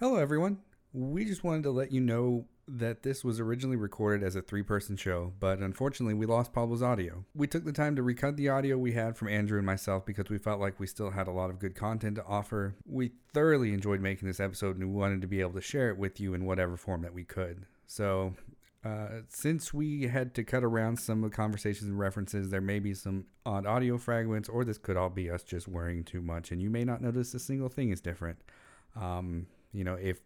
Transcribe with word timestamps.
Hello, 0.00 0.16
everyone. 0.16 0.58
We 0.92 1.24
just 1.24 1.44
wanted 1.44 1.62
to 1.62 1.70
let 1.70 1.92
you 1.92 2.00
know 2.00 2.46
that 2.66 3.04
this 3.04 3.22
was 3.22 3.38
originally 3.38 3.76
recorded 3.76 4.26
as 4.26 4.34
a 4.34 4.42
three 4.42 4.64
person 4.64 4.96
show, 4.96 5.32
but 5.38 5.60
unfortunately, 5.60 6.14
we 6.14 6.26
lost 6.26 6.52
Pablo's 6.52 6.82
audio. 6.82 7.24
We 7.32 7.46
took 7.46 7.64
the 7.64 7.70
time 7.70 7.94
to 7.94 8.02
recut 8.02 8.36
the 8.36 8.48
audio 8.48 8.76
we 8.76 8.90
had 8.90 9.16
from 9.16 9.28
Andrew 9.28 9.56
and 9.56 9.64
myself 9.64 10.04
because 10.04 10.28
we 10.28 10.38
felt 10.38 10.58
like 10.58 10.80
we 10.80 10.88
still 10.88 11.10
had 11.10 11.28
a 11.28 11.32
lot 11.32 11.48
of 11.48 11.60
good 11.60 11.76
content 11.76 12.16
to 12.16 12.24
offer. 12.24 12.74
We 12.84 13.12
thoroughly 13.32 13.72
enjoyed 13.72 14.00
making 14.00 14.26
this 14.26 14.40
episode 14.40 14.76
and 14.76 14.92
we 14.92 14.98
wanted 15.00 15.20
to 15.20 15.28
be 15.28 15.40
able 15.40 15.52
to 15.52 15.60
share 15.60 15.90
it 15.90 15.96
with 15.96 16.18
you 16.18 16.34
in 16.34 16.44
whatever 16.44 16.76
form 16.76 17.02
that 17.02 17.14
we 17.14 17.22
could. 17.22 17.64
So, 17.86 18.34
uh, 18.84 19.20
since 19.28 19.72
we 19.72 20.08
had 20.08 20.34
to 20.34 20.42
cut 20.42 20.64
around 20.64 20.98
some 20.98 21.22
of 21.22 21.30
the 21.30 21.36
conversations 21.36 21.88
and 21.88 22.00
references, 22.00 22.50
there 22.50 22.60
may 22.60 22.80
be 22.80 22.94
some 22.94 23.26
odd 23.46 23.64
audio 23.64 23.96
fragments, 23.98 24.48
or 24.48 24.64
this 24.64 24.76
could 24.76 24.96
all 24.96 25.08
be 25.08 25.30
us 25.30 25.44
just 25.44 25.68
worrying 25.68 26.02
too 26.02 26.20
much, 26.20 26.50
and 26.50 26.60
you 26.60 26.68
may 26.68 26.82
not 26.82 27.00
notice 27.00 27.32
a 27.32 27.38
single 27.38 27.68
thing 27.68 27.90
is 27.90 28.00
different. 28.00 28.38
Um, 28.96 29.46
you 29.74 29.84
know, 29.84 29.94
if 29.94 30.20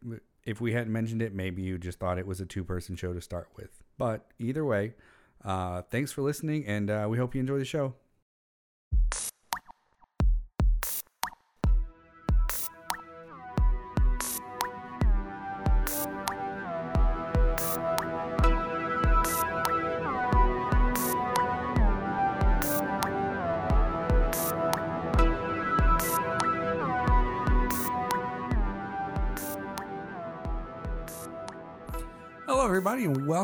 if 0.44 0.60
we 0.60 0.72
hadn't 0.72 0.92
mentioned 0.92 1.22
it, 1.22 1.34
maybe 1.34 1.62
you 1.62 1.78
just 1.78 1.98
thought 1.98 2.18
it 2.18 2.26
was 2.26 2.40
a 2.40 2.46
two 2.46 2.62
person 2.62 2.94
show 2.94 3.12
to 3.12 3.20
start 3.20 3.48
with. 3.56 3.70
But 3.96 4.26
either 4.38 4.64
way, 4.64 4.94
uh, 5.44 5.82
thanks 5.82 6.12
for 6.12 6.22
listening, 6.22 6.66
and 6.66 6.90
uh, 6.90 7.06
we 7.08 7.18
hope 7.18 7.34
you 7.34 7.40
enjoy 7.40 7.58
the 7.58 7.64
show. 7.64 7.94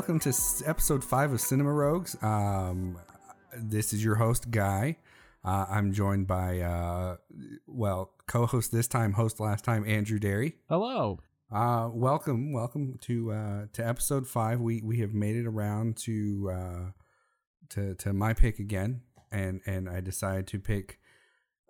Welcome 0.06 0.20
to 0.20 0.34
episode 0.66 1.02
five 1.02 1.32
of 1.32 1.40
Cinema 1.40 1.72
Rogues. 1.72 2.14
Um, 2.22 2.98
this 3.56 3.94
is 3.94 4.04
your 4.04 4.16
host, 4.16 4.50
Guy. 4.50 4.98
Uh, 5.42 5.64
I'm 5.66 5.94
joined 5.94 6.26
by, 6.26 6.60
uh, 6.60 7.16
well, 7.66 8.10
co-host 8.26 8.70
this 8.70 8.86
time, 8.86 9.14
host 9.14 9.40
last 9.40 9.64
time, 9.64 9.82
Andrew 9.88 10.18
Derry. 10.18 10.56
Hello. 10.68 11.20
Uh, 11.50 11.88
welcome, 11.90 12.52
welcome 12.52 12.98
to 13.00 13.32
uh, 13.32 13.66
to 13.72 13.88
episode 13.88 14.28
five. 14.28 14.60
We 14.60 14.82
we 14.82 14.98
have 14.98 15.14
made 15.14 15.36
it 15.36 15.46
around 15.46 15.96
to 16.02 16.50
uh, 16.52 16.90
to 17.70 17.94
to 17.94 18.12
my 18.12 18.34
pick 18.34 18.58
again, 18.58 19.00
and 19.32 19.62
and 19.64 19.88
I 19.88 20.00
decided 20.00 20.46
to 20.48 20.58
pick 20.58 20.98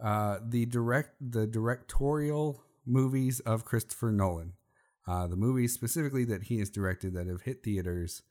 uh, 0.02 0.38
the 0.44 0.66
direct 0.66 1.10
the 1.20 1.46
directorial 1.46 2.64
movies 2.84 3.38
of 3.38 3.64
Christopher 3.64 4.10
Nolan. 4.10 4.54
Uh, 5.06 5.26
the 5.26 5.36
movies 5.36 5.72
specifically 5.72 6.24
that 6.24 6.44
he 6.44 6.58
has 6.58 6.70
directed 6.70 7.14
that 7.14 7.26
have 7.26 7.42
hit 7.42 7.62
theaters. 7.62 8.22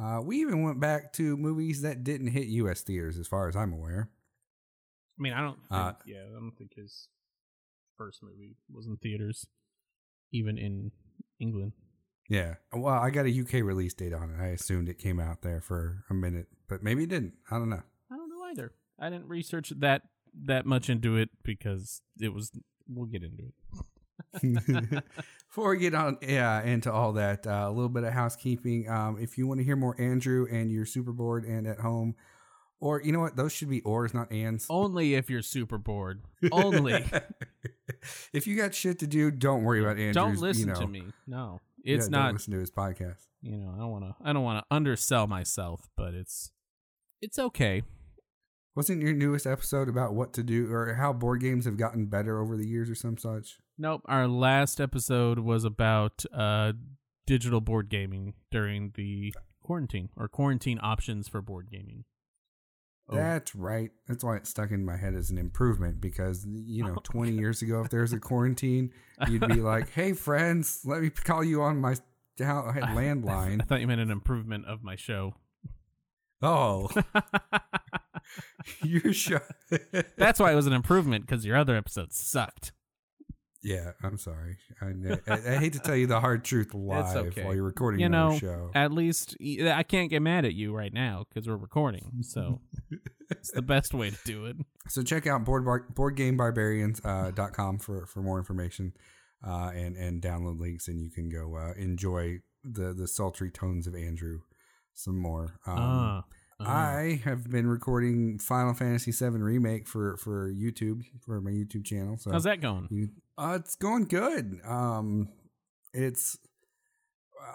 Uh, 0.00 0.20
we 0.22 0.40
even 0.40 0.62
went 0.62 0.78
back 0.78 1.12
to 1.14 1.36
movies 1.36 1.82
that 1.82 2.04
didn't 2.04 2.28
hit 2.28 2.46
U.S. 2.48 2.82
theaters, 2.82 3.18
as 3.18 3.26
far 3.26 3.48
as 3.48 3.56
I'm 3.56 3.72
aware. 3.72 4.10
I 5.18 5.22
mean, 5.22 5.32
I 5.32 5.40
don't. 5.40 5.56
Think, 5.56 5.72
Uh, 5.72 5.92
yeah, 6.06 6.22
I 6.28 6.32
don't 6.40 6.56
think 6.56 6.74
his 6.76 7.08
first 7.96 8.22
movie 8.22 8.56
was 8.72 8.86
in 8.86 8.96
theaters, 8.98 9.46
even 10.32 10.56
in 10.58 10.92
England. 11.40 11.72
Yeah. 12.28 12.56
Well, 12.72 12.94
I 12.94 13.10
got 13.10 13.26
a 13.26 13.40
UK 13.40 13.54
release 13.64 13.94
date 13.94 14.12
on 14.12 14.30
it. 14.30 14.40
I 14.40 14.48
assumed 14.48 14.88
it 14.88 14.98
came 14.98 15.18
out 15.18 15.42
there 15.42 15.60
for 15.60 16.04
a 16.10 16.14
minute, 16.14 16.46
but 16.68 16.82
maybe 16.82 17.04
it 17.04 17.08
didn't. 17.08 17.32
I 17.50 17.58
don't 17.58 17.70
know. 17.70 17.82
I 18.12 18.16
don't 18.16 18.28
know 18.28 18.44
either. 18.50 18.72
I 19.00 19.08
didn't 19.08 19.28
research 19.28 19.72
that 19.78 20.02
that 20.44 20.66
much 20.66 20.90
into 20.90 21.16
it 21.16 21.30
because 21.42 22.02
it 22.20 22.32
was. 22.34 22.52
We'll 22.86 23.06
get 23.06 23.22
into 23.22 23.44
it. 23.44 23.84
Before 25.48 25.70
we 25.70 25.78
get 25.78 25.94
on, 25.94 26.18
yeah, 26.20 26.62
into 26.62 26.92
all 26.92 27.14
that, 27.14 27.46
uh, 27.46 27.66
a 27.66 27.70
little 27.70 27.88
bit 27.88 28.04
of 28.04 28.12
housekeeping. 28.12 28.88
Um, 28.88 29.18
if 29.20 29.38
you 29.38 29.46
want 29.46 29.60
to 29.60 29.64
hear 29.64 29.76
more 29.76 29.98
Andrew 29.98 30.46
and 30.50 30.70
you're 30.70 30.84
super 30.84 31.12
bored 31.12 31.44
and 31.44 31.66
at 31.66 31.80
home, 31.80 32.14
or 32.80 33.02
you 33.02 33.12
know 33.12 33.20
what, 33.20 33.36
those 33.36 33.52
should 33.52 33.70
be 33.70 33.80
ors, 33.82 34.14
not 34.14 34.30
ands. 34.30 34.66
Only 34.70 35.14
if 35.14 35.30
you're 35.30 35.42
super 35.42 35.78
bored. 35.78 36.22
Only. 36.52 37.04
if 38.32 38.46
you 38.46 38.56
got 38.56 38.74
shit 38.74 38.98
to 39.00 39.06
do, 39.06 39.30
don't 39.30 39.64
worry 39.64 39.80
about 39.80 39.98
Andrew. 39.98 40.12
don't 40.12 40.38
listen 40.38 40.68
you 40.68 40.74
know, 40.74 40.80
to 40.80 40.86
me. 40.86 41.04
No, 41.26 41.60
yeah, 41.82 41.96
it's 41.96 42.08
don't 42.08 42.20
not. 42.20 42.32
listen 42.34 42.52
to 42.52 42.60
his 42.60 42.70
podcast. 42.70 43.26
You 43.42 43.56
know, 43.56 43.72
I 43.74 43.78
don't 43.78 43.90
want 43.90 44.04
to. 44.04 44.14
I 44.22 44.32
don't 44.32 44.44
want 44.44 44.64
to 44.64 44.74
undersell 44.74 45.26
myself, 45.26 45.88
but 45.96 46.14
it's 46.14 46.52
it's 47.20 47.38
okay. 47.38 47.82
Wasn't 48.74 49.02
your 49.02 49.12
newest 49.12 49.46
episode 49.46 49.88
about 49.88 50.14
what 50.14 50.32
to 50.34 50.42
do 50.42 50.72
or 50.72 50.94
how 50.94 51.12
board 51.12 51.40
games 51.40 51.64
have 51.64 51.76
gotten 51.76 52.06
better 52.06 52.40
over 52.40 52.56
the 52.56 52.66
years 52.66 52.88
or 52.88 52.94
some 52.94 53.18
such? 53.18 53.58
Nope. 53.76 54.02
Our 54.06 54.28
last 54.28 54.80
episode 54.80 55.40
was 55.40 55.64
about 55.64 56.24
uh, 56.32 56.72
digital 57.26 57.60
board 57.60 57.88
gaming 57.88 58.34
during 58.50 58.92
the 58.94 59.34
quarantine 59.62 60.10
or 60.16 60.28
quarantine 60.28 60.78
options 60.82 61.28
for 61.28 61.42
board 61.42 61.70
gaming. 61.70 62.04
Oh. 63.10 63.16
That's 63.16 63.54
right. 63.54 63.90
That's 64.06 64.22
why 64.22 64.36
it 64.36 64.46
stuck 64.46 64.70
in 64.70 64.84
my 64.84 64.96
head 64.96 65.14
as 65.14 65.30
an 65.30 65.38
improvement 65.38 66.00
because 66.00 66.46
you 66.46 66.84
know, 66.84 66.94
20 67.04 67.32
years 67.32 67.62
ago, 67.62 67.80
if 67.82 67.90
there's 67.90 68.12
a 68.12 68.20
quarantine, 68.20 68.92
you'd 69.28 69.46
be 69.48 69.60
like, 69.60 69.90
"Hey, 69.94 70.12
friends, 70.12 70.80
let 70.84 71.00
me 71.00 71.10
call 71.10 71.42
you 71.42 71.62
on 71.62 71.80
my 71.80 71.94
landline." 72.38 73.62
I 73.62 73.64
thought 73.64 73.80
you 73.80 73.86
meant 73.86 74.02
an 74.02 74.10
improvement 74.10 74.66
of 74.66 74.82
my 74.82 74.96
show. 74.96 75.34
Oh, 76.42 76.88
your 78.82 79.12
show. 79.12 79.40
That's 80.16 80.40
why 80.40 80.52
it 80.52 80.56
was 80.56 80.66
an 80.66 80.72
improvement 80.72 81.26
because 81.26 81.44
your 81.44 81.56
other 81.56 81.76
episodes 81.76 82.16
sucked. 82.16 82.72
yeah, 83.62 83.92
I'm 84.02 84.18
sorry. 84.18 84.58
I, 84.80 84.86
I, 85.28 85.34
I 85.34 85.56
hate 85.58 85.72
to 85.74 85.78
tell 85.80 85.96
you 85.96 86.06
the 86.06 86.20
hard 86.20 86.44
truth 86.44 86.74
live 86.74 87.16
okay. 87.16 87.44
while 87.44 87.54
you're 87.54 87.64
recording 87.64 88.00
You 88.00 88.08
know, 88.08 88.38
show. 88.38 88.70
At 88.74 88.92
least 88.92 89.36
I 89.40 89.82
can't 89.82 90.10
get 90.10 90.22
mad 90.22 90.44
at 90.44 90.54
you 90.54 90.74
right 90.74 90.92
now 90.92 91.24
because 91.28 91.48
we're 91.48 91.56
recording. 91.56 92.22
So 92.22 92.60
it's 93.30 93.50
the 93.50 93.62
best 93.62 93.92
way 93.94 94.10
to 94.10 94.18
do 94.24 94.46
it. 94.46 94.56
So 94.90 95.02
check 95.02 95.26
out 95.26 95.44
board 95.44 95.66
bar, 95.66 95.84
boardgamebarbarians 95.92 97.04
uh, 97.04 97.30
dot 97.32 97.52
com 97.52 97.78
for 97.78 98.06
for 98.06 98.22
more 98.22 98.38
information 98.38 98.94
uh, 99.46 99.70
and 99.74 99.96
and 99.96 100.22
download 100.22 100.58
links, 100.58 100.88
and 100.88 100.98
you 100.98 101.10
can 101.10 101.28
go 101.28 101.56
uh, 101.56 101.74
enjoy 101.76 102.38
the 102.64 102.94
the 102.94 103.06
sultry 103.06 103.50
tones 103.50 103.86
of 103.86 103.94
Andrew 103.94 104.38
some 104.94 105.18
more. 105.18 105.58
Um, 105.66 105.76
Ah, 105.78 106.24
ah. 106.60 106.88
I 106.96 107.20
have 107.24 107.48
been 107.50 107.66
recording 107.66 108.38
Final 108.38 108.74
Fantasy 108.74 109.12
VII 109.12 109.38
remake 109.38 109.86
for 109.86 110.16
for 110.16 110.50
YouTube 110.52 111.02
for 111.24 111.40
my 111.40 111.50
YouTube 111.50 111.84
channel. 111.84 112.16
So 112.18 112.30
How's 112.32 112.44
that 112.44 112.60
going? 112.60 112.88
you, 112.90 113.08
uh, 113.36 113.58
it's 113.60 113.76
going 113.76 114.04
good. 114.06 114.60
Um, 114.66 115.28
it's 115.92 116.38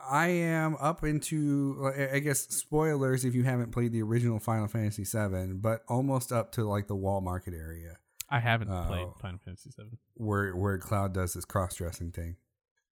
I 0.09 0.27
am 0.29 0.75
up 0.79 1.03
into 1.03 1.91
I- 2.13 2.19
guess 2.19 2.39
spoilers 2.47 3.25
if 3.25 3.35
you 3.35 3.43
haven't 3.43 3.71
played 3.71 3.91
the 3.91 4.01
original 4.01 4.39
Final 4.39 4.67
Fantasy 4.67 5.03
VII, 5.03 5.53
but 5.53 5.81
almost 5.87 6.31
up 6.31 6.51
to 6.53 6.63
like 6.63 6.87
the 6.87 6.95
wall 6.95 7.21
market 7.21 7.53
area 7.53 7.97
I 8.29 8.39
haven't 8.39 8.69
Oh. 8.69 8.85
played 8.87 9.07
Final 9.21 9.39
Fantasy 9.43 9.69
VII. 9.77 9.97
where 10.15 10.55
where 10.55 10.77
Cloud 10.77 11.13
does 11.13 11.33
this 11.33 11.45
cross 11.45 11.75
dressing 11.75 12.11
thing. 12.11 12.37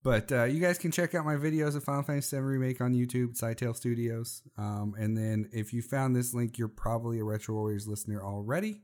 But 0.03 0.33
uh, 0.33 0.45
you 0.45 0.61
guys 0.61 0.79
can 0.79 0.91
check 0.91 1.15
out 1.15 1.27
my 1.27 1.37
videos 1.37 1.77
of 1.77 1.85
Final 1.85 2.03
Fantasy 2.03 2.37
VII 2.37 2.43
Remake 2.43 2.81
on 2.81 2.95
YouTube, 2.95 3.37
Sidetail 3.37 3.75
Studios. 3.77 4.43
Um, 4.57 4.95
and 4.99 5.17
then 5.17 5.51
if 5.53 5.75
you 5.75 5.83
found 5.83 6.17
this 6.17 6.33
link, 6.33 6.57
you're 6.57 6.69
probably 6.69 7.19
a 7.21 7.25
Retro 7.25 7.55
Warriors 7.55 7.87
listener 7.87 8.23
already. 8.25 8.81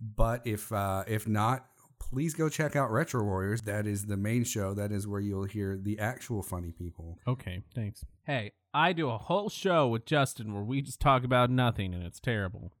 But 0.00 0.44
if 0.44 0.72
uh, 0.72 1.04
if 1.06 1.28
not, 1.28 1.66
please 2.00 2.34
go 2.34 2.48
check 2.48 2.74
out 2.74 2.90
Retro 2.90 3.22
Warriors. 3.22 3.62
That 3.62 3.86
is 3.86 4.06
the 4.06 4.16
main 4.16 4.42
show. 4.42 4.74
That 4.74 4.90
is 4.90 5.06
where 5.06 5.20
you'll 5.20 5.44
hear 5.44 5.78
the 5.80 6.00
actual 6.00 6.42
funny 6.42 6.72
people. 6.72 7.18
Okay, 7.28 7.62
thanks. 7.72 8.04
Hey, 8.24 8.52
I 8.74 8.92
do 8.92 9.10
a 9.10 9.18
whole 9.18 9.48
show 9.48 9.86
with 9.86 10.06
Justin 10.06 10.54
where 10.54 10.64
we 10.64 10.82
just 10.82 11.00
talk 11.00 11.22
about 11.22 11.50
nothing 11.50 11.94
and 11.94 12.02
it's 12.02 12.18
terrible. 12.18 12.72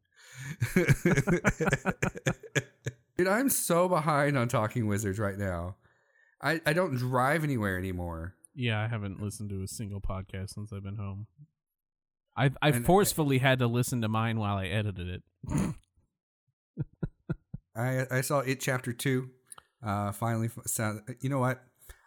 Dude, 3.16 3.28
I'm 3.28 3.50
so 3.50 3.88
behind 3.88 4.36
on 4.36 4.48
Talking 4.48 4.86
Wizards 4.88 5.18
right 5.18 5.38
now. 5.38 5.76
I, 6.42 6.60
I 6.66 6.72
don't 6.72 6.96
drive 6.96 7.44
anywhere 7.44 7.78
anymore. 7.78 8.34
Yeah, 8.54 8.80
I 8.82 8.88
haven't 8.88 9.20
listened 9.22 9.50
to 9.50 9.62
a 9.62 9.68
single 9.68 10.00
podcast 10.00 10.50
since 10.54 10.72
I've 10.72 10.82
been 10.82 10.96
home. 10.96 11.26
I've 12.36 12.56
I 12.62 12.70
And- 12.70 12.84
forcefully 12.84 13.38
had 13.38 13.58
to 13.60 13.66
listen 13.66 14.00
to 14.02 14.08
mine 14.08 14.38
while 14.38 14.56
I 14.56 14.66
edited 14.66 15.08
it. 15.08 15.22
I 17.76 18.06
I 18.10 18.20
saw 18.20 18.40
it 18.40 18.60
chapter 18.60 18.92
two. 18.92 19.30
Uh, 19.84 20.12
finally, 20.12 20.48
saw, 20.66 20.94
you 21.20 21.28
know 21.28 21.38
what? 21.40 21.62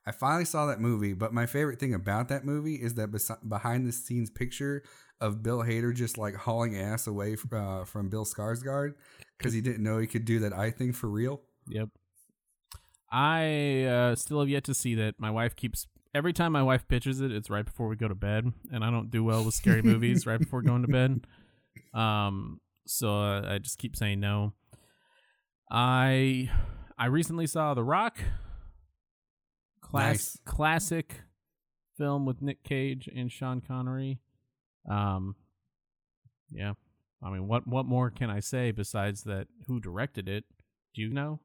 I 0.07 0.11
finally 0.11 0.45
saw 0.45 0.67
that 0.67 0.79
movie. 0.79 1.13
But 1.13 1.33
my 1.33 1.45
favorite 1.45 1.79
thing 1.79 1.93
about 1.93 2.29
that 2.29 2.45
movie 2.45 2.75
is 2.75 2.93
that 2.95 3.09
behind 3.47 3.87
the 3.87 3.91
scenes 3.91 4.29
picture 4.29 4.83
of 5.19 5.41
Bill 5.43 5.59
Hader 5.59 5.93
just 5.93 6.17
like 6.17 6.35
hauling 6.35 6.77
ass 6.77 7.07
away 7.07 7.33
f- 7.33 7.51
uh, 7.51 7.83
from 7.85 8.09
Bill 8.09 8.25
Skarsgård 8.25 8.93
because 9.37 9.53
he 9.53 9.61
didn't 9.61 9.83
know 9.83 9.97
he 9.97 10.07
could 10.07 10.25
do 10.25 10.39
that 10.39 10.53
eye 10.53 10.71
thing 10.71 10.93
for 10.93 11.07
real. 11.07 11.41
Yep. 11.67 11.89
I 13.11 13.83
uh, 13.83 14.15
still 14.15 14.39
have 14.39 14.49
yet 14.49 14.63
to 14.65 14.73
see 14.73 14.95
that. 14.95 15.15
My 15.19 15.31
wife 15.31 15.55
keeps 15.55 15.87
every 16.13 16.33
time 16.33 16.51
my 16.51 16.63
wife 16.63 16.87
pitches 16.87 17.21
it, 17.21 17.31
it's 17.31 17.49
right 17.49 17.65
before 17.65 17.87
we 17.87 17.95
go 17.95 18.07
to 18.07 18.15
bed, 18.15 18.51
and 18.71 18.83
I 18.83 18.89
don't 18.89 19.11
do 19.11 19.23
well 19.23 19.43
with 19.43 19.53
scary 19.53 19.81
movies 19.81 20.25
right 20.25 20.39
before 20.39 20.61
going 20.61 20.81
to 20.83 20.87
bed. 20.87 21.25
Um, 21.93 22.59
so 22.85 23.07
uh, 23.21 23.53
I 23.53 23.57
just 23.57 23.77
keep 23.77 23.95
saying 23.95 24.19
no. 24.19 24.53
I 25.71 26.49
I 26.97 27.05
recently 27.07 27.47
saw 27.47 27.73
The 27.73 27.83
Rock. 27.83 28.17
Class 29.81 30.13
Nice. 30.13 30.37
classic 30.45 31.21
film 31.97 32.25
with 32.25 32.41
Nick 32.41 32.63
Cage 32.63 33.07
and 33.13 33.31
Sean 33.31 33.61
Connery. 33.61 34.19
Um, 34.89 35.35
yeah. 36.51 36.73
I 37.23 37.29
mean, 37.29 37.47
what 37.47 37.65
what 37.67 37.85
more 37.85 38.09
can 38.09 38.29
I 38.29 38.39
say 38.39 38.71
besides 38.71 39.23
that? 39.23 39.47
Who 39.67 39.79
directed 39.79 40.27
it? 40.27 40.43
Do 40.93 41.01
you 41.01 41.09
know? 41.13 41.39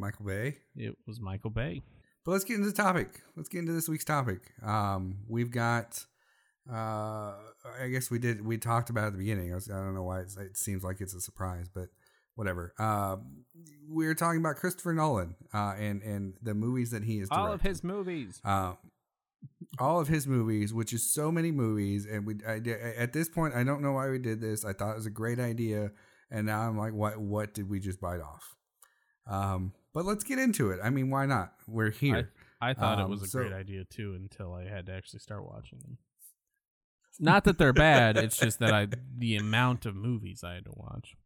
Michael 0.00 0.26
Bay. 0.26 0.56
It 0.74 0.96
was 1.06 1.20
Michael 1.20 1.50
Bay. 1.50 1.82
But 2.24 2.32
let's 2.32 2.44
get 2.44 2.56
into 2.56 2.68
the 2.68 2.76
topic. 2.76 3.20
Let's 3.36 3.48
get 3.48 3.60
into 3.60 3.72
this 3.72 3.88
week's 3.88 4.04
topic. 4.04 4.40
Um, 4.64 5.18
we've 5.28 5.50
got. 5.50 6.04
Uh, 6.70 7.34
I 7.80 7.88
guess 7.90 8.10
we 8.10 8.18
did. 8.18 8.44
We 8.44 8.58
talked 8.58 8.90
about 8.90 9.04
it 9.04 9.06
at 9.08 9.12
the 9.12 9.18
beginning. 9.18 9.52
I, 9.52 9.54
was, 9.54 9.70
I 9.70 9.76
don't 9.76 9.94
know 9.94 10.02
why 10.02 10.20
it's, 10.20 10.36
it 10.36 10.56
seems 10.56 10.84
like 10.84 11.00
it's 11.00 11.14
a 11.14 11.20
surprise, 11.20 11.68
but 11.72 11.88
whatever. 12.34 12.74
Uh, 12.78 13.16
we're 13.88 14.14
talking 14.14 14.40
about 14.40 14.56
Christopher 14.56 14.92
Nolan 14.92 15.34
uh, 15.52 15.74
and 15.78 16.02
and 16.02 16.34
the 16.42 16.54
movies 16.54 16.90
that 16.90 17.04
he 17.04 17.18
has 17.18 17.28
directed. 17.28 17.46
All 17.46 17.52
of 17.52 17.62
his 17.62 17.82
movies. 17.82 18.40
uh, 18.44 18.74
all 19.78 20.00
of 20.00 20.08
his 20.08 20.26
movies, 20.26 20.72
which 20.74 20.92
is 20.92 21.12
so 21.12 21.32
many 21.32 21.50
movies, 21.50 22.06
and 22.06 22.26
we 22.26 22.34
I, 22.46 22.60
at 22.96 23.12
this 23.12 23.28
point 23.28 23.54
I 23.54 23.64
don't 23.64 23.82
know 23.82 23.92
why 23.92 24.08
we 24.08 24.18
did 24.18 24.40
this. 24.40 24.64
I 24.64 24.72
thought 24.72 24.92
it 24.92 24.96
was 24.96 25.06
a 25.06 25.10
great 25.10 25.40
idea, 25.40 25.92
and 26.30 26.46
now 26.46 26.60
I'm 26.60 26.78
like, 26.78 26.92
what 26.92 27.18
what 27.18 27.54
did 27.54 27.68
we 27.68 27.80
just 27.80 28.00
bite 28.00 28.20
off? 28.20 28.56
Um, 29.26 29.72
but 29.92 30.04
let's 30.04 30.24
get 30.24 30.38
into 30.38 30.70
it. 30.70 30.80
I 30.82 30.90
mean, 30.90 31.10
why 31.10 31.26
not? 31.26 31.52
We're 31.66 31.90
here. 31.90 32.32
I 32.60 32.74
thought 32.74 32.98
it 32.98 33.04
Um, 33.04 33.10
was 33.10 33.22
a 33.22 33.26
so- 33.26 33.38
great 33.40 33.52
idea 33.52 33.84
too 33.84 34.14
until 34.14 34.52
I 34.52 34.64
had 34.68 34.86
to 34.86 34.92
actually 34.92 35.20
start 35.20 35.44
watching 35.44 35.78
them. 35.80 35.98
Not 37.18 37.44
that 37.44 37.58
they're 37.58 37.72
bad, 37.72 38.16
it's 38.16 38.38
just 38.38 38.58
that 38.60 38.72
I 38.72 38.86
the 39.18 39.36
amount 39.36 39.84
of 39.86 39.94
movies 39.94 40.42
I 40.42 40.54
had 40.54 40.64
to 40.64 40.72
watch. 40.74 41.16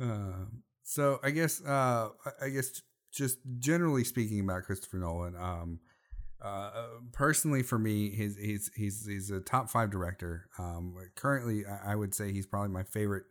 Uh, 0.00 0.46
so 0.82 1.18
I 1.22 1.30
guess 1.30 1.62
uh, 1.64 2.08
I- 2.24 2.46
I 2.46 2.48
guess 2.50 2.80
just 3.12 3.38
generally 3.58 4.04
speaking 4.04 4.40
about 4.40 4.62
Christopher 4.64 4.96
Nolan, 4.98 5.36
um, 5.36 5.80
uh, 6.40 6.86
personally 7.12 7.62
for 7.62 7.78
me, 7.78 8.10
he's 8.10 8.36
he's 8.38 8.70
he's 8.74 9.06
he's 9.06 9.30
a 9.30 9.40
top 9.40 9.68
five 9.68 9.90
director. 9.90 10.48
Um, 10.58 10.94
currently, 11.14 11.66
I 11.66 11.92
I 11.92 11.96
would 11.96 12.14
say 12.14 12.32
he's 12.32 12.46
probably 12.46 12.70
my 12.70 12.84
favorite 12.84 13.24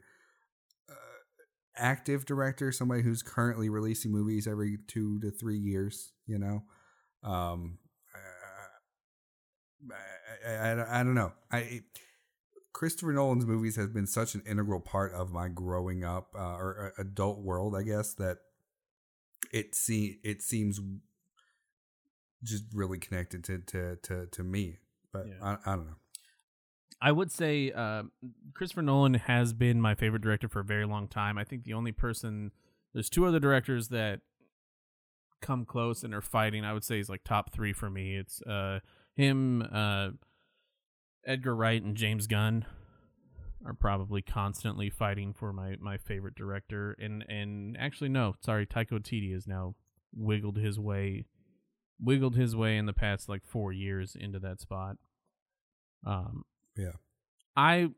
active 1.78 2.26
director. 2.26 2.72
Somebody 2.72 3.02
who's 3.02 3.22
currently 3.22 3.70
releasing 3.70 4.12
movies 4.12 4.48
every 4.48 4.80
two 4.88 5.20
to 5.22 5.32
three 5.32 5.58
years. 5.58 6.12
You 6.26 6.40
know, 6.40 6.64
um, 7.24 7.78
uh, 8.16 9.94
I, 10.48 10.52
I, 10.52 10.72
I, 10.72 11.00
I 11.00 11.04
don't 11.04 11.16
know. 11.16 11.34
I 11.52 11.82
Christopher 12.74 13.14
Nolan's 13.14 13.46
movies 13.46 13.76
has 13.76 13.90
been 13.90 14.08
such 14.08 14.34
an 14.34 14.44
integral 14.48 14.80
part 14.80 15.14
of 15.14 15.32
my 15.32 15.48
growing 15.50 16.04
up 16.04 16.30
uh, 16.36 16.56
or 16.56 16.94
uh, 16.98 17.02
adult 17.02 17.40
world, 17.40 17.76
I 17.76 17.84
guess 17.84 18.14
that 18.16 18.38
it 19.52 19.76
see 19.76 20.20
it 20.24 20.42
seems 20.42 20.80
just 22.44 22.64
really 22.74 22.98
connected 22.98 23.44
to 23.46 23.60
to 23.60 23.96
to, 23.98 24.26
to 24.28 24.44
me. 24.44 24.78
But 25.12 25.28
Yeah. 25.28 25.58
I, 25.66 25.74
I 25.74 25.76
don't 25.76 25.88
know. 25.88 26.01
I 27.00 27.12
would 27.12 27.32
say 27.32 27.72
uh, 27.72 28.04
Christopher 28.54 28.82
Nolan 28.82 29.16
has 29.16 29.54
been 29.54 29.82
my 29.82 29.96
favorite 29.96 30.22
director 30.22 30.48
for 30.48 30.60
a 30.60 30.64
very 30.64 30.86
long 30.86 31.08
time. 31.08 31.38
I 31.38 31.44
think 31.44 31.64
the 31.64 31.74
only 31.74 31.92
person, 31.92 32.52
there's 32.94 33.10
two 33.10 33.26
other 33.26 33.40
directors 33.40 33.90
that 33.90 34.22
come 35.42 35.66
close 35.66 36.04
and 36.04 36.14
are 36.14 36.22
fighting. 36.22 36.64
I 36.64 36.74
would 36.74 36.84
say 36.84 36.98
he's 36.98 37.10
like 37.10 37.24
top 37.24 37.52
three 37.52 37.74
for 37.74 37.90
me. 37.90 38.18
It's 38.18 38.42
uh, 38.44 38.80
him, 39.16 39.68
uh, 39.72 40.10
Edgar 41.26 41.56
Wright, 41.56 41.82
and 41.82 41.96
James 41.96 42.28
Gunn 42.28 42.66
are 43.66 43.74
probably 43.74 44.22
constantly 44.22 44.90
fighting 44.90 45.34
for 45.34 45.54
my, 45.54 45.76
my 45.80 45.98
favorite 45.98 46.36
director. 46.36 46.96
And 47.00 47.24
and 47.28 47.78
actually 47.80 48.10
no, 48.10 48.36
sorry, 48.44 48.66
Taika 48.66 48.92
Waititi 48.92 49.34
has 49.34 49.48
now 49.48 49.76
wiggled 50.14 50.58
his 50.58 50.80
way, 50.80 51.26
wiggled 52.00 52.36
his 52.36 52.56
way 52.56 52.78
in 52.78 52.86
the 52.86 52.94
past 52.94 53.30
like 53.30 53.46
four 53.46 53.72
years 53.72 54.16
into 54.20 54.40
that 54.40 54.62
spot. 54.62 54.98
Um, 56.06 56.44
Yeah. 56.76 56.94
I 57.56 57.90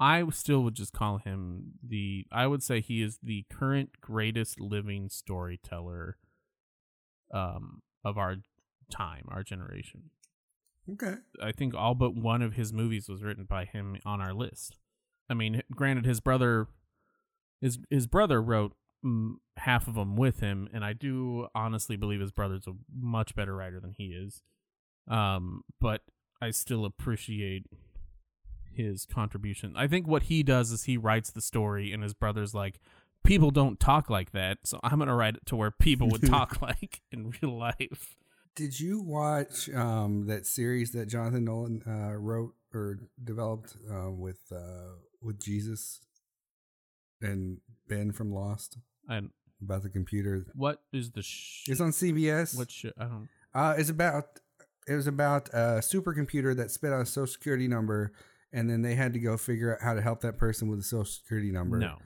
I 0.00 0.28
still 0.30 0.62
would 0.62 0.74
just 0.74 0.92
call 0.92 1.18
him 1.18 1.72
the 1.86 2.26
I 2.32 2.46
would 2.46 2.62
say 2.62 2.80
he 2.80 3.02
is 3.02 3.18
the 3.22 3.44
current 3.50 4.00
greatest 4.00 4.60
living 4.60 5.08
storyteller 5.08 6.16
um 7.32 7.82
of 8.04 8.16
our 8.16 8.36
time, 8.90 9.24
our 9.28 9.42
generation. 9.42 10.10
Okay. 10.90 11.14
I 11.42 11.52
think 11.52 11.74
all 11.74 11.94
but 11.94 12.14
one 12.14 12.42
of 12.42 12.54
his 12.54 12.72
movies 12.72 13.08
was 13.08 13.22
written 13.22 13.44
by 13.44 13.64
him 13.64 13.98
on 14.06 14.20
our 14.20 14.32
list. 14.32 14.78
I 15.28 15.34
mean, 15.34 15.62
granted 15.72 16.06
his 16.06 16.20
brother 16.20 16.68
his 17.60 17.78
his 17.90 18.06
brother 18.06 18.40
wrote 18.40 18.74
mm, 19.04 19.34
half 19.56 19.88
of 19.88 19.94
them 19.94 20.16
with 20.16 20.40
him 20.40 20.68
and 20.72 20.84
I 20.84 20.92
do 20.92 21.48
honestly 21.54 21.96
believe 21.96 22.20
his 22.20 22.32
brother's 22.32 22.66
a 22.66 22.72
much 22.94 23.34
better 23.34 23.54
writer 23.54 23.80
than 23.80 23.94
he 23.96 24.06
is. 24.06 24.42
Um 25.10 25.62
but 25.80 26.02
I 26.40 26.50
still 26.50 26.84
appreciate 26.84 27.66
his 28.72 29.06
contribution. 29.06 29.74
I 29.76 29.86
think 29.88 30.06
what 30.06 30.24
he 30.24 30.42
does 30.42 30.70
is 30.70 30.84
he 30.84 30.96
writes 30.96 31.30
the 31.30 31.40
story, 31.40 31.92
and 31.92 32.02
his 32.02 32.14
brother's 32.14 32.54
like, 32.54 32.78
people 33.24 33.50
don't 33.50 33.80
talk 33.80 34.08
like 34.08 34.30
that, 34.32 34.58
so 34.64 34.78
I'm 34.82 34.98
gonna 34.98 35.14
write 35.16 35.36
it 35.36 35.46
to 35.46 35.56
where 35.56 35.70
people 35.72 36.08
would 36.10 36.22
talk 36.26 36.62
like 36.62 37.00
in 37.10 37.32
real 37.42 37.56
life. 37.58 38.16
Did 38.54 38.78
you 38.78 39.00
watch 39.00 39.68
um, 39.70 40.26
that 40.26 40.46
series 40.46 40.92
that 40.92 41.06
Jonathan 41.08 41.44
Nolan 41.44 41.82
uh, 41.86 42.14
wrote 42.16 42.54
or 42.74 42.98
developed 43.22 43.76
uh, 43.90 44.10
with 44.10 44.40
uh, 44.52 44.94
with 45.22 45.40
Jesus 45.40 46.00
and 47.20 47.58
Ben 47.88 48.12
from 48.12 48.32
Lost 48.32 48.78
And 49.08 49.30
about 49.62 49.82
the 49.82 49.88
computer? 49.88 50.46
what 50.54 50.82
is 50.92 51.10
the 51.12 51.22
sh- 51.22 51.64
It's 51.68 51.80
on 51.80 51.90
CBS. 51.90 52.56
what 52.56 52.70
sh- 52.70 52.86
I 52.98 53.04
don't 53.04 53.28
Uh, 53.54 53.74
it's 53.76 53.90
about 53.90 54.24
it 54.88 54.94
was 54.94 55.06
about 55.06 55.48
a 55.50 55.80
supercomputer 55.80 56.56
that 56.56 56.70
spit 56.70 56.92
out 56.92 57.02
a 57.02 57.06
social 57.06 57.26
security 57.32 57.68
number, 57.68 58.12
and 58.52 58.68
then 58.70 58.82
they 58.82 58.94
had 58.94 59.12
to 59.14 59.18
go 59.18 59.36
figure 59.36 59.74
out 59.74 59.82
how 59.82 59.94
to 59.94 60.00
help 60.02 60.20
that 60.22 60.38
person 60.38 60.68
with 60.68 60.78
the 60.78 60.84
social 60.84 61.04
security 61.04 61.50
number. 61.50 61.78
no. 61.78 61.96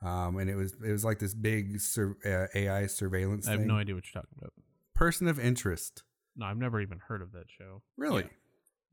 Um, 0.00 0.36
and 0.38 0.48
it 0.48 0.54
was 0.54 0.74
it 0.86 0.92
was 0.92 1.04
like 1.04 1.18
this 1.18 1.34
big 1.34 1.80
sur- 1.80 2.16
uh, 2.24 2.46
AI 2.56 2.86
surveillance 2.86 3.48
I 3.48 3.52
have 3.52 3.60
thing. 3.60 3.66
no 3.68 3.74
idea 3.78 3.96
what 3.96 4.04
you're 4.06 4.22
talking 4.22 4.36
about. 4.38 4.52
Person 4.94 5.26
of 5.26 5.40
interest. 5.40 6.04
No, 6.36 6.46
I've 6.46 6.56
never 6.56 6.80
even 6.80 7.00
heard 7.08 7.20
of 7.20 7.32
that 7.32 7.46
show. 7.48 7.82
Really? 7.96 8.22
Yeah. 8.22 8.28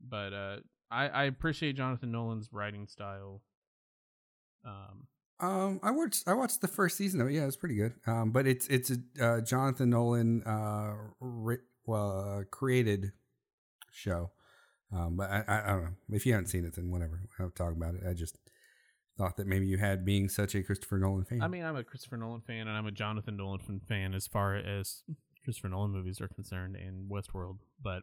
But 0.08 0.32
uh, 0.32 0.56
I 0.90 1.08
I 1.08 1.24
appreciate 1.24 1.76
Jonathan 1.76 2.10
Nolan's 2.10 2.48
writing 2.52 2.88
style. 2.88 3.40
Um, 4.64 5.06
Um, 5.38 5.80
I 5.82 5.90
watched 5.92 6.26
I 6.26 6.34
watched 6.34 6.60
the 6.60 6.68
first 6.68 6.96
season 6.96 7.20
of 7.20 7.28
it. 7.28 7.34
Yeah, 7.34 7.46
it's 7.46 7.56
pretty 7.56 7.76
good. 7.76 7.94
Um, 8.06 8.32
but 8.32 8.46
it's 8.48 8.66
it's 8.68 8.90
a 8.90 9.24
uh, 9.24 9.40
Jonathan 9.42 9.90
Nolan 9.90 10.42
uh, 10.44 10.94
ri- 11.20 11.58
well 11.86 12.38
uh, 12.40 12.44
created 12.50 13.12
show. 13.96 14.30
Um, 14.92 15.16
but 15.16 15.30
I, 15.30 15.44
I 15.48 15.62
I 15.64 15.66
don't 15.72 15.82
know 15.84 15.90
if 16.10 16.24
you 16.26 16.32
haven't 16.32 16.48
seen 16.48 16.64
it, 16.64 16.76
then 16.76 16.90
whatever. 16.90 17.22
I 17.38 17.42
don't 17.42 17.54
talk 17.56 17.72
about 17.72 17.94
it. 17.94 18.02
I 18.08 18.14
just 18.14 18.38
thought 19.18 19.36
that 19.36 19.46
maybe 19.46 19.66
you 19.66 19.78
had 19.78 20.04
being 20.04 20.28
such 20.28 20.54
a 20.54 20.62
Christopher 20.62 20.98
Nolan 20.98 21.24
fan. 21.24 21.42
I 21.42 21.48
mean, 21.48 21.64
I'm 21.64 21.76
a 21.76 21.82
Christopher 21.82 22.16
Nolan 22.16 22.42
fan, 22.42 22.68
and 22.68 22.76
I'm 22.76 22.86
a 22.86 22.92
Jonathan 22.92 23.36
Nolan 23.36 23.80
fan- 23.88 24.14
as 24.14 24.26
far 24.26 24.54
as 24.54 25.02
Christopher 25.42 25.68
Nolan 25.70 25.90
movies 25.90 26.20
are 26.20 26.28
concerned, 26.28 26.76
and 26.76 27.10
Westworld. 27.10 27.58
But 27.82 28.02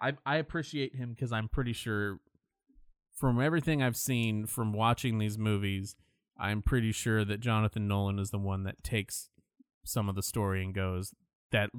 I 0.00 0.12
I 0.24 0.36
appreciate 0.36 0.94
him 0.94 1.10
because 1.10 1.32
I'm 1.32 1.48
pretty 1.48 1.72
sure, 1.72 2.20
from 3.16 3.40
everything 3.40 3.82
I've 3.82 3.96
seen 3.96 4.46
from 4.46 4.72
watching 4.72 5.18
these 5.18 5.38
movies, 5.38 5.96
I'm 6.38 6.62
pretty 6.62 6.92
sure 6.92 7.24
that 7.24 7.40
Jonathan 7.40 7.88
Nolan 7.88 8.18
is 8.18 8.30
the 8.30 8.38
one 8.38 8.62
that 8.64 8.84
takes 8.84 9.30
some 9.84 10.08
of 10.08 10.14
the 10.14 10.22
story 10.22 10.62
and 10.62 10.74
goes, 10.74 11.12
"That 11.50 11.70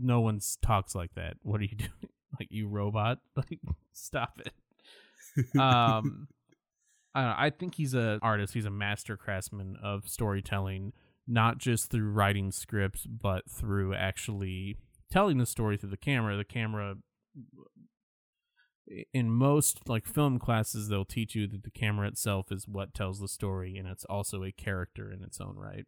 no 0.00 0.20
one 0.20 0.40
talks 0.60 0.94
like 0.94 1.14
that. 1.14 1.36
What 1.42 1.60
are 1.60 1.64
you 1.64 1.76
doing? 1.76 1.90
Like 2.38 2.48
you 2.50 2.68
robot? 2.68 3.18
Like 3.36 3.60
stop 3.92 4.40
it." 4.44 4.52
um 5.60 6.28
I 7.16 7.20
don't 7.20 7.30
know, 7.30 7.36
I 7.38 7.50
think 7.50 7.76
he's 7.76 7.94
a 7.94 8.18
artist. 8.22 8.54
He's 8.54 8.64
a 8.64 8.70
master 8.70 9.16
craftsman 9.16 9.76
of 9.82 10.08
storytelling, 10.08 10.92
not 11.28 11.58
just 11.58 11.90
through 11.90 12.10
writing 12.10 12.50
scripts, 12.50 13.06
but 13.06 13.48
through 13.48 13.94
actually 13.94 14.76
telling 15.12 15.38
the 15.38 15.46
story 15.46 15.76
through 15.76 15.90
the 15.90 15.96
camera. 15.96 16.36
The 16.36 16.44
camera 16.44 16.96
in 19.14 19.30
most 19.30 19.88
like 19.88 20.04
film 20.06 20.38
classes 20.38 20.88
they'll 20.88 21.06
teach 21.06 21.34
you 21.34 21.46
that 21.46 21.62
the 21.62 21.70
camera 21.70 22.06
itself 22.06 22.52
is 22.52 22.68
what 22.68 22.92
tells 22.92 23.18
the 23.18 23.28
story 23.28 23.78
and 23.78 23.88
it's 23.88 24.04
also 24.04 24.44
a 24.44 24.52
character 24.52 25.10
in 25.10 25.22
its 25.22 25.40
own 25.40 25.56
right. 25.56 25.86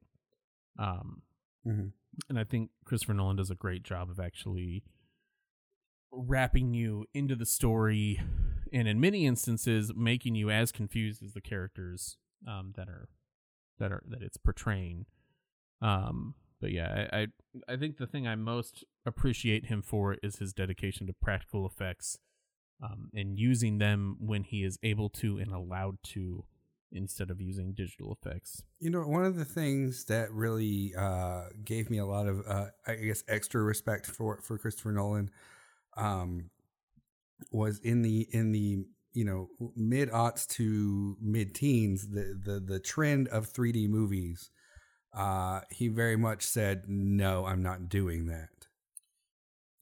Um 0.79 1.23
Mhm. 1.67 1.93
and 2.29 2.39
I 2.39 2.45
think 2.45 2.71
Christopher 2.85 3.13
Nolan 3.15 3.37
does 3.37 3.51
a 3.51 3.55
great 3.57 3.83
job 3.83 4.09
of 4.09 4.19
actually 4.21 4.83
wrapping 6.17 6.75
you 6.75 7.05
into 7.15 7.37
the 7.37 7.47
story 7.47 8.21
and 8.73 8.89
in 8.89 9.01
many 9.01 9.27
instances 9.27 9.93
making 9.95 10.35
you 10.35 10.51
as 10.51 10.73
confused 10.73 11.23
as 11.23 11.33
the 11.33 11.41
characters 11.41 12.17
um, 12.47 12.73
that 12.77 12.89
are 12.89 13.09
that 13.79 13.93
are 13.93 14.03
that 14.09 14.23
it's 14.23 14.39
portraying 14.39 15.05
um 15.83 16.35
but 16.61 16.71
yeah 16.71 17.07
I, 17.13 17.19
I 17.19 17.27
i 17.75 17.77
think 17.77 17.99
the 17.99 18.07
thing 18.07 18.27
i 18.27 18.35
most 18.35 18.85
appreciate 19.05 19.67
him 19.67 19.83
for 19.83 20.17
is 20.23 20.37
his 20.37 20.55
dedication 20.55 21.07
to 21.07 21.13
practical 21.13 21.67
effects 21.67 22.19
um 22.83 23.11
and 23.13 23.39
using 23.39 23.77
them 23.77 24.17
when 24.19 24.45
he 24.45 24.65
is 24.65 24.79
able 24.83 25.11
to 25.11 25.37
and 25.37 25.53
allowed 25.53 25.99
to 26.15 26.45
instead 26.93 27.31
of 27.31 27.41
using 27.41 27.73
digital 27.73 28.17
effects. 28.21 28.63
You 28.81 28.91
know, 28.91 29.01
one 29.01 29.25
of 29.25 29.37
the 29.37 29.45
things 29.45 30.05
that 30.05 30.31
really 30.33 30.95
uh, 30.97 31.45
gave 31.65 31.91
me 31.91 31.99
a 31.99 32.07
lot 32.07 32.27
of, 32.27 32.43
uh, 32.47 32.67
I 32.87 32.95
guess, 32.95 33.23
extra 33.29 33.63
respect 33.63 34.07
for 34.07 34.41
for 34.43 34.59
Christopher 34.59 34.93
Nolan, 34.93 35.31
um, 35.97 36.51
was 37.51 37.79
in 37.81 38.03
the 38.03 38.29
in 38.33 38.53
the 38.53 38.85
you 39.13 39.25
know 39.25 39.49
mid 39.75 40.11
aughts 40.11 40.47
to 40.47 41.17
mid 41.21 41.55
teens, 41.55 42.09
the 42.09 42.39
the 42.43 42.61
the 42.61 42.79
trend 42.79 43.29
of 43.29 43.53
3D 43.53 43.89
movies. 43.89 44.51
Uh, 45.17 45.61
he 45.71 45.89
very 45.89 46.17
much 46.17 46.43
said, 46.43 46.85
"No, 46.89 47.47
I'm 47.47 47.63
not 47.63 47.89
doing 47.89 48.27
that." 48.27 48.49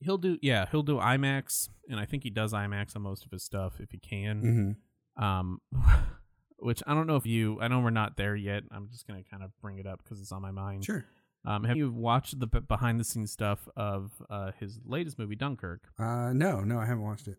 He'll 0.01 0.19
do, 0.19 0.39
yeah, 0.43 0.67
he'll 0.71 0.83
do 0.83 0.99
IMAX, 0.99 1.71
and 1.89 1.99
I 1.99 2.05
think 2.05 2.23
he 2.23 2.31
does 2.31 2.53
IMAX 2.53 2.95
on 2.95 3.03
most 3.03 3.25
of 3.25 3.31
his 3.31 3.43
stuff 3.43 3.81
if 3.81 3.91
he 3.91 3.99
can. 3.99 4.77
Mm-hmm. 5.17 5.25
Um, 5.25 5.61
which 6.59 6.83
I 6.87 6.95
don't 6.95 7.07
know 7.07 7.17
if 7.17 7.27
you, 7.27 7.59
I 7.61 7.69
know 7.69 7.81
we're 7.81 7.91
not 7.91 8.17
there 8.17 8.37
yet. 8.37 8.63
I'm 8.71 8.89
just 8.91 9.07
gonna 9.07 9.25
kind 9.29 9.43
of 9.43 9.51
bring 9.61 9.79
it 9.79 9.87
up 9.87 10.01
because 10.03 10.21
it's 10.21 10.33
on 10.33 10.43
my 10.43 10.51
mind. 10.51 10.85
Sure. 10.85 11.05
Um, 11.45 11.65
have 11.65 11.77
you 11.77 11.91
watched 11.91 12.39
the 12.41 12.47
behind 12.47 12.99
the 12.99 13.05
scenes 13.05 13.31
stuff 13.31 13.69
of 13.77 14.23
uh, 14.31 14.53
his 14.59 14.81
latest 14.85 15.19
movie, 15.19 15.37
Dunkirk? 15.37 15.83
Uh, 15.99 16.33
no, 16.33 16.61
no, 16.61 16.79
I 16.79 16.87
haven't 16.87 17.03
watched 17.03 17.29
it. 17.29 17.39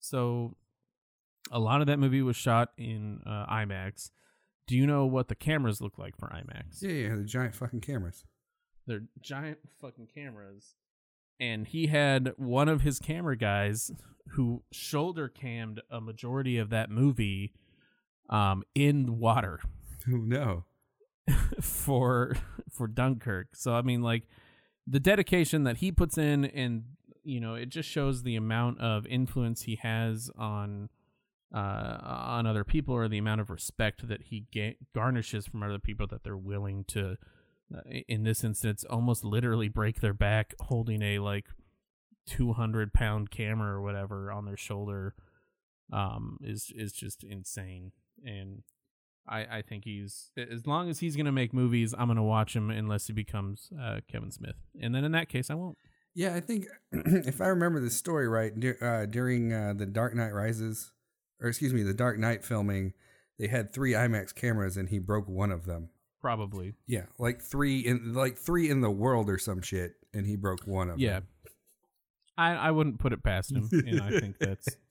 So, 0.00 0.56
a 1.50 1.58
lot 1.58 1.80
of 1.80 1.86
that 1.86 1.98
movie 1.98 2.22
was 2.22 2.36
shot 2.36 2.70
in 2.76 3.20
uh, 3.26 3.46
IMAX. 3.46 4.10
Do 4.66 4.76
you 4.76 4.86
know 4.86 5.06
what 5.06 5.28
the 5.28 5.34
cameras 5.34 5.80
look 5.80 5.98
like 5.98 6.16
for 6.16 6.28
IMAX? 6.28 6.82
Yeah, 6.82 6.90
yeah, 6.90 7.14
the 7.16 7.24
giant 7.24 7.54
fucking 7.54 7.80
cameras. 7.80 8.24
They're 8.86 9.04
giant 9.20 9.58
fucking 9.80 10.08
cameras. 10.14 10.74
And 11.40 11.66
he 11.66 11.86
had 11.86 12.32
one 12.36 12.68
of 12.68 12.82
his 12.82 12.98
camera 12.98 13.36
guys 13.36 13.90
who 14.28 14.62
shoulder 14.70 15.28
cammed 15.28 15.80
a 15.90 16.00
majority 16.00 16.58
of 16.58 16.70
that 16.70 16.90
movie 16.90 17.54
um, 18.28 18.62
in 18.74 19.18
water 19.18 19.60
Oh 20.10 20.16
no. 20.16 20.64
for 21.60 22.36
for 22.70 22.86
Dunkirk. 22.86 23.54
So 23.54 23.74
I 23.74 23.82
mean 23.82 24.02
like 24.02 24.28
the 24.86 25.00
dedication 25.00 25.64
that 25.64 25.78
he 25.78 25.92
puts 25.92 26.18
in 26.18 26.44
and 26.44 26.84
you 27.22 27.40
know 27.40 27.54
it 27.54 27.68
just 27.68 27.88
shows 27.88 28.22
the 28.22 28.36
amount 28.36 28.80
of 28.80 29.06
influence 29.06 29.62
he 29.62 29.76
has 29.76 30.30
on 30.36 30.88
uh 31.54 31.98
on 32.02 32.46
other 32.46 32.64
people 32.64 32.94
or 32.94 33.08
the 33.08 33.18
amount 33.18 33.40
of 33.40 33.50
respect 33.50 34.08
that 34.08 34.22
he 34.22 34.46
ga- 34.52 34.76
garnishes 34.94 35.46
from 35.46 35.62
other 35.62 35.78
people 35.78 36.06
that 36.06 36.24
they're 36.24 36.36
willing 36.36 36.84
to 36.84 37.16
uh, 37.74 37.80
in 38.08 38.24
this 38.24 38.42
instance 38.42 38.84
almost 38.90 39.24
literally 39.24 39.68
break 39.68 40.00
their 40.00 40.14
back 40.14 40.54
holding 40.60 41.02
a 41.02 41.18
like 41.18 41.46
200 42.26 42.92
pound 42.92 43.30
camera 43.30 43.74
or 43.74 43.82
whatever 43.82 44.32
on 44.32 44.46
their 44.46 44.56
shoulder 44.56 45.14
um 45.92 46.38
is 46.42 46.72
is 46.74 46.92
just 46.92 47.22
insane 47.22 47.92
and 48.24 48.62
I, 49.28 49.58
I 49.58 49.62
think 49.62 49.84
he's 49.84 50.30
as 50.36 50.66
long 50.66 50.90
as 50.90 50.98
he's 50.98 51.16
gonna 51.16 51.32
make 51.32 51.52
movies, 51.52 51.94
I'm 51.96 52.08
gonna 52.08 52.22
watch 52.22 52.56
him 52.56 52.70
unless 52.70 53.06
he 53.06 53.12
becomes 53.12 53.70
uh, 53.80 54.00
Kevin 54.10 54.30
Smith, 54.30 54.56
and 54.80 54.94
then 54.94 55.04
in 55.04 55.12
that 55.12 55.28
case, 55.28 55.50
I 55.50 55.54
won't. 55.54 55.78
Yeah, 56.14 56.34
I 56.34 56.40
think 56.40 56.66
if 56.92 57.40
I 57.40 57.46
remember 57.46 57.80
the 57.80 57.90
story 57.90 58.28
right, 58.28 58.52
uh, 58.82 59.06
during 59.06 59.52
uh, 59.52 59.74
the 59.76 59.86
Dark 59.86 60.14
Knight 60.14 60.32
Rises, 60.32 60.92
or 61.40 61.48
excuse 61.48 61.72
me, 61.72 61.82
the 61.82 61.94
Dark 61.94 62.18
Knight 62.18 62.44
filming, 62.44 62.92
they 63.38 63.46
had 63.46 63.72
three 63.72 63.92
IMAX 63.92 64.34
cameras, 64.34 64.76
and 64.76 64.88
he 64.88 64.98
broke 64.98 65.28
one 65.28 65.50
of 65.50 65.64
them. 65.66 65.90
Probably, 66.20 66.74
Yeah, 66.86 67.06
like 67.18 67.40
three 67.40 67.80
in 67.80 68.14
like 68.14 68.36
three 68.36 68.70
in 68.70 68.80
the 68.80 68.90
world 68.90 69.30
or 69.30 69.38
some 69.38 69.62
shit, 69.62 69.94
and 70.12 70.26
he 70.26 70.36
broke 70.36 70.66
one 70.66 70.90
of 70.90 71.00
yeah. 71.00 71.14
them. 71.14 71.28
Yeah, 71.44 71.50
I 72.38 72.52
I 72.54 72.70
wouldn't 72.70 72.98
put 72.98 73.12
it 73.12 73.22
past 73.22 73.52
him, 73.52 73.68
and 73.72 74.00
I 74.00 74.20
think 74.20 74.38
that's. 74.38 74.68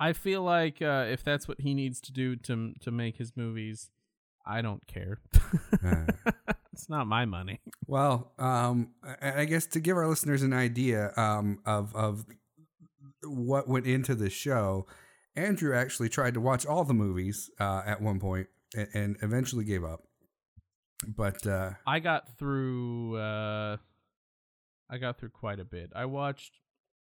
I 0.00 0.12
feel 0.12 0.42
like 0.42 0.80
uh, 0.80 1.06
if 1.08 1.24
that's 1.24 1.48
what 1.48 1.60
he 1.60 1.74
needs 1.74 2.00
to 2.02 2.12
do 2.12 2.36
to 2.36 2.74
to 2.80 2.90
make 2.90 3.16
his 3.16 3.36
movies, 3.36 3.90
I 4.46 4.62
don't 4.62 4.86
care. 4.86 5.20
It's 6.78 6.88
not 6.88 7.08
my 7.08 7.24
money. 7.24 7.60
Well, 7.88 8.30
um, 8.38 8.90
I 9.20 9.40
I 9.40 9.44
guess 9.46 9.66
to 9.66 9.80
give 9.80 9.96
our 9.96 10.06
listeners 10.06 10.44
an 10.44 10.52
idea 10.52 11.12
um, 11.16 11.58
of 11.66 11.92
of 11.96 12.24
what 13.24 13.66
went 13.66 13.84
into 13.84 14.14
the 14.14 14.30
show, 14.30 14.86
Andrew 15.34 15.74
actually 15.74 16.08
tried 16.08 16.34
to 16.34 16.40
watch 16.40 16.64
all 16.64 16.84
the 16.84 16.94
movies 16.94 17.50
uh, 17.58 17.82
at 17.84 18.00
one 18.00 18.20
point 18.20 18.46
and, 18.76 18.88
and 18.94 19.16
eventually 19.22 19.64
gave 19.64 19.82
up. 19.82 20.04
But 21.04 21.44
uh, 21.48 21.72
I 21.84 21.98
got 21.98 22.28
through. 22.38 23.16
Uh, 23.16 23.78
I 24.88 24.98
got 24.98 25.18
through 25.18 25.30
quite 25.30 25.58
a 25.58 25.64
bit. 25.64 25.90
I 25.96 26.04
watched 26.04 26.60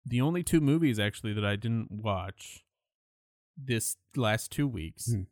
the 0.04 0.22
only 0.22 0.42
two 0.42 0.60
movies 0.60 0.98
actually 0.98 1.34
that 1.34 1.44
I 1.44 1.54
didn't 1.54 1.92
watch 1.92 2.64
this 3.56 3.96
last 4.16 4.50
two 4.52 4.66
weeks 4.68 5.12
Hmm. 5.12 5.22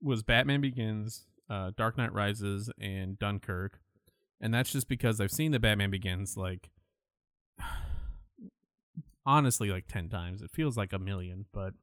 was 0.00 0.22
Batman 0.22 0.60
Begins, 0.60 1.26
uh, 1.48 1.70
Dark 1.76 1.96
Knight 1.98 2.12
Rises, 2.12 2.70
and 2.80 3.18
Dunkirk, 3.18 3.80
and 4.40 4.52
that's 4.54 4.72
just 4.72 4.88
because 4.88 5.20
I've 5.20 5.30
seen 5.30 5.52
the 5.52 5.60
Batman 5.60 5.90
Begins 5.90 6.36
like 6.36 6.70
honestly 9.26 9.70
like 9.70 9.86
ten 9.88 10.08
times. 10.08 10.42
It 10.42 10.50
feels 10.50 10.76
like 10.76 10.92
a 10.92 10.98
million, 10.98 11.46
but 11.52 11.74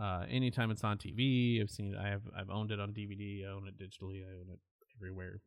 uh, 0.00 0.24
anytime 0.28 0.70
it's 0.70 0.84
on 0.84 0.98
TV, 0.98 1.60
I've 1.60 1.70
seen. 1.70 1.94
I 1.96 2.08
have. 2.08 2.22
I've 2.36 2.50
owned 2.50 2.70
it 2.70 2.80
on 2.80 2.92
DVD. 2.92 3.44
I 3.46 3.50
own 3.52 3.68
it 3.68 3.78
digitally. 3.78 4.22
I 4.24 4.32
own 4.38 4.50
it 4.52 4.58
everywhere. 4.96 5.40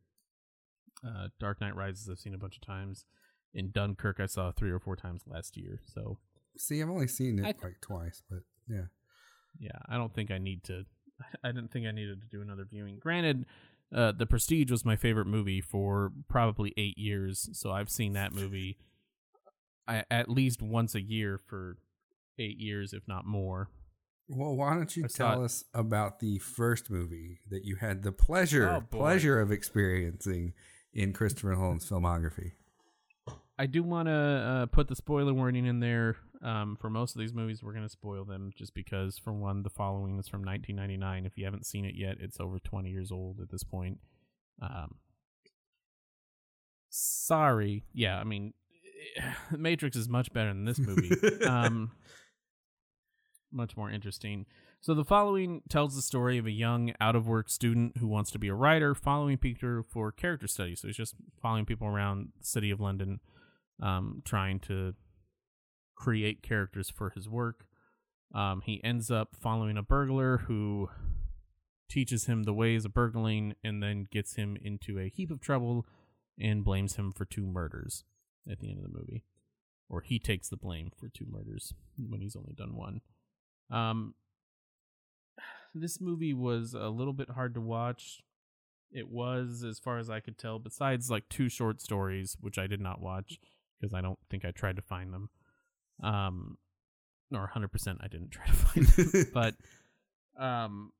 Uh, 1.06 1.28
Dark 1.40 1.60
Knight 1.60 1.74
Rises, 1.76 2.08
I've 2.10 2.18
seen 2.18 2.34
a 2.34 2.38
bunch 2.38 2.56
of 2.56 2.62
times. 2.62 3.04
In 3.52 3.70
Dunkirk, 3.70 4.18
I 4.20 4.26
saw 4.26 4.50
three 4.52 4.70
or 4.70 4.80
four 4.80 4.96
times 4.96 5.22
last 5.26 5.56
year. 5.56 5.80
So 5.86 6.18
see, 6.56 6.82
I've 6.82 6.90
only 6.90 7.06
seen 7.08 7.38
it 7.38 7.56
I- 7.62 7.66
like 7.66 7.80
twice, 7.80 8.22
but 8.28 8.40
yeah. 8.68 8.86
Yeah, 9.58 9.78
I 9.88 9.96
don't 9.96 10.14
think 10.14 10.30
I 10.30 10.38
need 10.38 10.64
to. 10.64 10.84
I 11.44 11.48
didn't 11.52 11.70
think 11.72 11.86
I 11.86 11.90
needed 11.92 12.20
to 12.22 12.26
do 12.28 12.42
another 12.42 12.64
viewing. 12.70 12.98
Granted, 12.98 13.46
uh, 13.94 14.12
The 14.12 14.26
Prestige 14.26 14.70
was 14.70 14.84
my 14.84 14.96
favorite 14.96 15.26
movie 15.26 15.60
for 15.60 16.12
probably 16.28 16.72
eight 16.76 16.98
years, 16.98 17.48
so 17.52 17.70
I've 17.70 17.90
seen 17.90 18.12
that 18.14 18.32
movie 18.32 18.78
I, 19.86 20.04
at 20.10 20.28
least 20.28 20.62
once 20.62 20.94
a 20.94 21.00
year 21.02 21.38
for 21.46 21.76
eight 22.38 22.58
years, 22.58 22.92
if 22.92 23.06
not 23.06 23.26
more. 23.26 23.68
Well, 24.28 24.56
why 24.56 24.74
don't 24.74 24.96
you 24.96 25.04
I 25.04 25.08
tell 25.08 25.42
it- 25.42 25.44
us 25.44 25.64
about 25.74 26.18
the 26.20 26.38
first 26.38 26.90
movie 26.90 27.40
that 27.50 27.64
you 27.64 27.76
had 27.76 28.02
the 28.02 28.12
pleasure 28.12 28.68
Oh, 28.70 28.80
pleasure 28.80 29.40
of 29.40 29.52
experiencing 29.52 30.54
in 30.92 31.12
Christopher 31.12 31.54
Nolan's 31.54 31.88
filmography? 31.88 32.52
I 33.58 33.66
do 33.66 33.82
want 33.82 34.08
to 34.08 34.12
uh, 34.12 34.66
put 34.66 34.88
the 34.88 34.96
spoiler 34.96 35.32
warning 35.34 35.66
in 35.66 35.78
there. 35.80 36.16
Um, 36.44 36.76
for 36.78 36.90
most 36.90 37.16
of 37.16 37.20
these 37.20 37.32
movies, 37.32 37.62
we're 37.62 37.72
going 37.72 37.86
to 37.86 37.88
spoil 37.88 38.24
them 38.24 38.52
just 38.54 38.74
because, 38.74 39.16
for 39.16 39.32
one, 39.32 39.62
the 39.62 39.70
following 39.70 40.18
is 40.18 40.28
from 40.28 40.44
1999. 40.44 41.24
If 41.24 41.38
you 41.38 41.46
haven't 41.46 41.64
seen 41.64 41.86
it 41.86 41.94
yet, 41.96 42.18
it's 42.20 42.38
over 42.38 42.58
20 42.58 42.90
years 42.90 43.10
old 43.10 43.40
at 43.40 43.50
this 43.50 43.64
point. 43.64 43.98
Um, 44.60 44.96
sorry. 46.90 47.84
Yeah, 47.94 48.18
I 48.20 48.24
mean, 48.24 48.52
Matrix 49.56 49.96
is 49.96 50.06
much 50.06 50.32
better 50.34 50.50
than 50.50 50.66
this 50.66 50.78
movie. 50.78 51.10
um, 51.46 51.92
much 53.50 53.74
more 53.74 53.90
interesting. 53.90 54.44
So 54.82 54.92
the 54.92 55.04
following 55.04 55.62
tells 55.70 55.96
the 55.96 56.02
story 56.02 56.36
of 56.36 56.44
a 56.44 56.50
young 56.50 56.92
out 57.00 57.16
of 57.16 57.26
work 57.26 57.48
student 57.48 57.96
who 57.96 58.06
wants 58.06 58.30
to 58.32 58.38
be 58.38 58.48
a 58.48 58.54
writer, 58.54 58.94
following 58.94 59.38
Peter 59.38 59.82
for 59.82 60.12
character 60.12 60.46
study. 60.46 60.74
So 60.74 60.88
he's 60.88 60.96
just 60.98 61.14
following 61.40 61.64
people 61.64 61.86
around 61.86 62.32
the 62.38 62.44
city 62.44 62.70
of 62.70 62.80
London, 62.80 63.20
um, 63.82 64.20
trying 64.26 64.60
to 64.60 64.94
create 65.94 66.42
characters 66.42 66.90
for 66.90 67.10
his 67.10 67.28
work. 67.28 67.66
Um, 68.34 68.62
he 68.64 68.82
ends 68.82 69.10
up 69.10 69.36
following 69.40 69.76
a 69.76 69.82
burglar 69.82 70.38
who 70.38 70.90
teaches 71.88 72.26
him 72.26 72.42
the 72.42 72.54
ways 72.54 72.84
of 72.84 72.94
burgling 72.94 73.54
and 73.62 73.82
then 73.82 74.08
gets 74.10 74.34
him 74.34 74.56
into 74.62 74.98
a 74.98 75.08
heap 75.08 75.30
of 75.30 75.40
trouble 75.40 75.86
and 76.40 76.64
blames 76.64 76.96
him 76.96 77.12
for 77.12 77.24
two 77.24 77.46
murders 77.46 78.04
at 78.50 78.58
the 78.58 78.68
end 78.68 78.78
of 78.78 78.84
the 78.84 78.98
movie. 78.98 79.24
Or 79.88 80.00
he 80.00 80.18
takes 80.18 80.48
the 80.48 80.56
blame 80.56 80.90
for 80.96 81.08
two 81.08 81.26
murders 81.30 81.72
when 81.96 82.20
he's 82.20 82.34
only 82.34 82.54
done 82.54 82.74
one. 82.74 83.00
Um, 83.70 84.14
this 85.74 86.00
movie 86.00 86.34
was 86.34 86.74
a 86.74 86.88
little 86.88 87.12
bit 87.12 87.30
hard 87.30 87.54
to 87.54 87.60
watch. 87.60 88.22
It 88.90 89.10
was, 89.10 89.64
as 89.64 89.78
far 89.78 89.98
as 89.98 90.08
I 90.08 90.20
could 90.20 90.38
tell, 90.38 90.58
besides 90.58 91.10
like 91.10 91.28
two 91.28 91.48
short 91.48 91.80
stories, 91.80 92.36
which 92.40 92.58
I 92.58 92.66
did 92.66 92.80
not 92.80 93.00
watch 93.00 93.38
because 93.80 93.92
I 93.92 94.00
don't 94.00 94.18
think 94.30 94.44
I 94.44 94.50
tried 94.50 94.76
to 94.76 94.82
find 94.82 95.12
them. 95.12 95.30
Um, 96.02 96.58
or 97.32 97.50
100% 97.54 97.96
I 98.00 98.08
didn't 98.08 98.30
try 98.32 98.46
to 98.46 98.52
find 98.52 99.26
but 99.32 99.54
um, 100.42 100.92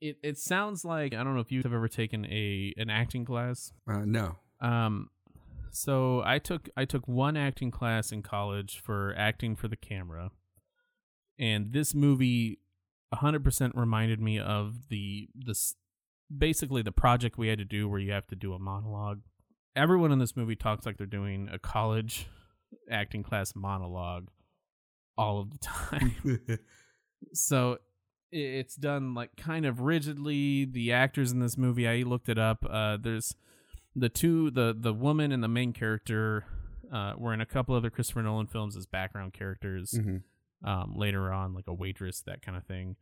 it 0.00 0.18
it 0.22 0.38
sounds 0.38 0.84
like 0.84 1.14
I 1.14 1.24
don't 1.24 1.34
know 1.34 1.40
if 1.40 1.50
you 1.50 1.62
have 1.62 1.72
ever 1.72 1.88
taken 1.88 2.24
a 2.26 2.74
an 2.76 2.90
acting 2.90 3.24
class. 3.24 3.72
Uh, 3.88 4.02
no. 4.04 4.36
Um, 4.60 5.10
so 5.70 6.22
I 6.24 6.38
took 6.38 6.68
I 6.76 6.84
took 6.84 7.08
one 7.08 7.36
acting 7.36 7.70
class 7.70 8.12
in 8.12 8.22
college 8.22 8.80
for 8.80 9.14
acting 9.16 9.56
for 9.56 9.68
the 9.68 9.76
camera, 9.76 10.30
and 11.38 11.72
this 11.72 11.94
movie, 11.94 12.60
hundred 13.12 13.42
percent 13.44 13.74
reminded 13.74 14.20
me 14.20 14.38
of 14.38 14.88
the 14.88 15.28
this 15.34 15.74
basically 16.36 16.82
the 16.82 16.92
project 16.92 17.38
we 17.38 17.48
had 17.48 17.58
to 17.58 17.64
do 17.64 17.88
where 17.88 18.00
you 18.00 18.12
have 18.12 18.26
to 18.28 18.36
do 18.36 18.52
a 18.52 18.58
monologue. 18.58 19.20
Everyone 19.76 20.12
in 20.12 20.18
this 20.18 20.36
movie 20.36 20.56
talks 20.56 20.86
like 20.86 20.96
they're 20.98 21.06
doing 21.06 21.48
a 21.52 21.58
college 21.58 22.28
acting 22.90 23.22
class 23.22 23.54
monologue 23.54 24.28
all 25.16 25.40
of 25.40 25.50
the 25.50 25.58
time. 25.62 26.40
so 27.32 27.78
it's 28.32 28.74
done 28.74 29.14
like 29.14 29.36
kind 29.36 29.66
of 29.66 29.80
rigidly. 29.80 30.64
The 30.64 30.92
actors 30.92 31.32
in 31.32 31.40
this 31.40 31.56
movie, 31.56 31.86
I 31.88 32.02
looked 32.02 32.28
it 32.28 32.38
up. 32.38 32.64
Uh, 32.68 32.96
there's 33.00 33.34
the 33.94 34.08
two, 34.08 34.50
the 34.50 34.74
the 34.78 34.92
woman 34.92 35.30
and 35.32 35.42
the 35.42 35.48
main 35.48 35.72
character, 35.72 36.44
uh, 36.92 37.14
were 37.16 37.32
in 37.32 37.40
a 37.40 37.46
couple 37.46 37.74
other 37.74 37.90
Christopher 37.90 38.22
Nolan 38.22 38.46
films 38.46 38.76
as 38.76 38.86
background 38.86 39.32
characters. 39.32 39.92
Mhm. 39.92 40.22
Um, 40.64 40.94
later 40.96 41.30
on, 41.30 41.52
like 41.52 41.66
a 41.66 41.74
waitress, 41.74 42.22
that 42.22 42.40
kind 42.40 42.56
of 42.56 42.64
thing. 42.64 42.96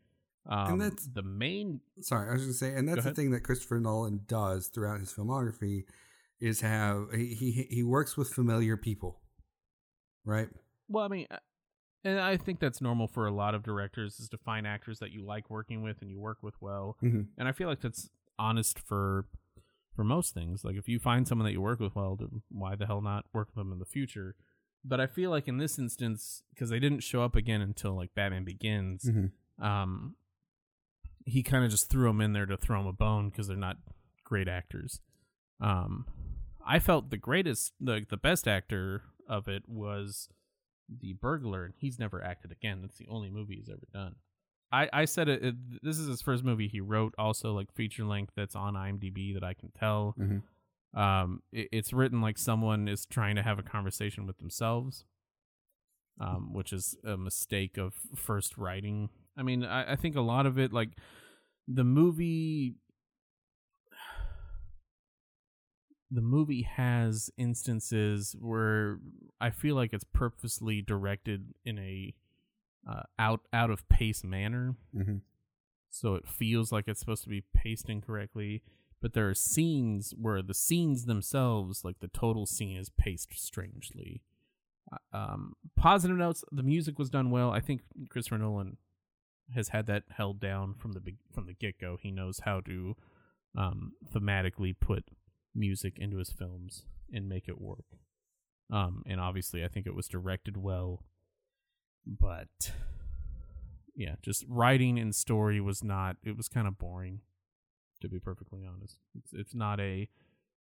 Um, 0.46 0.78
that's- 0.78 1.08
the 1.12 1.22
main. 1.22 1.80
Sorry, 2.00 2.28
I 2.28 2.32
was 2.32 2.42
going 2.42 2.52
to 2.52 2.58
say, 2.58 2.74
and 2.74 2.88
that's 2.88 3.04
the 3.04 3.14
thing 3.14 3.30
that 3.30 3.42
Christopher 3.42 3.78
Nolan 3.78 4.22
does 4.26 4.66
throughout 4.66 4.98
his 4.98 5.12
filmography 5.12 5.84
is 6.40 6.60
have 6.62 7.12
he 7.14 7.34
he, 7.34 7.52
he 7.70 7.82
works 7.84 8.16
with 8.16 8.28
familiar 8.30 8.76
people, 8.76 9.20
right? 10.24 10.48
Well, 10.88 11.04
I 11.04 11.08
mean, 11.08 11.26
uh, 11.30 11.38
and 12.04 12.18
I 12.20 12.36
think 12.36 12.58
that's 12.60 12.80
normal 12.80 13.06
for 13.06 13.26
a 13.26 13.32
lot 13.32 13.54
of 13.54 13.62
directors 13.62 14.18
is 14.20 14.28
to 14.30 14.38
find 14.38 14.66
actors 14.66 14.98
that 14.98 15.12
you 15.12 15.24
like 15.24 15.48
working 15.50 15.82
with 15.82 16.02
and 16.02 16.10
you 16.10 16.18
work 16.18 16.42
with 16.42 16.54
well. 16.60 16.96
Mhm. 17.02 17.28
And 17.38 17.46
I 17.48 17.52
feel 17.52 17.68
like 17.68 17.80
that's 17.80 18.10
honest 18.38 18.78
for 18.78 19.26
for 19.94 20.04
most 20.04 20.32
things. 20.34 20.64
Like 20.64 20.76
if 20.76 20.88
you 20.88 20.98
find 20.98 21.28
someone 21.28 21.44
that 21.46 21.52
you 21.52 21.60
work 21.60 21.78
with 21.78 21.94
well, 21.94 22.18
why 22.48 22.74
the 22.76 22.86
hell 22.86 23.02
not 23.02 23.26
work 23.32 23.48
with 23.48 23.56
them 23.56 23.72
in 23.72 23.78
the 23.78 23.84
future? 23.84 24.34
But 24.84 25.00
I 25.00 25.06
feel 25.06 25.30
like 25.30 25.46
in 25.46 25.58
this 25.58 25.78
instance, 25.78 26.42
because 26.50 26.70
they 26.70 26.80
didn't 26.80 27.00
show 27.04 27.22
up 27.22 27.36
again 27.36 27.60
until 27.60 27.94
like 27.94 28.14
Batman 28.14 28.44
Begins, 28.44 29.04
Mhm. 29.04 29.30
um, 29.64 30.16
he 31.24 31.42
kind 31.42 31.64
of 31.64 31.70
just 31.70 31.88
threw 31.88 32.08
them 32.08 32.20
in 32.20 32.32
there 32.32 32.46
to 32.46 32.56
throw 32.56 32.78
them 32.80 32.86
a 32.88 32.92
bone 32.92 33.28
because 33.30 33.46
they're 33.46 33.56
not 33.56 33.76
great 34.24 34.48
actors. 34.48 35.00
Um, 35.60 36.06
I 36.66 36.78
felt 36.80 37.10
the 37.10 37.16
greatest, 37.16 37.74
the 37.80 38.04
the 38.08 38.16
best 38.16 38.48
actor 38.48 39.02
of 39.32 39.48
it 39.48 39.62
was 39.68 40.28
the 40.88 41.14
burglar, 41.14 41.64
and 41.64 41.74
he's 41.76 41.98
never 41.98 42.22
acted 42.22 42.52
again. 42.52 42.82
That's 42.82 42.98
the 42.98 43.08
only 43.08 43.30
movie 43.30 43.56
he's 43.56 43.68
ever 43.70 43.86
done. 43.92 44.16
I 44.70 44.88
I 44.92 45.04
said 45.06 45.28
it, 45.28 45.42
it. 45.44 45.54
This 45.82 45.98
is 45.98 46.06
his 46.08 46.22
first 46.22 46.44
movie 46.44 46.68
he 46.68 46.80
wrote, 46.80 47.14
also 47.18 47.52
like 47.52 47.72
feature 47.74 48.04
length 48.04 48.32
that's 48.36 48.54
on 48.54 48.74
IMDb 48.74 49.34
that 49.34 49.44
I 49.44 49.54
can 49.54 49.70
tell. 49.70 50.14
Mhm. 50.18 50.42
Um, 50.94 51.42
it, 51.52 51.68
it's 51.72 51.92
written 51.92 52.20
like 52.20 52.36
someone 52.38 52.88
is 52.88 53.06
trying 53.06 53.36
to 53.36 53.42
have 53.42 53.58
a 53.58 53.62
conversation 53.62 54.26
with 54.26 54.38
themselves, 54.38 55.04
um, 56.20 56.52
which 56.52 56.72
is 56.72 56.96
a 57.04 57.16
mistake 57.16 57.78
of 57.78 57.94
first 58.14 58.58
writing. 58.58 59.08
I 59.36 59.42
mean, 59.42 59.64
I, 59.64 59.92
I 59.92 59.96
think 59.96 60.16
a 60.16 60.20
lot 60.20 60.44
of 60.46 60.58
it, 60.58 60.72
like 60.72 60.90
the 61.66 61.84
movie, 61.84 62.74
the 66.14 66.20
movie 66.20 66.62
has 66.62 67.30
instances 67.38 68.36
where 68.38 68.98
I 69.40 69.50
feel 69.50 69.74
like 69.76 69.92
it's 69.94 70.04
purposely 70.12 70.82
directed 70.82 71.54
in 71.64 71.78
a 71.78 72.14
uh, 72.88 73.04
out 73.18 73.40
out 73.52 73.70
of 73.70 73.88
pace 73.88 74.22
manner. 74.24 74.74
Mhm. 74.94 75.20
so 75.90 76.14
it 76.14 76.26
feels 76.28 76.72
like 76.72 76.88
it's 76.88 77.00
supposed 77.00 77.22
to 77.24 77.28
be 77.28 77.42
paced 77.54 77.88
incorrectly 77.88 78.62
but 79.00 79.12
there 79.14 79.28
are 79.28 79.34
scenes 79.34 80.14
where 80.16 80.42
the 80.42 80.54
scenes 80.54 81.04
themselves 81.06 81.84
like 81.84 81.98
the 82.00 82.08
total 82.08 82.46
scene 82.46 82.76
is 82.76 82.88
paced 82.90 83.32
strangely. 83.34 84.22
Uh, 84.92 85.16
um 85.16 85.54
positive 85.76 86.16
notes 86.16 86.44
the 86.52 86.62
music 86.62 86.98
was 86.98 87.10
done 87.10 87.30
well. 87.30 87.50
I 87.50 87.60
think 87.60 87.82
christopher 88.10 88.38
nolan 88.38 88.76
has 89.54 89.68
had 89.68 89.86
that 89.86 90.04
held 90.16 90.40
down 90.40 90.74
from 90.74 90.92
the 90.92 91.00
big 91.00 91.16
from 91.32 91.46
the 91.46 91.54
get-go. 91.54 91.98
He 92.00 92.10
knows 92.10 92.40
how 92.44 92.60
to 92.60 92.96
um 93.56 93.92
thematically 94.14 94.74
put 94.78 95.04
music 95.54 95.98
into 95.98 96.18
his 96.18 96.30
films 96.30 96.84
and 97.12 97.28
make 97.28 97.48
it 97.48 97.60
work 97.60 97.84
um 98.70 99.02
and 99.06 99.20
obviously 99.20 99.64
i 99.64 99.68
think 99.68 99.86
it 99.86 99.94
was 99.94 100.08
directed 100.08 100.56
well 100.56 101.04
but 102.06 102.72
yeah, 103.94 104.14
just 104.22 104.44
writing 104.48 104.98
and 104.98 105.14
story 105.14 105.60
was 105.60 105.84
not. 105.84 106.16
It 106.24 106.36
was 106.36 106.48
kind 106.48 106.66
of 106.66 106.78
boring, 106.78 107.20
to 108.00 108.08
be 108.08 108.18
perfectly 108.18 108.62
honest. 108.64 108.98
It's 109.16 109.32
it's 109.32 109.54
not 109.54 109.80
a, 109.80 110.08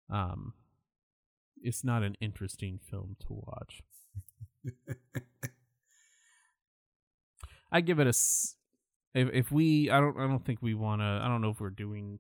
um, 0.10 0.54
it's 1.62 1.84
not 1.84 2.04
an 2.04 2.16
interesting 2.20 2.80
film 2.90 3.16
to 3.22 3.28
watch. 3.30 3.82
I 7.72 7.82
give 7.82 8.00
it 8.00 8.08
a. 8.08 8.10
s- 8.10 8.56
If 9.14 9.30
if 9.34 9.52
we, 9.52 9.90
I 9.90 10.00
don't, 10.00 10.18
I 10.18 10.28
don't 10.28 10.44
think 10.46 10.62
we 10.62 10.74
want 10.74 11.02
to. 11.02 11.22
I 11.24 11.28
don't 11.28 11.42
know 11.42 11.50
if 11.50 11.60
we're 11.62 11.70
doing 11.70 12.20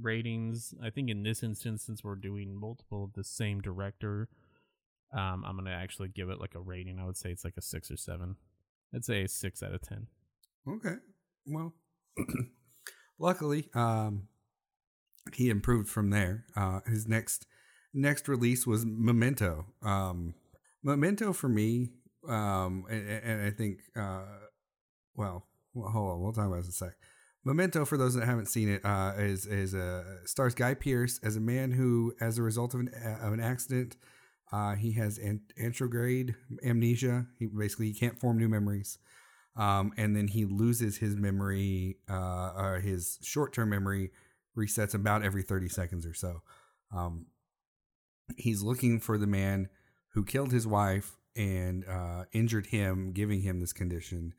ratings. 0.00 0.74
I 0.82 0.90
think 0.90 1.10
in 1.10 1.22
this 1.22 1.42
instance, 1.42 1.82
since 1.84 2.02
we're 2.02 2.16
doing 2.16 2.54
multiple 2.54 3.04
of 3.04 3.12
the 3.12 3.24
same 3.24 3.60
director, 3.60 4.28
um, 5.12 5.44
I'm 5.46 5.56
gonna 5.56 5.70
actually 5.70 6.08
give 6.08 6.28
it 6.28 6.40
like 6.40 6.54
a 6.54 6.60
rating. 6.60 6.98
I 6.98 7.06
would 7.06 7.16
say 7.16 7.30
it's 7.30 7.44
like 7.44 7.56
a 7.56 7.62
six 7.62 7.90
or 7.90 7.96
seven. 7.96 8.36
I'd 8.94 9.04
say 9.04 9.22
a 9.22 9.28
six 9.28 9.62
out 9.62 9.74
of 9.74 9.82
ten. 9.82 10.06
Okay. 10.68 10.96
Well, 11.46 11.74
luckily, 13.18 13.68
um, 13.74 14.28
he 15.32 15.50
improved 15.50 15.88
from 15.88 16.10
there. 16.10 16.44
Uh, 16.56 16.80
his 16.86 17.06
next 17.06 17.46
next 17.92 18.28
release 18.28 18.66
was 18.66 18.84
Memento. 18.84 19.66
Um, 19.82 20.34
Memento 20.82 21.32
for 21.32 21.48
me, 21.48 21.90
um, 22.28 22.84
and, 22.90 23.08
and 23.08 23.42
I 23.42 23.50
think, 23.50 23.78
uh, 23.96 24.24
well, 25.14 25.46
well, 25.72 25.90
hold 25.90 26.10
on, 26.10 26.20
we'll 26.20 26.32
talk 26.32 26.46
about 26.46 26.56
this 26.56 26.66
in 26.66 26.86
a 26.86 26.90
sec. 26.90 26.96
Memento, 27.44 27.84
for 27.84 27.98
those 27.98 28.14
that 28.14 28.24
haven't 28.24 28.46
seen 28.46 28.68
it, 28.68 28.84
uh, 28.84 29.12
is 29.18 29.46
is 29.46 29.74
uh, 29.74 30.02
stars 30.24 30.54
Guy 30.54 30.74
Pearce 30.74 31.20
as 31.22 31.36
a 31.36 31.40
man 31.40 31.72
who, 31.72 32.14
as 32.20 32.38
a 32.38 32.42
result 32.42 32.74
of 32.74 32.80
an 32.80 32.90
of 33.20 33.32
an 33.32 33.40
accident, 33.40 33.96
uh, 34.52 34.74
he 34.74 34.92
has 34.92 35.18
an- 35.18 35.42
anterograde 35.60 36.34
amnesia. 36.64 37.26
He 37.38 37.46
basically 37.46 37.88
he 37.88 37.94
can't 37.94 38.18
form 38.18 38.38
new 38.38 38.48
memories 38.48 38.98
um, 39.56 39.92
and 39.96 40.16
then 40.16 40.28
he 40.28 40.44
loses 40.44 40.98
his 40.98 41.16
memory, 41.16 41.98
uh, 42.10 42.52
or 42.56 42.80
his 42.80 43.18
short 43.22 43.52
term 43.52 43.70
memory 43.70 44.10
resets 44.56 44.94
about 44.94 45.24
every 45.24 45.42
30 45.42 45.68
seconds 45.68 46.06
or 46.06 46.14
so. 46.14 46.42
Um, 46.92 47.26
he's 48.36 48.62
looking 48.62 49.00
for 49.00 49.18
the 49.18 49.26
man 49.26 49.68
who 50.10 50.24
killed 50.24 50.52
his 50.52 50.66
wife 50.66 51.16
and 51.36 51.84
uh, 51.88 52.24
injured 52.32 52.66
him, 52.66 53.12
giving 53.12 53.42
him 53.42 53.60
this 53.60 53.72
condition. 53.72 54.34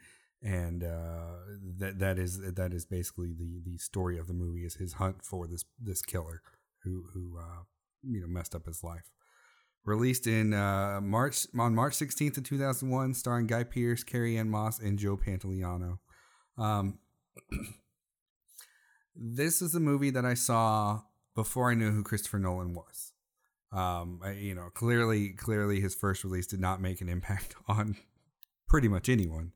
And 0.45 0.83
uh, 0.83 1.33
that 1.79 1.97
that 1.99 2.19
is 2.19 2.39
that 2.39 2.71
is 2.71 2.85
basically 2.85 3.33
the, 3.33 3.61
the 3.65 3.77
story 3.79 4.19
of 4.19 4.27
the 4.27 4.33
movie 4.33 4.63
is 4.63 4.75
his 4.75 4.93
hunt 4.93 5.25
for 5.25 5.47
this 5.47 5.65
this 5.81 6.03
killer 6.03 6.41
who 6.83 7.05
who 7.13 7.39
uh, 7.39 7.63
you 8.03 8.21
know 8.21 8.27
messed 8.27 8.53
up 8.53 8.67
his 8.67 8.83
life 8.83 9.09
released 9.85 10.27
in 10.27 10.53
uh, 10.53 10.99
March 11.01 11.47
on 11.57 11.75
March 11.75 11.93
16th 11.93 12.37
of 12.37 12.43
2001, 12.43 13.13
starring 13.13 13.47
Guy 13.47 13.63
Pearce, 13.63 14.03
Carrie-Anne 14.03 14.49
Moss, 14.49 14.79
and 14.79 14.99
Joe 14.99 15.15
Pantoliano. 15.15 15.99
Um, 16.57 16.99
this 19.15 19.61
is 19.61 19.75
a 19.75 19.79
movie 19.79 20.09
that 20.09 20.25
I 20.25 20.33
saw 20.33 21.01
before 21.35 21.71
I 21.71 21.75
knew 21.75 21.91
who 21.91 22.03
Christopher 22.03 22.39
Nolan 22.39 22.73
was. 22.73 23.13
Um, 23.71 24.21
I, 24.23 24.31
you 24.31 24.55
know, 24.55 24.69
clearly, 24.73 25.29
clearly, 25.29 25.81
his 25.81 25.95
first 25.95 26.23
release 26.23 26.47
did 26.47 26.59
not 26.59 26.81
make 26.81 27.01
an 27.01 27.09
impact 27.09 27.55
on 27.67 27.95
pretty 28.67 28.87
much 28.87 29.09
anyone. 29.09 29.51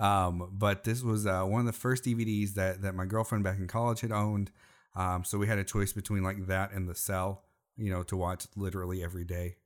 Um, 0.00 0.48
but 0.52 0.84
this 0.84 1.02
was 1.02 1.26
uh, 1.26 1.42
one 1.42 1.60
of 1.60 1.66
the 1.66 1.72
first 1.72 2.04
DVDs 2.04 2.54
that 2.54 2.82
that 2.82 2.94
my 2.94 3.04
girlfriend 3.04 3.44
back 3.44 3.58
in 3.58 3.68
college 3.68 4.00
had 4.00 4.10
owned. 4.10 4.50
Um, 4.96 5.24
so 5.24 5.38
we 5.38 5.46
had 5.46 5.58
a 5.58 5.64
choice 5.64 5.92
between 5.92 6.22
like 6.22 6.46
that 6.46 6.72
and 6.72 6.88
The 6.88 6.94
Cell, 6.94 7.44
you 7.76 7.90
know, 7.90 8.02
to 8.04 8.16
watch 8.16 8.46
literally 8.56 9.04
every 9.04 9.24
day. 9.24 9.56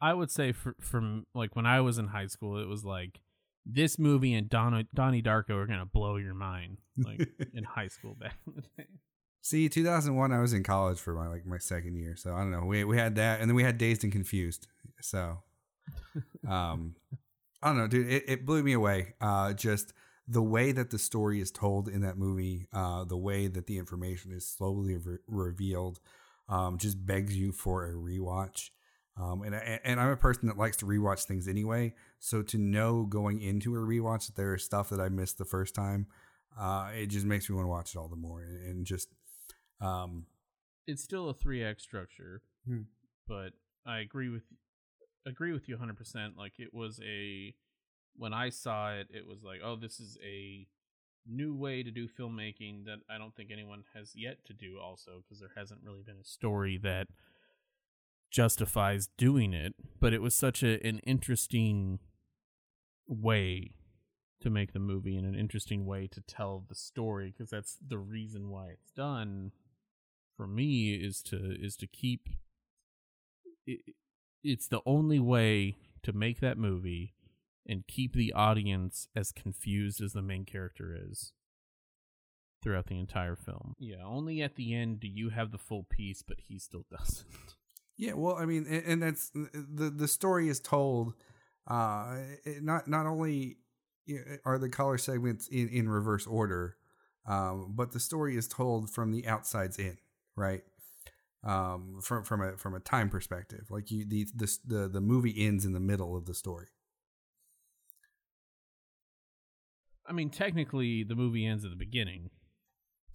I 0.00 0.12
would 0.12 0.30
say 0.30 0.52
for, 0.52 0.74
from 0.80 1.26
like 1.34 1.54
when 1.56 1.64
I 1.64 1.80
was 1.80 1.96
in 1.96 2.08
high 2.08 2.26
school, 2.26 2.58
it 2.58 2.66
was 2.66 2.84
like 2.84 3.20
this 3.64 3.98
movie 3.98 4.34
and 4.34 4.48
Don, 4.48 4.86
Donnie 4.92 5.22
Darko 5.22 5.50
are 5.50 5.66
gonna 5.66 5.86
blow 5.86 6.16
your 6.16 6.34
mind. 6.34 6.78
Like 6.98 7.28
in 7.54 7.64
high 7.76 7.88
school 7.88 8.14
back 8.14 8.34
in 8.46 8.54
the 8.56 8.62
day. 8.82 8.88
See, 9.42 9.68
2001, 9.68 10.32
I 10.32 10.40
was 10.40 10.52
in 10.52 10.64
college 10.64 10.98
for 10.98 11.14
my 11.14 11.28
like 11.28 11.46
my 11.46 11.58
second 11.58 11.94
year, 11.94 12.16
so 12.16 12.34
I 12.34 12.38
don't 12.38 12.50
know. 12.50 12.64
We 12.64 12.82
we 12.82 12.98
had 12.98 13.14
that, 13.14 13.40
and 13.40 13.48
then 13.48 13.54
we 13.54 13.62
had 13.62 13.78
Dazed 13.78 14.02
and 14.02 14.12
Confused. 14.12 14.66
So, 15.00 15.38
um, 16.48 16.96
I 17.62 17.68
don't 17.68 17.78
know, 17.78 17.88
dude. 17.88 18.10
It, 18.10 18.24
it 18.28 18.46
blew 18.46 18.62
me 18.62 18.72
away. 18.72 19.14
Uh, 19.20 19.52
just 19.52 19.92
the 20.28 20.42
way 20.42 20.72
that 20.72 20.90
the 20.90 20.98
story 20.98 21.40
is 21.40 21.50
told 21.50 21.88
in 21.88 22.02
that 22.02 22.18
movie, 22.18 22.68
uh, 22.72 23.04
the 23.04 23.16
way 23.16 23.46
that 23.46 23.66
the 23.66 23.78
information 23.78 24.32
is 24.32 24.46
slowly 24.46 24.96
re- 24.96 25.18
revealed, 25.26 26.00
um, 26.48 26.78
just 26.78 27.04
begs 27.06 27.36
you 27.36 27.52
for 27.52 27.86
a 27.86 27.92
rewatch. 27.92 28.70
Um, 29.18 29.42
and 29.42 29.54
I, 29.54 29.80
and 29.84 29.98
I'm 29.98 30.10
a 30.10 30.16
person 30.16 30.46
that 30.48 30.58
likes 30.58 30.76
to 30.78 30.86
rewatch 30.86 31.24
things 31.24 31.48
anyway. 31.48 31.94
So 32.18 32.42
to 32.42 32.58
know 32.58 33.04
going 33.04 33.40
into 33.40 33.74
a 33.74 33.78
rewatch 33.78 34.26
that 34.26 34.36
there 34.36 34.54
is 34.54 34.62
stuff 34.64 34.90
that 34.90 35.00
I 35.00 35.08
missed 35.08 35.38
the 35.38 35.44
first 35.46 35.74
time, 35.74 36.06
uh, 36.58 36.90
it 36.94 37.06
just 37.06 37.24
makes 37.24 37.48
me 37.48 37.56
want 37.56 37.64
to 37.64 37.70
watch 37.70 37.94
it 37.94 37.98
all 37.98 38.08
the 38.08 38.16
more. 38.16 38.42
And, 38.42 38.66
and 38.66 38.86
just, 38.86 39.08
um, 39.80 40.26
It's 40.86 41.02
still 41.02 41.30
a 41.30 41.34
three 41.34 41.64
act 41.64 41.80
structure, 41.80 42.42
Hmm. 42.66 42.82
but 43.26 43.52
I 43.86 44.00
agree 44.00 44.28
with 44.28 44.42
agree 45.26 45.52
with 45.52 45.68
you 45.68 45.74
100. 45.74 45.96
percent 45.96 46.34
Like 46.38 46.54
it 46.58 46.72
was 46.72 47.00
a 47.04 47.54
when 48.16 48.32
I 48.32 48.48
saw 48.48 48.92
it, 48.92 49.08
it 49.12 49.26
was 49.26 49.42
like, 49.42 49.60
oh, 49.62 49.76
this 49.76 50.00
is 50.00 50.16
a 50.24 50.66
new 51.28 51.54
way 51.54 51.82
to 51.82 51.90
do 51.90 52.08
filmmaking 52.08 52.84
that 52.84 52.98
I 53.10 53.18
don't 53.18 53.34
think 53.34 53.50
anyone 53.52 53.84
has 53.94 54.12
yet 54.14 54.44
to 54.46 54.54
do. 54.54 54.78
Also, 54.82 55.22
because 55.22 55.40
there 55.40 55.50
hasn't 55.56 55.80
really 55.84 56.02
been 56.02 56.18
a 56.20 56.24
story 56.24 56.78
that 56.82 57.08
justifies 58.30 59.08
doing 59.18 59.52
it. 59.52 59.74
But 60.00 60.12
it 60.12 60.22
was 60.22 60.34
such 60.34 60.62
a 60.62 60.84
an 60.86 61.00
interesting 61.00 61.98
way 63.06 63.72
to 64.40 64.50
make 64.50 64.72
the 64.72 64.78
movie 64.78 65.16
and 65.16 65.26
an 65.26 65.34
interesting 65.34 65.86
way 65.86 66.06
to 66.08 66.20
tell 66.20 66.64
the 66.68 66.74
story 66.74 67.32
because 67.32 67.50
that's 67.50 67.76
the 67.86 67.98
reason 67.98 68.50
why 68.50 68.68
it's 68.68 68.90
done 68.90 69.52
for 70.36 70.46
me 70.46 70.94
is 70.94 71.22
to 71.22 71.36
is 71.36 71.76
to 71.76 71.86
keep 71.86 72.28
it's 74.42 74.68
the 74.68 74.80
only 74.86 75.18
way 75.18 75.76
to 76.02 76.12
make 76.12 76.40
that 76.40 76.58
movie 76.58 77.14
and 77.68 77.86
keep 77.86 78.14
the 78.14 78.32
audience 78.32 79.08
as 79.16 79.32
confused 79.32 80.00
as 80.00 80.12
the 80.12 80.22
main 80.22 80.44
character 80.44 80.96
is 81.10 81.32
throughout 82.62 82.86
the 82.86 82.98
entire 82.98 83.36
film. 83.36 83.74
Yeah, 83.78 84.04
only 84.04 84.42
at 84.42 84.56
the 84.56 84.74
end 84.74 85.00
do 85.00 85.08
you 85.08 85.30
have 85.30 85.50
the 85.50 85.58
full 85.58 85.86
piece, 85.88 86.22
but 86.22 86.38
he 86.48 86.58
still 86.58 86.84
doesn't. 86.90 87.26
Yeah, 87.96 88.12
well, 88.12 88.36
I 88.36 88.44
mean, 88.44 88.66
and, 88.68 88.84
and 88.84 89.02
that's 89.02 89.30
the 89.30 89.92
the 89.94 90.08
story 90.08 90.48
is 90.48 90.60
told. 90.60 91.14
Uh, 91.66 92.18
not 92.60 92.86
not 92.86 93.06
only 93.06 93.56
are 94.44 94.58
the 94.58 94.68
color 94.68 94.98
segments 94.98 95.48
in 95.48 95.68
in 95.68 95.88
reverse 95.88 96.26
order, 96.26 96.76
um, 97.26 97.72
but 97.74 97.92
the 97.92 98.00
story 98.00 98.36
is 98.36 98.46
told 98.46 98.90
from 98.90 99.12
the 99.12 99.26
outsides 99.26 99.78
in, 99.78 99.96
right? 100.36 100.62
Um, 101.46 102.00
from 102.02 102.24
from 102.24 102.42
a 102.42 102.56
from 102.56 102.74
a 102.74 102.80
time 102.80 103.08
perspective, 103.08 103.66
like 103.70 103.90
you 103.92 104.04
the 104.04 104.26
the 104.34 104.58
the, 104.66 104.88
the 104.88 105.00
movie 105.00 105.46
ends 105.46 105.64
in 105.64 105.72
the 105.72 105.80
middle 105.80 106.16
of 106.16 106.26
the 106.26 106.34
story. 106.34 106.66
I 110.08 110.12
mean, 110.12 110.30
technically, 110.30 111.04
the 111.04 111.14
movie 111.14 111.46
ends 111.46 111.64
at 111.64 111.70
the 111.70 111.76
beginning. 111.76 112.30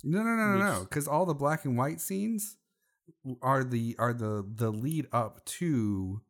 No, 0.04 0.24
no, 0.24 0.36
no, 0.36 0.58
no, 0.58 0.58
no, 0.58 0.80
because 0.82 1.08
all 1.08 1.26
the 1.26 1.34
black 1.34 1.66
and 1.66 1.78
white 1.78 2.00
scenes 2.00 2.56
are 3.42 3.64
the 3.64 3.96
are 4.00 4.14
the 4.14 4.46
the 4.48 4.72
lead 4.72 5.08
up 5.12 5.44
to 5.46 6.22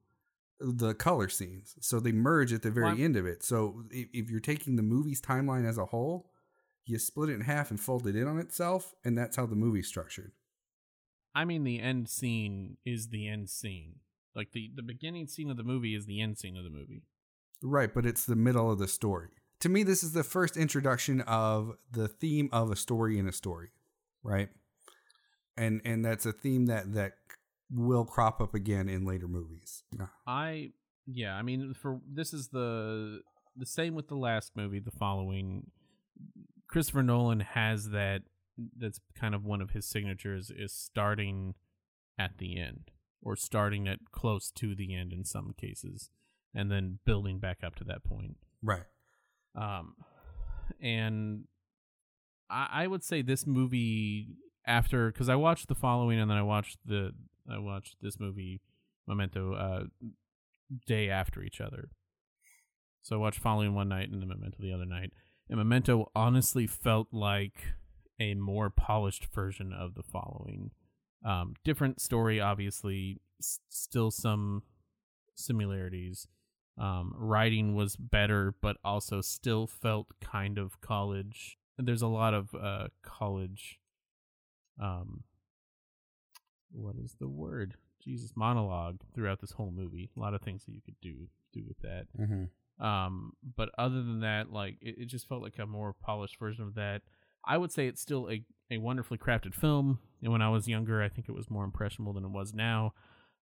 the 0.60 0.94
color 0.94 1.30
scenes. 1.30 1.76
So 1.82 2.00
they 2.00 2.12
merge 2.12 2.54
at 2.54 2.62
the 2.62 2.72
very 2.72 2.94
well, 2.94 3.02
end 3.02 3.16
of 3.16 3.26
it. 3.26 3.44
So 3.44 3.84
if, 3.90 4.08
if 4.14 4.30
you're 4.30 4.40
taking 4.40 4.76
the 4.76 4.84
movie's 4.84 5.22
timeline 5.22 5.68
as 5.68 5.78
a 5.78 5.86
whole, 5.86 6.32
you 6.86 6.98
split 7.00 7.30
it 7.30 7.34
in 7.34 7.42
half 7.42 7.70
and 7.70 7.80
fold 7.80 8.08
it 8.08 8.16
in 8.16 8.28
on 8.28 8.40
itself, 8.40 8.94
and 9.04 9.18
that's 9.18 9.38
how 9.38 9.46
the 9.46 9.56
movie's 9.56 9.88
structured. 9.88 10.32
I 11.34 11.46
mean, 11.46 11.64
the 11.64 11.80
end 11.80 12.10
scene 12.10 12.78
is 12.86 13.10
the 13.10 13.28
end 13.28 13.50
scene. 13.50 14.00
Like 14.36 14.52
the 14.52 14.72
the 14.76 14.84
beginning 14.84 15.28
scene 15.28 15.50
of 15.50 15.58
the 15.58 15.64
movie 15.64 15.96
is 15.96 16.06
the 16.06 16.22
end 16.22 16.38
scene 16.38 16.58
of 16.58 16.64
the 16.64 16.70
movie. 16.70 17.04
Right, 17.64 17.94
but 17.94 18.06
it's 18.06 18.26
the 18.26 18.36
middle 18.36 18.72
of 18.72 18.80
the 18.80 18.88
story 18.88 19.30
to 19.62 19.70
me, 19.70 19.84
this 19.84 20.04
is 20.04 20.12
the 20.12 20.24
first 20.24 20.58
introduction 20.58 21.22
of 21.22 21.78
the 21.92 22.08
theme 22.08 22.50
of 22.52 22.72
a 22.72 22.76
story 22.76 23.18
in 23.18 23.28
a 23.28 23.32
story, 23.32 23.70
right? 24.24 24.50
And 25.56 25.82
and 25.86 26.04
that's 26.04 26.26
a 26.26 26.34
theme 26.34 26.66
that 26.66 26.94
that 26.94 27.14
will 27.70 28.04
crop 28.04 28.42
up 28.42 28.54
again 28.54 28.90
in 28.90 29.06
later 29.06 29.28
movies. 29.28 29.84
I 30.28 30.72
yeah, 31.06 31.36
I 31.36 31.44
mean 31.44 31.74
for 31.74 32.02
this 32.12 32.34
is 32.34 32.50
the 32.50 33.22
the 33.56 33.66
same 33.66 33.94
with 33.94 34.08
the 34.08 34.16
last 34.16 34.58
movie, 34.58 34.80
the 34.80 34.92
following 34.92 35.70
Christopher 36.68 37.04
Nolan 37.04 37.42
has 37.42 37.90
that 37.90 38.24
that's 38.78 39.00
kind 39.16 39.36
of 39.36 39.46
one 39.46 39.62
of 39.62 39.72
his 39.72 39.86
signatures 39.86 40.52
is 40.56 40.74
starting 40.74 41.56
at 42.18 42.38
the 42.38 42.60
end 42.60 42.92
or 43.22 43.36
starting 43.36 43.88
at 43.88 44.00
close 44.12 44.52
to 44.52 44.76
the 44.76 44.96
end 44.96 45.14
in 45.14 45.24
some 45.24 45.54
cases 45.58 46.10
and 46.54 46.72
then 46.72 47.00
building 47.06 47.40
back 47.40 47.60
up 47.64 47.76
to 47.76 47.84
that 47.84 48.04
point. 48.04 48.38
Right. 48.62 48.84
Um, 49.56 49.96
and 50.82 51.46
I, 52.50 52.68
I 52.72 52.88
would 52.88 53.04
say 53.04 53.22
this 53.22 53.46
movie 53.46 54.36
after 54.66 55.12
because 55.12 55.30
I 55.30 55.36
watched 55.36 55.68
the 55.68 55.76
following 55.76 56.20
and 56.20 56.30
then 56.30 56.38
I 56.38 56.44
watched 56.44 56.78
the 56.86 57.12
I 57.52 57.58
watched 57.58 57.98
this 58.02 58.20
movie 58.20 58.62
Memento 59.08 59.54
uh 59.54 59.84
day 60.86 61.10
after 61.10 61.42
each 61.42 61.60
other. 61.60 61.90
So 63.02 63.16
I 63.16 63.20
watched 63.20 63.40
following 63.40 63.74
one 63.74 63.90
night 63.90 64.10
and 64.10 64.22
then 64.22 64.30
Memento 64.30 64.58
the 64.60 64.74
other 64.74 64.86
night. 64.86 65.12
And 65.50 65.58
Memento 65.58 66.12
honestly 66.16 66.68
felt 66.68 67.08
like 67.12 67.74
a 68.22 68.36
more 68.36 68.70
polished 68.70 69.26
version 69.34 69.74
of 69.74 69.96
the 69.96 70.04
following. 70.04 70.72
Um, 71.26 71.56
different 71.64 72.00
story, 72.00 72.40
obviously, 72.40 73.20
s- 73.40 73.60
still 73.70 74.12
some 74.12 74.64
similarities. 75.36 76.28
Um, 76.78 77.14
writing 77.18 77.76
was 77.76 77.96
better, 77.96 78.54
but 78.62 78.78
also 78.84 79.22
still 79.22 79.68
felt 79.68 80.08
kind 80.22 80.58
of 80.58 80.80
college. 80.82 81.58
There's 81.78 82.02
a 82.02 82.08
lot 82.08 82.34
of 82.34 82.56
uh, 82.56 82.88
college. 83.02 83.80
Um, 84.82 85.24
what 86.72 86.96
is 86.96 87.16
the 87.20 87.28
word? 87.28 87.76
Jesus, 88.04 88.32
monologue 88.36 89.02
throughout 89.14 89.42
this 89.42 89.52
whole 89.52 89.72
movie. 89.72 90.10
A 90.16 90.20
lot 90.20 90.34
of 90.34 90.42
things 90.42 90.66
that 90.66 90.74
you 90.74 90.82
could 90.82 91.00
do 91.02 91.28
do 91.54 91.64
with 91.68 91.80
that. 91.82 92.06
Mm-hmm. 92.20 92.84
Um, 92.84 93.34
but 93.56 93.70
other 93.78 94.02
than 94.02 94.22
that, 94.22 94.52
like 94.52 94.78
it, 94.82 94.96
it 95.00 95.06
just 95.06 95.28
felt 95.28 95.44
like 95.44 95.60
a 95.60 95.66
more 95.66 95.94
polished 95.94 96.40
version 96.40 96.64
of 96.64 96.76
that. 96.76 97.02
I 97.46 97.58
would 97.58 97.72
say 97.72 97.88
it's 97.88 98.02
still 98.02 98.30
a, 98.30 98.44
a 98.70 98.78
wonderfully 98.78 99.18
crafted 99.18 99.54
film. 99.54 100.00
And 100.22 100.32
when 100.32 100.42
I 100.42 100.50
was 100.50 100.68
younger, 100.68 101.02
I 101.02 101.10
think 101.10 101.28
it 101.28 101.36
was 101.36 101.50
more 101.50 101.64
impressionable 101.64 102.14
than 102.14 102.26
it 102.26 102.32
was 102.32 102.54
now. 102.54 102.94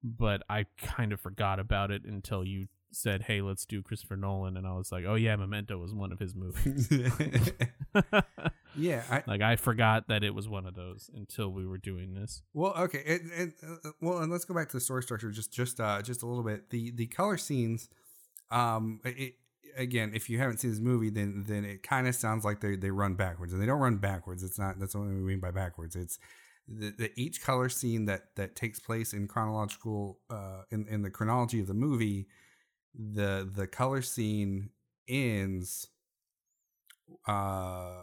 But 0.03 0.43
I 0.49 0.65
kind 0.77 1.12
of 1.12 1.19
forgot 1.19 1.59
about 1.59 1.91
it 1.91 2.05
until 2.05 2.45
you 2.45 2.67
said, 2.91 3.23
"Hey, 3.23 3.41
let's 3.41 3.65
do 3.65 3.81
Christopher 3.81 4.15
Nolan," 4.15 4.57
and 4.57 4.65
I 4.65 4.73
was 4.73 4.91
like, 4.91 5.05
"Oh 5.05 5.15
yeah, 5.15 5.35
Memento 5.35 5.77
was 5.77 5.93
one 5.93 6.12
of 6.12 6.19
his 6.19 6.35
movies." 6.35 6.89
yeah, 8.75 9.03
I, 9.09 9.23
like 9.27 9.41
I 9.41 9.55
forgot 9.55 10.07
that 10.07 10.23
it 10.23 10.33
was 10.33 10.47
one 10.47 10.65
of 10.65 10.75
those 10.75 11.09
until 11.13 11.49
we 11.49 11.65
were 11.65 11.77
doing 11.77 12.13
this. 12.13 12.41
Well, 12.53 12.73
okay, 12.77 13.03
it, 13.05 13.21
it, 13.25 13.53
uh, 13.62 13.89
well, 14.01 14.19
and 14.19 14.31
let's 14.31 14.45
go 14.45 14.53
back 14.53 14.69
to 14.69 14.77
the 14.77 14.81
story 14.81 15.03
structure 15.03 15.31
just 15.31 15.51
just 15.51 15.79
uh, 15.79 16.01
just 16.01 16.23
a 16.23 16.25
little 16.25 16.43
bit. 16.43 16.69
The 16.69 16.91
the 16.91 17.07
color 17.07 17.38
scenes, 17.38 17.89
um, 18.51 19.01
it, 19.03 19.35
again, 19.77 20.12
if 20.13 20.29
you 20.29 20.39
haven't 20.39 20.58
seen 20.58 20.71
this 20.71 20.79
movie, 20.79 21.10
then 21.10 21.45
then 21.47 21.65
it 21.65 21.84
kind 21.84 22.08
of 22.08 22.15
sounds 22.15 22.45
like 22.45 22.62
they 22.62 22.75
they 22.75 22.91
run 22.91 23.15
backwards, 23.15 23.53
and 23.53 23.62
they 23.62 23.65
don't 23.65 23.79
run 23.79 23.97
backwards. 23.97 24.43
It's 24.43 24.60
not 24.60 24.79
that's 24.79 24.95
what 24.95 25.05
we 25.05 25.13
mean 25.13 25.39
by 25.39 25.51
backwards. 25.51 25.95
It's 25.95 26.19
the, 26.69 26.91
the, 26.91 27.12
each 27.15 27.41
color 27.41 27.69
scene 27.69 28.05
that 28.05 28.36
that 28.36 28.55
takes 28.55 28.79
place 28.79 29.13
in 29.13 29.27
chronological 29.27 30.19
uh 30.29 30.62
in 30.69 30.88
in 30.88 31.01
the 31.01 31.10
chronology 31.10 31.60
of 31.60 31.67
the 31.67 31.73
movie 31.73 32.27
the 32.93 33.49
the 33.55 33.65
color 33.65 34.01
scene 34.01 34.69
ends 35.08 35.88
uh 37.27 37.95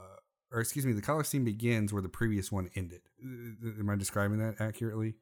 or 0.53 0.61
excuse 0.61 0.85
me 0.85 0.93
the 0.93 1.03
color 1.03 1.23
scene 1.23 1.45
begins 1.45 1.93
where 1.93 2.03
the 2.03 2.09
previous 2.09 2.51
one 2.51 2.69
ended 2.75 3.01
am 3.23 3.89
i 3.89 3.95
describing 3.95 4.39
that 4.39 4.61
accurately 4.61 5.15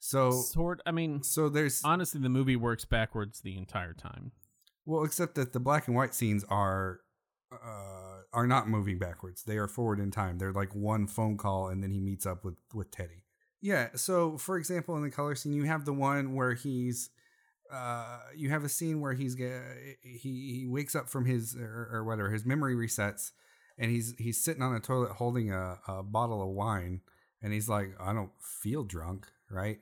so 0.00 0.30
sort 0.30 0.80
i 0.86 0.90
mean 0.90 1.22
so 1.22 1.48
there's 1.48 1.82
honestly 1.84 2.20
the 2.20 2.28
movie 2.28 2.56
works 2.56 2.84
backwards 2.84 3.40
the 3.40 3.56
entire 3.56 3.92
time 3.92 4.32
well 4.88 5.04
except 5.04 5.34
that 5.36 5.52
the 5.52 5.60
black 5.60 5.86
and 5.86 5.96
white 5.96 6.14
scenes 6.14 6.44
are 6.48 7.00
uh 7.52 8.22
are 8.32 8.46
not 8.46 8.68
moving 8.68 8.98
backwards. 8.98 9.42
They 9.44 9.56
are 9.56 9.68
forward 9.68 10.00
in 10.00 10.10
time. 10.10 10.38
They're 10.38 10.52
like 10.52 10.74
one 10.74 11.06
phone 11.06 11.36
call 11.36 11.68
and 11.68 11.82
then 11.82 11.90
he 11.90 12.00
meets 12.00 12.26
up 12.26 12.44
with 12.44 12.56
with 12.74 12.90
teddy. 12.90 13.24
Yeah 13.60 13.88
so 13.94 14.38
for 14.38 14.56
example 14.58 14.96
in 14.96 15.02
the 15.02 15.10
color 15.10 15.34
scene 15.34 15.52
you 15.52 15.64
have 15.64 15.84
the 15.84 15.92
one 15.92 16.34
where 16.34 16.54
he's 16.54 17.10
uh, 17.72 18.20
you 18.34 18.48
have 18.50 18.64
a 18.64 18.68
scene 18.68 19.00
where 19.00 19.12
he's 19.12 19.36
he 19.36 20.54
he 20.58 20.66
wakes 20.66 20.94
up 20.94 21.08
from 21.08 21.26
his 21.26 21.54
or, 21.54 21.90
or, 21.92 22.04
whatever 22.04 22.30
his 22.30 22.46
memory 22.46 22.74
resets, 22.74 23.32
and 23.76 23.90
he's 23.90 24.14
he's 24.18 24.42
sitting 24.42 24.62
on 24.62 24.74
a 24.74 24.80
toilet 24.80 25.12
holding 25.12 25.52
a, 25.52 25.78
a 25.86 26.02
bottle 26.02 26.42
of 26.42 26.48
wine, 26.48 27.02
and 27.42 27.52
he's 27.52 27.68
like, 27.68 27.90
I 28.00 28.14
don't 28.14 28.32
feel 28.40 28.84
drunk, 28.84 29.26
right? 29.50 29.80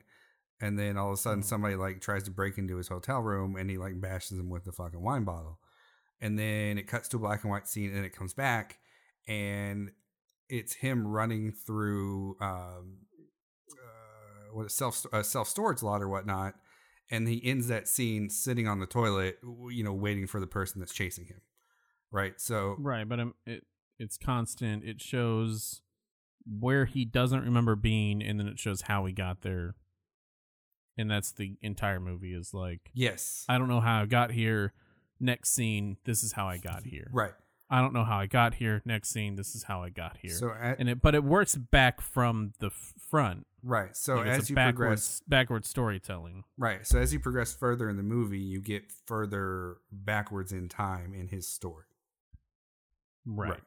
And 0.59 0.77
then 0.77 0.97
all 0.97 1.09
of 1.09 1.13
a 1.13 1.17
sudden, 1.17 1.39
mm-hmm. 1.39 1.47
somebody 1.47 1.75
like 1.75 2.01
tries 2.01 2.23
to 2.23 2.31
break 2.31 2.57
into 2.57 2.77
his 2.77 2.87
hotel 2.87 3.19
room, 3.19 3.55
and 3.55 3.69
he 3.69 3.77
like 3.77 3.99
bashes 4.01 4.39
him 4.39 4.49
with 4.49 4.63
the 4.65 4.71
fucking 4.71 5.01
wine 5.01 5.23
bottle, 5.23 5.59
and 6.19 6.37
then 6.37 6.77
it 6.77 6.87
cuts 6.87 7.07
to 7.09 7.17
a 7.17 7.19
black 7.19 7.43
and 7.43 7.51
white 7.51 7.67
scene, 7.67 7.93
and 7.93 8.05
it 8.05 8.15
comes 8.15 8.33
back, 8.33 8.79
and 9.27 9.91
it's 10.49 10.73
him 10.73 11.07
running 11.07 11.51
through 11.51 12.37
um, 12.41 12.97
uh, 13.71 14.53
what 14.53 14.71
self 14.71 15.05
uh, 15.13 15.21
self 15.21 15.47
storage 15.47 15.83
lot 15.83 16.01
or 16.01 16.09
whatnot 16.09 16.55
and 17.09 17.27
he 17.27 17.41
ends 17.43 17.67
that 17.67 17.87
scene 17.87 18.29
sitting 18.29 18.67
on 18.67 18.79
the 18.79 18.85
toilet, 18.85 19.37
you 19.69 19.83
know, 19.83 19.93
waiting 19.93 20.27
for 20.27 20.39
the 20.39 20.47
person 20.47 20.79
that's 20.79 20.93
chasing 20.93 21.25
him. 21.25 21.41
Right. 22.11 22.33
So 22.37 22.75
right, 22.79 23.07
but 23.07 23.19
um, 23.19 23.33
it 23.45 23.65
it's 23.99 24.17
constant. 24.17 24.83
It 24.83 25.01
shows 25.01 25.81
where 26.45 26.85
he 26.85 27.05
doesn't 27.05 27.43
remember 27.43 27.75
being, 27.75 28.21
and 28.21 28.39
then 28.39 28.47
it 28.47 28.59
shows 28.59 28.83
how 28.83 29.05
he 29.05 29.13
got 29.13 29.41
there. 29.41 29.75
And 30.97 31.09
that's 31.09 31.31
the 31.31 31.57
entire 31.61 31.99
movie. 31.99 32.33
Is 32.33 32.53
like 32.53 32.91
yes, 32.93 33.45
I 33.47 33.57
don't 33.57 33.67
know 33.67 33.81
how 33.81 34.01
I 34.01 34.05
got 34.05 34.31
here. 34.31 34.73
Next 35.19 35.53
scene, 35.53 35.97
this 36.05 36.23
is 36.23 36.33
how 36.33 36.47
I 36.47 36.57
got 36.57 36.83
here. 36.85 37.09
Right. 37.11 37.33
I 37.69 37.81
don't 37.81 37.93
know 37.93 38.05
how 38.05 38.17
I 38.17 38.27
got 38.27 38.55
here. 38.55 38.81
Next 38.85 39.09
scene, 39.09 39.35
this 39.35 39.53
is 39.53 39.63
how 39.63 39.83
I 39.83 39.89
got 39.89 40.17
here. 40.21 40.31
So 40.31 40.51
at, 40.51 40.79
and 40.79 40.87
it, 40.87 41.01
but 41.01 41.15
it 41.15 41.23
works 41.23 41.55
back 41.55 41.99
from 41.99 42.53
the 42.59 42.69
front. 42.69 43.45
Right. 43.61 43.95
So 43.95 44.15
like 44.15 44.27
as 44.27 44.49
you 44.49 44.55
backwards, 44.55 44.77
progress, 44.77 45.21
backwards 45.27 45.67
storytelling. 45.67 46.45
Right. 46.57 46.87
So 46.87 46.97
as 46.97 47.11
you 47.11 47.19
progress 47.19 47.53
further 47.53 47.89
in 47.89 47.97
the 47.97 48.03
movie, 48.03 48.39
you 48.39 48.61
get 48.61 48.83
further 49.05 49.77
backwards 49.91 50.53
in 50.53 50.69
time 50.69 51.13
in 51.13 51.27
his 51.27 51.47
story. 51.47 51.83
Right. 53.25 53.49
right. 53.51 53.61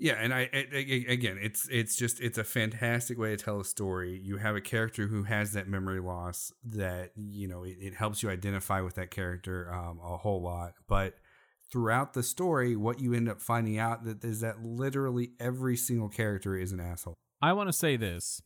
Yeah, 0.00 0.14
and 0.14 0.32
I, 0.32 0.48
I, 0.50 1.04
again, 1.08 1.38
it's 1.42 1.68
it's 1.70 1.94
just 1.94 2.22
it's 2.22 2.38
a 2.38 2.44
fantastic 2.44 3.18
way 3.18 3.36
to 3.36 3.36
tell 3.36 3.60
a 3.60 3.64
story. 3.66 4.18
You 4.18 4.38
have 4.38 4.56
a 4.56 4.60
character 4.62 5.08
who 5.08 5.24
has 5.24 5.52
that 5.52 5.68
memory 5.68 6.00
loss 6.00 6.54
that 6.64 7.12
you 7.16 7.46
know 7.46 7.64
it, 7.64 7.76
it 7.78 7.94
helps 7.94 8.22
you 8.22 8.30
identify 8.30 8.80
with 8.80 8.94
that 8.94 9.10
character 9.10 9.70
um, 9.70 10.00
a 10.02 10.16
whole 10.16 10.40
lot, 10.40 10.72
but 10.88 11.16
throughout 11.70 12.14
the 12.14 12.22
story, 12.22 12.76
what 12.76 12.98
you 12.98 13.12
end 13.12 13.28
up 13.28 13.42
finding 13.42 13.78
out 13.78 14.04
that 14.04 14.24
is 14.24 14.40
that 14.40 14.64
literally 14.64 15.32
every 15.38 15.76
single 15.76 16.08
character 16.08 16.56
is 16.56 16.72
an 16.72 16.80
asshole. 16.80 17.18
I 17.42 17.52
want 17.52 17.68
to 17.68 17.72
say 17.74 17.98
this 17.98 18.40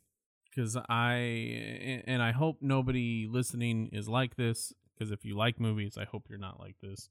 because 0.50 0.76
I 0.88 2.02
and 2.04 2.20
I 2.20 2.32
hope 2.32 2.58
nobody 2.62 3.28
listening 3.30 3.90
is 3.92 4.08
like 4.08 4.34
this. 4.34 4.72
Because 4.98 5.12
if 5.12 5.24
you 5.24 5.36
like 5.36 5.60
movies, 5.60 5.96
I 5.96 6.04
hope 6.04 6.26
you're 6.28 6.38
not 6.38 6.58
like 6.58 6.76
this. 6.82 7.08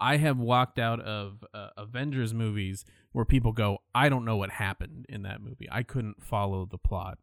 I 0.00 0.16
have 0.16 0.38
walked 0.38 0.78
out 0.78 1.00
of 1.00 1.44
uh, 1.52 1.68
Avengers 1.76 2.32
movies 2.32 2.84
where 3.12 3.24
people 3.24 3.52
go, 3.52 3.78
"I 3.94 4.08
don't 4.08 4.24
know 4.24 4.36
what 4.36 4.50
happened 4.50 5.06
in 5.08 5.22
that 5.22 5.42
movie. 5.42 5.68
I 5.70 5.82
couldn't 5.82 6.24
follow 6.24 6.64
the 6.64 6.78
plot." 6.78 7.18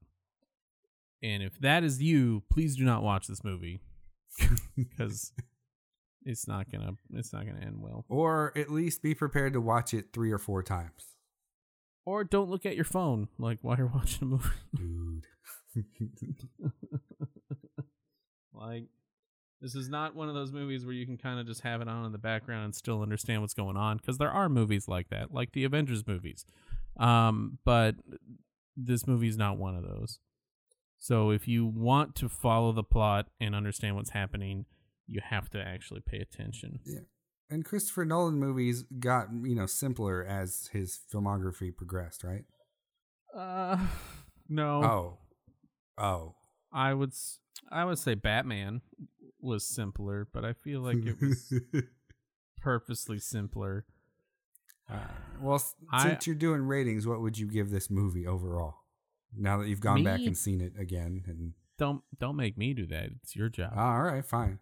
And 1.21 1.41
if 1.41 1.59
that 1.59 1.83
is 1.83 2.01
you, 2.01 2.43
please 2.51 2.75
do 2.75 2.83
not 2.83 3.01
watch 3.03 3.27
this 3.27 3.43
movie 3.43 3.81
because 4.75 5.33
it's 6.23 6.47
not 6.47 6.71
gonna 6.71 6.93
it's 7.13 7.33
not 7.33 7.45
gonna 7.45 7.65
end 7.65 7.81
well. 7.81 8.05
Or 8.09 8.53
at 8.55 8.69
least 8.69 9.01
be 9.01 9.15
prepared 9.15 9.53
to 9.53 9.61
watch 9.61 9.93
it 9.93 10.07
three 10.13 10.31
or 10.31 10.37
four 10.37 10.61
times. 10.61 11.15
Or 12.05 12.23
don't 12.23 12.49
look 12.49 12.65
at 12.65 12.75
your 12.75 12.85
phone 12.85 13.29
like 13.39 13.59
while 13.61 13.77
you're 13.77 13.87
watching 13.93 14.23
a 14.23 14.31
movie. 14.31 14.49
Dude. 14.75 15.25
like 18.53 18.87
this 19.61 19.75
is 19.75 19.89
not 19.89 20.15
one 20.15 20.29
of 20.29 20.35
those 20.35 20.51
movies 20.51 20.85
where 20.85 20.93
you 20.93 21.05
can 21.05 21.17
kind 21.17 21.39
of 21.39 21.47
just 21.47 21.61
have 21.61 21.81
it 21.81 21.87
on 21.87 22.05
in 22.05 22.11
the 22.11 22.17
background 22.17 22.65
and 22.65 22.75
still 22.75 23.01
understand 23.01 23.41
what's 23.41 23.53
going 23.53 23.77
on 23.77 23.97
because 23.97 24.17
there 24.17 24.31
are 24.31 24.49
movies 24.49 24.87
like 24.87 25.09
that, 25.09 25.33
like 25.33 25.51
the 25.53 25.63
Avengers 25.63 26.05
movies. 26.05 26.45
Um, 26.99 27.57
but 27.65 27.95
this 28.75 29.07
movie 29.07 29.27
is 29.27 29.37
not 29.37 29.57
one 29.57 29.75
of 29.75 29.83
those. 29.83 30.19
So 30.99 31.29
if 31.31 31.47
you 31.47 31.65
want 31.65 32.15
to 32.15 32.29
follow 32.29 32.71
the 32.71 32.83
plot 32.83 33.27
and 33.39 33.55
understand 33.55 33.95
what's 33.95 34.11
happening, 34.11 34.65
you 35.07 35.21
have 35.23 35.49
to 35.51 35.59
actually 35.61 36.01
pay 36.01 36.17
attention. 36.19 36.79
Yeah. 36.85 36.99
And 37.49 37.63
Christopher 37.63 38.03
Nolan 38.03 38.35
movies 38.39 38.83
got, 38.99 39.27
you 39.43 39.55
know, 39.55 39.65
simpler 39.67 40.23
as 40.23 40.69
his 40.73 40.99
filmography 41.13 41.75
progressed, 41.75 42.23
right? 42.23 42.43
Uh 43.35 43.77
no. 44.49 44.83
Oh. 44.83 45.17
Oh. 46.03 46.35
I 46.73 46.93
would 46.93 47.11
s- 47.11 47.39
I 47.71 47.85
would 47.85 47.99
say 47.99 48.13
Batman 48.15 48.81
was 49.41 49.65
simpler, 49.65 50.27
but 50.33 50.43
I 50.45 50.53
feel 50.53 50.81
like 50.81 50.97
it 51.05 51.19
was 51.21 51.53
purposely 52.61 53.19
simpler. 53.19 53.85
Uh, 54.89 54.97
well, 55.41 55.55
s- 55.55 55.75
I- 55.91 56.03
since 56.09 56.27
you're 56.27 56.35
doing 56.35 56.61
ratings, 56.61 57.05
what 57.05 57.21
would 57.21 57.37
you 57.37 57.47
give 57.47 57.69
this 57.71 57.89
movie 57.89 58.25
overall? 58.25 58.75
Now 59.35 59.57
that 59.57 59.67
you've 59.67 59.81
gone 59.81 60.03
back 60.03 60.21
and 60.21 60.37
seen 60.37 60.61
it 60.61 60.73
again, 60.79 61.23
and 61.27 61.53
Don't 61.77 62.01
don't 62.17 62.37
make 62.37 62.57
me 62.57 62.73
do 62.73 62.87
that. 62.87 63.09
It's 63.21 63.35
your 63.35 63.49
job. 63.49 63.73
all 63.75 64.01
right, 64.01 64.25
fine. 64.25 64.59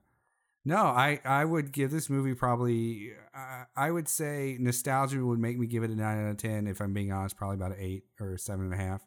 No, 0.66 0.78
I 0.78 1.20
I 1.24 1.46
would 1.46 1.72
give 1.72 1.92
this 1.92 2.10
movie 2.10 2.34
probably. 2.34 3.12
Uh, 3.34 3.66
I 3.76 3.92
would 3.92 4.10
say 4.10 4.58
nostalgia 4.60 5.24
would 5.24 5.38
make 5.40 5.60
me 5.60 5.68
give 5.68 5.84
it 5.84 5.92
a 5.92 5.96
nine 5.96 6.26
out 6.26 6.32
of 6.32 6.38
ten. 6.38 6.66
If 6.66 6.82
I'm 6.82 6.94
being 6.94 7.12
honest, 7.12 7.38
probably 7.38 7.56
about 7.56 7.74
an 7.74 7.78
eight 7.80 8.06
or 8.20 8.34
a 8.34 8.40
seven 8.40 8.66
and 8.66 8.74
a 8.74 8.78
half. 8.78 9.02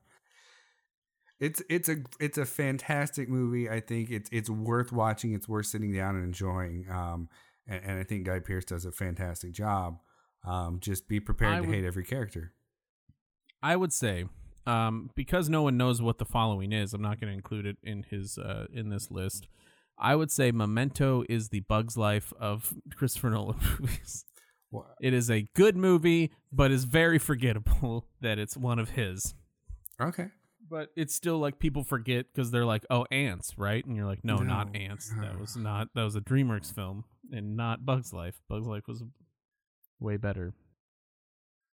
It's 1.41 1.63
it's 1.71 1.89
a 1.89 1.97
it's 2.19 2.37
a 2.39 2.45
fantastic 2.45 3.29
movie. 3.29 3.71
I 3.71 3.81
think 3.81 4.11
it's 4.11 4.29
it's 4.33 4.51
worth 4.51 4.91
watching. 4.93 5.35
It's 5.35 5.49
worth 5.49 5.67
sitting 5.67 5.93
down 5.93 6.17
and 6.17 6.25
enjoying. 6.25 6.87
Um, 6.91 7.29
and, 7.67 7.81
and 7.85 7.99
I 7.99 8.03
think 8.03 8.27
Guy 8.27 8.41
Pearce 8.41 8.65
does 8.65 8.85
a 8.85 8.93
fantastic 8.93 9.53
job. 9.53 9.99
Um, 10.47 10.79
just 10.81 11.09
be 11.09 11.21
prepared 11.21 11.53
I 11.53 11.61
to 11.61 11.67
would- 11.67 11.75
hate 11.75 11.85
every 11.85 12.05
character. 12.05 12.53
I 13.63 13.75
would 13.77 13.93
say, 13.93 14.25
um, 14.67 15.11
because 15.17 15.49
no 15.49 15.63
one 15.63 15.77
knows 15.77 16.01
what 16.01 16.19
the 16.19 16.25
following 16.25 16.73
is, 16.73 16.95
I'm 16.95 17.03
not 17.03 17.21
going 17.21 17.31
to 17.33 17.37
include 17.37 17.67
it 17.67 17.77
in 17.83 18.05
his 18.09 18.39
uh, 18.39 18.67
in 18.73 18.89
this 18.89 19.11
list. 19.11 19.49
I 20.01 20.15
would 20.15 20.31
say 20.31 20.53
Memento 20.53 21.25
is 21.29 21.49
the 21.49 21.61
Bugs 21.61 21.97
Life 21.97 22.33
of 22.39 22.73
Christopher 22.97 23.31
Nolan 23.31 23.57
movies. 23.81 24.25
Wha- 24.71 24.85
It 25.01 25.13
is 25.13 25.29
a 25.31 25.49
good 25.57 25.77
movie, 25.77 26.31
but 26.53 26.71
is 26.71 26.85
very 26.85 27.19
forgettable 27.19 28.07
that 28.21 28.39
it's 28.39 28.57
one 28.57 28.79
of 28.79 28.91
his. 28.91 29.35
Okay. 30.01 30.29
But 30.71 30.91
it's 30.97 31.15
still 31.15 31.39
like 31.39 31.59
people 31.59 31.85
forget 31.85 32.27
because 32.33 32.51
they're 32.51 32.65
like, 32.65 32.85
"Oh, 32.91 33.07
ants, 33.11 33.57
right?" 33.57 33.85
And 33.85 33.97
you're 33.97 34.07
like, 34.07 34.25
"No, 34.25 34.37
not 34.37 34.75
ants. 34.75 35.13
That 35.21 35.39
was 35.39 35.57
not. 35.57 35.89
That 35.95 36.03
was 36.05 36.17
a 36.17 36.21
DreamWorks 36.21 36.75
film, 36.75 37.05
and 37.33 37.57
not 37.57 37.87
Bugs 37.87 38.13
Life. 38.13 38.41
Bugs 38.49 38.67
Life 38.67 38.87
was 38.87 39.03
way 39.99 40.17
better." 40.17 40.55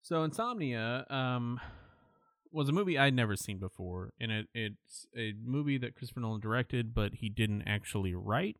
So, 0.03 0.24
Insomnia 0.24 1.07
um, 1.11 1.61
was 2.53 2.68
a 2.68 2.72
movie 2.72 2.98
I'd 2.98 3.14
never 3.14 3.37
seen 3.37 3.59
before, 3.59 4.12
and 4.20 4.33
it 4.33 4.48
it's 4.55 5.07
a 5.16 5.35
movie 5.44 5.79
that 5.79 5.94
Christopher 5.94 6.20
Nolan 6.20 6.40
directed, 6.40 6.94
but 6.94 7.14
he 7.14 7.29
didn't 7.29 7.62
actually 7.66 8.14
write. 8.14 8.57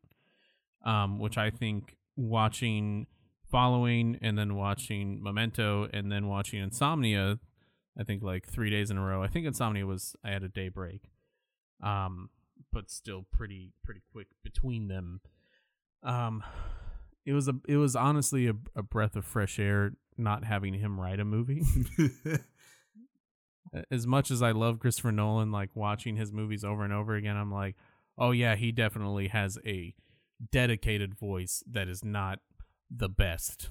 Um, 0.83 1.19
which 1.19 1.37
I 1.37 1.51
think 1.51 1.95
watching, 2.15 3.05
following, 3.51 4.17
and 4.21 4.35
then 4.35 4.55
watching 4.55 5.21
Memento, 5.21 5.87
and 5.93 6.11
then 6.11 6.27
watching 6.27 6.59
Insomnia, 6.59 7.37
I 7.99 8.03
think 8.03 8.23
like 8.23 8.47
three 8.47 8.69
days 8.69 8.89
in 8.89 8.97
a 8.97 9.05
row. 9.05 9.23
I 9.23 9.27
think 9.27 9.45
Insomnia 9.45 9.85
was 9.85 10.15
I 10.23 10.31
had 10.31 10.43
a 10.43 10.49
day 10.49 10.69
break, 10.69 11.11
um, 11.83 12.29
but 12.71 12.89
still 12.89 13.25
pretty 13.31 13.73
pretty 13.83 14.01
quick 14.11 14.27
between 14.43 14.87
them. 14.87 15.21
Um, 16.03 16.43
it 17.25 17.33
was 17.33 17.47
a 17.47 17.55
it 17.67 17.77
was 17.77 17.95
honestly 17.95 18.47
a, 18.47 18.53
a 18.75 18.83
breath 18.83 19.15
of 19.15 19.25
fresh 19.25 19.59
air 19.59 19.93
not 20.17 20.45
having 20.45 20.75
him 20.75 20.99
write 20.99 21.19
a 21.19 21.25
movie. 21.25 21.63
as 23.91 24.05
much 24.05 24.31
as 24.31 24.41
I 24.41 24.51
love 24.51 24.79
Christopher 24.79 25.11
Nolan, 25.11 25.51
like 25.51 25.75
watching 25.75 26.15
his 26.15 26.31
movies 26.31 26.63
over 26.63 26.83
and 26.83 26.93
over 26.93 27.15
again, 27.15 27.37
I'm 27.37 27.51
like, 27.51 27.75
oh 28.17 28.31
yeah, 28.31 28.55
he 28.55 28.71
definitely 28.71 29.29
has 29.29 29.57
a 29.65 29.93
dedicated 30.51 31.17
voice 31.17 31.63
that 31.69 31.87
is 31.87 32.03
not 32.03 32.39
the 32.89 33.09
best 33.09 33.69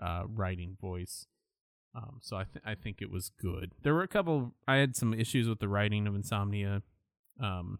uh, 0.00 0.22
writing 0.28 0.76
voice. 0.80 1.26
Um, 1.96 2.18
so 2.20 2.36
I 2.36 2.44
th- 2.44 2.64
I 2.64 2.74
think 2.74 3.00
it 3.00 3.10
was 3.10 3.30
good. 3.40 3.72
There 3.82 3.94
were 3.94 4.02
a 4.02 4.08
couple. 4.08 4.52
I 4.68 4.76
had 4.76 4.94
some 4.94 5.14
issues 5.14 5.48
with 5.48 5.60
the 5.60 5.68
writing 5.68 6.06
of 6.06 6.14
Insomnia, 6.14 6.82
um, 7.40 7.78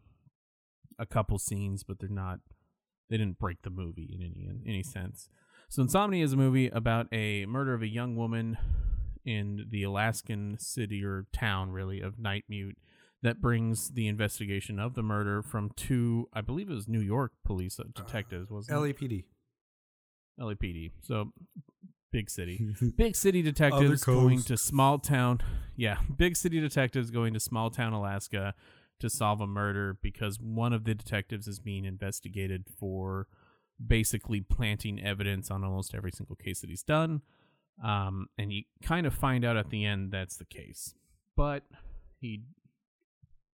a 0.98 1.04
couple 1.04 1.38
scenes, 1.38 1.82
but 1.82 1.98
they're 1.98 2.08
not. 2.08 2.40
They 3.10 3.18
didn't 3.18 3.38
break 3.38 3.62
the 3.62 3.70
movie 3.70 4.10
in 4.12 4.22
any 4.22 4.46
in 4.46 4.62
any 4.66 4.82
sense. 4.82 5.28
So 5.68 5.82
Insomnia 5.82 6.24
is 6.24 6.32
a 6.32 6.36
movie 6.36 6.68
about 6.68 7.08
a 7.12 7.44
murder 7.46 7.74
of 7.74 7.82
a 7.82 7.88
young 7.88 8.16
woman 8.16 8.56
in 9.24 9.66
the 9.68 9.82
Alaskan 9.82 10.56
city 10.58 11.04
or 11.04 11.26
town, 11.32 11.72
really, 11.72 12.00
of 12.00 12.14
Nightmute 12.14 12.76
that 13.22 13.40
brings 13.40 13.90
the 13.90 14.06
investigation 14.06 14.78
of 14.78 14.94
the 14.94 15.02
murder 15.02 15.42
from 15.42 15.70
two, 15.74 16.28
I 16.32 16.42
believe 16.42 16.70
it 16.70 16.74
was 16.74 16.86
New 16.86 17.00
York 17.00 17.32
police 17.44 17.80
uh, 17.80 17.84
detectives, 17.94 18.50
wasn't? 18.50 18.78
LAPD. 18.78 19.24
LAPD. 20.38 20.92
So 21.02 21.32
big 22.16 22.30
city. 22.30 22.66
Big 22.96 23.14
city 23.14 23.42
detectives 23.42 24.02
going 24.02 24.42
to 24.44 24.56
small 24.56 24.98
town. 24.98 25.38
Yeah, 25.76 25.98
big 26.16 26.34
city 26.34 26.60
detectives 26.60 27.10
going 27.10 27.34
to 27.34 27.40
small 27.40 27.68
town 27.68 27.92
Alaska 27.92 28.54
to 29.00 29.10
solve 29.10 29.42
a 29.42 29.46
murder 29.46 29.98
because 30.00 30.40
one 30.40 30.72
of 30.72 30.84
the 30.84 30.94
detectives 30.94 31.46
is 31.46 31.58
being 31.58 31.84
investigated 31.84 32.64
for 32.80 33.26
basically 33.84 34.40
planting 34.40 34.98
evidence 34.98 35.50
on 35.50 35.62
almost 35.62 35.94
every 35.94 36.10
single 36.10 36.36
case 36.36 36.62
that 36.62 36.70
he's 36.70 36.82
done. 36.82 37.20
Um, 37.84 38.28
and 38.38 38.50
you 38.50 38.62
kind 38.82 39.06
of 39.06 39.12
find 39.12 39.44
out 39.44 39.58
at 39.58 39.68
the 39.68 39.84
end 39.84 40.10
that's 40.10 40.38
the 40.38 40.46
case, 40.46 40.94
but 41.36 41.64
he 42.18 42.44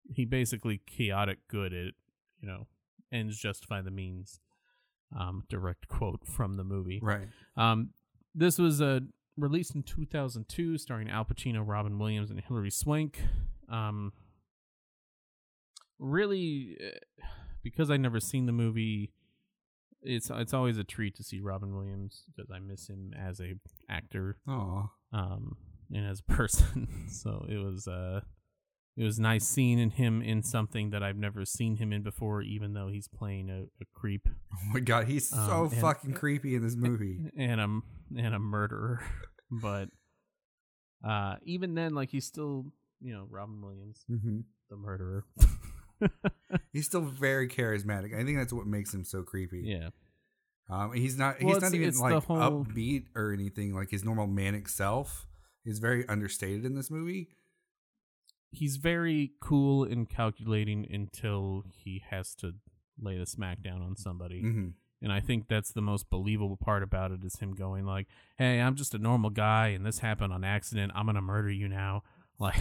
he 0.09 0.23
basically 0.23 0.79
chaotic 0.87 1.39
good 1.49 1.73
at 1.73 1.93
you 2.39 2.47
know 2.47 2.67
ends 3.11 3.37
justify 3.37 3.81
the 3.81 3.91
means. 3.91 4.39
Um, 5.19 5.43
direct 5.49 5.89
quote 5.89 6.25
from 6.25 6.55
the 6.55 6.63
movie. 6.63 6.99
Right. 7.03 7.27
Um, 7.57 7.89
this 8.35 8.57
was 8.57 8.81
uh, 8.81 8.99
released 9.37 9.75
in 9.75 9.83
2002, 9.83 10.77
starring 10.77 11.09
Al 11.09 11.25
Pacino, 11.25 11.63
Robin 11.65 11.97
Williams, 11.99 12.31
and 12.31 12.39
Hilary 12.41 12.71
Swank. 12.71 13.19
Um, 13.69 14.11
really, 15.99 16.77
uh, 16.83 17.25
because 17.63 17.89
I 17.89 17.97
never 17.97 18.19
seen 18.19 18.45
the 18.45 18.51
movie, 18.51 19.11
it's 20.01 20.29
it's 20.33 20.53
always 20.53 20.77
a 20.77 20.83
treat 20.83 21.15
to 21.15 21.23
see 21.23 21.39
Robin 21.39 21.75
Williams 21.75 22.23
because 22.35 22.51
I 22.51 22.59
miss 22.59 22.87
him 22.89 23.13
as 23.17 23.39
a 23.39 23.53
actor 23.89 24.37
Oh. 24.47 24.89
um, 25.13 25.55
and 25.93 26.05
as 26.05 26.19
a 26.19 26.23
person. 26.31 27.07
so 27.09 27.45
it 27.49 27.57
was 27.57 27.87
uh, 27.87 28.21
it 28.95 29.03
was 29.03 29.19
nice 29.19 29.45
seeing 29.47 29.89
him 29.91 30.21
in 30.21 30.43
something 30.43 30.91
that 30.91 31.01
I've 31.03 31.17
never 31.17 31.45
seen 31.45 31.77
him 31.77 31.91
in 31.91 32.03
before, 32.03 32.41
even 32.43 32.73
though 32.73 32.89
he's 32.89 33.07
playing 33.07 33.49
a, 33.49 33.63
a 33.81 33.85
creep 33.93 34.27
Oh 34.53 34.57
my 34.73 34.79
god, 34.79 35.07
he's 35.07 35.29
so 35.29 35.37
Um, 35.37 35.63
and- 35.71 35.81
fucking 35.81 36.13
creepy 36.13 36.55
in 36.55 36.61
this 36.63 36.75
movie. 36.75 37.19
and 37.37 37.59
a 37.61 37.79
and 38.17 38.35
a 38.35 38.39
murderer. 38.39 39.01
but 39.51 39.89
uh, 41.03 41.35
even 41.43 41.73
then, 41.75 41.93
like 41.95 42.09
he's 42.11 42.25
still 42.25 42.65
you 43.01 43.13
know 43.13 43.25
Robin 43.29 43.61
Williams, 43.61 44.03
hmm 44.07 44.39
the 44.69 44.77
murderer. 44.77 45.25
He's 46.73 46.85
still 46.85 47.01
very 47.01 47.47
charismatic. 47.47 48.13
I 48.17 48.23
think 48.25 48.37
that's 48.37 48.51
what 48.53 48.65
makes 48.67 48.93
him 48.93 49.03
so 49.05 49.23
creepy. 49.23 49.61
yeah, 49.65 49.89
Um, 50.69 50.93
he's 50.93 51.17
not. 51.17 51.41
Well, 51.41 51.53
he's 51.53 51.61
not 51.63 51.73
even 51.73 51.97
like 51.97 52.23
whole- 52.23 52.65
upbeat 52.65 53.05
or 53.15 53.31
anything. 53.33 53.73
Like 53.73 53.89
his 53.89 54.03
normal 54.03 54.27
manic 54.27 54.67
self 54.67 55.27
is 55.65 55.79
very 55.79 56.07
understated 56.09 56.65
in 56.65 56.75
this 56.75 56.91
movie. 56.91 57.29
He's 58.53 58.77
very 58.77 59.31
cool 59.41 59.83
and 59.83 60.09
calculating 60.09 60.87
until 60.91 61.63
he 61.83 62.03
has 62.09 62.35
to 62.35 62.53
lay 63.01 63.17
the 63.17 63.25
smack 63.25 63.61
down 63.61 63.81
on 63.81 63.95
somebody. 63.95 64.41
hmm 64.41 64.67
And 65.01 65.11
I 65.11 65.19
think 65.19 65.47
that's 65.49 65.71
the 65.73 65.81
most 65.81 66.09
believable 66.09 66.55
part 66.55 66.81
about 66.83 67.11
it 67.11 67.25
is 67.25 67.39
him 67.39 67.53
going 67.53 67.85
like, 67.85 68.07
"Hey, 68.37 68.61
I'm 68.61 68.75
just 68.75 68.93
a 68.93 68.99
normal 68.99 69.31
guy, 69.31 69.67
and 69.69 69.85
this 69.85 69.99
happened 69.99 70.31
on 70.31 70.43
accident. 70.43 70.93
I'm 70.95 71.05
gonna 71.07 71.21
murder 71.21 71.51
you 71.51 71.67
now." 71.67 72.03
Like, 72.39 72.55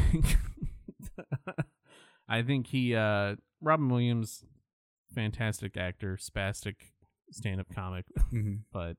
I 2.28 2.42
think 2.42 2.68
he, 2.68 2.94
uh, 2.94 3.36
Robin 3.60 3.88
Williams, 3.88 4.44
fantastic 5.14 5.76
actor, 5.76 6.16
spastic 6.20 6.76
stand-up 7.30 7.66
comic, 7.74 8.04
hmm 8.30 8.56
but 8.72 8.96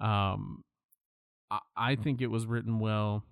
um, 0.00 0.64
I, 1.50 1.60
I 1.76 1.96
think 1.96 2.20
it 2.20 2.28
was 2.28 2.46
written 2.46 2.78
well. 2.78 3.24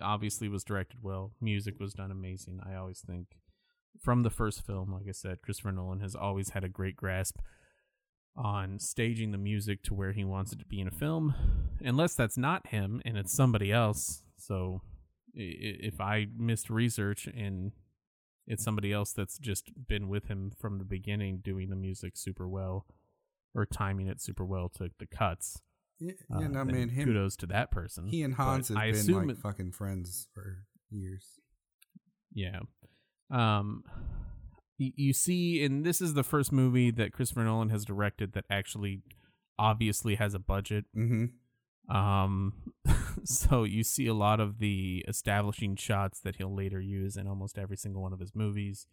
Obviously 0.00 0.48
was 0.48 0.64
directed 0.64 1.00
well. 1.02 1.32
Music 1.40 1.80
was 1.80 1.94
done 1.94 2.10
amazing. 2.10 2.60
I 2.64 2.74
always 2.76 3.00
think 3.00 3.26
from 4.00 4.22
the 4.22 4.30
first 4.30 4.64
film, 4.66 4.92
like 4.92 5.06
I 5.08 5.12
said, 5.12 5.42
Christopher 5.42 5.72
Nolan 5.72 6.00
has 6.00 6.14
always 6.14 6.50
had 6.50 6.64
a 6.64 6.68
great 6.68 6.96
grasp 6.96 7.38
on 8.36 8.78
staging 8.78 9.30
the 9.30 9.38
music 9.38 9.82
to 9.84 9.94
where 9.94 10.12
he 10.12 10.24
wants 10.24 10.52
it 10.52 10.58
to 10.58 10.64
be 10.64 10.80
in 10.80 10.88
a 10.88 10.92
film, 10.92 11.34
unless 11.80 12.14
that's 12.14 12.36
not 12.36 12.66
him 12.68 13.00
and 13.04 13.16
it's 13.16 13.32
somebody 13.32 13.70
else. 13.70 14.24
So 14.36 14.80
if 15.32 16.00
I 16.00 16.26
missed 16.36 16.70
research 16.70 17.26
and 17.26 17.72
it's 18.46 18.64
somebody 18.64 18.92
else 18.92 19.12
that's 19.12 19.38
just 19.38 19.70
been 19.88 20.08
with 20.08 20.26
him 20.26 20.52
from 20.60 20.78
the 20.78 20.84
beginning 20.84 21.40
doing 21.42 21.70
the 21.70 21.76
music 21.76 22.16
super 22.16 22.48
well 22.48 22.86
or 23.54 23.64
timing 23.64 24.08
it 24.08 24.20
super 24.20 24.44
well 24.44 24.68
to 24.68 24.90
the 24.98 25.06
cuts. 25.06 25.62
Yeah, 26.00 26.12
uh, 26.34 26.40
yeah, 26.40 26.46
no 26.48 26.64
then 26.64 26.74
man, 26.74 26.88
him, 26.88 27.06
kudos 27.06 27.36
to 27.36 27.46
that 27.46 27.70
person. 27.70 28.06
he 28.08 28.22
and 28.22 28.36
But 28.36 28.42
Hans 28.42 28.68
have 28.68 28.76
I 28.76 28.90
been 28.90 29.00
assume 29.00 29.28
like 29.28 29.36
it- 29.36 29.42
fucking 29.42 29.72
friends 29.72 30.28
for 30.34 30.64
years. 30.90 31.38
Yeah. 32.32 32.60
Um 33.30 33.84
y- 34.78 34.92
you 34.96 35.12
see 35.12 35.64
and 35.64 35.84
this 35.84 36.00
is 36.00 36.14
the 36.14 36.24
first 36.24 36.52
movie 36.52 36.90
that 36.90 37.12
Christopher 37.12 37.44
Nolan 37.44 37.70
has 37.70 37.84
directed 37.84 38.32
that 38.32 38.44
actually 38.50 39.02
obviously 39.58 40.16
has 40.16 40.34
a 40.34 40.38
budget. 40.38 40.84
Mm-hmm. 40.96 41.94
Um 41.96 42.52
so 43.24 43.62
you 43.64 43.84
see 43.84 44.06
a 44.06 44.14
lot 44.14 44.40
of 44.40 44.58
the 44.58 45.04
establishing 45.06 45.76
shots 45.76 46.20
that 46.20 46.36
he'll 46.36 46.54
later 46.54 46.80
use 46.80 47.16
in 47.16 47.26
almost 47.28 47.56
every 47.58 47.76
single 47.76 48.02
one 48.02 48.12
of 48.12 48.20
his 48.20 48.34
movies. 48.34 48.86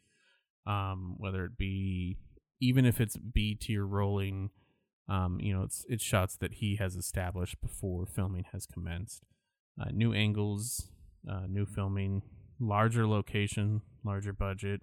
Um 0.68 1.16
whether 1.18 1.46
it 1.46 1.58
be 1.58 2.18
even 2.60 2.86
if 2.86 3.02
it's 3.02 3.18
B 3.18 3.56
tier 3.56 3.84
rolling 3.86 4.52
um 5.12 5.40
you 5.42 5.54
know 5.54 5.64
it's 5.64 5.86
it's 5.90 6.04
shots 6.04 6.38
that 6.38 6.54
he 6.54 6.78
has 6.78 6.96
established 6.96 7.60
before 7.62 8.06
filming 8.06 8.46
has 8.54 8.66
commenced. 8.66 9.24
Uh, 9.80 9.90
new 9.92 10.14
angles, 10.14 10.90
uh, 11.30 11.46
new 11.48 11.66
filming, 11.66 12.22
larger 12.60 13.08
location, 13.08 13.82
larger 14.04 14.34
budget. 14.34 14.82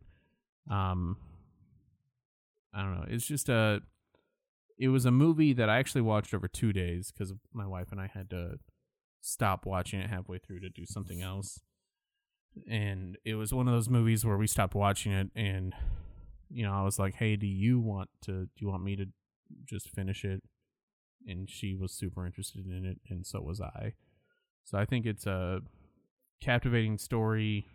Um, 0.71 1.17
I 2.75 2.83
don't 2.83 2.95
know. 2.95 3.07
It's 3.09 3.27
just 3.27 3.49
a. 3.49 3.81
It 4.79 4.89
was 4.89 5.05
a 5.05 5.11
movie 5.11 5.53
that 5.55 5.69
I 5.69 5.79
actually 5.79 6.03
watched 6.03 6.33
over 6.35 6.47
two 6.47 6.73
days 6.73 7.11
because 7.11 7.33
my 7.53 7.67
wife 7.67 7.91
and 7.91 8.01
I 8.01 8.07
had 8.13 8.31
to 8.31 8.59
stop 9.21 9.67
watching 9.67 10.01
it 10.01 10.09
halfway 10.09 10.39
through 10.39 10.61
to 10.61 10.69
do 10.69 10.87
something 10.87 11.21
else. 11.21 11.61
And 12.71 13.19
it 13.25 13.35
was 13.35 13.53
one 13.53 13.67
of 13.67 13.75
those 13.75 13.89
movies 13.89 14.25
where 14.25 14.37
we 14.37 14.47
stopped 14.47 14.75
watching 14.75 15.13
it, 15.13 15.31
and 15.35 15.75
you 16.51 16.65
know, 16.65 16.73
I 16.73 16.83
was 16.83 16.99
like, 16.99 17.15
"Hey, 17.15 17.37
do 17.37 17.47
you 17.47 17.79
want 17.79 18.11
to? 18.23 18.33
Do 18.45 18.51
you 18.57 18.69
want 18.69 18.85
me 18.85 18.97
to 18.97 19.07
just 19.65 19.91
finish 19.91 20.25
it?" 20.25 20.43
And 21.27 21.49
she 21.51 21.75
was 21.75 21.93
super 21.93 22.25
interested 22.27 22.67
in 22.67 22.85
it, 22.85 23.01
and 23.09 23.27
so 23.27 23.41
was 23.41 23.61
I. 23.61 23.95
So 24.65 24.79
I 24.79 24.85
think 24.85 25.07
it's 25.07 25.27
a 25.27 25.61
captivating 26.41 26.99
story. 26.99 27.67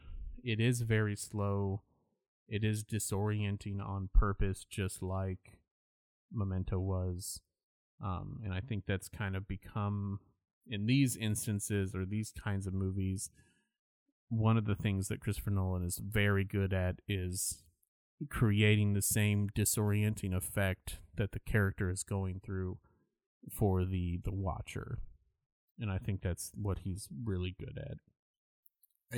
It 0.43 0.59
is 0.59 0.81
very 0.81 1.15
slow. 1.15 1.81
It 2.47 2.63
is 2.63 2.83
disorienting 2.83 3.81
on 3.81 4.09
purpose, 4.13 4.65
just 4.69 5.01
like 5.01 5.59
Memento 6.31 6.79
was. 6.79 7.41
Um, 8.03 8.39
and 8.43 8.53
I 8.53 8.59
think 8.59 8.85
that's 8.85 9.07
kind 9.07 9.35
of 9.35 9.47
become, 9.47 10.19
in 10.67 10.85
these 10.85 11.15
instances 11.15 11.95
or 11.95 12.05
these 12.05 12.31
kinds 12.31 12.67
of 12.67 12.73
movies, 12.73 13.29
one 14.29 14.57
of 14.57 14.65
the 14.65 14.75
things 14.75 15.07
that 15.07 15.21
Christopher 15.21 15.51
Nolan 15.51 15.83
is 15.83 15.97
very 15.99 16.43
good 16.43 16.73
at 16.73 16.95
is 17.07 17.63
creating 18.29 18.93
the 18.93 19.01
same 19.01 19.49
disorienting 19.55 20.35
effect 20.35 20.99
that 21.15 21.31
the 21.31 21.39
character 21.39 21.89
is 21.89 22.03
going 22.03 22.39
through 22.43 22.77
for 23.51 23.83
the 23.85 24.19
the 24.23 24.33
watcher 24.33 24.99
and 25.79 25.91
I 25.91 25.97
think 25.97 26.21
that's 26.21 26.51
what 26.55 26.79
he's 26.79 27.07
really 27.25 27.55
good 27.59 27.77
at. 27.77 27.97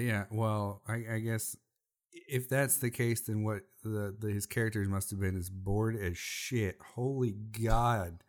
Yeah, 0.01 0.25
well, 0.31 0.81
I, 0.87 1.03
I 1.15 1.19
guess 1.19 1.55
if 2.27 2.49
that's 2.49 2.77
the 2.77 2.89
case, 2.89 3.21
then 3.21 3.43
what 3.43 3.61
the, 3.83 4.15
the 4.17 4.29
his 4.31 4.45
characters 4.45 4.87
must 4.87 5.09
have 5.11 5.19
been 5.19 5.37
is 5.37 5.49
bored 5.49 5.95
as 5.97 6.17
shit. 6.17 6.77
Holy 6.95 7.31
God! 7.33 8.23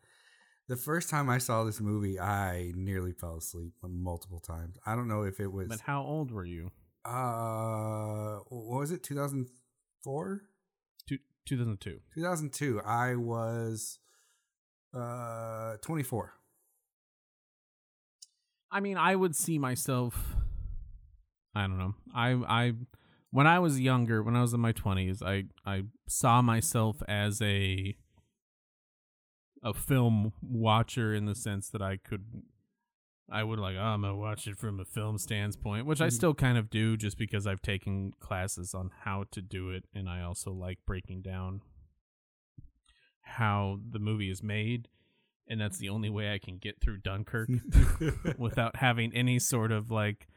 The 0.68 0.76
first 0.76 1.08
time 1.08 1.30
I 1.30 1.38
saw 1.38 1.62
this 1.64 1.80
movie, 1.80 2.18
I 2.18 2.72
nearly 2.74 3.12
fell 3.12 3.36
asleep 3.36 3.72
multiple 3.82 4.40
times. 4.40 4.76
I 4.84 4.96
don't 4.96 5.08
know 5.08 5.22
if 5.22 5.38
it 5.40 5.50
was 5.52 5.68
But 5.68 5.80
how 5.80 6.02
old 6.02 6.30
were 6.32 6.44
you? 6.44 6.72
uh 7.04 8.38
what 8.48 8.80
was 8.80 8.90
it 8.90 9.04
2004 9.04 10.26
Two, 10.36 10.40
2002. 11.46 12.00
2002 12.14 12.80
i 12.84 13.14
was 13.14 13.98
uh 14.94 15.76
24 15.82 16.34
I 18.70 18.80
mean, 18.80 18.96
I 18.98 19.16
would 19.16 19.34
see 19.34 19.58
myself. 19.58 20.36
I 21.54 21.62
don't 21.62 21.78
know. 21.78 21.94
I 22.14 22.32
I 22.32 22.72
when 23.30 23.46
I 23.46 23.58
was 23.58 23.80
younger, 23.80 24.22
when 24.22 24.36
I 24.36 24.42
was 24.42 24.52
in 24.52 24.60
my 24.60 24.72
twenties, 24.72 25.22
I 25.22 25.44
I 25.64 25.84
saw 26.06 26.42
myself 26.42 27.02
as 27.08 27.40
a 27.40 27.96
a 29.62 29.72
film 29.72 30.32
watcher 30.42 31.14
in 31.14 31.24
the 31.24 31.34
sense 31.34 31.70
that 31.70 31.80
I 31.80 31.96
could. 31.96 32.24
I 33.30 33.42
would 33.42 33.58
like, 33.58 33.76
oh, 33.76 33.80
I'm 33.82 34.02
gonna 34.02 34.16
watch 34.16 34.46
it 34.46 34.56
from 34.56 34.78
a 34.78 34.84
film 34.84 35.18
standpoint, 35.18 35.84
which 35.86 36.00
I 36.00 36.06
Mhm. 36.08 36.12
still 36.12 36.34
kind 36.34 36.56
of 36.56 36.70
do, 36.70 36.96
just 36.96 37.18
because 37.18 37.46
I've 37.46 37.60
taken 37.62 38.12
classes 38.20 38.74
on 38.74 38.90
how 39.02 39.24
to 39.32 39.42
do 39.42 39.70
it, 39.70 39.84
and 39.92 40.08
I 40.08 40.22
also 40.22 40.52
like 40.52 40.78
breaking 40.86 41.22
down 41.22 41.62
how 43.22 43.80
the 43.90 43.98
movie 43.98 44.30
is 44.30 44.42
made, 44.42 44.88
and 45.48 45.60
that's 45.60 45.78
the 45.78 45.88
only 45.88 46.10
way 46.10 46.32
I 46.32 46.38
can 46.38 46.58
get 46.58 46.80
through 46.80 46.98
Dunkirk 46.98 47.48
without 48.38 48.76
having 48.76 49.12
any 49.14 49.38
sort 49.38 49.72
of 49.72 49.90
like 49.90 50.28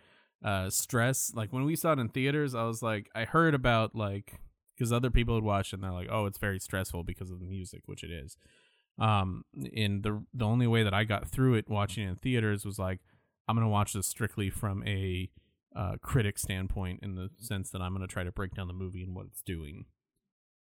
uh 0.41 0.69
stress 0.69 1.33
like 1.35 1.51
when 1.51 1.65
we 1.65 1.75
saw 1.75 1.91
it 1.91 1.99
in 1.99 2.07
theaters 2.07 2.55
i 2.55 2.63
was 2.63 2.81
like 2.81 3.09
i 3.13 3.25
heard 3.25 3.53
about 3.53 3.93
like 3.93 4.39
because 4.73 4.89
other 4.93 5.09
people 5.09 5.35
had 5.35 5.43
watched 5.43 5.73
it 5.73 5.75
and 5.75 5.83
they're 5.83 5.91
like 5.91 6.07
oh 6.09 6.25
it's 6.25 6.37
very 6.37 6.57
stressful 6.57 7.03
because 7.03 7.29
of 7.29 7.41
the 7.41 7.45
music 7.45 7.81
which 7.87 8.05
it 8.05 8.09
is 8.09 8.37
um 8.99 9.43
and 9.75 10.03
the 10.03 10.23
the 10.33 10.45
only 10.45 10.67
way 10.67 10.83
that 10.83 10.93
i 10.93 11.03
got 11.03 11.27
through 11.27 11.53
it 11.55 11.69
watching 11.69 12.03
it 12.05 12.09
in 12.09 12.15
theaters 12.17 12.65
was 12.65 12.77
like 12.79 12.99
i'm 13.47 13.55
gonna 13.55 13.67
watch 13.69 13.93
this 13.93 14.07
strictly 14.07 14.49
from 14.49 14.83
a 14.87 15.29
uh 15.75 15.93
critic 16.01 16.37
standpoint 16.37 16.99
in 17.03 17.15
the 17.15 17.29
sense 17.37 17.69
that 17.71 17.81
i'm 17.81 17.93
gonna 17.93 18.07
try 18.07 18.23
to 18.23 18.31
break 18.31 18.53
down 18.53 18.67
the 18.67 18.73
movie 18.73 19.03
and 19.03 19.15
what 19.15 19.25
it's 19.27 19.41
doing. 19.41 19.85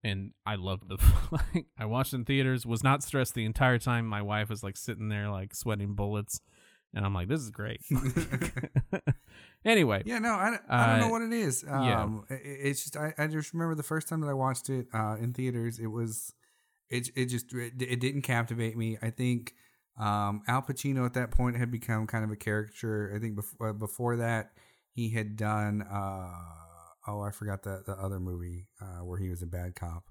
And 0.04 0.30
I 0.46 0.54
loved 0.54 0.88
the 0.88 0.96
like 1.32 1.66
I 1.76 1.84
watched 1.86 2.14
in 2.14 2.24
theaters 2.24 2.64
was 2.64 2.84
not 2.84 3.02
stressed 3.02 3.34
the 3.34 3.44
entire 3.44 3.78
time. 3.80 4.06
My 4.06 4.22
wife 4.22 4.48
was 4.48 4.62
like 4.62 4.76
sitting 4.76 5.08
there 5.08 5.28
like 5.28 5.56
sweating 5.56 5.94
bullets 5.96 6.40
and 6.94 7.04
I'm 7.04 7.12
like 7.14 7.26
this 7.26 7.40
is 7.40 7.50
great. 7.50 7.80
Anyway 9.64 10.02
yeah 10.06 10.20
no 10.20 10.34
i, 10.34 10.50
don't- 10.50 10.62
I 10.70 10.86
don't 10.86 11.00
know 11.00 11.06
Uh, 11.06 11.10
what 11.10 11.22
it 11.22 11.32
is. 11.32 11.64
yeah. 11.66 12.02
um 12.02 12.24
i- 12.30 12.34
i- 12.34 12.38
it's 12.42 12.84
just 12.84 12.96
I, 12.96 13.12
I 13.18 13.26
just 13.26 13.52
remember 13.52 13.74
the 13.74 13.82
first 13.82 14.08
time 14.08 14.20
that 14.20 14.28
i 14.28 14.32
watched 14.32 14.70
it 14.70 14.86
uh 14.94 15.16
in 15.20 15.32
theaters 15.32 15.78
it 15.80 15.88
was 15.88 16.32
it, 16.90 17.08
it 17.14 17.26
just 17.26 17.52
it, 17.52 17.74
it 17.80 18.00
didn't 18.00 18.22
captivate 18.22 18.76
me. 18.76 18.98
I 19.02 19.10
think 19.10 19.54
um 19.98 20.42
al 20.46 20.62
pacino 20.62 21.04
at 21.04 21.14
that 21.14 21.30
point 21.30 21.56
had 21.56 21.70
become 21.70 22.06
kind 22.06 22.24
of 22.24 22.30
a 22.30 22.36
caricature. 22.36 23.12
I 23.14 23.18
think 23.18 23.36
before, 23.36 23.72
before 23.72 24.16
that 24.16 24.52
he 24.92 25.10
had 25.10 25.36
done 25.36 25.82
uh 25.82 26.30
oh 27.06 27.20
i 27.20 27.30
forgot 27.30 27.62
the 27.62 27.82
the 27.86 27.92
other 27.92 28.20
movie 28.20 28.66
uh 28.80 29.04
where 29.04 29.18
he 29.18 29.28
was 29.28 29.42
a 29.42 29.46
bad 29.46 29.74
cop. 29.74 30.04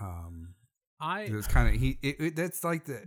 Um 0.00 0.54
I 1.00 1.22
it 1.22 1.32
was 1.32 1.46
kind 1.46 1.68
of 1.72 1.80
he 1.80 1.98
it, 2.02 2.16
it, 2.18 2.36
that's 2.36 2.64
like 2.64 2.84
the 2.86 3.04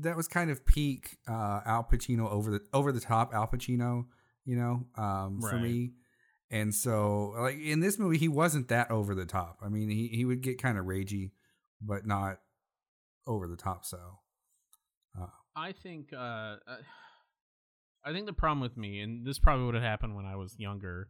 that 0.00 0.16
was 0.16 0.28
kind 0.28 0.50
of 0.50 0.64
peak 0.66 1.16
uh 1.28 1.60
al 1.64 1.84
pacino 1.84 2.30
over 2.30 2.50
the 2.50 2.60
over 2.72 2.92
the 2.92 3.00
top 3.00 3.34
al 3.34 3.46
pacino 3.46 4.06
you 4.44 4.56
know 4.56 4.86
um 4.96 5.40
for 5.40 5.58
me. 5.58 5.92
And 6.50 6.72
so 6.72 7.34
like 7.38 7.58
in 7.58 7.80
this 7.80 7.98
movie 7.98 8.18
he 8.18 8.28
wasn't 8.28 8.68
that 8.68 8.90
over 8.90 9.14
the 9.14 9.26
top. 9.26 9.58
I 9.62 9.68
mean 9.68 9.88
he, 9.88 10.08
he 10.08 10.24
would 10.24 10.42
get 10.42 10.60
kind 10.60 10.78
of 10.78 10.84
ragey 10.84 11.30
but 11.80 12.06
not 12.06 12.40
over 13.26 13.46
the 13.48 13.56
top 13.56 13.84
so 13.84 13.98
I 15.58 15.72
think 15.72 16.12
uh, 16.12 16.16
uh, 16.68 16.76
I 18.04 18.12
think 18.12 18.26
the 18.26 18.34
problem 18.34 18.60
with 18.60 18.76
me, 18.76 19.00
and 19.00 19.26
this 19.26 19.38
probably 19.38 19.64
would 19.64 19.74
have 19.74 19.82
happened 19.82 20.14
when 20.14 20.26
I 20.26 20.36
was 20.36 20.54
younger. 20.58 21.08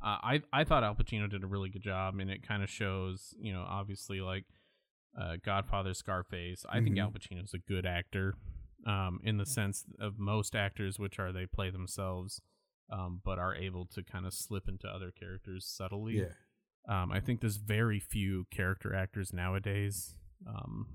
Uh, 0.00 0.16
I 0.22 0.42
I 0.52 0.62
thought 0.62 0.84
Al 0.84 0.94
Pacino 0.94 1.28
did 1.28 1.42
a 1.42 1.46
really 1.48 1.70
good 1.70 1.82
job, 1.82 2.14
and 2.20 2.30
it 2.30 2.46
kind 2.46 2.62
of 2.62 2.70
shows, 2.70 3.34
you 3.40 3.52
know, 3.52 3.66
obviously 3.68 4.20
like 4.20 4.44
uh, 5.20 5.38
Godfather, 5.44 5.92
Scarface. 5.92 6.64
I 6.68 6.80
think 6.80 6.94
Mhm. 6.96 7.00
Al 7.02 7.10
Pacino's 7.10 7.52
a 7.52 7.58
good 7.58 7.84
actor, 7.84 8.36
um, 8.86 9.18
in 9.24 9.38
the 9.38 9.44
sense 9.46 9.84
of 9.98 10.20
most 10.20 10.54
actors, 10.54 11.00
which 11.00 11.18
are 11.18 11.32
they 11.32 11.46
play 11.46 11.70
themselves, 11.70 12.40
um, 12.92 13.20
but 13.24 13.40
are 13.40 13.56
able 13.56 13.86
to 13.86 14.04
kind 14.04 14.24
of 14.24 14.32
slip 14.32 14.68
into 14.68 14.86
other 14.86 15.10
characters 15.10 15.66
subtly. 15.66 16.18
yeah 16.18 16.32
Um, 16.88 17.12
I 17.12 17.20
think 17.20 17.40
there's 17.40 17.56
very 17.56 18.00
few 18.00 18.46
character 18.50 18.94
actors 18.94 19.32
nowadays, 19.32 20.14
um, 20.46 20.86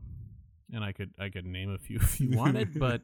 and 0.73 0.83
I 0.83 0.91
could 0.91 1.11
I 1.19 1.29
could 1.29 1.45
name 1.45 1.71
a 1.71 1.77
few 1.77 1.97
if 2.01 2.19
you 2.19 2.37
wanted, 2.37 2.79
but 2.79 3.01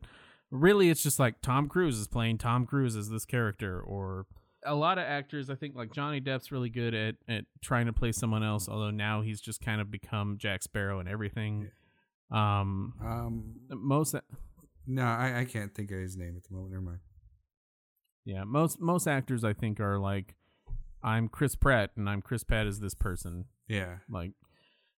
really 0.49 0.89
it's 0.89 1.03
just 1.03 1.19
like 1.19 1.41
Tom 1.41 1.69
Cruise 1.69 1.97
is 1.97 2.07
playing 2.07 2.38
Tom 2.39 2.65
Cruise 2.65 2.95
as 2.95 3.09
this 3.09 3.25
character, 3.25 3.79
or 3.79 4.25
a 4.65 4.75
lot 4.75 4.97
of 4.97 5.05
actors. 5.05 5.49
I 5.49 5.55
think 5.55 5.75
like 5.75 5.93
Johnny 5.93 6.19
Depp's 6.19 6.51
really 6.51 6.69
good 6.69 6.93
at 6.93 7.15
at 7.27 7.45
trying 7.61 7.86
to 7.86 7.93
play 7.93 8.11
someone 8.11 8.43
else, 8.43 8.67
although 8.67 8.91
now 8.91 9.21
he's 9.21 9.41
just 9.41 9.61
kind 9.61 9.79
of 9.79 9.89
become 9.89 10.38
Jack 10.38 10.63
Sparrow 10.63 10.99
and 10.99 11.07
everything. 11.07 11.69
Um, 12.32 12.93
Um, 13.03 13.55
most 13.69 14.15
no, 14.88 15.03
I, 15.03 15.41
I 15.41 15.45
can't 15.45 15.73
think 15.73 15.91
of 15.91 15.99
his 15.99 16.17
name 16.17 16.36
at 16.36 16.43
the 16.43 16.53
moment. 16.53 16.71
Never 16.73 16.84
mind. 16.84 16.99
yeah 18.25 18.43
most 18.43 18.79
most 18.79 19.07
actors 19.07 19.43
I 19.43 19.53
think 19.53 19.79
are 19.79 19.97
like 19.99 20.36
I'm 21.03 21.27
Chris 21.27 21.55
Pratt 21.55 21.91
and 21.95 22.09
I'm 22.09 22.21
Chris 22.21 22.43
Pratt 22.43 22.67
as 22.67 22.79
this 22.79 22.93
person. 22.93 23.45
Yeah, 23.67 23.97
Like 24.09 24.31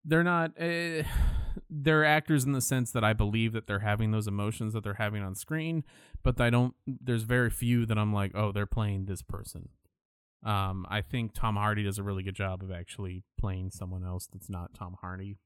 they're 0.05 0.25
not 0.25 0.53
uh, 0.61 1.03
they're 1.71 2.05
actors 2.05 2.45
in 2.45 2.53
the 2.53 2.61
sense 2.61 2.91
that 2.93 3.05
I 3.05 3.13
believe 3.13 3.53
that 3.53 3.67
they're 3.67 3.81
having 3.81 4.11
those 4.11 4.27
emotions 4.27 4.73
that 4.75 4.83
they're 4.85 4.95
having 4.95 5.23
on 5.23 5.35
screen, 5.35 5.85
but 6.23 6.41
I 6.41 6.51
don't 6.51 6.75
there's 6.87 7.23
very 7.23 7.51
few 7.51 7.87
that 7.87 7.99
I'm 7.99 8.13
like, 8.13 8.33
"Oh, 8.35 8.53
they're 8.53 8.67
playing 8.67 9.07
this 9.07 9.23
person." 9.23 9.69
Um 10.45 10.87
I 10.91 11.03
think 11.03 11.35
Tom 11.35 11.57
Hardy 11.57 11.85
does 11.85 11.99
a 11.99 12.03
really 12.03 12.23
good 12.23 12.35
job 12.35 12.63
of 12.63 12.73
actually 12.73 13.23
playing 13.39 13.71
someone 13.71 14.05
else 14.05 14.27
that's 14.33 14.51
not 14.51 14.75
Tom 14.75 14.97
Hardy. 15.01 15.39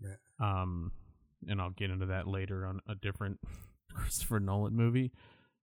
Yeah. 0.00 0.16
Um 0.38 0.92
and 1.48 1.60
I'll 1.60 1.70
get 1.70 1.90
into 1.90 2.06
that 2.06 2.26
later 2.26 2.66
on 2.66 2.80
a 2.88 2.94
different 2.94 3.40
Christopher 3.94 4.40
Nolan 4.40 4.74
movie. 4.74 5.12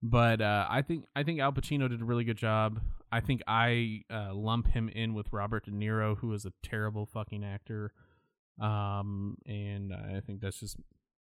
But 0.03 0.41
uh, 0.41 0.65
I 0.69 0.81
think 0.81 1.05
I 1.15 1.23
think 1.23 1.39
Al 1.39 1.51
Pacino 1.51 1.87
did 1.87 2.01
a 2.01 2.05
really 2.05 2.23
good 2.23 2.37
job. 2.37 2.81
I 3.11 3.19
think 3.19 3.41
I 3.47 4.01
uh, 4.09 4.33
lump 4.33 4.67
him 4.67 4.89
in 4.89 5.13
with 5.13 5.31
Robert 5.31 5.65
De 5.65 5.71
Niro, 5.71 6.17
who 6.17 6.33
is 6.33 6.45
a 6.45 6.53
terrible 6.63 7.05
fucking 7.05 7.43
actor. 7.43 7.93
Um, 8.59 9.37
and 9.45 9.93
I 9.93 10.21
think 10.21 10.41
that's 10.41 10.59
just 10.59 10.77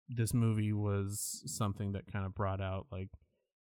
this 0.09 0.33
movie 0.33 0.73
was 0.73 1.43
something 1.45 1.93
that 1.93 2.11
kind 2.11 2.25
of 2.25 2.35
brought 2.35 2.61
out 2.61 2.87
like 2.91 3.09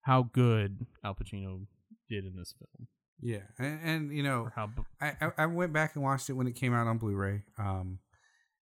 how 0.03 0.25
good 0.33 0.87
Al 1.05 1.15
Pacino 1.15 1.67
did 2.09 2.25
in 2.25 2.35
this 2.37 2.55
film, 2.59 2.89
yeah, 3.21 3.43
and, 3.59 3.81
and 3.85 4.17
you 4.17 4.23
know, 4.23 4.49
how 4.55 4.67
b- 4.67 4.83
I, 5.01 5.13
I 5.21 5.31
I 5.39 5.47
went 5.47 5.73
back 5.73 5.95
and 5.95 6.03
watched 6.03 6.29
it 6.29 6.35
when 6.35 6.47
it 6.47 6.57
came 6.57 6.75
out 6.75 6.87
on 6.87 6.99
Blu-ray, 6.99 7.43
um, 7.59 7.99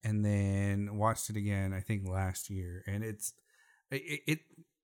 and 0.05 0.25
then 0.25 0.99
watched 0.99 1.31
it 1.31 1.37
again. 1.37 1.73
I 1.73 1.81
think 1.81 2.07
last 2.07 2.51
year, 2.51 2.85
and 2.87 3.03
it's 3.03 3.33
it, 3.91 4.21
it 4.27 4.39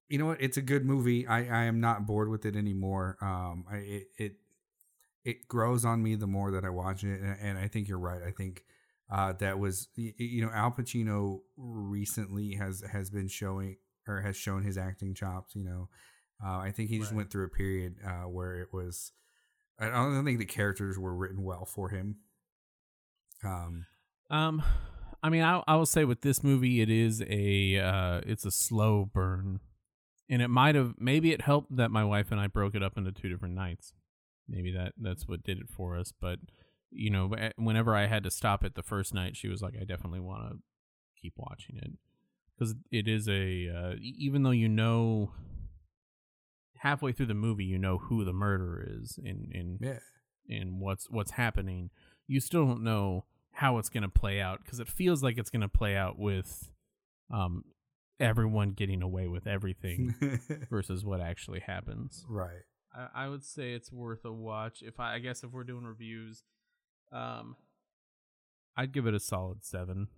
you 0.08 0.18
know 0.18 0.26
what? 0.26 0.40
It's 0.40 0.56
a 0.56 0.62
good 0.62 0.84
movie. 0.84 1.26
I 1.26 1.38
I 1.62 1.64
am 1.64 1.80
not 1.80 2.06
bored 2.06 2.28
with 2.28 2.44
it 2.46 2.56
anymore. 2.56 3.16
Um, 3.20 3.64
I 3.70 3.76
it 3.76 4.06
it 4.18 4.32
it 5.24 5.48
grows 5.48 5.84
on 5.84 6.02
me 6.02 6.14
the 6.14 6.26
more 6.26 6.50
that 6.52 6.64
I 6.64 6.70
watch 6.70 7.04
it, 7.04 7.20
and, 7.20 7.36
and 7.40 7.58
I 7.58 7.68
think 7.68 7.88
you're 7.88 7.98
right. 7.98 8.22
I 8.22 8.30
think. 8.30 8.64
Uh, 9.10 9.32
that 9.32 9.58
was 9.58 9.88
you 9.96 10.42
know 10.44 10.50
Al 10.52 10.70
Pacino 10.70 11.40
recently 11.56 12.56
has 12.56 12.82
has 12.92 13.08
been 13.08 13.26
showing 13.26 13.76
or 14.06 14.20
has 14.20 14.36
shown 14.36 14.62
his 14.62 14.76
acting 14.76 15.14
chops. 15.14 15.54
You 15.56 15.64
know, 15.64 15.88
uh, 16.44 16.58
I 16.58 16.72
think 16.72 16.90
he 16.90 16.98
just 16.98 17.12
Right. 17.12 17.16
went 17.16 17.30
through 17.30 17.46
a 17.46 17.48
period 17.48 17.96
uh, 18.04 18.28
where 18.28 18.60
it 18.60 18.68
was. 18.70 19.12
I 19.80 19.88
don't 19.88 20.24
think 20.26 20.38
the 20.38 20.44
characters 20.44 20.98
were 20.98 21.14
written 21.14 21.42
well 21.42 21.64
for 21.64 21.88
him. 21.88 22.16
Um, 23.42 23.86
Um, 24.30 24.62
I 25.22 25.30
mean, 25.30 25.42
I 25.42 25.62
I 25.66 25.76
will 25.76 25.86
say 25.86 26.04
with 26.04 26.20
this 26.20 26.44
movie, 26.44 26.80
it 26.82 26.90
is 26.90 27.22
a 27.26 27.78
uh, 27.78 28.20
it's 28.26 28.44
a 28.44 28.50
slow 28.50 29.06
burn, 29.06 29.60
and 30.28 30.42
it 30.42 30.48
might 30.48 30.74
have 30.74 30.94
maybe 30.98 31.32
it 31.32 31.42
helped 31.42 31.74
that 31.76 31.90
my 31.90 32.04
wife 32.04 32.30
and 32.30 32.40
I 32.40 32.46
broke 32.46 32.74
it 32.74 32.82
up 32.82 32.96
into 32.96 33.12
two 33.12 33.28
different 33.28 33.54
nights. 33.54 33.92
Maybe 34.48 34.72
that 34.72 34.92
that's 35.00 35.26
what 35.26 35.42
did 35.42 35.58
it 35.58 35.68
for 35.68 35.96
us. 35.96 36.12
But 36.18 36.38
you 36.90 37.10
know, 37.10 37.32
eh, 37.34 37.50
whenever 37.56 37.94
I 37.94 38.06
had 38.06 38.24
to 38.24 38.30
stop 38.30 38.64
it 38.64 38.74
the 38.74 38.82
first 38.82 39.14
night, 39.14 39.36
she 39.36 39.48
was 39.48 39.62
like, 39.62 39.74
"I 39.80 39.84
definitely 39.84 40.20
want 40.20 40.50
to 40.50 40.58
keep 41.20 41.34
watching 41.36 41.76
it 41.76 41.92
because 42.54 42.74
it 42.90 43.08
is 43.08 43.28
a 43.28 43.68
uh, 43.68 43.94
even 44.00 44.42
though 44.42 44.50
you 44.50 44.68
know." 44.68 45.32
Halfway 46.82 47.10
through 47.10 47.26
the 47.26 47.34
movie, 47.34 47.64
you 47.64 47.76
know 47.76 47.98
who 47.98 48.24
the 48.24 48.32
murderer 48.32 48.86
is, 48.88 49.18
and 49.24 49.50
and 49.52 49.80
yeah, 49.80 49.98
and 50.48 50.78
what's 50.78 51.10
what's 51.10 51.32
happening, 51.32 51.90
you 52.28 52.38
still 52.38 52.66
don't 52.66 52.84
know 52.84 53.24
how 53.50 53.78
it's 53.78 53.88
going 53.88 54.04
to 54.04 54.08
play 54.08 54.40
out 54.40 54.60
because 54.62 54.78
it 54.78 54.88
feels 54.88 55.20
like 55.20 55.38
it's 55.38 55.50
going 55.50 55.62
to 55.62 55.68
play 55.68 55.96
out 55.96 56.16
with 56.20 56.70
um 57.32 57.64
everyone 58.20 58.72
getting 58.72 59.02
away 59.02 59.28
with 59.28 59.46
everything 59.46 60.14
versus 60.70 61.04
what 61.04 61.20
actually 61.20 61.60
happens. 61.60 62.24
right. 62.28 62.62
I, 62.94 63.24
I 63.24 63.28
would 63.28 63.44
say 63.44 63.74
it's 63.74 63.92
worth 63.92 64.24
a 64.24 64.32
watch. 64.32 64.82
If 64.82 64.98
I, 64.98 65.16
I 65.16 65.18
guess 65.18 65.44
if 65.44 65.50
we're 65.50 65.64
doing 65.64 65.84
reviews, 65.84 66.42
um, 67.12 67.54
I'd 68.76 68.92
give 68.92 69.06
it 69.06 69.14
a 69.14 69.20
solid 69.20 69.62
seven, 69.64 70.08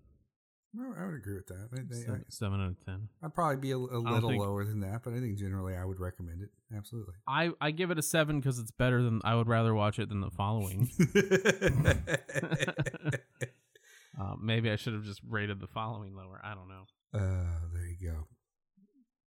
No, 0.73 0.95
I 0.97 1.05
would 1.05 1.17
agree 1.17 1.35
with 1.35 1.49
that. 1.49 1.69
I, 1.75 1.81
I, 1.81 1.99
seven, 1.99 2.25
seven 2.29 2.61
out 2.61 2.69
of 2.69 2.85
ten. 2.85 3.09
I'd 3.25 3.35
probably 3.35 3.57
be 3.57 3.73
a, 3.73 3.77
a 3.77 3.99
little 3.99 4.29
think- 4.31 4.41
lower 4.41 4.65
than 4.65 4.81
that, 4.81 5.03
but 5.03 5.15
I 5.15 5.19
think 5.21 5.37
generally 5.37 5.75
I 5.77 5.85
would 5.85 5.99
recommend 5.99 6.43
it. 6.43 6.51
Absolutely. 6.75 7.15
I 7.27 7.51
I 7.61 7.73
give 7.73 7.91
it 7.91 7.99
a 7.99 8.03
seven 8.03 8.39
because 8.39 8.61
it's 8.61 8.71
better 8.71 9.03
than 9.03 9.21
I 9.25 9.35
would 9.35 9.49
rather 9.49 9.75
watch 9.75 9.99
it 9.99 10.09
than 10.09 10.21
the 10.21 10.31
following. 10.31 10.89
uh, 14.21 14.35
maybe 14.41 14.71
I 14.71 14.77
should 14.77 14.95
have 14.95 15.05
just 15.05 15.21
rated 15.29 15.61
the 15.61 15.67
following 15.67 16.15
lower. 16.15 16.41
I 16.45 16.55
don't 16.55 16.69
know. 16.69 16.85
Uh, 17.15 17.69
there 17.73 17.87
you 17.87 18.11
go. 18.11 18.27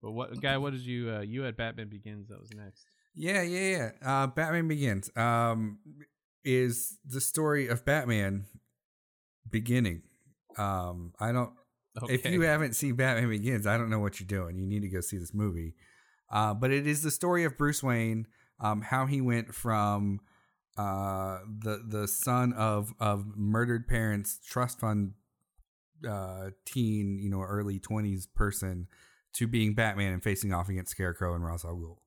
But 0.01 0.11
what 0.11 0.41
guy? 0.41 0.57
What 0.57 0.73
did 0.73 0.85
you? 0.85 1.11
Uh, 1.11 1.21
you 1.21 1.43
had 1.43 1.55
Batman 1.55 1.89
Begins. 1.89 2.27
That 2.29 2.39
was 2.39 2.49
next. 2.53 2.85
Yeah, 3.15 3.41
yeah, 3.41 3.77
yeah. 3.77 3.89
Uh, 4.05 4.27
Batman 4.27 4.67
Begins 4.67 5.09
um, 5.15 5.79
is 6.43 6.97
the 7.05 7.21
story 7.21 7.67
of 7.67 7.85
Batman 7.85 8.45
beginning. 9.49 10.01
Um, 10.57 11.13
I 11.19 11.31
don't. 11.31 11.51
Okay. 12.01 12.15
If 12.15 12.25
you 12.25 12.41
haven't 12.41 12.73
seen 12.73 12.95
Batman 12.95 13.29
Begins, 13.29 13.67
I 13.67 13.77
don't 13.77 13.89
know 13.89 13.99
what 13.99 14.19
you're 14.19 14.27
doing. 14.27 14.57
You 14.57 14.67
need 14.67 14.81
to 14.81 14.89
go 14.89 14.99
see 14.99 15.17
this 15.17 15.33
movie. 15.33 15.75
Uh, 16.31 16.53
but 16.53 16.71
it 16.71 16.87
is 16.87 17.03
the 17.03 17.11
story 17.11 17.43
of 17.43 17.57
Bruce 17.57 17.83
Wayne, 17.83 18.25
um, 18.59 18.81
how 18.81 19.05
he 19.05 19.21
went 19.21 19.53
from 19.53 20.19
uh, 20.77 21.37
the 21.45 21.83
the 21.87 22.07
son 22.07 22.51
of 22.53 22.93
of 22.99 23.37
murdered 23.37 23.87
parents, 23.87 24.39
trust 24.45 24.79
fund 24.79 25.13
uh, 26.07 26.51
teen, 26.65 27.19
you 27.19 27.29
know, 27.29 27.41
early 27.41 27.79
twenties 27.79 28.25
person, 28.25 28.87
to 29.35 29.47
being 29.47 29.73
Batman 29.73 30.13
and 30.13 30.23
facing 30.23 30.53
off 30.53 30.69
against 30.69 30.91
Scarecrow 30.91 31.35
and 31.35 31.45
Ra's 31.45 31.65
al 31.65 31.75
Ghul. 31.75 31.97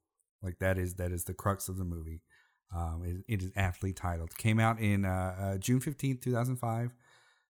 Like 0.43 0.59
that 0.61 0.79
is 0.79 0.95
that 0.95 1.13
is 1.13 1.25
the 1.25 1.35
crux 1.35 1.69
of 1.69 1.77
the 1.79 1.85
movie. 1.85 2.23
Um, 2.75 3.03
it, 3.29 3.35
it 3.35 3.43
is 3.43 3.53
aptly 3.57 3.93
titled. 3.93 4.37
Came 4.37 4.59
out 4.61 4.81
in 4.81 5.05
uh, 5.05 5.35
uh, 5.39 5.59
June 5.59 5.81
fifteenth, 5.81 6.21
two 6.21 6.33
thousand 6.33 6.57
five 6.57 6.95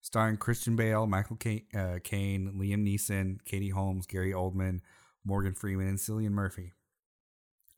starring 0.03 0.37
Christian 0.37 0.77
Bale, 0.77 1.05
Michael 1.07 1.35
Caine, 1.37 1.65
uh, 1.75 1.99
Caine, 2.05 2.53
Liam 2.57 2.87
Neeson, 2.87 3.39
Katie 3.45 3.71
Holmes, 3.71 4.07
Gary 4.07 4.33
Oldman, 4.33 4.79
Morgan 5.25 5.53
Freeman, 5.53 5.89
and 5.89 5.99
Cillian 5.99 6.31
Murphy. 6.31 6.75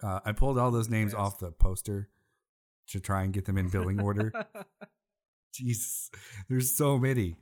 Uh, 0.03 0.21
I 0.27 0.33
pulled 0.33 0.59
all 0.59 0.71
those 0.71 0.91
names 0.91 1.13
Yes. 1.13 1.21
off 1.21 1.39
the 1.39 1.51
poster 1.53 2.11
to 2.89 3.01
try 3.01 3.23
and 3.23 3.33
get 3.33 3.47
them 3.47 3.57
in 3.57 3.69
billing 3.71 3.99
order. 4.01 4.31
Jesus, 5.55 6.11
there's 6.49 6.77
so 6.77 6.99
many. 6.99 7.37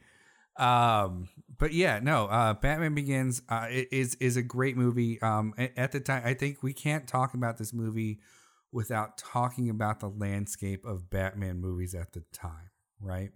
Um, 0.59 1.29
but 1.59 1.73
yeah, 1.73 2.01
no. 2.03 2.27
Uh, 2.27 2.55
Batman 2.55 2.95
Begins 2.95 3.43
uh, 3.49 3.67
is 3.71 4.15
is 4.17 4.37
a 4.37 4.43
great 4.43 4.77
movie. 4.77 5.21
Um, 5.23 5.55
at 5.59 5.93
the 5.93 6.01
time, 6.01 6.23
I 6.25 6.35
think 6.35 6.63
we 6.63 6.73
can't 6.73 7.07
talk 7.07 7.35
about 7.35 7.59
this 7.59 7.73
movie 7.73 8.21
without 8.73 9.17
talking 9.19 9.71
about 9.71 10.01
the 10.01 10.09
landscape 10.09 10.85
of 10.85 11.09
Batman 11.09 11.61
movies 11.61 11.95
at 11.95 12.13
the 12.13 12.23
time, 12.33 12.71
right? 13.01 13.31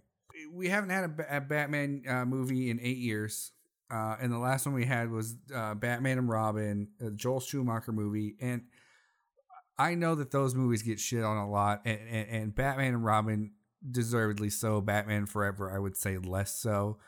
We 0.51 0.69
haven't 0.69 0.89
had 0.91 1.03
a, 1.03 1.37
a 1.37 1.41
Batman 1.41 2.03
uh, 2.07 2.25
movie 2.25 2.69
in 2.69 2.79
eight 2.81 2.97
years. 2.97 3.51
Uh, 3.89 4.15
and 4.21 4.31
the 4.31 4.37
last 4.37 4.65
one 4.65 4.73
we 4.73 4.85
had 4.85 5.11
was 5.11 5.35
uh, 5.53 5.73
Batman 5.75 6.17
and 6.17 6.29
Robin, 6.29 6.87
a 7.01 7.11
Joel 7.11 7.41
Schumacher 7.41 7.91
movie, 7.91 8.35
and 8.39 8.63
I 9.77 9.95
know 9.95 10.15
that 10.15 10.31
those 10.31 10.53
movies 10.53 10.83
get 10.83 10.99
shit 10.99 11.23
on 11.23 11.37
a 11.37 11.49
lot, 11.49 11.81
and, 11.85 11.99
and, 12.09 12.29
and 12.29 12.55
Batman 12.55 12.93
and 12.93 13.03
Robin 13.03 13.51
deservedly 13.89 14.49
so. 14.49 14.79
Batman 14.79 15.25
Forever, 15.25 15.71
I 15.71 15.79
would 15.79 15.97
say 15.97 16.17
less 16.17 16.55
so, 16.55 16.99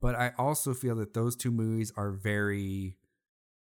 but 0.00 0.14
I 0.14 0.32
also 0.38 0.74
feel 0.74 0.96
that 0.96 1.14
those 1.14 1.36
two 1.36 1.50
movies 1.50 1.92
are 1.96 2.10
very 2.10 2.96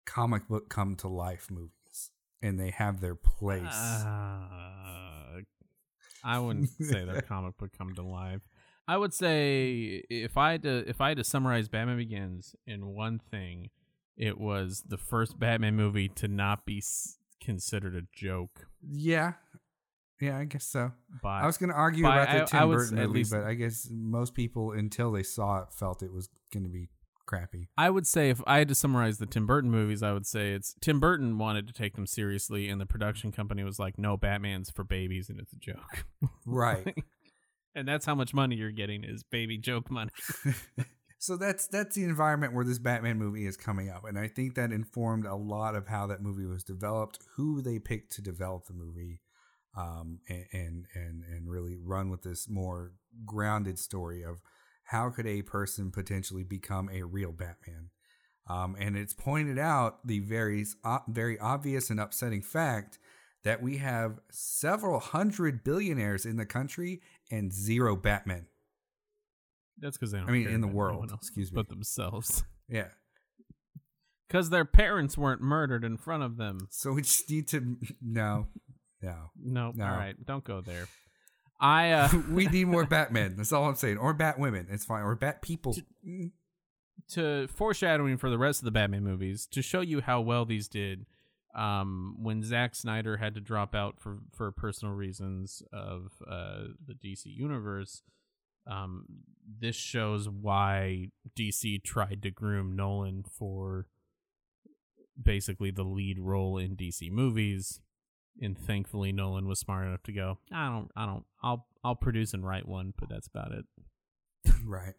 comic 0.06 0.48
book 0.48 0.70
come 0.70 0.96
to 0.98 1.08
life 1.08 1.48
movies, 1.50 2.12
and 2.42 2.60
they 2.60 2.72
have 2.72 3.02
their 3.02 3.16
place. 3.16 3.64
Uh, 3.64 5.42
I 6.24 6.40
wouldn't 6.40 6.70
say 6.70 7.06
they're 7.06 7.22
comic 7.28 7.58
book 7.58 7.72
come 7.78 7.94
to 7.96 8.04
life. 8.04 8.42
I 8.88 8.98
would 8.98 9.14
say 9.14 10.04
if 10.10 10.38
I 10.38 10.54
had 10.54 10.64
to 10.64 10.84
if 10.88 11.02
I 11.02 11.10
had 11.10 11.18
to 11.18 11.24
summarize 11.24 11.70
Batman 11.70 11.98
Begins 11.98 12.56
in 12.66 12.88
one 12.88 13.20
thing, 13.20 13.70
it 14.18 14.38
was 14.40 14.84
the 14.88 14.98
first 14.98 15.40
Batman 15.40 15.76
movie 15.76 16.10
to 16.10 16.28
not 16.28 16.66
be 16.66 16.84
considered 17.40 17.96
a 17.96 18.02
joke 18.14 18.68
yeah, 18.90 19.34
yeah, 20.22 20.38
I 20.38 20.46
guess 20.46 20.66
so. 20.66 20.92
by 21.24 21.42
I 21.42 21.46
was 21.46 21.58
going 21.58 21.70
to 21.70 21.76
argue 21.76 22.06
about 22.06 22.30
the 22.30 22.42
I- 22.44 22.46
Tim 22.46 22.60
I 22.64 22.66
Burton 22.76 22.98
at 22.98 23.08
movie, 23.08 23.20
least- 23.20 23.32
but 23.32 23.44
I 23.44 23.54
guess 23.56 23.88
most 23.92 24.34
people, 24.34 24.72
until 24.72 25.12
they 25.12 25.24
saw 25.24 25.60
it, 25.64 25.74
felt 25.74 26.04
it 26.04 26.14
was 26.14 26.30
going 26.54 26.64
to 26.64 26.70
be 26.70 26.90
crappy. 27.26 27.70
I 27.78 27.90
would 27.90 28.06
say 28.06 28.30
if 28.30 28.42
I 28.46 28.58
had 28.60 28.68
to 28.68 28.76
summarize 28.76 29.18
the 29.18 29.26
Tim 29.26 29.46
Burton 29.48 29.72
movies, 29.72 30.04
I 30.04 30.12
would 30.12 30.26
say 30.26 30.52
it's 30.52 30.76
Tim 30.82 31.00
Burton 31.00 31.38
wanted 31.38 31.68
to 31.68 31.74
take 31.74 31.96
them 31.96 32.06
seriously, 32.06 32.68
and 32.70 32.80
the 32.82 32.86
production 32.86 33.32
company 33.32 33.64
was 33.64 33.80
like, 33.80 33.98
"No, 33.98 34.18
Batman's 34.18 34.70
for 34.70 34.84
babies, 34.84 35.30
and 35.30 35.40
it's 35.40 35.54
a 35.54 35.58
joke." 35.58 36.06
Right. 36.46 36.96
and 37.76 37.88
that's 37.88 38.06
how 38.06 38.16
much 38.16 38.34
money 38.34 38.56
you're 38.58 38.72
getting 38.72 39.04
is 39.06 39.24
baby 39.24 39.58
joke 39.58 39.90
money. 39.90 40.12
so 41.20 41.38
that's 41.38 41.68
that's 41.68 41.96
the 41.96 42.04
environment 42.04 42.54
where 42.54 42.66
this 42.66 42.80
Batman 42.80 43.18
movie 43.18 43.46
is 43.46 43.56
coming 43.56 43.90
up, 43.90 44.04
and 44.06 44.18
I 44.20 44.28
think 44.28 44.56
that 44.56 44.72
informed 44.72 45.26
a 45.26 45.36
lot 45.36 45.76
of 45.76 45.88
how 45.88 46.08
that 46.08 46.22
movie 46.22 46.46
was 46.46 46.64
developed, 46.64 47.20
who 47.36 47.62
they 47.62 47.80
picked 47.80 48.12
to 48.14 48.22
develop 48.22 48.66
the 48.66 48.74
movie, 48.74 49.22
um, 49.76 50.20
and, 50.28 50.86
and 50.94 51.24
and 51.24 51.50
really 51.50 51.78
run 51.82 52.10
with 52.10 52.24
this 52.24 52.50
more 52.50 52.94
grounded 53.26 53.80
story 53.80 54.24
of 54.24 54.42
how 54.86 55.10
could 55.10 55.28
a 55.28 55.42
person 55.42 55.92
potentially 55.92 56.44
become 56.44 56.90
a 56.90 57.04
real 57.04 57.32
Batman. 57.32 57.90
Um, 58.50 58.76
and 58.78 58.98
it's 58.98 59.14
pointed 59.14 59.58
out 59.58 60.06
the 60.06 60.20
very 60.20 60.66
very 61.08 61.40
obvious 61.40 61.90
and 61.90 62.00
upsetting 62.00 62.42
fact 62.42 63.00
that 63.44 63.62
we 63.62 63.78
have 63.78 64.20
several 64.30 65.00
hundred 65.00 65.64
billionaires 65.64 66.26
in 66.26 66.38
the 66.38 66.46
country 66.46 67.02
and 67.32 67.54
zero 67.54 67.96
Batmen. 67.96 68.48
That's 69.80 69.98
because 69.98 70.12
they 70.12 70.20
don't. 70.20 70.30
I 70.30 70.32
mean, 70.32 70.48
in 70.48 70.62
the 70.62 70.68
world, 70.68 71.12
else 71.12 71.22
excuse 71.22 71.52
me. 71.52 71.56
but 71.56 71.70
themselves. 71.70 72.44
Yeah. 72.70 72.88
Because 74.26 74.50
their 74.50 74.64
parents 74.64 75.18
weren't 75.18 75.42
murdered 75.42 75.84
in 75.84 75.98
front 75.98 76.24
of 76.24 76.38
them. 76.38 76.70
So 76.70 76.94
we 76.94 77.02
just 77.02 77.30
need 77.30 77.50
to 77.50 77.76
no, 78.02 78.48
no. 79.02 79.32
No, 79.42 79.72
No. 79.76 79.86
all 79.86 79.92
right, 79.92 80.16
don't 80.26 80.44
go 80.44 80.62
there. 80.62 80.88
I 81.60 81.92
uh, 81.92 82.10
we 82.32 82.48
need 82.48 82.66
more 82.66 82.86
Batmen. 82.88 83.36
That's 83.38 83.52
all 83.52 83.66
I'm 83.66 83.76
saying. 83.76 83.98
Or 83.98 84.14
Bat 84.14 84.40
women. 84.40 84.68
It's 84.70 84.86
fine. 84.86 85.04
Or 85.04 85.16
Bat 85.16 85.42
people. 85.42 85.76
to 87.10 87.48
foreshadowing 87.48 88.18
for 88.18 88.30
the 88.30 88.38
rest 88.38 88.60
of 88.60 88.66
the 88.66 88.72
Batman 88.72 89.04
movies 89.04 89.48
to 89.52 89.62
show 89.62 89.82
you 89.82 90.02
how 90.02 90.22
well 90.22 90.46
these 90.46 90.68
did. 90.68 91.06
Um, 91.54 92.16
when 92.22 92.44
Zack 92.44 92.76
Snyder 92.76 93.18
had 93.18 93.34
to 93.36 93.42
drop 93.42 93.76
out 93.76 94.00
for 94.00 94.20
for 94.34 94.52
personal 94.52 94.94
reasons 94.94 95.62
of 95.74 96.14
uh, 96.26 96.68
the 96.86 96.94
DC 96.94 97.26
universe, 97.26 98.04
um, 98.66 99.06
this 99.60 99.76
shows 99.76 100.30
why 100.30 101.10
DC 101.38 101.84
tried 101.84 102.22
to 102.24 102.32
groom 102.32 102.76
Nolan 102.76 103.24
for 103.24 103.88
basically 105.22 105.72
the 105.72 105.84
lead 105.84 106.20
role 106.20 106.58
in 106.58 106.76
DC 106.76 107.12
movies. 107.12 107.82
And 108.40 108.58
thankfully, 108.58 109.12
Nolan 109.12 109.48
was 109.48 109.60
smart 109.60 109.88
enough 109.88 110.04
to 110.04 110.12
go. 110.14 110.38
I 110.52 110.68
don't. 110.70 110.90
I 110.96 111.06
don't. 111.06 111.26
I'll. 111.44 111.68
I'll 111.84 111.96
produce 111.96 112.34
and 112.34 112.46
write 112.46 112.68
one, 112.68 112.94
but 113.00 113.10
that's 113.10 113.28
about 113.28 113.52
it. 113.52 113.66
Right. 114.66 114.94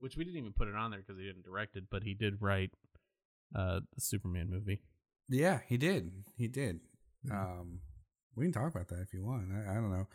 which 0.00 0.16
we 0.16 0.24
didn't 0.24 0.38
even 0.38 0.52
put 0.52 0.68
it 0.68 0.74
on 0.74 0.90
there 0.90 1.00
because 1.00 1.18
he 1.20 1.26
didn't 1.26 1.44
direct 1.44 1.76
it, 1.76 1.84
but 1.90 2.02
he 2.02 2.14
did 2.14 2.40
write 2.40 2.70
uh, 3.54 3.80
the 3.94 4.00
Superman 4.00 4.48
movie. 4.50 4.82
Yeah, 5.28 5.60
he 5.66 5.76
did. 5.76 6.12
He 6.36 6.48
did. 6.48 6.80
Mhm. 7.26 7.32
Um, 7.32 7.80
we 8.34 8.44
can 8.44 8.52
talk 8.52 8.72
about 8.74 8.88
that 8.88 9.00
if 9.00 9.12
you 9.12 9.24
want. 9.24 9.48
I, 9.52 9.72
I 9.72 9.74
don't 9.74 9.90
know. 9.90 10.06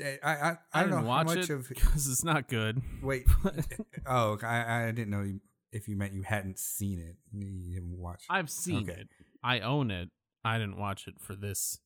I 0.00 0.18
I, 0.22 0.32
I, 0.32 0.56
I, 0.72 0.80
don't 0.82 0.90
know 0.90 1.08
watch 1.08 1.28
how 1.28 1.34
much 1.34 1.50
it 1.50 1.52
of. 1.52 1.68
because 1.68 2.08
it's 2.08 2.24
not 2.24 2.48
good. 2.48 2.80
Wait. 3.02 3.26
oh, 4.06 4.38
I 4.42 4.84
I 4.86 4.92
didn't 4.92 5.10
know 5.10 5.22
you, 5.22 5.40
if 5.72 5.88
you 5.88 5.96
meant 5.96 6.12
you 6.12 6.22
hadn't 6.22 6.58
seen 6.58 6.98
it. 7.00 7.16
You 7.32 7.74
didn't 7.74 7.98
watch. 7.98 8.24
I've 8.30 8.50
seen 8.50 8.88
Okay. 8.88 9.00
it. 9.02 9.08
I 9.42 9.60
own 9.60 9.90
it. 9.90 10.10
I 10.44 10.58
didn't 10.58 10.78
watch 10.78 11.06
it 11.06 11.14
for 11.20 11.34
this 11.34 11.80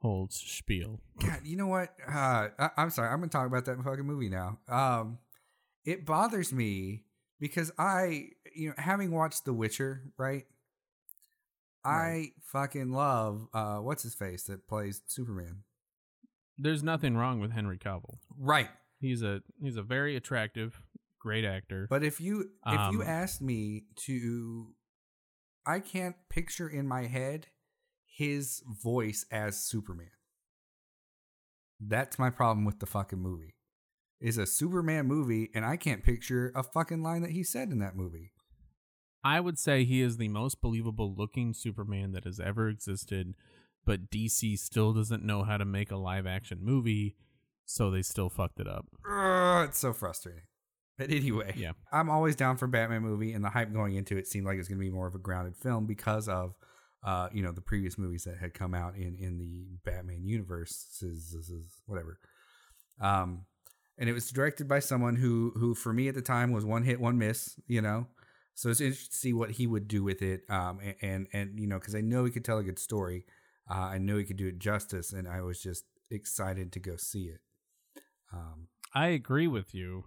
whole 0.00 0.28
spiel. 0.30 1.00
God, 1.18 1.40
you 1.44 1.56
know 1.56 1.66
what? 1.66 1.94
Uh, 2.08 2.48
I, 2.58 2.70
I'm 2.76 2.90
sorry. 2.90 3.08
I'm 3.10 3.18
gonna 3.20 3.28
talk 3.28 3.46
about 3.46 3.64
that 3.66 3.82
fucking 3.82 4.04
movie 4.06 4.28
now. 4.30 4.58
Um, 4.68 5.18
it 5.84 6.06
bothers 6.06 6.52
me 6.52 7.04
because 7.38 7.72
I, 7.78 8.28
you 8.54 8.68
know, 8.68 8.74
having 8.78 9.10
watched 9.10 9.44
The 9.44 9.52
Witcher, 9.52 10.02
right? 10.18 10.44
I 11.84 12.32
fucking 12.52 12.92
love 12.92 13.48
uh, 13.54 13.76
what's 13.78 14.02
his 14.02 14.14
face 14.14 14.44
that 14.44 14.68
plays 14.68 15.00
Superman. 15.06 15.62
There's 16.58 16.82
nothing 16.82 17.16
wrong 17.16 17.40
with 17.40 17.52
Henry 17.52 17.78
Cavill. 17.78 18.18
Right. 18.38 18.68
He's 19.00 19.22
a 19.22 19.40
he's 19.62 19.76
a 19.76 19.82
very 19.82 20.14
attractive, 20.14 20.82
great 21.18 21.46
actor. 21.46 21.86
But 21.88 22.04
if 22.04 22.20
you 22.20 22.50
if 22.66 22.92
you 22.92 23.00
Um, 23.00 23.02
asked 23.02 23.40
me 23.40 23.84
to, 24.04 24.74
I 25.66 25.80
can't 25.80 26.16
picture 26.28 26.68
in 26.68 26.86
my 26.86 27.06
head 27.06 27.46
his 28.20 28.62
voice 28.68 29.24
as 29.30 29.56
Superman. 29.58 30.10
That's 31.80 32.18
my 32.18 32.28
problem 32.28 32.66
with 32.66 32.78
the 32.78 32.84
fucking 32.86 33.18
movie. 33.18 33.54
Is 34.20 34.36
a 34.36 34.44
Superman 34.46 35.06
movie, 35.06 35.48
and 35.54 35.64
I 35.64 35.78
can't 35.78 36.04
picture 36.04 36.52
a 36.54 36.62
fucking 36.62 37.02
line 37.02 37.22
that 37.22 37.30
he 37.30 37.42
said 37.42 37.70
in 37.70 37.78
that 37.78 37.96
movie. 37.96 38.32
I 39.24 39.40
would 39.40 39.58
say 39.58 39.84
he 39.84 40.02
is 40.02 40.18
the 40.18 40.28
most 40.28 40.60
believable 40.60 41.14
looking 41.16 41.54
Superman 41.54 42.12
that 42.12 42.24
has 42.24 42.38
ever 42.38 42.68
existed, 42.68 43.32
but 43.86 44.10
DC 44.10 44.58
still 44.58 44.92
doesn't 44.92 45.24
know 45.24 45.42
how 45.44 45.56
to 45.56 45.64
make 45.64 45.90
a 45.90 45.96
live 45.96 46.26
action 46.26 46.58
movie, 46.60 47.16
so 47.64 47.90
they 47.90 48.02
still 48.02 48.28
fucked 48.28 48.60
it 48.60 48.68
up. 48.68 48.84
Ugh, 49.10 49.66
it's 49.70 49.78
so 49.78 49.94
frustrating. 49.94 50.42
But 50.98 51.10
anyway, 51.10 51.54
Yeah. 51.56 51.72
I'm 51.90 52.10
always 52.10 52.36
down 52.36 52.58
for 52.58 52.66
Batman 52.66 53.00
movie, 53.00 53.32
and 53.32 53.42
the 53.42 53.48
hype 53.48 53.72
going 53.72 53.94
into 53.94 54.18
it 54.18 54.26
seemed 54.26 54.44
like 54.44 54.58
it's 54.58 54.68
going 54.68 54.78
to 54.78 54.84
be 54.84 54.90
more 54.90 55.06
of 55.06 55.14
a 55.14 55.18
grounded 55.18 55.56
film 55.56 55.86
because 55.86 56.28
of, 56.28 56.52
uh, 57.02 57.28
you 57.32 57.42
know, 57.42 57.52
the 57.52 57.60
previous 57.60 57.96
movies 57.96 58.24
that 58.24 58.38
had 58.38 58.54
come 58.54 58.74
out 58.74 58.96
in 58.96 59.16
in 59.18 59.38
the 59.38 59.66
Batman 59.84 60.24
universe, 60.24 61.02
whatever. 61.86 62.18
Um, 63.00 63.46
and 63.98 64.08
it 64.08 64.12
was 64.12 64.30
directed 64.30 64.68
by 64.68 64.80
someone 64.80 65.16
who 65.16 65.52
who 65.56 65.74
for 65.74 65.92
me 65.92 66.08
at 66.08 66.14
the 66.14 66.22
time 66.22 66.52
was 66.52 66.64
one 66.64 66.82
hit, 66.82 67.00
one 67.00 67.18
miss. 67.18 67.58
You 67.66 67.82
know, 67.82 68.06
so 68.54 68.68
it's 68.68 68.80
interesting 68.80 69.10
to 69.10 69.16
see 69.16 69.32
what 69.32 69.52
he 69.52 69.66
would 69.66 69.88
do 69.88 70.02
with 70.02 70.22
it. 70.22 70.42
Um, 70.48 70.80
and 70.80 70.96
and, 71.00 71.26
and 71.32 71.60
you 71.60 71.66
know, 71.66 71.78
because 71.78 71.94
I 71.94 72.00
know 72.00 72.24
he 72.24 72.30
could 72.30 72.44
tell 72.44 72.58
a 72.58 72.62
good 72.62 72.78
story. 72.78 73.24
Uh, 73.70 73.74
I 73.74 73.98
know 73.98 74.16
he 74.16 74.24
could 74.24 74.36
do 74.36 74.48
it 74.48 74.58
justice, 74.58 75.12
and 75.12 75.28
I 75.28 75.42
was 75.42 75.62
just 75.62 75.84
excited 76.10 76.72
to 76.72 76.80
go 76.80 76.96
see 76.96 77.24
it. 77.24 77.40
Um, 78.32 78.68
I 78.94 79.08
agree 79.08 79.46
with 79.46 79.74
you 79.74 80.04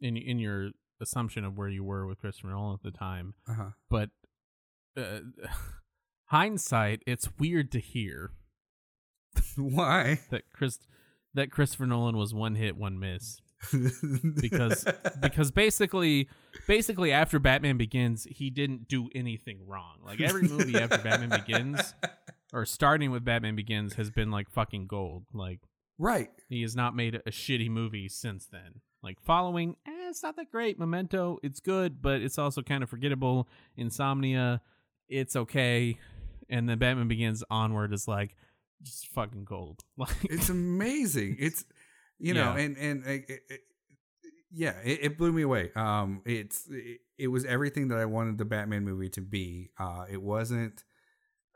in 0.00 0.16
in 0.16 0.38
your 0.38 0.70
assumption 1.00 1.44
of 1.44 1.58
where 1.58 1.68
you 1.68 1.82
were 1.82 2.06
with 2.06 2.20
Christopher 2.20 2.48
Nolan 2.48 2.74
at 2.74 2.82
the 2.82 2.96
time, 2.96 3.34
uh-huh. 3.48 3.70
but 3.90 4.10
uh, 4.96 5.20
hindsight, 6.26 7.02
it's 7.06 7.28
weird 7.38 7.70
to 7.72 7.78
hear 7.78 8.32
Why? 9.56 10.20
that 10.30 10.42
Chris 10.52 10.78
that 11.34 11.50
Christopher 11.50 11.86
Nolan 11.86 12.16
was 12.16 12.34
one 12.34 12.54
hit, 12.56 12.76
one 12.76 12.98
miss. 12.98 13.38
Because- 14.40 14.84
Because 15.20 15.50
basically, 15.50 16.28
basically 16.66 17.12
after 17.12 17.38
Batman 17.38 17.76
Begins, 17.78 18.26
he 18.30 18.50
didn't 18.50 18.88
do 18.88 19.08
anything 19.14 19.66
wrong. 19.66 19.98
Like 20.04 20.20
every 20.20 20.42
movie 20.42 20.76
after 20.78 20.98
Batman 20.98 21.30
Begins, 21.30 21.94
or 22.52 22.66
starting 22.66 23.10
with 23.10 23.24
Batman 23.24 23.56
Begins, 23.56 23.94
has 23.94 24.10
been 24.10 24.30
like 24.30 24.50
fucking 24.50 24.88
gold. 24.88 25.24
Like 25.32 25.60
right. 25.98 26.28
He 26.48 26.60
has 26.62 26.76
not 26.76 26.94
made 26.94 27.14
a 27.14 27.30
shitty 27.30 27.70
movie 27.70 28.08
since 28.08 28.46
then. 28.46 28.80
Like 29.02 29.18
following, 29.20 29.76
eh, 29.86 30.08
it's 30.10 30.22
not 30.22 30.36
that 30.36 30.50
great. 30.50 30.78
Memento, 30.78 31.38
it's 31.42 31.60
good, 31.60 32.02
but 32.02 32.20
it's 32.20 32.38
also 32.38 32.62
kind 32.62 32.82
of 32.82 32.90
forgettable. 32.90 33.48
Insomnia, 33.76 34.60
it's 35.12 35.36
okay. 35.36 35.98
And 36.48 36.68
then 36.68 36.78
Batman 36.78 37.08
Begins 37.08 37.44
onward 37.50 37.92
is 37.92 38.06
like 38.08 38.34
just 38.82 39.08
fucking 39.08 39.44
gold. 39.44 39.80
Like 39.96 40.10
It's 40.24 40.48
amazing. 40.48 41.36
It's 41.38 41.64
you 42.18 42.34
know, 42.34 42.54
Yeah. 42.56 42.62
and 42.62 42.76
and 42.76 43.04
it, 43.06 43.24
it, 43.48 43.60
yeah, 44.54 44.74
it, 44.84 44.98
it 45.02 45.18
blew 45.18 45.32
me 45.32 45.42
away. 45.42 45.70
Um, 45.74 46.20
it's 46.26 46.66
it, 46.70 47.00
it 47.18 47.28
was 47.28 47.44
everything 47.44 47.88
that 47.88 47.98
I 47.98 48.04
wanted 48.04 48.36
the 48.38 48.44
Batman 48.44 48.84
movie 48.84 49.08
to 49.10 49.20
be. 49.20 49.70
Uh, 49.78 50.04
it 50.10 50.20
wasn't. 50.20 50.84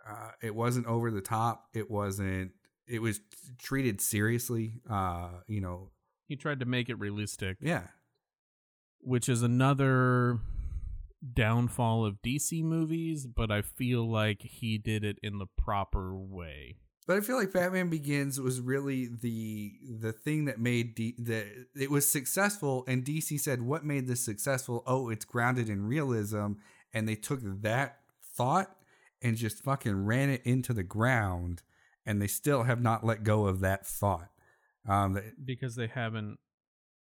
Uh, 0.09 0.31
it 0.43 0.55
wasn't 0.55 0.87
over 0.87 1.11
the 1.11 1.21
top. 1.21 1.67
It 1.75 1.91
wasn't. 1.91 2.53
It 2.87 3.03
was 3.03 3.21
treated 3.59 4.01
seriously. 4.01 4.81
Uh, 4.89 5.29
you 5.47 5.61
know, 5.61 5.91
he 6.27 6.37
tried 6.37 6.61
to 6.61 6.67
make 6.67 6.89
it 6.89 6.99
realistic, 6.99 7.59
yeah, 7.61 7.89
which 9.01 9.29
is 9.29 9.43
another 9.43 10.39
downfall 11.35 12.05
of 12.05 12.23
DC 12.23 12.63
movies, 12.63 13.27
but 13.27 13.51
I 13.51 13.63
feel 13.63 14.09
like 14.11 14.43
he 14.43 14.79
did 14.79 15.05
it 15.05 15.19
in 15.23 15.39
the 15.39 15.47
proper 15.47 16.17
way. 16.17 16.77
But 17.07 17.17
I 17.17 17.21
feel 17.21 17.37
like 17.37 17.53
Batman 17.53 17.89
Begins 17.89 18.41
was 18.41 18.61
really 18.61 19.07
the 19.07 19.73
the 20.01 20.13
thing 20.13 20.47
that 20.47 20.59
made 20.59 20.95
D, 20.97 21.15
the 21.19 21.67
it 21.75 21.91
was 21.91 22.09
successful, 22.09 22.85
and 22.89 23.05
DC 23.05 23.39
said, 23.39 23.63
"What 23.63 23.85
made 23.85 24.09
this 24.09 24.25
successful? 24.25 24.83
Oh, 24.87 25.09
it's 25.09 25.25
grounded 25.25 25.69
in 25.69 25.87
realism." 25.87 26.55
And 26.93 27.09
they 27.09 27.15
took 27.15 27.41
that 27.63 27.99
thought 28.35 28.75
and 29.23 29.37
just 29.37 29.63
fucking 29.63 30.05
ran 30.05 30.31
it 30.31 30.43
into 30.45 30.73
the 30.73 30.83
ground, 30.83 31.63
and 32.05 32.21
they 32.21 32.27
still 32.27 32.65
have 32.65 32.83
not 32.83 33.05
let 33.05 33.23
go 33.23 33.47
of 33.47 33.61
that 33.61 33.87
thought. 33.87 34.31
Um, 34.89 35.19
Because 35.45 35.77
they 35.77 35.87
haven't 35.89 36.39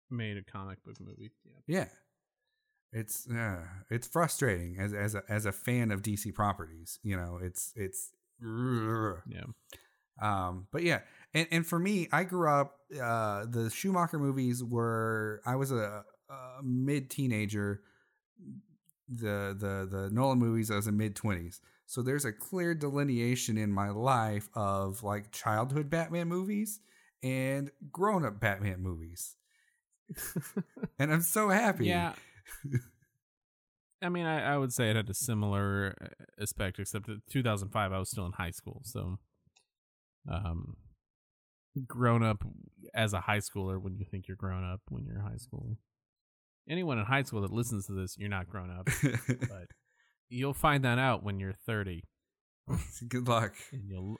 made 0.09 0.37
a 0.37 0.43
comic 0.43 0.83
book 0.83 0.99
movie 0.99 1.31
yet. 1.45 1.63
yeah, 1.67 1.87
it's 2.91 3.27
uh, 3.29 3.63
it's 3.89 4.07
frustrating 4.07 4.77
as 4.79 4.93
as 4.93 5.15
a, 5.15 5.23
as 5.29 5.45
a 5.45 5.51
fan 5.51 5.91
of 5.91 6.01
DC 6.01 6.33
properties. 6.33 6.99
You 7.03 7.17
know, 7.17 7.39
it's 7.41 7.73
it's. 7.75 8.11
Yeah. 9.27 9.45
Um, 10.21 10.67
but 10.71 10.83
yeah, 10.83 10.99
and 11.33 11.47
and 11.51 11.65
for 11.65 11.79
me, 11.79 12.07
I 12.11 12.23
grew 12.23 12.49
up. 12.49 12.77
Uh, 12.91 13.45
the 13.49 13.69
Schumacher 13.69 14.19
movies 14.19 14.63
were. 14.63 15.41
I 15.45 15.55
was 15.55 15.71
a, 15.71 16.03
a 16.29 16.63
mid 16.63 17.09
teenager. 17.09 17.81
The 19.07 19.55
the 19.57 19.87
the 19.89 20.09
Nolan 20.11 20.39
movies, 20.39 20.71
I 20.71 20.75
was 20.75 20.87
in 20.87 20.97
mid 20.97 21.15
twenties. 21.15 21.61
So 21.85 22.03
there's 22.03 22.25
a 22.25 22.31
clear 22.31 22.75
delineation 22.75 23.57
in 23.57 23.71
my 23.71 23.89
life 23.89 24.47
of 24.53 25.03
like 25.03 25.31
childhood 25.31 25.89
Batman 25.89 26.27
movies 26.27 26.79
and 27.23 27.71
grown 27.91 28.25
up 28.25 28.39
Batman 28.39 28.81
movies. 28.81 29.35
and 30.99 31.11
I'm 31.11 31.21
so 31.21 31.49
happy. 31.49 31.87
Yeah. 31.87 32.13
I 34.01 34.09
mean, 34.09 34.25
I, 34.25 34.53
I 34.53 34.57
would 34.57 34.71
say 34.71 34.89
it 34.89 34.95
had 34.95 35.09
a 35.09 35.13
similar 35.13 35.95
uh, 36.01 36.41
aspect, 36.41 36.79
except 36.79 37.07
that 37.07 37.19
2005, 37.29 37.91
I 37.91 37.99
was 37.99 38.09
still 38.09 38.25
in 38.25 38.31
high 38.33 38.51
school. 38.51 38.81
So, 38.85 39.19
um, 40.31 40.77
grown 41.87 42.23
up 42.23 42.43
as 42.93 43.13
a 43.13 43.21
high 43.21 43.39
schooler 43.39 43.81
when 43.81 43.95
you 43.97 44.05
think 44.09 44.27
you're 44.27 44.37
grown 44.37 44.63
up 44.63 44.81
when 44.89 45.05
you're 45.05 45.15
in 45.15 45.21
high 45.21 45.37
school. 45.37 45.77
Anyone 46.69 46.99
in 46.99 47.05
high 47.05 47.23
school 47.23 47.41
that 47.41 47.51
listens 47.51 47.87
to 47.87 47.93
this, 47.93 48.15
you're 48.17 48.29
not 48.29 48.47
grown 48.47 48.69
up. 48.69 48.87
but 49.23 49.67
you'll 50.29 50.53
find 50.53 50.83
that 50.85 50.99
out 50.99 51.23
when 51.23 51.39
you're 51.39 51.53
30. 51.65 52.03
Good 53.07 53.27
luck. 53.27 53.53
And 53.71 53.83
you'll 53.87 54.17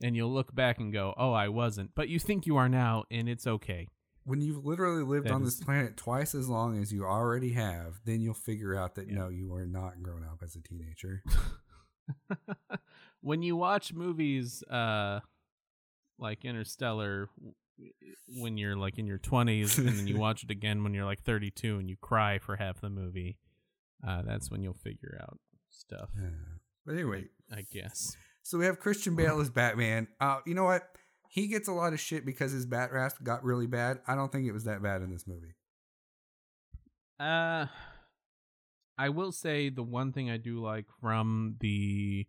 and 0.00 0.14
you'll 0.14 0.32
look 0.32 0.54
back 0.54 0.78
and 0.78 0.92
go, 0.92 1.12
"Oh, 1.16 1.32
I 1.32 1.48
wasn't." 1.48 1.90
But 1.94 2.08
you 2.08 2.20
think 2.20 2.46
you 2.46 2.56
are 2.56 2.68
now, 2.68 3.04
and 3.10 3.28
it's 3.28 3.46
okay. 3.46 3.88
When 4.28 4.40
you've 4.42 4.64
literally 4.64 5.02
lived 5.02 5.26
That 5.26 5.32
on 5.32 5.42
is- 5.42 5.56
this 5.56 5.64
planet 5.64 5.96
twice 5.96 6.34
as 6.34 6.48
long 6.48 6.78
as 6.78 6.92
you 6.92 7.04
already 7.04 7.52
have, 7.54 8.00
then 8.04 8.20
you'll 8.20 8.34
figure 8.34 8.76
out 8.76 8.94
that 8.96 9.08
Yeah. 9.08 9.14
no, 9.14 9.28
you 9.28 9.52
are 9.54 9.64
not 9.66 10.02
grown 10.02 10.22
up 10.22 10.42
as 10.42 10.54
a 10.54 10.60
teenager. 10.60 11.22
when 13.20 13.42
you 13.42 13.56
watch 13.56 13.92
movies 13.92 14.62
uh 14.64 15.20
like 16.18 16.44
Interstellar 16.44 17.28
when 18.40 18.56
you're 18.58 18.76
like 18.76 18.98
in 18.98 19.06
your 19.06 19.18
20s 19.18 19.78
and 19.78 19.88
then 19.88 20.06
you 20.06 20.16
watch 20.26 20.42
it 20.42 20.50
again 20.50 20.82
when 20.82 20.94
you're 20.94 21.04
like 21.04 21.22
32 21.22 21.78
and 21.78 21.88
you 21.88 21.96
cry 22.00 22.38
for 22.38 22.56
half 22.56 22.80
the 22.80 22.90
movie, 22.90 23.38
uh 24.06 24.22
that's 24.22 24.50
when 24.50 24.62
you'll 24.62 24.74
figure 24.74 25.18
out 25.22 25.38
stuff, 25.70 26.10
Yeah. 26.16 26.28
but 26.84 26.92
anyway, 26.94 27.26
I 27.52 27.62
guess. 27.70 28.16
so 28.42 28.58
we 28.58 28.64
have 28.64 28.80
Christian 28.80 29.14
Bale 29.16 29.40
as 29.40 29.50
Batman. 29.50 30.08
Uh, 30.20 30.40
you 30.46 30.54
know 30.54 30.64
what? 30.64 30.82
He 31.28 31.46
gets 31.46 31.68
a 31.68 31.72
lot 31.72 31.92
of 31.92 32.00
shit 32.00 32.24
because 32.24 32.52
his 32.52 32.66
bat 32.66 32.92
rasp 32.92 33.22
got 33.22 33.44
really 33.44 33.66
bad. 33.66 34.00
I 34.06 34.14
don't 34.14 34.32
think 34.32 34.46
it 34.46 34.52
was 34.52 34.64
that 34.64 34.82
bad 34.82 35.02
in 35.02 35.10
this 35.10 35.26
movie. 35.26 35.54
Uh 37.20 37.66
I 38.96 39.10
will 39.10 39.30
say 39.30 39.68
the 39.68 39.82
one 39.82 40.12
thing 40.12 40.28
I 40.28 40.38
do 40.38 40.60
like 40.60 40.86
from 41.00 41.56
the 41.60 42.26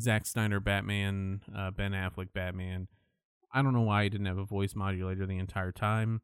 Zack 0.00 0.24
Snyder 0.24 0.60
Batman, 0.60 1.40
uh, 1.54 1.72
Ben 1.72 1.90
Affleck 1.92 2.32
Batman, 2.32 2.86
I 3.52 3.62
don't 3.62 3.72
know 3.72 3.82
why 3.82 4.04
he 4.04 4.08
didn't 4.08 4.26
have 4.26 4.38
a 4.38 4.44
voice 4.44 4.74
modulator 4.74 5.26
the 5.26 5.38
entire 5.38 5.72
time. 5.72 6.22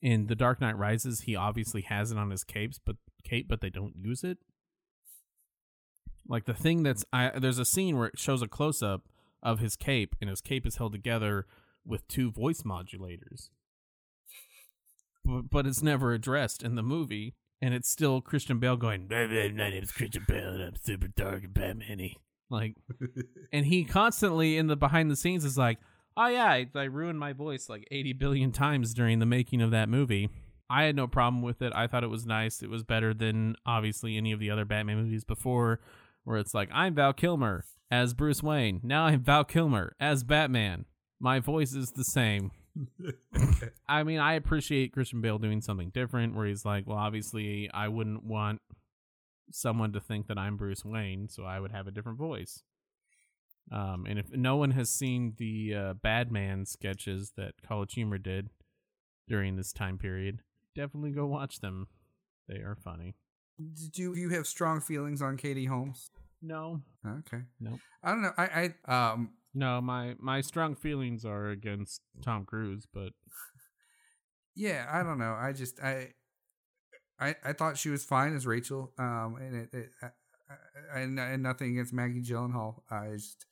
In 0.00 0.26
The 0.26 0.36
Dark 0.36 0.60
Knight 0.60 0.76
Rises, 0.78 1.22
he 1.22 1.34
obviously 1.34 1.82
has 1.82 2.12
it 2.12 2.18
on 2.18 2.30
his 2.30 2.44
capes, 2.44 2.78
but 2.78 2.96
cape, 3.24 3.48
but 3.48 3.60
they 3.60 3.70
don't 3.70 3.96
use 3.96 4.22
it. 4.22 4.38
Like 6.28 6.44
the 6.44 6.54
thing 6.54 6.82
that's 6.82 7.04
I 7.12 7.38
there's 7.38 7.58
a 7.58 7.64
scene 7.64 7.96
where 7.96 8.08
it 8.08 8.18
shows 8.18 8.42
a 8.42 8.48
close 8.48 8.82
up 8.82 9.08
of 9.42 9.60
his 9.60 9.76
cape, 9.76 10.14
and 10.20 10.28
his 10.28 10.40
cape 10.40 10.66
is 10.66 10.76
held 10.76 10.92
together 10.92 11.46
with 11.88 12.06
two 12.06 12.30
voice 12.30 12.62
modulators. 12.62 13.48
But, 15.24 15.50
but 15.50 15.66
it's 15.66 15.82
never 15.82 16.12
addressed 16.12 16.62
in 16.62 16.74
the 16.74 16.82
movie, 16.82 17.34
and 17.60 17.74
it's 17.74 17.90
still 17.90 18.20
Christian 18.20 18.58
Bale 18.58 18.76
going, 18.76 19.06
"Blah, 19.06 19.26
blah, 19.26 19.48
"My 19.48 19.70
name 19.70 19.82
is 19.82 19.92
Christian 19.92 20.24
Bale, 20.28 20.52
and 20.52 20.62
I'm 20.62 20.76
super 20.76 21.08
dark 21.08 21.44
and 21.44 21.54
Batman-y." 21.54 22.14
Like, 22.50 22.76
and 23.52 23.66
he 23.66 23.84
constantly 23.84 24.56
in 24.56 24.68
the 24.68 24.76
behind 24.76 25.10
the 25.10 25.16
scenes 25.16 25.44
is 25.44 25.58
like, 25.58 25.78
"Oh 26.16 26.28
yeah, 26.28 26.46
I, 26.46 26.66
I 26.74 26.84
ruined 26.84 27.18
my 27.18 27.32
voice 27.32 27.68
like 27.68 27.88
80 27.90 28.12
billion 28.14 28.52
times 28.52 28.94
during 28.94 29.18
the 29.18 29.26
making 29.26 29.60
of 29.60 29.70
that 29.72 29.88
movie." 29.88 30.30
I 30.70 30.84
had 30.84 30.96
no 30.96 31.06
problem 31.06 31.40
with 31.40 31.62
it. 31.62 31.72
I 31.74 31.86
thought 31.86 32.04
it 32.04 32.08
was 32.08 32.26
nice. 32.26 32.62
It 32.62 32.68
was 32.68 32.82
better 32.82 33.14
than 33.14 33.56
obviously 33.64 34.18
any 34.18 34.32
of 34.32 34.40
the 34.40 34.50
other 34.50 34.66
Batman 34.66 34.98
movies 34.98 35.24
before, 35.24 35.80
where 36.24 36.38
it's 36.38 36.54
like, 36.54 36.68
"I'm 36.72 36.94
Val 36.94 37.12
Kilmer 37.12 37.64
as 37.90 38.14
Bruce 38.14 38.42
Wayne. 38.42 38.80
Now 38.82 39.04
I'm 39.04 39.20
Val 39.20 39.44
Kilmer 39.44 39.94
as 39.98 40.24
Batman. 40.24 40.84
My 41.20 41.40
voice 41.40 41.74
is 41.74 41.90
the 41.90 42.04
same." 42.04 42.50
I 43.88 44.02
mean, 44.04 44.20
I 44.20 44.34
appreciate 44.34 44.92
Christian 44.92 45.20
Bale 45.20 45.38
doing 45.38 45.60
something 45.60 45.90
different 45.90 46.36
where 46.36 46.46
he's 46.46 46.64
like, 46.64 46.86
well, 46.86 46.98
obviously, 46.98 47.68
I 47.72 47.88
wouldn't 47.88 48.24
want 48.24 48.60
someone 49.50 49.92
to 49.92 50.00
think 50.00 50.28
that 50.28 50.38
I'm 50.38 50.56
Bruce 50.56 50.84
Wayne, 50.84 51.28
so 51.28 51.44
I 51.44 51.58
would 51.60 51.72
have 51.72 51.86
a 51.86 51.90
different 51.90 52.18
voice. 52.18 52.62
Um, 53.70 54.06
and 54.08 54.18
if 54.18 54.30
no 54.32 54.56
one 54.56 54.70
has 54.72 54.90
seen 54.90 55.34
the 55.36 55.74
uh, 55.74 55.94
Badman 55.94 56.66
sketches 56.66 57.32
that 57.36 57.54
College 57.66 57.94
Humor 57.94 58.18
did 58.18 58.48
during 59.28 59.56
this 59.56 59.72
time 59.72 59.98
period, 59.98 60.40
definitely 60.74 61.10
go 61.10 61.26
watch 61.26 61.60
them. 61.60 61.88
They 62.48 62.56
are 62.56 62.76
funny. 62.82 63.14
Did 63.58 63.98
you 63.98 64.14
you 64.14 64.30
have 64.30 64.46
strong 64.46 64.80
feelings 64.80 65.20
on 65.20 65.36
Katie 65.36 65.66
Holmes? 65.66 66.10
No, 66.40 66.80
Okay. 67.04 67.42
Nope. 67.60 67.80
I 68.02 68.10
don't 68.10 68.22
know. 68.22 68.32
I 68.38 68.72
I 68.88 69.12
um 69.12 69.30
no, 69.58 69.80
my 69.80 70.14
my 70.20 70.40
strong 70.40 70.76
feelings 70.76 71.24
are 71.24 71.48
against 71.48 72.00
Tom 72.22 72.44
Cruise, 72.44 72.86
but 72.92 73.12
yeah, 74.54 74.86
I 74.90 75.02
don't 75.02 75.18
know. 75.18 75.36
I 75.38 75.52
just 75.52 75.80
I 75.80 76.10
I 77.18 77.34
I 77.44 77.52
thought 77.52 77.76
she 77.76 77.90
was 77.90 78.04
fine 78.04 78.36
as 78.36 78.46
Rachel. 78.46 78.92
Um 78.98 79.36
and 79.40 79.56
it, 79.56 79.68
it 79.72 79.90
I, 80.00 80.06
I, 80.94 81.00
and, 81.00 81.42
nothing 81.42 81.72
against 81.72 81.92
Maggie 81.92 82.22
Gyllenhaal. 82.22 82.82
I 82.88 83.14
just 83.16 83.46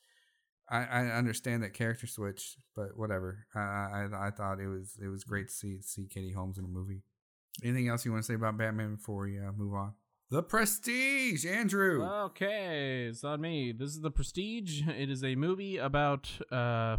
I, 0.70 0.84
I 0.84 1.07
understand 1.07 1.64
that 1.64 1.74
character 1.74 2.07
switch, 2.07 2.57
but 2.76 2.96
whatever. 2.96 3.46
I, 3.54 3.59
I 3.59 4.28
I 4.28 4.30
thought 4.30 4.61
it 4.61 4.68
was 4.68 4.96
it 5.02 5.09
was 5.09 5.24
great 5.24 5.48
to 5.48 5.54
see 5.54 5.80
see 5.82 6.07
Katie 6.07 6.32
Holmes 6.32 6.57
in 6.57 6.64
a 6.64 6.68
movie. 6.68 7.02
Anything 7.64 7.88
else 7.88 8.04
you 8.04 8.12
want 8.12 8.22
to 8.22 8.26
say 8.26 8.34
about 8.34 8.59
Batman 8.59 8.94
before 8.94 9.24
we 9.24 9.40
uh, 9.40 9.50
move 9.57 9.74
on? 9.74 9.94
The 10.29 10.43
Prestige, 10.43 11.47
Andrew. 11.47 12.03
Okay, 12.03 13.07
it's 13.09 13.22
on 13.22 13.41
me. 13.41 13.70
This 13.70 13.91
is 13.91 14.01
The 14.01 14.11
Prestige. 14.11 14.83
It 14.89 15.09
is 15.09 15.22
a 15.22 15.37
movie 15.37 15.77
about, 15.77 16.29
uh, 16.51 16.97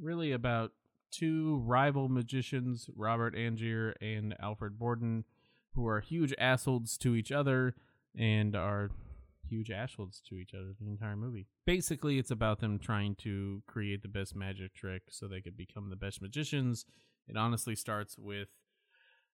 really 0.00 0.32
about 0.32 0.72
two 1.12 1.62
rival 1.64 2.08
magicians, 2.08 2.90
Robert 2.96 3.36
Angier 3.36 3.94
and 4.00 4.34
Alfred 4.40 4.80
Borden, 4.80 5.26
who 5.74 5.86
are 5.86 6.00
huge 6.00 6.34
assholes 6.38 6.96
to 6.98 7.14
each 7.14 7.30
other 7.30 7.76
and 8.18 8.56
are 8.56 8.90
huge 9.48 9.70
assholes 9.70 10.20
to 10.28 10.34
each 10.34 10.52
other 10.52 10.74
the 10.80 10.88
entire 10.88 11.14
movie. 11.14 11.46
Basically, 11.66 12.18
it's 12.18 12.32
about 12.32 12.58
them 12.58 12.80
trying 12.80 13.14
to 13.16 13.62
create 13.68 14.02
the 14.02 14.08
best 14.08 14.34
magic 14.34 14.74
trick 14.74 15.02
so 15.08 15.28
they 15.28 15.40
could 15.40 15.56
become 15.56 15.88
the 15.88 15.94
best 15.94 16.20
magicians. 16.20 16.84
It 17.28 17.36
honestly 17.36 17.76
starts 17.76 18.18
with 18.18 18.48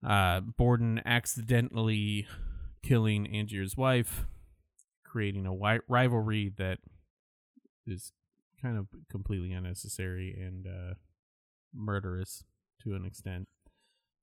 uh, 0.07 0.41
Borden 0.41 1.03
accidentally 1.05 2.29
killing 2.83 3.27
Angier's 3.27 3.77
wife, 3.77 4.27
creating 5.05 5.47
a 5.47 5.51
wi- 5.51 5.81
rivalry 5.89 6.53
that 6.57 6.79
is 7.87 8.13
kind 8.61 8.79
of 8.79 8.87
completely 9.11 9.53
unnecessary 9.53 10.37
and 10.39 10.67
uh, 10.67 10.95
murderous 11.75 12.45
to 12.83 12.95
an 12.95 13.05
extent. 13.05 13.49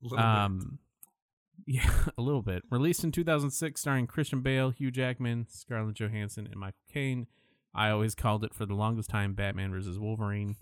A 0.01 0.05
little 0.05 0.17
bit. 0.17 0.25
Um, 0.25 0.79
yeah, 1.65 1.89
a 2.17 2.21
little 2.21 2.41
bit. 2.41 2.63
Released 2.69 3.03
in 3.03 3.11
2006, 3.11 3.79
starring 3.79 4.07
Christian 4.07 4.41
Bale, 4.41 4.69
Hugh 4.69 4.91
Jackman, 4.91 5.47
Scarlett 5.49 5.95
Johansson, 5.95 6.47
and 6.47 6.59
Michael 6.59 6.77
Caine. 6.91 7.27
I 7.73 7.89
always 7.89 8.15
called 8.15 8.43
it 8.43 8.53
for 8.53 8.65
the 8.65 8.73
longest 8.73 9.09
time 9.09 9.33
Batman 9.33 9.71
versus 9.71 9.99
Wolverine, 9.99 10.55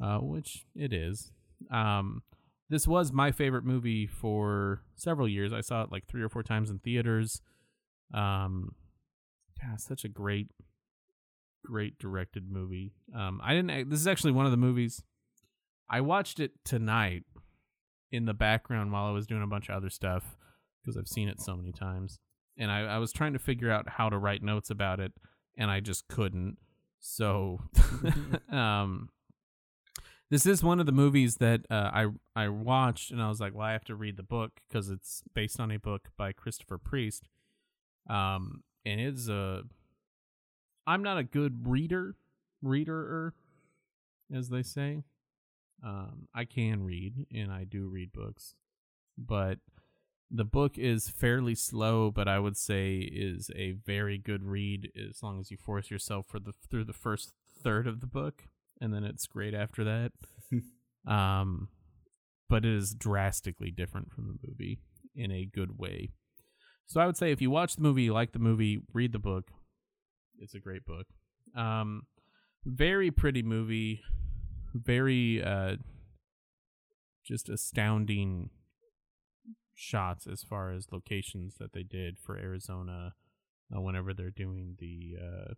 uh, 0.00 0.18
which 0.18 0.64
it 0.74 0.92
is. 0.92 1.32
Um, 1.70 2.22
this 2.68 2.86
was 2.86 3.12
my 3.12 3.32
favorite 3.32 3.64
movie 3.64 4.06
for 4.06 4.82
several 4.96 5.28
years. 5.28 5.52
I 5.52 5.60
saw 5.60 5.82
it 5.82 5.92
like 5.92 6.06
three 6.06 6.22
or 6.22 6.28
four 6.28 6.42
times 6.42 6.70
in 6.70 6.78
theaters. 6.78 7.40
Um, 8.12 8.74
yeah, 9.62 9.76
such 9.76 10.04
a 10.04 10.08
great, 10.08 10.48
great 11.64 11.98
directed 11.98 12.50
movie. 12.50 12.92
Um, 13.14 13.40
I 13.42 13.54
didn't. 13.54 13.88
This 13.88 14.00
is 14.00 14.06
actually 14.06 14.32
one 14.32 14.46
of 14.46 14.50
the 14.50 14.56
movies 14.56 15.02
I 15.88 16.00
watched 16.00 16.40
it 16.40 16.52
tonight 16.64 17.24
in 18.10 18.24
the 18.24 18.34
background 18.34 18.92
while 18.92 19.06
I 19.06 19.12
was 19.12 19.26
doing 19.26 19.42
a 19.42 19.46
bunch 19.46 19.68
of 19.68 19.76
other 19.76 19.90
stuff 19.90 20.36
because 20.80 20.96
I've 20.96 21.08
seen 21.08 21.28
it 21.28 21.40
so 21.40 21.56
many 21.56 21.72
times. 21.72 22.18
And 22.58 22.70
I, 22.70 22.80
I 22.80 22.98
was 22.98 23.12
trying 23.12 23.34
to 23.34 23.38
figure 23.38 23.70
out 23.70 23.88
how 23.88 24.08
to 24.08 24.18
write 24.18 24.42
notes 24.42 24.70
about 24.70 24.98
it, 24.98 25.12
and 25.56 25.70
I 25.70 25.80
just 25.80 26.08
couldn't. 26.08 26.56
So, 26.98 27.60
um, 28.50 29.10
this 30.30 30.46
is 30.46 30.62
one 30.62 30.80
of 30.80 30.86
the 30.86 30.92
movies 30.92 31.36
that 31.36 31.66
uh, 31.70 31.90
I 31.92 32.06
I 32.34 32.48
watched, 32.48 33.10
and 33.10 33.22
I 33.22 33.28
was 33.28 33.40
like, 33.40 33.54
well, 33.54 33.66
I 33.66 33.72
have 33.72 33.84
to 33.84 33.94
read 33.94 34.16
the 34.16 34.22
book 34.22 34.60
because 34.68 34.90
it's 34.90 35.22
based 35.34 35.60
on 35.60 35.70
a 35.70 35.78
book 35.78 36.08
by 36.16 36.32
Christopher 36.32 36.78
Priest. 36.78 37.28
Um, 38.08 38.62
and 38.84 39.00
it's 39.00 39.28
a. 39.28 39.62
I'm 40.86 41.02
not 41.02 41.18
a 41.18 41.24
good 41.24 41.66
reader, 41.68 42.14
reader, 42.62 43.34
as 44.32 44.48
they 44.48 44.62
say. 44.62 45.02
Um, 45.84 46.28
I 46.34 46.44
can 46.44 46.84
read, 46.84 47.26
and 47.34 47.52
I 47.52 47.64
do 47.64 47.86
read 47.86 48.12
books, 48.12 48.54
but 49.18 49.58
the 50.30 50.44
book 50.44 50.76
is 50.78 51.08
fairly 51.08 51.54
slow. 51.54 52.10
But 52.10 52.26
I 52.26 52.40
would 52.40 52.56
say 52.56 52.96
is 52.98 53.50
a 53.54 53.72
very 53.72 54.18
good 54.18 54.42
read 54.42 54.90
as 54.96 55.22
long 55.22 55.38
as 55.38 55.52
you 55.52 55.56
force 55.56 55.88
yourself 55.88 56.26
for 56.26 56.40
the 56.40 56.52
through 56.68 56.84
the 56.84 56.92
first 56.92 57.32
third 57.62 57.86
of 57.86 58.00
the 58.00 58.06
book, 58.06 58.44
and 58.80 58.92
then 58.92 59.04
it's 59.04 59.26
great 59.26 59.54
after 59.54 59.84
that. 59.84 60.12
um, 61.10 61.68
but 62.48 62.64
it 62.64 62.72
is 62.72 62.94
drastically 62.94 63.70
different 63.70 64.12
from 64.12 64.26
the 64.26 64.48
movie 64.48 64.78
in 65.14 65.30
a 65.32 65.44
good 65.46 65.78
way. 65.78 66.10
So 66.86 67.00
I 67.00 67.06
would 67.06 67.16
say 67.16 67.32
if 67.32 67.40
you 67.40 67.50
watch 67.50 67.76
the 67.76 67.82
movie, 67.82 68.02
you 68.02 68.12
like 68.12 68.32
the 68.32 68.38
movie, 68.38 68.80
read 68.92 69.12
the 69.12 69.18
book. 69.18 69.50
It's 70.38 70.54
a 70.54 70.60
great 70.60 70.84
book. 70.84 71.06
Um, 71.56 72.02
very 72.64 73.10
pretty 73.10 73.42
movie. 73.42 74.02
Very 74.74 75.42
uh, 75.42 75.76
just 77.24 77.48
astounding 77.48 78.50
shots 79.74 80.26
as 80.26 80.42
far 80.42 80.72
as 80.72 80.92
locations 80.92 81.56
that 81.58 81.72
they 81.72 81.82
did 81.82 82.18
for 82.18 82.38
Arizona 82.38 83.14
uh, 83.74 83.80
whenever 83.80 84.14
they're 84.14 84.30
doing 84.30 84.76
the 84.78 85.16
uh, 85.20 85.54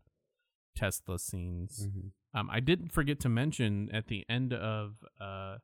Tesla 0.78 1.18
scenes. 1.18 1.86
Mm-hmm. 1.86 2.38
Um, 2.38 2.48
I 2.50 2.60
didn't 2.60 2.92
forget 2.92 3.18
to 3.20 3.28
mention 3.28 3.88
at 3.92 4.06
the 4.06 4.24
end 4.28 4.52
of 4.52 5.04
uh, 5.20 5.56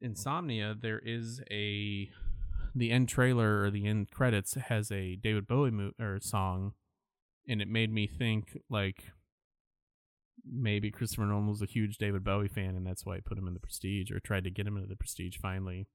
Insomnia, 0.00 0.74
there 0.80 1.00
is 1.04 1.42
a 1.50 2.08
the 2.74 2.90
end 2.90 3.08
trailer 3.08 3.62
or 3.62 3.70
the 3.70 3.86
end 3.86 4.10
credits 4.10 4.54
has 4.54 4.90
a 4.92 5.16
David 5.16 5.46
Bowie 5.46 5.70
mo- 5.70 5.92
or 6.00 6.18
song, 6.20 6.72
and 7.48 7.60
it 7.60 7.68
made 7.68 7.92
me 7.92 8.06
think 8.06 8.58
like 8.70 9.04
maybe 10.50 10.90
Christopher 10.90 11.26
Nolan 11.26 11.48
was 11.48 11.62
a 11.62 11.66
huge 11.66 11.98
David 11.98 12.24
Bowie 12.24 12.48
fan, 12.48 12.76
and 12.76 12.86
that's 12.86 13.04
why 13.04 13.16
he 13.16 13.20
put 13.20 13.36
him 13.36 13.48
in 13.48 13.54
the 13.54 13.60
Prestige 13.60 14.10
or 14.10 14.20
tried 14.20 14.44
to 14.44 14.50
get 14.50 14.66
him 14.66 14.76
into 14.76 14.88
the 14.88 14.96
Prestige 14.96 15.36
finally 15.36 15.88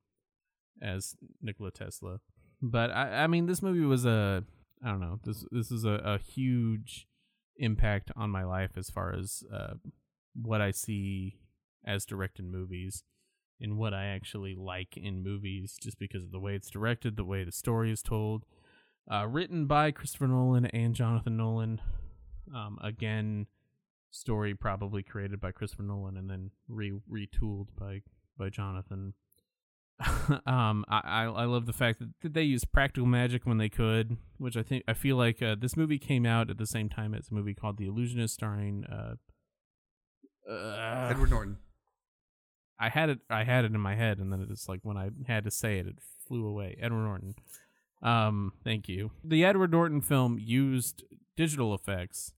as 0.81 1.15
Nikola 1.41 1.71
Tesla. 1.71 2.19
But 2.61 2.91
I, 2.91 3.23
I 3.23 3.27
mean, 3.27 3.45
this 3.45 3.61
movie 3.61 3.85
was 3.85 4.05
a 4.05 4.43
I 4.83 4.89
don't 4.89 5.01
know 5.01 5.19
this 5.23 5.45
this 5.51 5.71
is 5.71 5.85
a, 5.85 6.01
a 6.03 6.17
huge 6.17 7.07
impact 7.57 8.11
on 8.15 8.29
my 8.29 8.43
life 8.43 8.71
as 8.77 8.89
far 8.89 9.13
as 9.13 9.43
uh, 9.53 9.75
what 10.33 10.61
I 10.61 10.71
see 10.71 11.37
as 11.85 12.05
directed 12.05 12.45
movies 12.45 13.03
and 13.59 13.77
what 13.77 13.93
I 13.93 14.05
actually 14.05 14.55
like 14.55 14.97
in 14.97 15.23
movies 15.23 15.77
just 15.81 15.97
because 15.99 16.23
of 16.23 16.31
the 16.31 16.39
way 16.39 16.55
it's 16.55 16.69
directed, 16.69 17.15
the 17.15 17.23
way 17.23 17.43
the 17.43 17.51
story 17.51 17.91
is 17.91 18.01
told. 18.01 18.45
Uh, 19.09 19.27
written 19.27 19.65
by 19.65 19.91
Christopher 19.91 20.27
Nolan 20.27 20.65
and 20.67 20.95
Jonathan 20.95 21.37
Nolan. 21.37 21.79
Um, 22.53 22.77
again, 22.83 23.47
story 24.11 24.55
probably 24.55 25.03
created 25.03 25.39
by 25.39 25.51
Christopher 25.51 25.83
Nolan 25.83 26.17
and 26.17 26.29
then 26.29 26.51
re 26.67 26.91
retooled 27.09 27.67
by 27.79 28.01
by 28.37 28.49
Jonathan. 28.49 29.13
um, 30.45 30.83
I, 30.89 31.23
I 31.25 31.45
love 31.45 31.65
the 31.65 31.73
fact 31.73 32.01
that 32.21 32.33
they 32.33 32.43
used 32.43 32.71
practical 32.71 33.07
magic 33.07 33.45
when 33.45 33.57
they 33.57 33.69
could, 33.69 34.17
which 34.37 34.57
I 34.57 34.63
think 34.63 34.83
I 34.87 34.93
feel 34.93 35.15
like 35.15 35.41
uh, 35.41 35.55
this 35.57 35.77
movie 35.77 35.97
came 35.99 36.25
out 36.25 36.49
at 36.49 36.57
the 36.57 36.67
same 36.67 36.89
time 36.89 37.13
as 37.13 37.29
a 37.31 37.33
movie 37.33 37.53
called 37.53 37.77
The 37.77 37.87
Illusionist, 37.87 38.33
starring 38.33 38.85
uh, 38.85 39.15
uh, 40.51 41.07
Edward 41.09 41.29
Norton. 41.29 41.57
I 42.77 42.89
had 42.89 43.09
it 43.09 43.19
I 43.29 43.45
had 43.45 43.63
it 43.63 43.73
in 43.73 43.79
my 43.79 43.95
head 43.95 44.17
and 44.19 44.33
then 44.33 44.45
it's 44.49 44.67
like 44.67 44.81
when 44.83 44.97
I 44.97 45.09
had 45.27 45.45
to 45.45 45.51
say 45.51 45.79
it 45.79 45.87
it 45.87 45.99
flew 46.27 46.45
away. 46.45 46.75
Edward 46.81 47.05
Norton. 47.05 47.35
Um 48.01 48.51
thank 48.65 48.89
you. 48.89 49.11
The 49.23 49.45
Edward 49.45 49.71
Norton 49.71 50.01
film 50.01 50.37
used 50.37 51.03
digital 51.37 51.73
effects, 51.73 52.33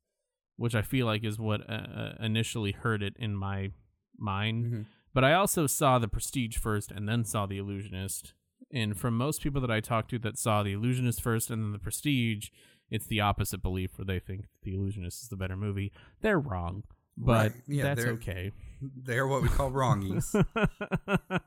which 0.56 0.76
I 0.76 0.84
feel 0.84 1.08
like 1.08 1.24
is 1.24 1.40
what 1.40 1.68
uh, 1.68 2.12
initially 2.20 2.72
hurt 2.72 3.02
it 3.02 3.16
in 3.18 3.36
my 3.36 3.72
mind. 4.16 4.66
Mhm. 4.66 4.86
But 5.18 5.24
I 5.24 5.34
also 5.34 5.66
saw 5.66 5.98
The 5.98 6.08
Prestige 6.08 6.60
first 6.60 6.92
and 6.92 7.10
then 7.10 7.26
saw 7.26 7.48
The 7.48 7.58
Illusionist. 7.58 8.36
And 8.72 8.96
from 8.96 9.18
most 9.18 9.42
people 9.42 9.60
that 9.62 9.72
I 9.72 9.80
talked 9.80 10.12
to 10.12 10.20
that 10.20 10.38
saw 10.38 10.62
The 10.62 10.74
Illusionist 10.74 11.24
first 11.24 11.50
and 11.50 11.64
then 11.64 11.72
The 11.72 11.80
Prestige, 11.80 12.50
it's 12.92 13.08
the 13.08 13.20
opposite 13.20 13.64
belief 13.64 13.98
where 13.98 14.06
they 14.06 14.20
think 14.20 14.46
The 14.62 14.76
Illusionist 14.76 15.24
is 15.24 15.30
the 15.30 15.36
better 15.36 15.58
movie. 15.58 15.92
They're 16.22 16.38
wrong. 16.38 16.84
But 17.18 17.34
Right. 17.34 17.52
Yeah, 17.68 17.84
that's 17.86 18.04
they're- 18.04 18.14
okay. 18.14 18.52
They're 18.80 19.26
what 19.26 19.42
we 19.42 19.50
call 19.50 19.72
wrongies. 19.72 20.36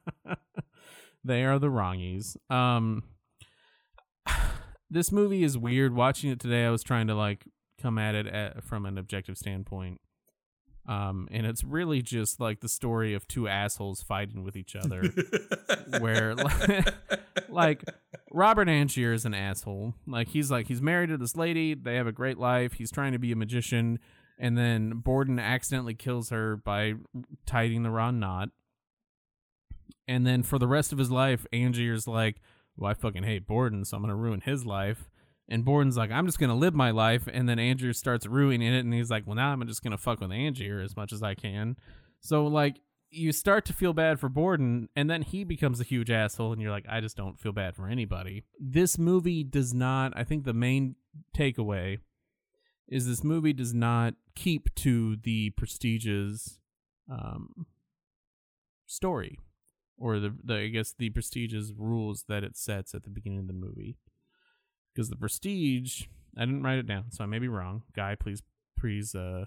they 1.24 1.44
are 1.44 1.60
the 1.60 1.68
wrongies. 1.68 2.36
Um, 2.50 3.04
this 4.90 5.12
movie 5.12 5.44
is 5.44 5.56
weird. 5.56 5.94
Watching 5.94 6.32
it 6.32 6.40
today, 6.40 6.64
I 6.64 6.70
was 6.70 6.82
trying 6.82 7.06
to 7.06 7.14
like 7.14 7.44
come 7.80 7.98
at 7.98 8.16
it 8.16 8.26
at, 8.26 8.64
from 8.64 8.84
an 8.84 8.98
objective 8.98 9.38
standpoint. 9.38 10.00
Um, 10.90 11.28
and 11.30 11.46
it's 11.46 11.62
really 11.62 12.02
just 12.02 12.40
like 12.40 12.58
the 12.60 12.68
story 12.68 13.14
of 13.14 13.28
two 13.28 13.46
assholes 13.46 14.02
fighting 14.02 14.42
with 14.42 14.56
each 14.56 14.74
other. 14.74 15.04
Where, 16.00 16.34
like, 17.48 17.84
Robert 18.32 18.68
Angier 18.68 19.12
is 19.12 19.24
an 19.24 19.32
asshole. 19.32 19.94
Like, 20.04 20.30
he's 20.30 20.50
like 20.50 20.66
he's 20.66 20.82
married 20.82 21.10
to 21.10 21.16
this 21.16 21.36
lady. 21.36 21.74
They 21.74 21.94
have 21.94 22.08
a 22.08 22.12
great 22.12 22.38
life. 22.38 22.72
He's 22.72 22.90
trying 22.90 23.12
to 23.12 23.20
be 23.20 23.30
a 23.30 23.36
magician, 23.36 24.00
and 24.36 24.58
then 24.58 24.94
Borden 24.96 25.38
accidentally 25.38 25.94
kills 25.94 26.30
her 26.30 26.56
by 26.56 26.94
tying 27.46 27.84
the 27.84 27.90
wrong 27.90 28.18
knot. 28.18 28.48
And 30.08 30.26
then 30.26 30.42
for 30.42 30.58
the 30.58 30.66
rest 30.66 30.90
of 30.90 30.98
his 30.98 31.12
life, 31.12 31.46
Angier's 31.52 32.08
like, 32.08 32.40
"Well, 32.76 32.90
I 32.90 32.94
fucking 32.94 33.22
hate 33.22 33.46
Borden, 33.46 33.84
so 33.84 33.96
I'm 33.96 34.02
gonna 34.02 34.16
ruin 34.16 34.40
his 34.40 34.66
life." 34.66 35.08
And 35.50 35.64
Borden's 35.64 35.96
like, 35.96 36.10
"I'm 36.10 36.26
just 36.26 36.38
gonna 36.38 36.54
live 36.54 36.74
my 36.74 36.90
life." 36.92 37.28
And 37.30 37.48
then 37.48 37.58
Andrew 37.58 37.92
starts 37.92 38.26
ruining 38.26 38.72
it, 38.72 38.80
and 38.80 38.94
he's 38.94 39.10
like, 39.10 39.26
"Well, 39.26 39.36
now 39.36 39.52
I'm 39.52 39.66
just 39.66 39.82
gonna 39.82 39.98
fuck 39.98 40.20
with 40.20 40.30
Angier 40.30 40.80
as 40.80 40.96
much 40.96 41.12
as 41.12 41.22
I 41.22 41.34
can." 41.34 41.76
So 42.20 42.46
like, 42.46 42.80
you 43.10 43.32
start 43.32 43.64
to 43.64 43.72
feel 43.72 43.92
bad 43.92 44.20
for 44.20 44.28
Borden, 44.28 44.88
and 44.94 45.10
then 45.10 45.22
he 45.22 45.42
becomes 45.42 45.80
a 45.80 45.84
huge 45.84 46.10
asshole, 46.10 46.52
and 46.52 46.62
you're 46.62 46.70
like, 46.70 46.86
"I 46.88 47.00
just 47.00 47.16
don't 47.16 47.38
feel 47.38 47.52
bad 47.52 47.74
for 47.74 47.88
anybody." 47.88 48.44
This 48.60 48.98
movie 48.98 49.42
does 49.42 49.74
not. 49.74 50.12
I 50.16 50.24
think 50.24 50.44
the 50.44 50.54
main 50.54 50.94
takeaway 51.36 51.98
is 52.88 53.06
this 53.06 53.24
movie 53.24 53.52
does 53.52 53.74
not 53.74 54.14
keep 54.34 54.74
to 54.74 55.16
the 55.16 55.50
prestige's 55.50 56.58
um, 57.10 57.66
story 58.86 59.38
or 59.96 60.18
the, 60.18 60.34
the 60.42 60.54
I 60.54 60.68
guess 60.68 60.92
the 60.96 61.10
prestige's 61.10 61.72
rules 61.72 62.24
that 62.28 62.42
it 62.42 62.56
sets 62.56 62.94
at 62.94 63.04
the 63.04 63.10
beginning 63.10 63.38
of 63.38 63.46
the 63.46 63.52
movie. 63.52 63.96
Because 64.94 65.08
the 65.08 65.16
prestige, 65.16 66.04
I 66.36 66.40
didn't 66.40 66.62
write 66.62 66.78
it 66.78 66.86
down, 66.86 67.10
so 67.10 67.22
I 67.24 67.26
may 67.26 67.38
be 67.38 67.48
wrong. 67.48 67.82
Guy, 67.94 68.14
please, 68.14 68.42
please, 68.78 69.14
uh, 69.14 69.44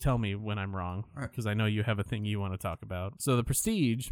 tell 0.00 0.18
me 0.18 0.34
when 0.34 0.58
I'm 0.58 0.74
wrong, 0.76 1.04
because 1.20 1.46
I 1.46 1.54
know 1.54 1.66
you 1.66 1.82
have 1.82 1.98
a 1.98 2.04
thing 2.04 2.24
you 2.24 2.38
want 2.38 2.52
to 2.54 2.58
talk 2.58 2.82
about. 2.82 3.20
So 3.20 3.36
the 3.36 3.42
prestige 3.44 4.10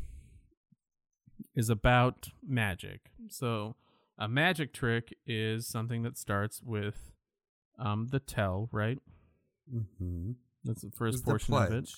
is 1.55 1.71
about 1.71 2.29
magic. 2.47 3.11
So 3.29 3.77
a 4.19 4.29
magic 4.29 4.73
trick 4.73 5.15
is 5.27 5.67
something 5.67 6.03
that 6.03 6.17
starts 6.19 6.63
with 6.63 7.13
um 7.79 8.09
the 8.11 8.19
tell, 8.21 8.69
right? 8.73 8.99
hmm 9.71 10.33
That's 10.65 10.83
the 10.83 10.91
first 10.91 11.17
It's 11.19 11.23
the 11.25 11.31
portion 11.31 11.55
of 11.55 11.73
it. 11.73 11.91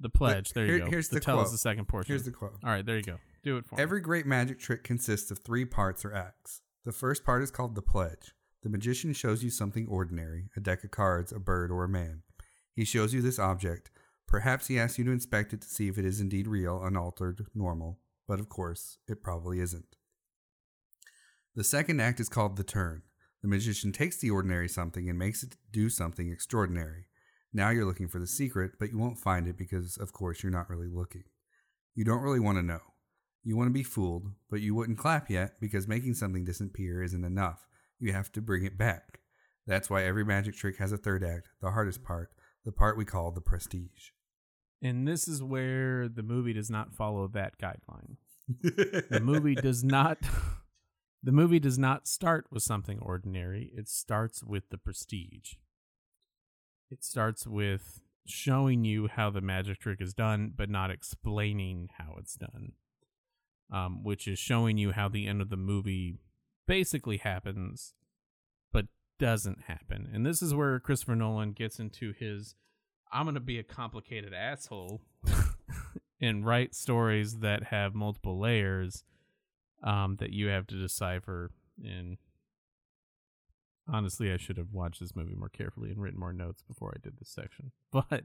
The 0.00 0.08
pledge. 0.08 0.52
There 0.52 0.64
you 0.64 0.72
here- 0.72 0.84
go. 0.84 0.90
here's 0.90 1.08
the, 1.08 1.20
tell 1.20 1.38
is 1.40 1.44
quote. 1.44 1.52
the 1.52 1.58
second 1.58 1.86
portion. 1.86 2.08
Here's 2.08 2.24
the 2.24 2.30
quote. 2.30 2.56
All 2.64 2.70
right, 2.70 2.84
there 2.84 2.96
you 2.96 3.02
go. 3.02 3.18
Do 3.42 3.58
it 3.58 3.66
for 3.66 3.76
me. 3.76 3.82
Every 3.82 4.00
great 4.00 4.26
magic 4.26 4.58
trick 4.58 4.82
consists 4.82 5.30
of 5.30 5.38
three 5.38 5.64
parts 5.64 6.04
or 6.04 6.14
acts. 6.14 6.62
The 6.84 6.92
first 6.92 7.24
part 7.24 7.42
is 7.42 7.50
called 7.50 7.74
the 7.74 7.82
pledge. 7.82 8.32
The 8.62 8.68
magician 8.70 9.12
shows 9.12 9.42
you 9.42 9.50
something 9.50 9.86
ordinary 9.88 10.48
a 10.56 10.60
deck 10.60 10.84
of 10.84 10.90
cards, 10.90 11.32
a 11.32 11.38
bird, 11.38 11.70
or 11.70 11.84
a 11.84 11.88
man. 11.88 12.22
He 12.74 12.84
shows 12.84 13.12
you 13.12 13.20
this 13.22 13.38
object. 13.38 13.90
Perhaps 14.26 14.68
he 14.68 14.78
asks 14.78 14.98
you 14.98 15.04
to 15.04 15.10
inspect 15.10 15.52
it 15.52 15.60
to 15.62 15.68
see 15.68 15.88
if 15.88 15.98
it 15.98 16.04
is 16.04 16.20
indeed 16.20 16.46
real, 16.46 16.82
unaltered, 16.82 17.46
normal, 17.54 17.98
but 18.28 18.38
of 18.40 18.48
course, 18.48 18.98
it 19.08 19.22
probably 19.22 19.60
isn't. 19.60 19.96
The 21.56 21.64
second 21.64 22.00
act 22.00 22.20
is 22.20 22.28
called 22.28 22.56
the 22.56 22.64
turn. 22.64 23.02
The 23.42 23.48
magician 23.48 23.92
takes 23.92 24.18
the 24.18 24.30
ordinary 24.30 24.68
something 24.68 25.08
and 25.08 25.18
makes 25.18 25.42
it 25.42 25.56
do 25.72 25.88
something 25.88 26.30
extraordinary. 26.30 27.06
Now 27.52 27.70
you're 27.70 27.84
looking 27.84 28.08
for 28.08 28.18
the 28.20 28.26
secret, 28.26 28.72
but 28.78 28.90
you 28.90 28.98
won't 28.98 29.18
find 29.18 29.46
it 29.48 29.56
because, 29.58 29.96
of 29.96 30.12
course, 30.12 30.42
you're 30.42 30.52
not 30.52 30.70
really 30.70 30.88
looking. 30.88 31.24
You 31.94 32.04
don't 32.04 32.22
really 32.22 32.40
want 32.40 32.58
to 32.58 32.62
know. 32.62 32.80
You 33.42 33.56
want 33.56 33.68
to 33.68 33.72
be 33.74 33.82
fooled, 33.82 34.26
but 34.50 34.60
you 34.60 34.74
wouldn't 34.74 34.98
clap 34.98 35.28
yet 35.30 35.54
because 35.60 35.88
making 35.88 36.14
something 36.14 36.44
disappear 36.44 37.02
isn't 37.02 37.24
enough. 37.24 37.66
You 37.98 38.12
have 38.12 38.30
to 38.32 38.40
bring 38.42 38.64
it 38.64 38.78
back. 38.78 39.20
That's 39.66 39.90
why 39.90 40.04
every 40.04 40.24
magic 40.24 40.54
trick 40.54 40.76
has 40.78 40.92
a 40.92 40.96
third 40.98 41.24
act, 41.24 41.48
the 41.60 41.70
hardest 41.70 42.02
part, 42.04 42.30
the 42.64 42.72
part 42.72 42.96
we 42.96 43.04
call 43.04 43.30
the 43.32 43.40
prestige. 43.40 44.10
and 44.82 45.06
this 45.06 45.26
is 45.28 45.42
where 45.42 46.08
the 46.08 46.22
movie 46.22 46.52
does 46.52 46.70
not 46.70 46.94
follow 46.94 47.28
that 47.28 47.58
guideline. 47.58 48.16
The 49.10 49.20
movie 49.22 49.54
does 49.54 49.84
not 49.84 50.18
the 51.22 51.32
movie 51.32 51.60
does 51.60 51.78
not 51.78 52.08
start 52.08 52.46
with 52.50 52.62
something 52.62 52.98
ordinary. 53.00 53.70
It 53.76 53.88
starts 53.88 54.42
with 54.42 54.70
the 54.70 54.78
prestige. 54.78 55.54
It 56.90 57.04
starts 57.04 57.46
with 57.46 58.00
showing 58.26 58.84
you 58.84 59.08
how 59.08 59.30
the 59.30 59.40
magic 59.40 59.78
trick 59.78 60.00
is 60.00 60.14
done, 60.14 60.52
but 60.56 60.70
not 60.70 60.90
explaining 60.90 61.88
how 61.98 62.16
it's 62.18 62.34
done. 62.34 62.72
Um, 63.72 64.02
which 64.02 64.26
is 64.26 64.38
showing 64.38 64.78
you 64.78 64.90
how 64.90 65.08
the 65.08 65.28
end 65.28 65.40
of 65.40 65.48
the 65.48 65.56
movie 65.56 66.18
basically 66.66 67.18
happens, 67.18 67.94
but 68.72 68.86
doesn't 69.16 69.62
happen. 69.68 70.10
And 70.12 70.26
this 70.26 70.42
is 70.42 70.52
where 70.52 70.80
Christopher 70.80 71.14
Nolan 71.14 71.52
gets 71.52 71.78
into 71.78 72.12
his 72.12 72.56
I'm 73.12 73.24
going 73.24 73.34
to 73.34 73.40
be 73.40 73.58
a 73.58 73.64
complicated 73.64 74.32
asshole 74.32 75.00
and 76.20 76.46
write 76.46 76.74
stories 76.74 77.38
that 77.38 77.64
have 77.64 77.94
multiple 77.94 78.38
layers 78.38 79.04
um, 79.82 80.16
that 80.16 80.30
you 80.30 80.46
have 80.48 80.66
to 80.68 80.76
decipher. 80.76 81.50
And 81.82 82.18
honestly, 83.92 84.32
I 84.32 84.36
should 84.36 84.56
have 84.56 84.72
watched 84.72 85.00
this 85.00 85.14
movie 85.16 85.34
more 85.34 85.48
carefully 85.48 85.90
and 85.90 86.00
written 86.00 86.18
more 86.20 86.32
notes 86.32 86.62
before 86.62 86.92
I 86.96 87.00
did 87.02 87.18
this 87.18 87.28
section. 87.30 87.72
But 87.92 88.24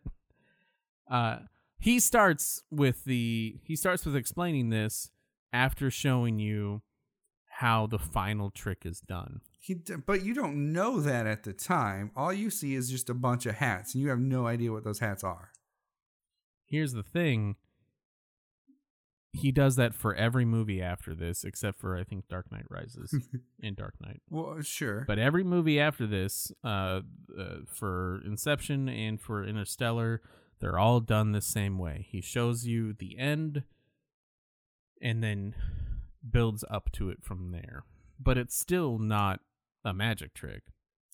uh, 1.10 1.40
he 1.80 2.00
starts 2.00 2.64
with 2.72 3.04
the 3.06 3.60
he 3.64 3.76
starts 3.76 4.06
with 4.06 4.16
explaining 4.16 4.70
this 4.70 5.12
after 5.54 5.90
showing 5.92 6.40
you 6.40 6.82
how 7.60 7.88
the 7.88 8.00
final 8.00 8.50
trick 8.50 8.86
is 8.86 9.00
done. 9.02 9.42
He, 9.60 9.76
d- 9.76 9.96
but 10.06 10.24
you 10.24 10.34
don't 10.34 10.74
know 10.74 11.00
that 11.00 11.26
at 11.26 11.44
the 11.44 11.54
time. 11.54 12.12
All 12.16 12.34
you 12.34 12.50
see 12.50 12.76
is 12.76 12.90
just 12.92 13.10
a 13.10 13.14
bunch 13.14 13.46
of 13.46 13.56
hats, 13.56 13.94
and 13.96 14.04
you 14.04 14.10
have 14.10 14.20
no 14.20 14.46
idea 14.46 14.72
what 14.72 14.84
those 14.84 15.00
hats 15.00 15.24
are. 15.24 15.52
here's 16.66 16.94
the 16.94 17.04
thing 17.04 17.56
he 19.36 19.52
does 19.52 19.76
that 19.76 19.94
for 19.94 20.16
every 20.16 20.46
movie 20.46 20.82
after 20.82 21.14
this, 21.14 21.44
except 21.44 21.80
for 21.80 21.98
I 21.98 22.04
think 22.04 22.28
Dark 22.28 22.52
Knight 22.52 22.66
Rises 22.70 23.14
and 23.64 23.76
Dark 23.76 23.96
Knight. 24.02 24.22
Well, 24.30 24.62
sure. 24.62 25.06
But 25.08 25.20
every 25.20 25.44
movie 25.44 25.80
after 25.80 26.08
this, 26.08 26.52
uh, 26.64 27.02
uh, 27.38 27.58
for 27.68 28.22
Inception 28.26 28.90
and 28.90 29.20
for 29.20 29.46
Interstellar, 29.46 30.22
they're 30.60 30.80
all 30.80 31.00
done 31.00 31.32
the 31.32 31.42
same 31.42 31.78
way. 31.78 32.08
He 32.10 32.22
shows 32.22 32.66
you 32.66 32.94
the 32.94 33.18
end, 33.18 33.64
and 35.02 35.24
then 35.24 35.56
builds 36.30 36.64
up 36.70 36.92
to 36.94 37.10
it 37.10 37.24
from 37.24 37.52
there. 37.52 37.84
But 38.20 38.38
it's 38.38 38.58
still 38.58 38.98
not 38.98 39.42
a 39.84 39.94
magic 39.94 40.34
trick. 40.34 40.64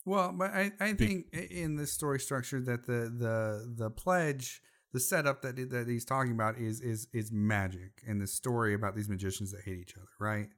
Well, 0.06 0.34
but 0.36 0.52
I, 0.52 0.72
I 0.80 0.94
think 0.94 1.28
in 1.34 1.76
the 1.76 1.86
story 1.86 2.20
structure 2.20 2.60
that 2.62 2.88
the 2.88 3.12
the 3.16 3.74
the 3.78 3.90
pledge, 3.90 4.62
the 4.94 5.00
setup 5.00 5.42
that 5.42 5.56
that 5.70 5.88
he's 5.88 6.06
talking 6.06 6.32
about 6.34 6.58
is 6.58 6.82
is 6.82 7.08
is 7.14 7.32
magic, 7.32 8.02
and 8.08 8.22
the 8.22 8.28
story 8.28 8.74
about 8.74 8.96
these 8.96 9.10
magicians 9.10 9.52
that 9.52 9.62
hate 9.66 9.80
each 9.80 9.96
other, 9.96 10.08
right? 10.20 10.50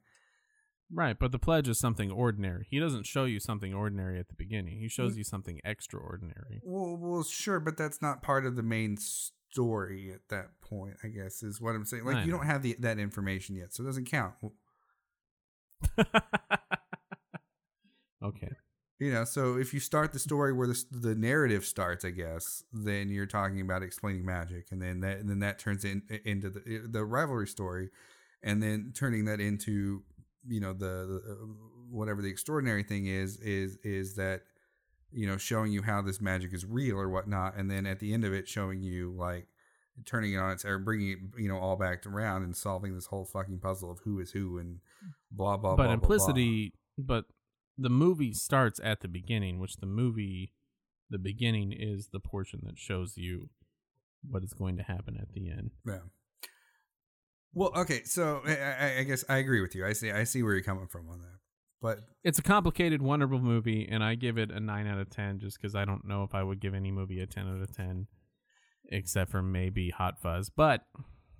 Right, 0.92 1.18
but 1.18 1.32
the 1.32 1.38
pledge 1.38 1.68
is 1.68 1.78
something 1.78 2.10
ordinary. 2.10 2.66
He 2.68 2.78
doesn't 2.78 3.06
show 3.06 3.24
you 3.24 3.40
something 3.40 3.72
ordinary 3.72 4.18
at 4.18 4.28
the 4.28 4.34
beginning. 4.34 4.78
He 4.78 4.88
shows 4.88 5.16
you 5.16 5.24
something 5.24 5.60
extraordinary. 5.64 6.60
Well, 6.62 6.96
well, 7.00 7.24
sure, 7.24 7.58
but 7.58 7.78
that's 7.78 8.02
not 8.02 8.22
part 8.22 8.44
of 8.44 8.54
the 8.54 8.62
main 8.62 8.98
story 8.98 10.12
at 10.12 10.28
that 10.28 10.60
point. 10.60 10.96
I 11.02 11.08
guess 11.08 11.42
is 11.42 11.60
what 11.60 11.74
I'm 11.74 11.84
saying. 11.84 12.04
Like 12.04 12.16
I 12.16 12.24
you 12.24 12.30
know. 12.30 12.38
don't 12.38 12.46
have 12.46 12.62
the 12.62 12.76
that 12.80 12.98
information 12.98 13.56
yet, 13.56 13.72
so 13.72 13.82
it 13.82 13.86
doesn't 13.86 14.10
count. 14.10 14.34
okay. 18.22 18.52
You 19.00 19.12
know, 19.12 19.24
so 19.24 19.58
if 19.58 19.74
you 19.74 19.80
start 19.80 20.12
the 20.12 20.18
story 20.18 20.52
where 20.52 20.68
the 20.68 20.84
the 20.90 21.14
narrative 21.14 21.64
starts, 21.64 22.04
I 22.04 22.10
guess, 22.10 22.62
then 22.72 23.08
you're 23.08 23.26
talking 23.26 23.60
about 23.60 23.82
explaining 23.82 24.24
magic, 24.24 24.68
and 24.70 24.80
then 24.80 25.00
that 25.00 25.18
and 25.18 25.28
then 25.28 25.40
that 25.40 25.58
turns 25.58 25.84
in, 25.84 26.02
into 26.24 26.48
the 26.48 26.86
the 26.88 27.04
rivalry 27.04 27.48
story, 27.48 27.90
and 28.42 28.62
then 28.62 28.92
turning 28.94 29.24
that 29.24 29.40
into 29.40 30.02
you 30.46 30.60
know 30.60 30.72
the, 30.72 30.84
the 30.86 31.22
uh, 31.32 31.46
whatever 31.90 32.22
the 32.22 32.28
extraordinary 32.28 32.84
thing 32.84 33.06
is 33.06 33.38
is 33.38 33.78
is 33.82 34.14
that 34.14 34.42
you 35.10 35.26
know 35.26 35.36
showing 35.36 35.72
you 35.72 35.82
how 35.82 36.00
this 36.00 36.20
magic 36.20 36.54
is 36.54 36.64
real 36.64 36.96
or 36.96 37.08
whatnot, 37.08 37.56
and 37.56 37.68
then 37.68 37.86
at 37.86 37.98
the 37.98 38.14
end 38.14 38.24
of 38.24 38.32
it 38.32 38.48
showing 38.48 38.80
you 38.80 39.12
like 39.16 39.48
turning 40.04 40.34
it 40.34 40.38
on 40.38 40.52
its 40.52 40.64
or 40.64 40.78
bringing 40.78 41.10
it 41.10 41.18
you 41.36 41.48
know 41.48 41.58
all 41.58 41.76
back 41.76 42.06
around 42.06 42.42
and 42.42 42.56
solving 42.56 42.94
this 42.94 43.06
whole 43.06 43.24
fucking 43.24 43.58
puzzle 43.58 43.90
of 43.90 43.98
who 44.00 44.20
is 44.20 44.30
who 44.30 44.58
and 44.58 44.78
blah 45.30 45.56
blah. 45.56 45.74
but 45.74 45.76
blah, 45.76 45.86
blah, 45.86 45.86
blah. 45.86 45.92
implicity 45.94 46.72
but 46.98 47.24
the 47.76 47.90
movie 47.90 48.32
starts 48.32 48.80
at 48.82 49.00
the 49.00 49.08
beginning 49.08 49.60
which 49.60 49.76
the 49.76 49.86
movie 49.86 50.52
the 51.10 51.18
beginning 51.18 51.72
is 51.72 52.08
the 52.12 52.20
portion 52.20 52.60
that 52.64 52.78
shows 52.78 53.16
you 53.16 53.48
what 54.28 54.42
is 54.42 54.52
going 54.52 54.76
to 54.76 54.82
happen 54.82 55.16
at 55.20 55.32
the 55.32 55.50
end 55.50 55.70
Yeah. 55.86 55.98
Well, 57.56 57.70
okay, 57.76 58.02
so 58.04 58.40
I, 58.44 58.96
I, 58.98 59.02
guess 59.04 59.24
I 59.28 59.36
agree 59.36 59.60
with 59.60 59.76
you. 59.76 59.86
I 59.86 59.92
see, 59.92 60.10
I 60.10 60.24
see 60.24 60.42
where 60.42 60.54
you're 60.54 60.64
coming 60.64 60.88
from 60.88 61.08
on 61.08 61.20
that. 61.20 61.38
But 61.80 62.00
it's 62.24 62.40
a 62.40 62.42
complicated 62.42 63.00
wonderful 63.00 63.40
movie 63.40 63.86
and 63.90 64.02
i 64.02 64.14
give 64.14 64.38
it 64.38 64.50
a 64.50 64.58
9 64.58 64.86
out 64.86 64.98
of 64.98 65.10
10 65.10 65.38
just 65.38 65.60
because 65.60 65.74
i 65.74 65.84
don't 65.84 66.06
know 66.06 66.22
if 66.22 66.34
i 66.34 66.42
would 66.42 66.58
give 66.58 66.72
any 66.72 66.90
movie 66.90 67.20
a 67.20 67.26
10 67.26 67.46
out 67.46 67.60
of 67.60 67.76
10 67.76 68.06
except 68.88 69.30
for 69.30 69.42
maybe 69.42 69.90
hot 69.90 70.18
fuzz 70.18 70.48
but 70.48 70.86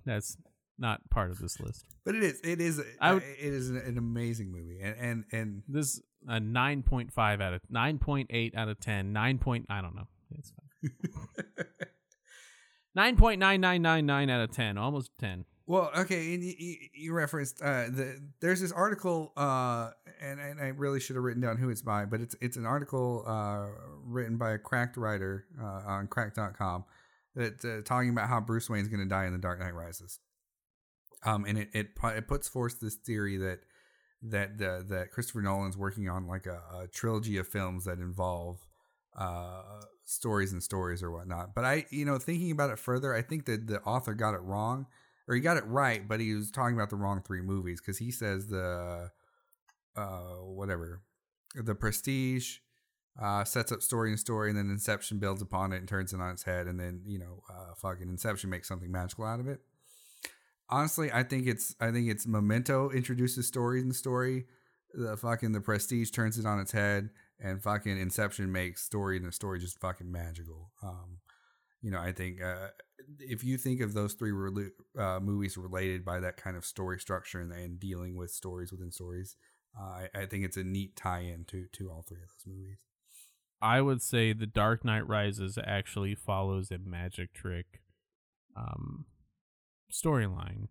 that's 0.04 0.36
not 0.78 1.00
part 1.10 1.30
of 1.30 1.38
this 1.38 1.60
list. 1.60 1.84
But 2.04 2.14
it 2.14 2.22
is, 2.22 2.40
it 2.42 2.60
is, 2.60 2.82
I 3.00 3.14
would- 3.14 3.22
it 3.22 3.38
is 3.38 3.70
an, 3.70 3.98
amazing 3.98 4.52
movie, 4.52 4.80
and 4.80 4.96
and 4.98 5.24
and 5.32 5.62
this 5.68 6.00
a 6.28 6.40
9.5 6.40 7.42
out 7.42 7.52
of 7.52 7.60
9.8 7.70 8.56
out 8.56 8.68
of 8.68 8.80
10 8.80 9.12
9 9.12 9.38
point 9.38 9.66
i 9.68 9.82
don't 9.82 9.94
know. 9.94 10.08
It's 10.38 10.50
fine. 10.50 11.66
9.9999 13.16 14.30
out 14.30 14.40
of 14.40 14.50
10 14.52 14.78
almost 14.78 15.10
10 15.18 15.44
well, 15.66 15.90
okay, 15.96 16.34
and 16.34 16.44
you, 16.44 16.76
you, 16.92 17.12
referenced 17.14 17.62
uh, 17.62 17.84
the 17.88 18.20
there's 18.40 18.60
this 18.60 18.70
article, 18.70 19.32
uh, 19.34 19.92
and 20.20 20.38
and 20.38 20.60
I 20.60 20.66
really 20.66 21.00
should 21.00 21.16
have 21.16 21.24
written 21.24 21.40
down 21.40 21.56
who 21.56 21.70
it's 21.70 21.80
by, 21.80 22.04
but 22.04 22.20
it's 22.20 22.36
it's 22.42 22.58
an 22.58 22.66
article 22.66 23.24
uh, 23.26 23.68
written 24.04 24.36
by 24.36 24.52
a 24.52 24.58
cracked 24.58 24.98
writer 24.98 25.46
uh, 25.58 25.80
on 25.86 26.06
Cracked.com 26.06 26.84
that 27.34 27.64
uh, 27.64 27.82
talking 27.82 28.10
about 28.10 28.28
how 28.28 28.40
Bruce 28.40 28.68
Wayne's 28.68 28.88
going 28.88 29.00
to 29.00 29.08
die 29.08 29.24
in 29.24 29.32
The 29.32 29.38
Dark 29.38 29.58
Knight 29.58 29.74
Rises. 29.74 30.20
Um, 31.24 31.44
and 31.44 31.58
it 31.58 31.68
it 31.72 31.88
it 32.02 32.28
puts 32.28 32.48
forth 32.48 32.80
this 32.80 32.94
theory 32.94 33.36
that 33.38 33.60
that 34.22 34.50
uh, 34.60 34.82
that 34.88 35.10
Christopher 35.10 35.42
Nolan's 35.42 35.76
working 35.76 36.08
on 36.08 36.26
like 36.26 36.46
a, 36.46 36.60
a 36.82 36.88
trilogy 36.88 37.36
of 37.38 37.48
films 37.48 37.84
that 37.84 37.98
involve 37.98 38.66
uh, 39.16 39.62
stories 40.04 40.52
and 40.52 40.62
stories 40.62 41.02
or 41.02 41.10
whatnot. 41.10 41.54
But 41.54 41.64
I, 41.64 41.86
you 41.90 42.04
know, 42.04 42.18
thinking 42.18 42.50
about 42.50 42.70
it 42.70 42.78
further, 42.78 43.14
I 43.14 43.22
think 43.22 43.46
that 43.46 43.66
the 43.66 43.80
author 43.82 44.14
got 44.14 44.34
it 44.34 44.42
wrong, 44.42 44.86
or 45.28 45.34
he 45.34 45.40
got 45.40 45.56
it 45.56 45.64
right, 45.66 46.06
but 46.06 46.20
he 46.20 46.34
was 46.34 46.50
talking 46.50 46.74
about 46.74 46.90
the 46.90 46.96
wrong 46.96 47.22
three 47.22 47.42
movies 47.42 47.80
because 47.80 47.98
he 47.98 48.10
says 48.10 48.48
the 48.48 49.10
uh, 49.96 50.34
whatever 50.42 51.02
the 51.54 51.74
Prestige. 51.74 52.58
Uh, 53.22 53.44
sets 53.44 53.70
up 53.70 53.80
story 53.80 54.10
and 54.10 54.18
story, 54.18 54.50
and 54.50 54.58
then 54.58 54.68
Inception 54.68 55.20
builds 55.20 55.40
upon 55.40 55.72
it 55.72 55.76
and 55.76 55.86
turns 55.86 56.12
it 56.12 56.20
on 56.20 56.32
its 56.32 56.42
head, 56.42 56.66
and 56.66 56.80
then 56.80 57.00
you 57.06 57.16
know, 57.16 57.44
uh, 57.48 57.72
fucking 57.76 58.08
Inception 58.08 58.50
makes 58.50 58.66
something 58.66 58.90
magical 58.90 59.24
out 59.24 59.38
of 59.38 59.46
it 59.46 59.60
honestly, 60.68 61.10
I 61.12 61.22
think 61.22 61.46
it's 61.46 61.74
I 61.80 61.90
think 61.90 62.08
it's 62.08 62.26
Memento 62.26 62.90
introduces 62.90 63.46
story 63.46 63.80
in 63.80 63.88
the 63.88 63.94
story. 63.94 64.46
The 64.92 65.16
fucking 65.16 65.52
the 65.52 65.60
Prestige 65.60 66.10
turns 66.10 66.38
it 66.38 66.46
on 66.46 66.60
its 66.60 66.72
head, 66.72 67.10
and 67.40 67.62
fucking 67.62 67.98
Inception 67.98 68.52
makes 68.52 68.82
story 68.82 69.16
in 69.16 69.24
the 69.24 69.32
story 69.32 69.58
just 69.58 69.80
fucking 69.80 70.10
magical. 70.10 70.70
Um, 70.82 71.18
you 71.82 71.90
know, 71.90 72.00
I 72.00 72.12
think 72.12 72.40
uh, 72.42 72.68
if 73.18 73.44
you 73.44 73.58
think 73.58 73.80
of 73.80 73.92
those 73.92 74.14
three 74.14 74.30
rela- 74.30 74.70
uh, 74.98 75.20
movies 75.20 75.56
related 75.56 76.04
by 76.04 76.20
that 76.20 76.36
kind 76.36 76.56
of 76.56 76.64
story 76.64 76.98
structure 76.98 77.40
and, 77.40 77.52
and 77.52 77.78
dealing 77.78 78.16
with 78.16 78.30
stories 78.30 78.72
within 78.72 78.90
stories, 78.90 79.36
uh, 79.78 79.82
I, 79.82 80.08
I 80.14 80.26
think 80.26 80.44
it's 80.44 80.56
a 80.56 80.64
neat 80.64 80.96
tie-in 80.96 81.44
to 81.46 81.66
to 81.72 81.90
all 81.90 82.04
three 82.08 82.22
of 82.22 82.28
those 82.28 82.54
movies. 82.54 82.78
I 83.60 83.80
would 83.80 84.02
say 84.02 84.32
The 84.32 84.46
Dark 84.46 84.84
Knight 84.84 85.08
Rises 85.08 85.58
actually 85.64 86.14
follows 86.14 86.70
a 86.70 86.78
magic 86.78 87.32
trick 87.32 87.80
um, 88.56 89.06
storyline 89.92 90.68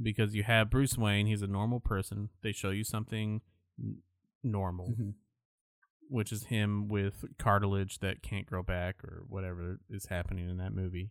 because 0.00 0.34
you 0.34 0.42
have 0.42 0.70
Bruce 0.70 0.96
Wayne, 0.96 1.26
he's 1.26 1.42
a 1.42 1.46
normal 1.46 1.80
person. 1.80 2.30
They 2.42 2.52
show 2.52 2.70
you 2.70 2.84
something 2.84 3.42
n- 3.78 4.02
normal, 4.42 4.94
Mhm. 4.98 5.14
which 6.08 6.32
is 6.32 6.44
him 6.44 6.88
with 6.88 7.24
cartilage 7.38 7.98
that 7.98 8.22
can't 8.22 8.46
grow 8.46 8.62
back 8.62 9.04
or 9.04 9.24
whatever 9.28 9.80
is 9.90 10.06
happening 10.06 10.48
in 10.48 10.56
that 10.58 10.72
movie. 10.72 11.10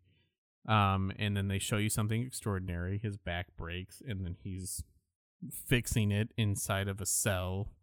Um, 0.68 1.12
and 1.18 1.38
then 1.38 1.48
they 1.48 1.60
show 1.60 1.78
you 1.78 1.90
something 1.90 2.22
extraordinary. 2.22 2.98
His 2.98 3.18
back 3.18 3.56
breaks, 3.56 4.02
and 4.02 4.26
then 4.26 4.36
he's 4.44 4.84
fixing 5.52 6.12
it 6.12 6.34
inside 6.38 6.88
of 6.88 7.00
a 7.00 7.06
cell 7.06 7.74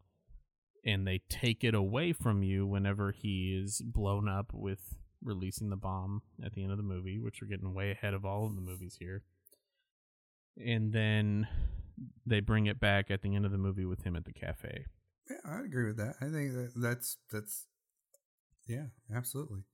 and 0.85 1.07
they 1.07 1.19
take 1.29 1.65
it 1.65 1.75
away 1.75 2.13
from 2.13 2.43
you 2.43 2.67
whenever 2.67 3.11
he 3.11 3.57
is 3.61 3.81
blown 3.81 4.29
up 4.29 4.53
with 4.53 4.95
releasing 5.27 5.69
the 5.69 5.77
bomb 5.77 6.23
at 6.43 6.55
the 6.55 6.63
end 6.63 6.73
of 6.73 6.79
the 6.79 6.83
movie, 6.83 7.19
which 7.19 7.41
we're 7.43 7.49
getting 7.49 7.75
way 7.75 7.91
ahead 7.91 8.15
of 8.15 8.25
all 8.25 8.47
of 8.47 8.55
the 8.55 8.61
movies 8.63 8.97
here. 8.99 9.23
And 10.57 10.93
then 10.93 11.47
they 12.25 12.41
bring 12.41 12.67
it 12.67 12.81
back 12.81 13.11
at 13.11 13.23
the 13.23 13.35
end 13.35 13.45
of 13.45 13.53
the 13.53 13.59
movie 13.59 13.85
with 13.85 14.03
him 14.05 14.17
at 14.17 14.25
the 14.25 14.33
cafe. 14.33 14.87
Yeah, 15.29 15.37
I 15.45 15.61
agree 15.61 15.87
with 15.87 15.97
that. 15.99 16.15
I 16.21 16.27
think 16.27 16.53
that 16.55 16.73
that's 16.77 17.19
that's 17.31 17.67
yeah, 18.67 18.87
absolutely. 19.15 19.65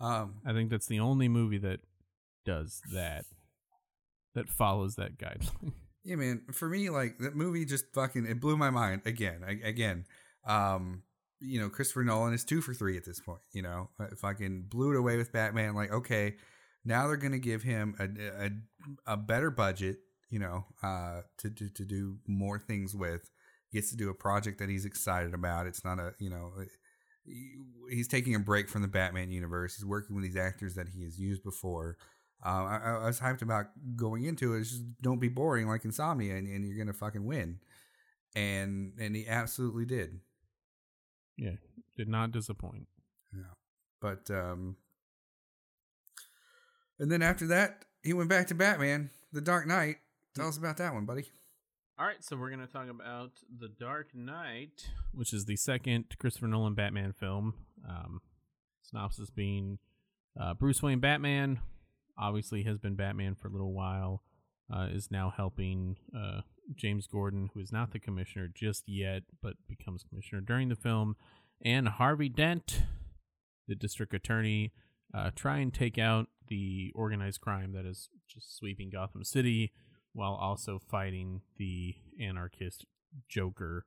Um, 0.00 0.40
I 0.44 0.52
think 0.52 0.70
that's 0.70 0.86
the 0.86 1.00
only 1.00 1.28
movie 1.28 1.58
that 1.58 1.80
does 2.44 2.80
that, 2.92 3.24
that 4.34 4.48
follows 4.48 4.96
that 4.96 5.18
guideline. 5.18 5.72
Yeah, 6.04 6.16
man. 6.16 6.42
For 6.52 6.70
me, 6.70 6.88
like 6.88 7.18
that 7.18 7.36
movie 7.36 7.66
just 7.66 7.92
fucking 7.92 8.24
it 8.24 8.40
blew 8.40 8.56
my 8.56 8.70
mind 8.70 9.02
again. 9.04 9.42
I, 9.46 9.58
again, 9.66 10.06
um, 10.46 11.02
you 11.40 11.60
know, 11.60 11.68
Christopher 11.68 12.04
Nolan 12.04 12.34
is 12.34 12.44
two 12.44 12.60
for 12.60 12.74
three 12.74 12.96
at 12.96 13.04
this 13.04 13.20
point. 13.20 13.40
You 13.52 13.62
know, 13.62 13.90
Uh, 13.98 14.08
fucking 14.16 14.64
blew 14.68 14.90
it 14.92 14.98
away 14.98 15.16
with 15.16 15.32
Batman. 15.32 15.74
Like, 15.74 15.92
okay, 15.92 16.36
now 16.84 17.06
they're 17.06 17.16
gonna 17.16 17.38
give 17.38 17.62
him 17.62 17.94
a 17.98 18.46
a, 18.46 18.50
a 19.14 19.16
better 19.16 19.50
budget. 19.50 19.98
You 20.30 20.40
know, 20.40 20.66
uh, 20.82 21.22
to, 21.38 21.50
to 21.50 21.70
to 21.70 21.84
do 21.84 22.18
more 22.26 22.58
things 22.58 22.94
with. 22.94 23.30
Gets 23.72 23.90
to 23.90 23.96
do 23.96 24.08
a 24.08 24.14
project 24.14 24.58
that 24.60 24.70
he's 24.70 24.86
excited 24.86 25.34
about. 25.34 25.66
It's 25.66 25.84
not 25.84 25.98
a 25.98 26.14
you 26.18 26.30
know. 26.30 26.52
He's 27.90 28.08
taking 28.08 28.34
a 28.34 28.38
break 28.38 28.68
from 28.68 28.82
the 28.82 28.88
Batman 28.88 29.30
universe. 29.30 29.76
He's 29.76 29.84
working 29.84 30.16
with 30.16 30.24
these 30.24 30.36
actors 30.36 30.74
that 30.74 30.88
he 30.88 31.04
has 31.04 31.18
used 31.18 31.42
before. 31.42 31.96
Um, 32.42 32.66
I, 32.66 32.78
I 33.02 33.06
was 33.06 33.20
hyped 33.20 33.42
about 33.42 33.66
going 33.96 34.24
into 34.24 34.54
it. 34.54 34.60
It's 34.60 34.70
just 34.70 34.82
don't 35.02 35.18
be 35.20 35.28
boring 35.28 35.66
like 35.68 35.84
Insomnia, 35.84 36.36
and, 36.36 36.46
and 36.46 36.66
you're 36.66 36.78
gonna 36.78 36.94
fucking 36.94 37.26
win. 37.26 37.58
And 38.34 38.92
and 38.98 39.16
he 39.16 39.26
absolutely 39.26 39.84
did. 39.84 40.20
Yeah, 41.38 41.56
did 41.96 42.08
not 42.08 42.32
disappoint. 42.32 42.86
Yeah. 43.32 43.54
But 44.00 44.30
um, 44.30 44.76
and 46.98 47.10
then 47.10 47.22
after 47.22 47.46
that, 47.46 47.84
he 48.02 48.12
went 48.12 48.28
back 48.28 48.48
to 48.48 48.54
Batman, 48.54 49.10
The 49.32 49.40
Dark 49.40 49.66
Knight. 49.66 49.96
Tell 50.34 50.48
us 50.48 50.58
about 50.58 50.76
that 50.76 50.92
one, 50.92 51.06
buddy. 51.06 51.24
All 51.98 52.06
right, 52.06 52.22
so 52.22 52.36
we're 52.36 52.50
going 52.50 52.64
to 52.64 52.72
talk 52.72 52.88
about 52.88 53.30
The 53.58 53.68
Dark 53.68 54.14
Knight, 54.14 54.88
which 55.12 55.32
is 55.32 55.46
the 55.46 55.56
second 55.56 56.04
Christopher 56.18 56.46
Nolan 56.46 56.74
Batman 56.74 57.12
film. 57.12 57.54
Um, 57.88 58.20
synopsis 58.82 59.30
being 59.30 59.78
uh, 60.40 60.54
Bruce 60.54 60.80
Wayne 60.82 61.00
Batman 61.00 61.58
obviously 62.16 62.62
has 62.64 62.78
been 62.78 62.94
Batman 62.94 63.34
for 63.34 63.48
a 63.48 63.50
little 63.50 63.72
while. 63.72 64.22
uh, 64.72 64.88
is 64.90 65.10
now 65.10 65.32
helping 65.34 65.96
uh, 66.16 66.40
James 66.74 67.06
Gordon, 67.06 67.50
who 67.54 67.60
is 67.60 67.72
not 67.72 67.92
the 67.92 67.98
commissioner 67.98 68.48
just 68.52 68.84
yet, 68.88 69.22
but 69.42 69.54
becomes 69.68 70.02
commissioner 70.02 70.40
during 70.40 70.68
the 70.68 70.76
film, 70.76 71.16
and 71.64 71.88
Harvey 71.88 72.28
Dent, 72.28 72.82
the 73.66 73.74
district 73.74 74.14
attorney, 74.14 74.72
uh, 75.14 75.30
try 75.34 75.58
and 75.58 75.72
take 75.72 75.98
out 75.98 76.28
the 76.48 76.92
organized 76.94 77.40
crime 77.40 77.72
that 77.72 77.86
is 77.86 78.08
just 78.28 78.56
sweeping 78.56 78.90
Gotham 78.90 79.24
City 79.24 79.72
while 80.12 80.34
also 80.34 80.78
fighting 80.78 81.42
the 81.56 81.94
anarchist 82.20 82.84
Joker, 83.28 83.86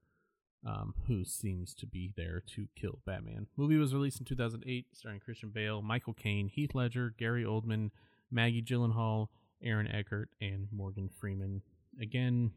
um, 0.66 0.94
who 1.08 1.24
seems 1.24 1.74
to 1.76 1.88
be 1.88 2.12
there 2.16 2.42
to 2.56 2.68
kill 2.76 3.00
Batman. 3.06 3.48
Movie 3.58 3.78
was 3.78 3.94
released 3.94 4.20
in 4.20 4.26
2008, 4.26 4.88
starring 4.94 5.20
Christian 5.20 5.50
Bale, 5.50 5.82
Michael 5.82 6.14
Caine, 6.14 6.48
Heath 6.48 6.76
Ledger, 6.76 7.14
Gary 7.18 7.44
Oldman, 7.44 7.92
Maggie 8.32 8.62
Gyllenhaal, 8.62 9.28
Aaron 9.64 9.88
Eckhart, 9.88 10.30
and 10.40 10.68
Morgan 10.72 11.10
Freeman. 11.20 11.62
Again, 12.02 12.52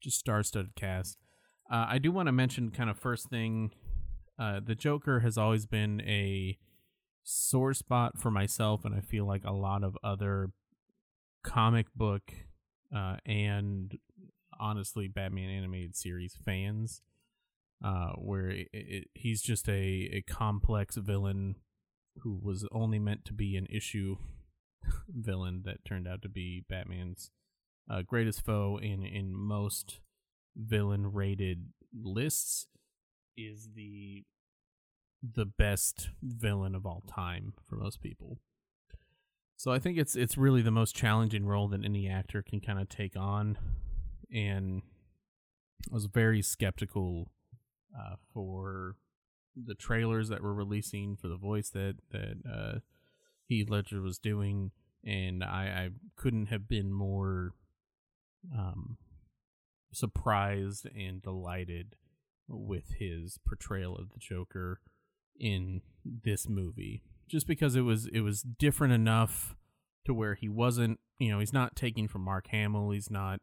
just 0.00 0.18
star-studded 0.18 0.74
cast. 0.74 1.18
Uh, 1.70 1.86
I 1.88 1.98
do 1.98 2.10
want 2.10 2.26
to 2.26 2.32
mention, 2.32 2.70
kind 2.70 2.88
of 2.88 2.98
first 2.98 3.28
thing, 3.28 3.72
uh, 4.38 4.60
the 4.64 4.74
Joker 4.74 5.20
has 5.20 5.36
always 5.36 5.66
been 5.66 6.00
a 6.02 6.58
sore 7.24 7.74
spot 7.74 8.18
for 8.18 8.30
myself, 8.30 8.84
and 8.84 8.94
I 8.94 9.00
feel 9.00 9.26
like 9.26 9.44
a 9.44 9.52
lot 9.52 9.84
of 9.84 9.98
other 10.02 10.50
comic 11.42 11.86
book 11.94 12.32
uh, 12.94 13.16
and 13.26 13.98
honestly 14.58 15.08
Batman 15.08 15.50
animated 15.50 15.96
series 15.96 16.36
fans, 16.44 17.02
uh, 17.84 18.12
where 18.16 18.48
it, 18.50 18.68
it, 18.72 19.08
he's 19.14 19.42
just 19.42 19.68
a, 19.68 20.10
a 20.12 20.24
complex 20.26 20.96
villain 20.96 21.56
who 22.22 22.38
was 22.42 22.66
only 22.72 22.98
meant 22.98 23.24
to 23.26 23.32
be 23.32 23.56
an 23.56 23.66
issue 23.70 24.16
villain 25.08 25.62
that 25.64 25.84
turned 25.84 26.08
out 26.08 26.22
to 26.22 26.28
be 26.28 26.64
Batman's 26.68 27.30
uh, 27.90 28.02
greatest 28.02 28.44
foe 28.44 28.78
in 28.80 29.04
in 29.04 29.34
most 29.34 30.00
villain 30.56 31.12
rated 31.12 31.68
lists 31.94 32.66
is 33.36 33.70
the 33.74 34.24
the 35.22 35.46
best 35.46 36.10
villain 36.22 36.74
of 36.74 36.86
all 36.86 37.02
time 37.08 37.52
for 37.68 37.76
most 37.76 38.00
people. 38.00 38.38
So 39.56 39.72
I 39.72 39.78
think 39.78 39.98
it's 39.98 40.14
it's 40.14 40.38
really 40.38 40.62
the 40.62 40.70
most 40.70 40.94
challenging 40.94 41.46
role 41.46 41.68
that 41.68 41.84
any 41.84 42.08
actor 42.08 42.42
can 42.42 42.60
kind 42.60 42.78
of 42.78 42.88
take 42.88 43.16
on, 43.16 43.58
and 44.32 44.82
I 45.90 45.94
was 45.94 46.06
very 46.06 46.42
skeptical 46.42 47.32
uh, 47.98 48.16
for 48.32 48.94
the 49.56 49.74
trailers 49.74 50.28
that 50.28 50.42
were 50.42 50.54
releasing 50.54 51.16
for 51.16 51.28
the 51.28 51.36
voice 51.36 51.70
that 51.70 51.96
that 52.12 52.36
uh, 52.48 52.78
Heath 53.46 53.68
Ledger 53.68 54.00
was 54.00 54.18
doing, 54.18 54.70
and 55.04 55.42
I, 55.42 55.64
I 55.64 55.90
couldn't 56.16 56.46
have 56.46 56.68
been 56.68 56.92
more 56.92 57.52
um, 58.56 58.96
surprised 59.92 60.86
and 60.94 61.22
delighted 61.22 61.96
with 62.48 62.94
his 62.98 63.38
portrayal 63.46 63.96
of 63.96 64.10
the 64.10 64.18
Joker 64.18 64.80
in 65.38 65.82
this 66.04 66.48
movie. 66.48 67.02
Just 67.28 67.46
because 67.46 67.76
it 67.76 67.82
was 67.82 68.06
it 68.06 68.20
was 68.20 68.42
different 68.42 68.94
enough 68.94 69.54
to 70.06 70.14
where 70.14 70.34
he 70.34 70.48
wasn't 70.48 70.98
you 71.18 71.30
know 71.30 71.40
he's 71.40 71.52
not 71.52 71.76
taking 71.76 72.08
from 72.08 72.22
Mark 72.22 72.48
Hamill. 72.48 72.90
He's 72.90 73.10
not 73.10 73.40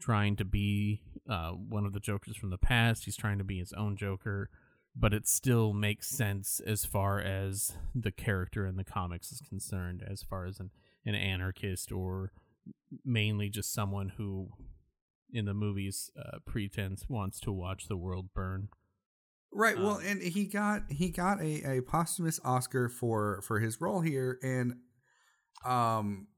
trying 0.00 0.36
to 0.36 0.44
be 0.44 1.00
uh, 1.30 1.50
one 1.50 1.86
of 1.86 1.92
the 1.92 2.00
jokers 2.00 2.36
from 2.36 2.50
the 2.50 2.58
past. 2.58 3.04
He's 3.04 3.16
trying 3.16 3.38
to 3.38 3.44
be 3.44 3.58
his 3.58 3.72
own 3.72 3.96
joker. 3.96 4.50
But 4.94 5.14
it 5.14 5.26
still 5.26 5.72
makes 5.72 6.08
sense 6.08 6.60
as 6.66 6.84
far 6.84 7.18
as 7.18 7.78
the 7.94 8.12
character 8.12 8.66
in 8.66 8.76
the 8.76 8.84
comics 8.84 9.32
is 9.32 9.40
concerned 9.40 10.04
as 10.06 10.22
far 10.22 10.44
as 10.44 10.60
an, 10.60 10.70
an 11.06 11.14
anarchist 11.14 11.90
or 11.90 12.32
mainly 13.04 13.48
just 13.48 13.72
someone 13.72 14.12
who 14.16 14.50
in 15.32 15.46
the 15.46 15.54
movies 15.54 16.10
uh, 16.18 16.38
pretends 16.46 17.06
wants 17.08 17.40
to 17.40 17.52
watch 17.52 17.88
the 17.88 17.96
world 17.96 18.28
burn 18.34 18.68
Right. 19.54 19.78
Well, 19.78 19.96
um, 19.96 20.02
and 20.06 20.22
he 20.22 20.46
got 20.46 20.84
he 20.88 21.10
got 21.10 21.40
a, 21.40 21.78
a 21.78 21.82
posthumous 21.82 22.40
Oscar 22.42 22.88
for 22.88 23.42
for 23.42 23.60
his 23.60 23.80
role 23.80 24.00
here, 24.00 24.38
and 24.42 24.76
um, 25.64 26.28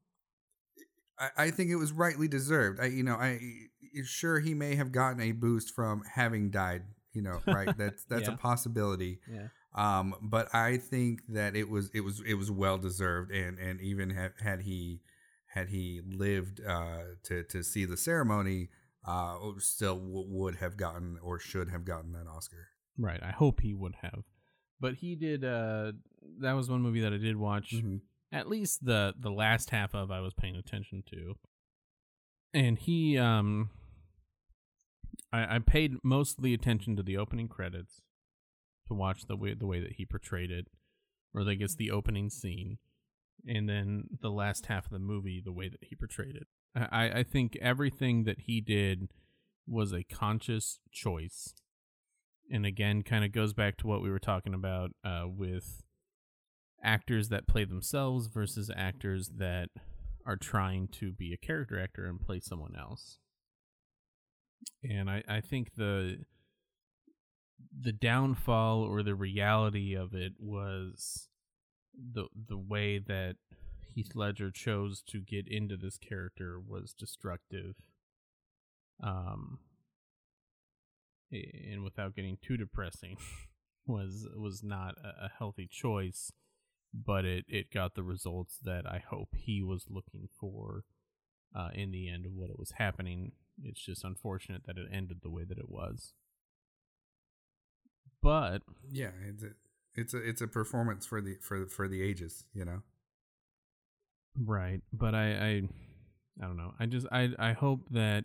I, 1.18 1.28
I 1.38 1.50
think 1.50 1.70
it 1.70 1.76
was 1.76 1.92
rightly 1.92 2.26
deserved. 2.26 2.80
I 2.80 2.86
you 2.86 3.04
know 3.04 3.14
I 3.14 3.38
sure 4.04 4.40
he 4.40 4.52
may 4.52 4.74
have 4.74 4.90
gotten 4.90 5.20
a 5.20 5.30
boost 5.30 5.74
from 5.74 6.02
having 6.12 6.50
died. 6.50 6.82
You 7.12 7.22
know, 7.22 7.40
right? 7.46 7.76
That's 7.78 8.04
that's 8.04 8.26
yeah. 8.26 8.34
a 8.34 8.36
possibility. 8.36 9.20
Yeah. 9.30 9.48
Um, 9.76 10.16
but 10.20 10.52
I 10.52 10.78
think 10.78 11.20
that 11.28 11.54
it 11.54 11.68
was 11.68 11.90
it 11.94 12.00
was 12.00 12.20
it 12.26 12.34
was 12.34 12.50
well 12.50 12.78
deserved, 12.78 13.30
and 13.30 13.60
and 13.60 13.80
even 13.80 14.10
had 14.10 14.32
had 14.40 14.62
he 14.62 15.02
had 15.54 15.68
he 15.68 16.00
lived 16.04 16.60
uh, 16.66 17.14
to 17.24 17.44
to 17.44 17.62
see 17.62 17.84
the 17.84 17.96
ceremony, 17.96 18.68
uh, 19.06 19.36
still 19.58 19.98
w- 19.98 20.26
would 20.28 20.56
have 20.56 20.76
gotten 20.76 21.18
or 21.22 21.38
should 21.38 21.70
have 21.70 21.84
gotten 21.84 22.12
that 22.12 22.26
Oscar. 22.26 22.68
Right. 22.98 23.22
I 23.22 23.30
hope 23.30 23.60
he 23.60 23.72
would 23.72 23.94
have. 24.02 24.24
But 24.80 24.94
he 24.94 25.14
did 25.14 25.44
uh 25.44 25.92
that 26.40 26.52
was 26.52 26.68
one 26.68 26.82
movie 26.82 27.00
that 27.00 27.12
I 27.12 27.18
did 27.18 27.36
watch 27.36 27.72
mm-hmm. 27.72 27.96
at 28.32 28.48
least 28.48 28.84
the 28.84 29.14
the 29.18 29.30
last 29.30 29.70
half 29.70 29.94
of 29.94 30.10
I 30.10 30.20
was 30.20 30.34
paying 30.34 30.56
attention 30.56 31.04
to. 31.10 31.34
And 32.52 32.78
he 32.78 33.16
um 33.16 33.70
I, 35.32 35.56
I 35.56 35.58
paid 35.60 35.94
mostly 36.02 36.52
attention 36.52 36.96
to 36.96 37.02
the 37.02 37.16
opening 37.16 37.48
credits 37.48 38.02
to 38.88 38.94
watch 38.94 39.26
the 39.26 39.36
way 39.36 39.54
the 39.54 39.66
way 39.66 39.80
that 39.80 39.94
he 39.94 40.04
portrayed 40.04 40.50
it. 40.50 40.66
Or 41.32 41.48
I 41.48 41.54
guess 41.54 41.74
the 41.74 41.90
opening 41.90 42.30
scene. 42.30 42.78
And 43.46 43.68
then 43.68 44.04
the 44.20 44.30
last 44.30 44.66
half 44.66 44.86
of 44.86 44.92
the 44.92 44.98
movie, 44.98 45.42
the 45.44 45.52
way 45.52 45.68
that 45.68 45.82
he 45.82 45.94
portrayed 45.94 46.36
it. 46.36 46.46
I, 46.74 47.20
I 47.20 47.22
think 47.22 47.56
everything 47.60 48.24
that 48.24 48.40
he 48.40 48.60
did 48.60 49.08
was 49.66 49.92
a 49.92 50.02
conscious 50.02 50.80
choice 50.92 51.54
and 52.50 52.66
again 52.66 53.02
kind 53.02 53.24
of 53.24 53.32
goes 53.32 53.52
back 53.52 53.76
to 53.78 53.86
what 53.86 54.02
we 54.02 54.10
were 54.10 54.18
talking 54.18 54.54
about 54.54 54.90
uh, 55.04 55.24
with 55.26 55.82
actors 56.82 57.28
that 57.30 57.48
play 57.48 57.64
themselves 57.64 58.26
versus 58.26 58.70
actors 58.76 59.30
that 59.38 59.70
are 60.26 60.36
trying 60.36 60.88
to 60.88 61.12
be 61.12 61.32
a 61.32 61.46
character 61.46 61.80
actor 61.80 62.04
and 62.06 62.20
play 62.20 62.40
someone 62.40 62.74
else 62.78 63.18
and 64.82 65.08
i, 65.10 65.22
I 65.28 65.40
think 65.40 65.74
the 65.76 66.18
the 67.78 67.92
downfall 67.92 68.82
or 68.82 69.02
the 69.02 69.14
reality 69.14 69.94
of 69.94 70.14
it 70.14 70.32
was 70.38 71.28
the 71.96 72.26
the 72.48 72.58
way 72.58 72.98
that 72.98 73.36
Heath 73.94 74.12
Ledger 74.14 74.50
chose 74.50 75.02
to 75.08 75.20
get 75.20 75.46
into 75.46 75.76
this 75.76 75.98
character 75.98 76.58
was 76.60 76.92
destructive 76.92 77.76
um 79.02 79.58
and 81.34 81.82
without 81.82 82.14
getting 82.14 82.38
too 82.40 82.56
depressing, 82.56 83.16
was 83.86 84.26
was 84.36 84.62
not 84.62 84.96
a, 84.98 85.28
healthy 85.38 85.68
choice, 85.70 86.32
but 86.92 87.24
it 87.24 87.44
it 87.48 87.72
got 87.72 87.94
the 87.94 88.02
results 88.02 88.58
that 88.62 88.86
I 88.86 89.02
hope 89.06 89.28
he 89.36 89.62
was 89.62 89.86
looking 89.88 90.28
for. 90.38 90.84
Uh, 91.56 91.68
in 91.72 91.92
the 91.92 92.08
end 92.08 92.26
of 92.26 92.32
what 92.32 92.50
it 92.50 92.58
was 92.58 92.72
happening, 92.78 93.30
it's 93.62 93.80
just 93.80 94.02
unfortunate 94.02 94.62
that 94.66 94.76
it 94.76 94.88
ended 94.92 95.18
the 95.22 95.30
way 95.30 95.44
that 95.44 95.56
it 95.56 95.68
was. 95.68 96.12
But 98.20 98.62
yeah, 98.90 99.10
it's 99.94 100.14
a 100.14 100.18
it's 100.18 100.40
a 100.40 100.46
performance 100.46 101.06
for 101.06 101.20
the 101.20 101.36
for 101.40 101.66
for 101.66 101.88
the 101.88 102.02
ages, 102.02 102.44
you 102.52 102.64
know. 102.64 102.82
Right, 104.36 104.80
but 104.92 105.14
I 105.14 105.32
I 105.32 105.62
I 106.42 106.46
don't 106.46 106.56
know. 106.56 106.74
I 106.78 106.86
just 106.86 107.06
I 107.12 107.30
I 107.38 107.52
hope 107.52 107.88
that 107.90 108.24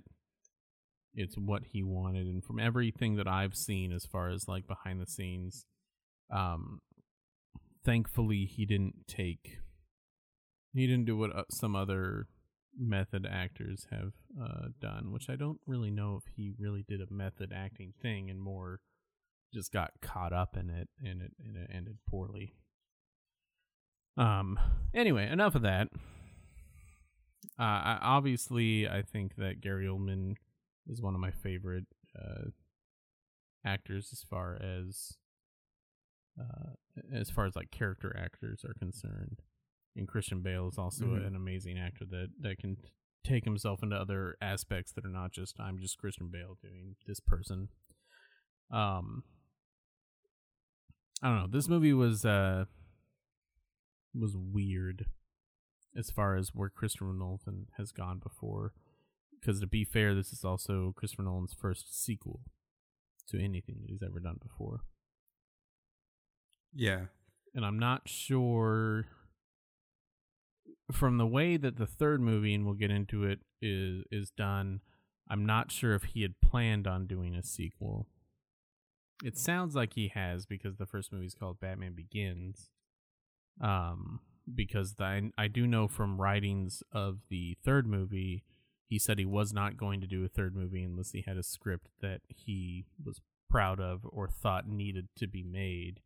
it's 1.13 1.37
what 1.37 1.63
he 1.71 1.83
wanted 1.83 2.27
and 2.27 2.43
from 2.43 2.59
everything 2.59 3.15
that 3.15 3.27
i've 3.27 3.55
seen 3.55 3.91
as 3.91 4.05
far 4.05 4.29
as 4.29 4.47
like 4.47 4.67
behind 4.67 5.01
the 5.01 5.07
scenes 5.07 5.65
um 6.31 6.79
thankfully 7.83 8.45
he 8.45 8.65
didn't 8.65 9.07
take 9.07 9.57
he 10.73 10.85
didn't 10.85 11.05
do 11.05 11.17
what 11.17 11.35
uh, 11.35 11.43
some 11.51 11.75
other 11.75 12.27
method 12.77 13.27
actors 13.29 13.87
have 13.91 14.13
uh, 14.41 14.67
done 14.79 15.11
which 15.11 15.29
i 15.29 15.35
don't 15.35 15.59
really 15.65 15.91
know 15.91 16.19
if 16.23 16.33
he 16.35 16.53
really 16.57 16.85
did 16.87 17.01
a 17.01 17.13
method 17.13 17.51
acting 17.55 17.93
thing 18.01 18.29
and 18.29 18.41
more 18.41 18.79
just 19.53 19.71
got 19.71 19.91
caught 20.01 20.33
up 20.33 20.55
in 20.57 20.69
it 20.69 20.89
and 21.03 21.21
it 21.21 21.31
and 21.43 21.57
it 21.57 21.69
ended 21.73 21.97
poorly 22.07 22.53
um 24.17 24.59
anyway 24.93 25.29
enough 25.29 25.55
of 25.55 25.61
that 25.61 25.87
uh 27.59 27.63
I, 27.63 27.99
obviously 28.01 28.87
i 28.87 29.01
think 29.01 29.35
that 29.37 29.61
gary 29.61 29.85
oldman 29.85 30.35
is 30.87 31.01
one 31.01 31.13
of 31.13 31.21
my 31.21 31.31
favorite 31.31 31.85
uh, 32.17 32.49
actors 33.65 34.09
as 34.11 34.23
far 34.23 34.55
as 34.61 35.17
uh, 36.39 36.71
as 37.13 37.29
far 37.29 37.45
as 37.45 37.55
like 37.55 37.71
character 37.71 38.15
actors 38.17 38.63
are 38.65 38.73
concerned. 38.73 39.41
And 39.95 40.07
Christian 40.07 40.41
Bale 40.41 40.67
is 40.67 40.77
also 40.77 41.05
mm-hmm. 41.05 41.25
an 41.25 41.35
amazing 41.35 41.77
actor 41.77 42.05
that 42.09 42.27
that 42.41 42.57
can 42.57 42.77
take 43.23 43.43
himself 43.43 43.83
into 43.83 43.95
other 43.95 44.35
aspects 44.41 44.91
that 44.93 45.05
are 45.05 45.09
not 45.09 45.31
just 45.31 45.59
I'm 45.59 45.79
just 45.79 45.97
Christian 45.97 46.29
Bale 46.31 46.57
doing 46.61 46.95
this 47.05 47.19
person. 47.19 47.69
Um, 48.71 49.23
I 51.21 51.27
don't 51.27 51.37
know. 51.37 51.47
This 51.47 51.67
movie 51.67 51.93
was 51.93 52.25
uh 52.25 52.65
was 54.13 54.35
weird. 54.37 55.05
as 55.95 56.11
far 56.11 56.35
as 56.35 56.53
where 56.53 56.69
Christopher 56.69 57.13
Nolan 57.13 57.67
has 57.77 57.91
gone 57.91 58.19
before. 58.19 58.73
Because 59.39 59.59
to 59.61 59.67
be 59.67 59.85
fair, 59.85 60.13
this 60.13 60.31
is 60.33 60.43
also 60.43 60.93
Christopher 60.95 61.23
Nolan's 61.23 61.53
first 61.53 62.03
sequel 62.03 62.41
to 63.29 63.41
anything 63.43 63.77
that 63.81 63.89
he's 63.89 64.03
ever 64.03 64.19
done 64.19 64.37
before. 64.41 64.81
Yeah. 66.73 67.05
And 67.55 67.65
I'm 67.65 67.79
not 67.79 68.07
sure 68.07 69.05
from 70.91 71.17
the 71.17 71.25
way 71.25 71.57
that 71.57 71.77
the 71.77 71.85
third 71.87 72.21
movie, 72.21 72.53
and 72.53 72.65
we'll 72.65 72.73
get 72.75 72.91
into 72.91 73.23
it, 73.23 73.39
is 73.61 74.03
is 74.11 74.31
done. 74.31 74.81
I'm 75.29 75.45
not 75.45 75.71
sure 75.71 75.93
if 75.93 76.03
he 76.03 76.21
had 76.23 76.41
planned 76.41 76.87
on 76.87 77.07
doing 77.07 77.35
a 77.35 77.43
sequel. 77.43 78.07
It 79.23 79.37
sounds 79.37 79.75
like 79.75 79.93
he 79.93 80.09
has 80.09 80.45
because 80.45 80.77
the 80.77 80.85
first 80.85 81.11
movie 81.11 81.25
is 81.25 81.35
called 81.35 81.59
Batman 81.59 81.93
Begins. 81.93 82.69
Um, 83.61 84.21
because 84.53 84.95
the, 84.95 85.03
I, 85.03 85.31
I 85.37 85.47
do 85.47 85.67
know 85.67 85.87
from 85.87 86.19
writings 86.21 86.81
of 86.91 87.19
the 87.29 87.57
third 87.63 87.85
movie, 87.85 88.43
he 88.87 88.97
said 88.97 89.19
he 89.19 89.25
was 89.25 89.53
not 89.53 89.77
going 89.77 90.01
to 90.01 90.07
do 90.07 90.23
a 90.23 90.29
third 90.29 90.55
movie 90.55 90.83
unless 90.83 91.11
he 91.11 91.23
had 91.27 91.37
a 91.37 91.43
script 91.43 91.89
that 92.01 92.21
he 92.27 92.85
was 93.03 93.21
proud 93.49 93.79
of 93.79 94.01
or 94.09 94.27
thought 94.27 94.67
needed 94.67 95.09
to 95.17 95.27
be 95.27 95.43
made. 95.43 95.99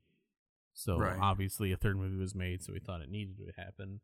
So 0.73 0.97
Right. 0.97 1.17
obviously 1.19 1.71
a 1.71 1.77
third 1.77 1.97
movie 1.97 2.17
was 2.17 2.33
made, 2.33 2.63
so 2.63 2.73
he 2.73 2.79
thought 2.79 3.01
it 3.01 3.09
needed 3.11 3.37
to 3.37 3.61
happen. 3.61 3.99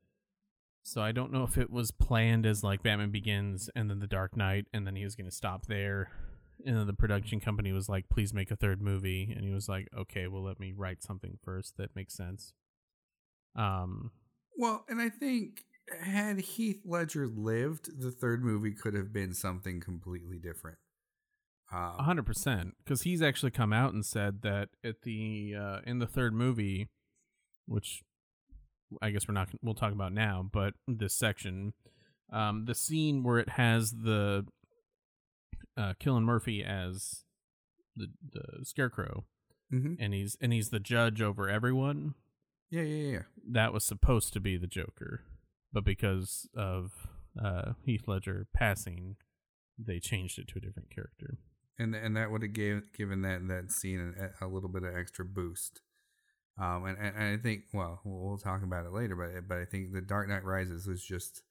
So 0.84 1.02
I 1.02 1.12
don't 1.12 1.32
know 1.34 1.44
if 1.44 1.58
it 1.58 1.72
was 1.72 1.92
planned 1.92 2.46
as 2.46 2.64
like 2.64 2.84
Batman 2.84 3.10
Begins 3.12 3.70
and 3.76 3.90
then 3.90 4.00
The 4.00 4.08
Dark 4.08 4.38
Knight, 4.38 4.68
and 4.72 4.86
then 4.86 4.96
he 4.96 5.04
was 5.04 5.16
going 5.16 5.30
to 5.30 5.36
stop 5.36 5.66
there. 5.66 6.12
And 6.66 6.78
then 6.78 6.88
the 6.88 6.94
production 6.94 7.40
company 7.40 7.72
was 7.72 7.88
like, 7.88 8.10
please 8.10 8.34
make 8.34 8.52
a 8.52 8.56
third 8.56 8.82
movie. 8.82 9.34
And 9.36 9.46
he 9.46 9.52
was 9.52 9.70
like, 9.70 9.88
okay, 9.98 10.28
well, 10.28 10.44
let 10.44 10.60
me 10.60 10.74
write 10.76 11.04
something 11.04 11.38
first 11.44 11.78
that 11.78 11.96
makes 11.96 12.16
sense. 12.16 12.54
Um, 13.56 14.12
Well, 14.58 14.86
and 14.90 15.02
I 15.02 15.10
think 15.10 15.64
had 16.02 16.40
Heath 16.40 16.82
Ledger 16.86 17.28
lived, 17.28 18.00
the 18.00 18.12
third 18.12 18.44
movie 18.44 18.74
could 18.74 18.94
have 18.94 19.14
been 19.14 19.34
something 19.34 19.80
completely 19.80 20.38
different. 20.38 20.78
Um, 21.72 21.96
A 22.00 22.04
hundred 22.04 22.26
percent, 22.26 22.74
because 22.84 23.04
he's 23.04 23.22
actually 23.22 23.52
come 23.52 23.72
out 23.72 23.94
and 23.94 24.06
said 24.06 24.42
that 24.42 24.70
at 24.84 25.04
the 25.04 25.54
uh, 25.60 25.80
in 25.86 26.00
the 26.00 26.08
third 26.08 26.34
movie, 26.34 26.90
which 27.68 28.02
I 29.02 29.12
guess 29.12 29.28
we're 29.28 29.36
not 29.36 29.50
we'll 29.62 29.76
talk 29.76 29.94
about 29.94 30.12
now, 30.12 30.48
but 30.52 30.74
this 30.88 31.16
section, 31.16 31.74
um, 32.34 32.66
the 32.66 32.74
scene 32.74 33.24
where 33.24 33.38
it 33.38 33.50
has 33.50 33.92
the 33.92 34.46
uh, 35.80 35.94
Cillian 36.00 36.24
Murphy 36.24 36.64
as 36.64 37.24
the 37.96 38.08
the 38.32 38.66
scarecrow, 38.66 39.26
mhm. 39.74 39.96
and 40.00 40.14
he's 40.14 40.38
and 40.42 40.52
he's 40.52 40.70
the 40.70 40.80
judge 40.80 41.22
over 41.22 41.50
everyone. 41.50 42.16
Yeah, 42.70 42.84
yeah, 42.84 43.12
yeah. 43.12 43.22
That 43.50 43.74
was 43.74 43.84
supposed 43.84 44.34
to 44.34 44.40
be 44.40 44.58
the 44.58 44.68
Joker, 44.68 45.24
but 45.72 45.84
because 45.84 46.48
of 46.56 46.92
uh, 47.42 47.74
Heath 47.84 48.08
Ledger 48.08 48.48
passing, 48.54 49.16
they 49.78 50.00
changed 50.00 50.38
it 50.38 50.48
to 50.50 50.58
a 50.58 50.62
different 50.62 50.90
character. 50.94 51.38
and 51.80 51.96
and 51.96 52.16
that 52.18 52.30
would 52.30 52.44
have 52.44 52.54
gave, 52.54 52.92
given 52.94 53.22
that 53.22 53.48
that 53.48 53.72
scene 53.72 54.14
a, 54.20 54.46
a 54.46 54.48
little 54.48 54.70
bit 54.70 54.84
of 54.84 54.96
extra 54.96 55.26
boost. 55.26 55.82
Um, 56.62 56.84
and, 56.86 56.98
and 56.98 57.40
I 57.40 57.42
think 57.42 57.64
well, 57.74 58.02
we'll 58.04 58.20
we'll 58.28 58.38
talk 58.38 58.64
about 58.64 58.86
it 58.86 58.92
later, 58.92 59.16
but 59.16 59.48
but 59.48 59.58
I 59.60 59.66
think 59.66 59.94
the 59.94 60.02
Dark 60.02 60.28
Knight 60.28 60.44
Rises 60.44 60.88
was 60.88 61.04
just 61.04 61.42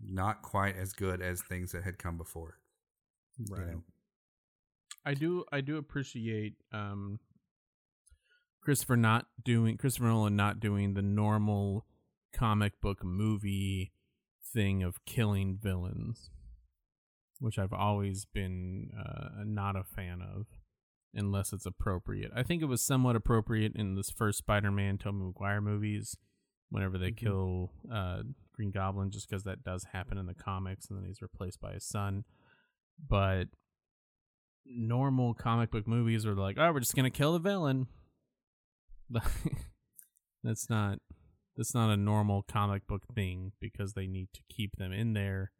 not 0.00 0.42
quite 0.42 0.76
as 0.76 0.92
good 0.92 1.20
as 1.20 1.42
things 1.42 1.72
that 1.72 1.84
had 1.84 1.98
come 1.98 2.16
before. 2.16 2.58
You 3.38 3.56
know? 3.56 3.82
I 5.04 5.14
do 5.14 5.44
I 5.52 5.60
do 5.60 5.76
appreciate 5.76 6.54
um 6.72 7.20
Christopher 8.62 8.96
not 8.96 9.26
doing 9.44 9.76
Christopher 9.76 10.06
Nolan 10.06 10.36
not 10.36 10.58
doing 10.60 10.94
the 10.94 11.02
normal 11.02 11.86
comic 12.32 12.80
book 12.80 13.04
movie 13.04 13.92
thing 14.52 14.82
of 14.82 15.04
killing 15.04 15.58
villains, 15.62 16.30
which 17.38 17.58
I've 17.58 17.72
always 17.72 18.24
been 18.24 18.90
uh, 18.98 19.42
not 19.44 19.76
a 19.76 19.84
fan 19.84 20.20
of 20.20 20.46
unless 21.14 21.52
it's 21.52 21.66
appropriate. 21.66 22.30
I 22.34 22.42
think 22.42 22.60
it 22.62 22.66
was 22.66 22.84
somewhat 22.84 23.16
appropriate 23.16 23.72
in 23.76 23.94
this 23.94 24.10
first 24.10 24.38
Spider-Man 24.38 24.98
Tobey 24.98 25.18
Maguire 25.18 25.60
movies 25.60 26.16
whenever 26.68 26.98
they 26.98 27.12
Mhm. 27.12 27.16
kill 27.16 27.72
uh, 27.90 28.22
Green 28.52 28.70
Goblin 28.72 29.10
just 29.10 29.28
because 29.30 29.44
that 29.44 29.62
does 29.62 29.84
happen 29.92 30.18
in 30.18 30.26
the 30.26 30.34
comics 30.34 30.88
and 30.90 30.98
then 30.98 31.06
he's 31.06 31.22
replaced 31.22 31.60
by 31.60 31.72
his 31.74 31.86
son. 31.86 32.24
But 32.98 33.48
normal 34.64 35.34
comic 35.34 35.70
book 35.70 35.86
movies 35.86 36.26
are 36.26 36.34
like, 36.34 36.56
oh, 36.58 36.72
we're 36.72 36.80
just 36.80 36.96
gonna 36.96 37.10
kill 37.10 37.32
the 37.32 37.38
villain. 37.38 37.86
that's 40.42 40.68
not 40.68 40.98
that's 41.56 41.74
not 41.74 41.90
a 41.90 41.96
normal 41.96 42.42
comic 42.42 42.86
book 42.86 43.02
thing 43.14 43.52
because 43.60 43.94
they 43.94 44.06
need 44.06 44.28
to 44.34 44.40
keep 44.48 44.76
them 44.76 44.92
in 44.92 45.12
there 45.14 45.52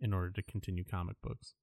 in 0.00 0.12
order 0.12 0.30
to 0.30 0.42
continue 0.42 0.84
comic 0.84 1.16
books. 1.22 1.54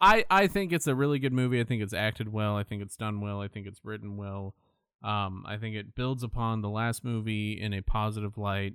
I 0.00 0.24
I 0.30 0.46
think 0.46 0.72
it's 0.72 0.86
a 0.86 0.94
really 0.94 1.18
good 1.18 1.32
movie. 1.32 1.60
I 1.60 1.64
think 1.64 1.82
it's 1.82 1.92
acted 1.92 2.32
well. 2.32 2.56
I 2.56 2.64
think 2.64 2.82
it's 2.82 2.96
done 2.96 3.20
well. 3.20 3.40
I 3.40 3.48
think 3.48 3.66
it's 3.66 3.84
written 3.84 4.16
well. 4.16 4.54
Um, 5.02 5.44
I 5.46 5.56
think 5.56 5.76
it 5.76 5.94
builds 5.94 6.22
upon 6.22 6.60
the 6.60 6.68
last 6.68 7.04
movie 7.04 7.58
in 7.60 7.72
a 7.72 7.82
positive 7.82 8.36
light 8.36 8.74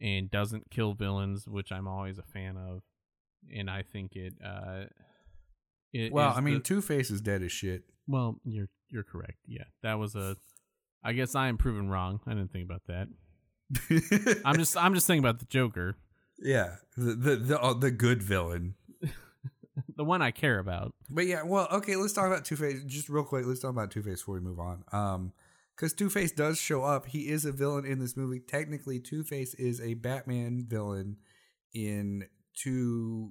and 0.00 0.30
doesn't 0.30 0.70
kill 0.70 0.94
villains, 0.94 1.46
which 1.46 1.70
I'm 1.70 1.86
always 1.86 2.18
a 2.18 2.22
fan 2.22 2.56
of. 2.56 2.82
And 3.56 3.70
I 3.70 3.82
think 3.82 4.16
it. 4.16 4.34
Uh, 4.44 4.84
it 5.92 6.12
Well, 6.12 6.32
I 6.34 6.40
mean, 6.40 6.54
the- 6.54 6.60
Two 6.60 6.80
Face 6.80 7.10
is 7.10 7.20
dead 7.20 7.42
as 7.42 7.52
shit. 7.52 7.84
well, 8.06 8.40
you're 8.44 8.68
you're 8.90 9.04
correct. 9.04 9.38
Yeah, 9.46 9.64
that 9.82 9.94
was 9.98 10.14
a. 10.14 10.36
I 11.02 11.12
guess 11.14 11.34
I 11.34 11.48
am 11.48 11.56
proven 11.56 11.88
wrong. 11.88 12.20
I 12.26 12.30
didn't 12.34 12.52
think 12.52 12.64
about 12.68 12.82
that. 12.88 13.08
I'm 14.44 14.56
just 14.56 14.76
I'm 14.76 14.94
just 14.94 15.06
thinking 15.06 15.24
about 15.24 15.38
the 15.38 15.46
Joker, 15.46 15.96
yeah, 16.38 16.76
the 16.96 17.14
the 17.14 17.36
the, 17.36 17.60
uh, 17.60 17.74
the 17.74 17.90
good 17.90 18.22
villain. 18.22 18.74
the 19.96 20.04
one 20.04 20.22
I 20.22 20.30
care 20.32 20.58
about. 20.58 20.92
But 21.08 21.26
yeah, 21.26 21.42
well, 21.44 21.68
okay, 21.72 21.96
let's 21.96 22.12
talk 22.12 22.26
about 22.26 22.44
Two 22.44 22.56
Face 22.56 22.82
just 22.84 23.08
real 23.08 23.24
quick. 23.24 23.46
Let's 23.46 23.60
talk 23.60 23.70
about 23.70 23.90
Two 23.90 24.02
Face 24.02 24.20
before 24.20 24.34
we 24.34 24.40
move 24.40 24.58
on. 24.58 24.84
Um, 24.92 25.32
because 25.76 25.94
Two 25.94 26.10
Face 26.10 26.32
does 26.32 26.58
show 26.60 26.82
up. 26.82 27.06
He 27.06 27.28
is 27.28 27.44
a 27.44 27.52
villain 27.52 27.86
in 27.86 28.00
this 28.00 28.16
movie. 28.16 28.40
Technically, 28.40 28.98
Two 29.00 29.22
Face 29.24 29.54
is 29.54 29.80
a 29.80 29.94
Batman 29.94 30.64
villain 30.68 31.16
in 31.72 32.24
two, 32.56 33.30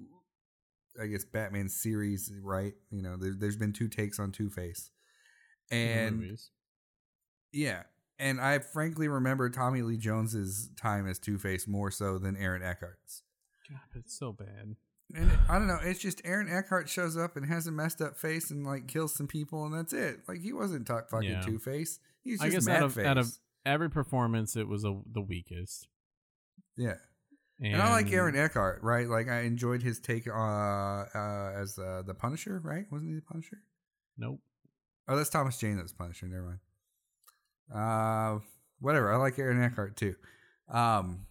I 1.02 1.08
guess, 1.08 1.24
Batman 1.24 1.70
series, 1.70 2.32
right? 2.44 2.74
You 2.92 3.02
know, 3.02 3.18
there, 3.18 3.34
there's 3.38 3.58
been 3.58 3.74
two 3.74 3.88
takes 3.88 4.20
on 4.20 4.32
Two 4.32 4.50
Face, 4.50 4.92
and 5.72 6.38
yeah, 7.52 7.84
and 8.18 8.40
I 8.42 8.60
frankly 8.60 9.08
remember 9.08 9.50
Tommy 9.50 9.82
Lee 9.82 9.98
Jones's 9.98 10.70
time 10.80 11.08
as 11.08 11.20
Two 11.20 11.38
Face 11.38 11.68
more 11.68 11.92
so 11.92 12.18
than 12.18 12.36
Aaron 12.38 12.64
Eckhart's. 12.64 13.24
God, 13.70 13.80
it's 13.96 14.18
so 14.18 14.32
bad. 14.32 14.76
And 15.16 15.32
it, 15.32 15.40
I 15.48 15.54
don't 15.58 15.68
know. 15.68 15.80
It's 15.82 16.00
just 16.00 16.22
Aaron 16.26 16.48
Eckhart 16.52 16.88
shows 16.90 17.18
up 17.18 17.36
and 17.36 17.46
has 17.46 17.66
a 17.68 17.72
messed 17.72 18.02
up 18.02 18.16
face 18.18 18.52
and 18.52 18.66
like 18.66 18.88
kills 18.88 19.16
some 19.16 19.28
people 19.28 19.66
and 19.66 19.74
that's 19.74 19.94
it. 19.94 20.20
Like 20.28 20.42
he 20.42 20.54
wasn't 20.54 20.86
talk 20.88 21.10
fucking 21.10 21.30
Yeah. 21.30 21.42
Two 21.42 21.58
Face. 21.60 22.00
He's 22.24 22.40
just 22.40 22.44
I 22.44 22.50
guess 22.50 22.66
mad 22.66 22.78
out 22.78 22.84
of 22.84 22.94
face. 22.94 23.06
out 23.06 23.18
of 23.18 23.38
every 23.66 23.90
performance, 23.90 24.56
it 24.56 24.68
was 24.68 24.84
a, 24.84 25.00
the 25.12 25.22
weakest. 25.22 25.88
yeah. 26.78 26.96
And, 27.62 27.74
And, 27.74 27.82
I 27.82 27.92
like 27.92 28.12
Aaron 28.12 28.36
Eckhart, 28.36 28.82
right? 28.84 29.08
Like 29.08 29.28
I 29.28 29.42
enjoyed 29.42 29.84
his 29.84 30.00
take 30.00 30.28
uh, 30.28 30.32
uh 30.32 31.54
as 31.56 31.78
uh, 31.78 32.04
the 32.06 32.14
Punisher, 32.14 32.62
right? 32.64 32.86
Wasn't 32.92 33.10
he 33.10 33.16
the 33.16 33.22
Punisher? 33.22 33.58
Nope. 34.18 34.40
Oh, 35.08 35.16
that's 35.16 35.30
Thomas 35.30 35.58
Jane. 35.58 35.78
That's 35.78 35.94
Punisher. 35.94 36.28
Never 36.28 36.44
mind. 36.44 36.60
Uh, 37.74 38.40
whatever. 38.80 39.12
I 39.14 39.18
like 39.18 39.38
Aaron 39.40 39.62
Eckhart 39.62 39.96
too. 39.96 40.16
Um, 40.72 41.26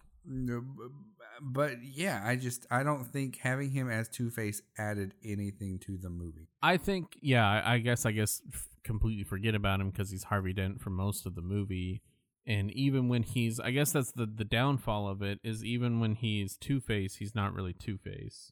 but 1.41 1.83
yeah, 1.83 2.21
I 2.23 2.35
just 2.35 2.65
I 2.69 2.83
don't 2.83 3.05
think 3.05 3.37
having 3.37 3.71
him 3.71 3.89
as 3.89 4.09
Two 4.09 4.29
Face 4.29 4.61
added 4.77 5.13
anything 5.23 5.79
to 5.79 5.97
the 5.97 6.09
movie. 6.09 6.49
I 6.61 6.77
think, 6.77 7.17
yeah, 7.21 7.61
I, 7.65 7.77
guess, 7.79 8.05
I 8.05 8.11
guess, 8.11 8.41
f- 8.53 8.67
completely 8.83 9.23
forget 9.23 9.55
about 9.55 9.79
him 9.79 9.89
because 9.89 10.11
he's 10.11 10.25
Harvey 10.25 10.53
Dent 10.53 10.81
for 10.81 10.89
most 10.89 11.25
of 11.25 11.35
the 11.35 11.41
movie, 11.41 12.01
and 12.49 12.71
even 12.71 13.07
when 13.07 13.21
he's, 13.21 13.59
I 13.59 13.69
guess 13.69 13.91
that's 13.91 14.11
the 14.11 14.25
the 14.25 14.43
downfall 14.43 15.07
of 15.07 15.21
it 15.21 15.39
is 15.43 15.63
even 15.63 15.99
when 15.99 16.15
he's 16.15 16.57
Two 16.57 16.81
Face, 16.81 17.17
he's 17.17 17.35
not 17.35 17.53
really 17.53 17.73
Two 17.73 17.99
Face, 17.99 18.51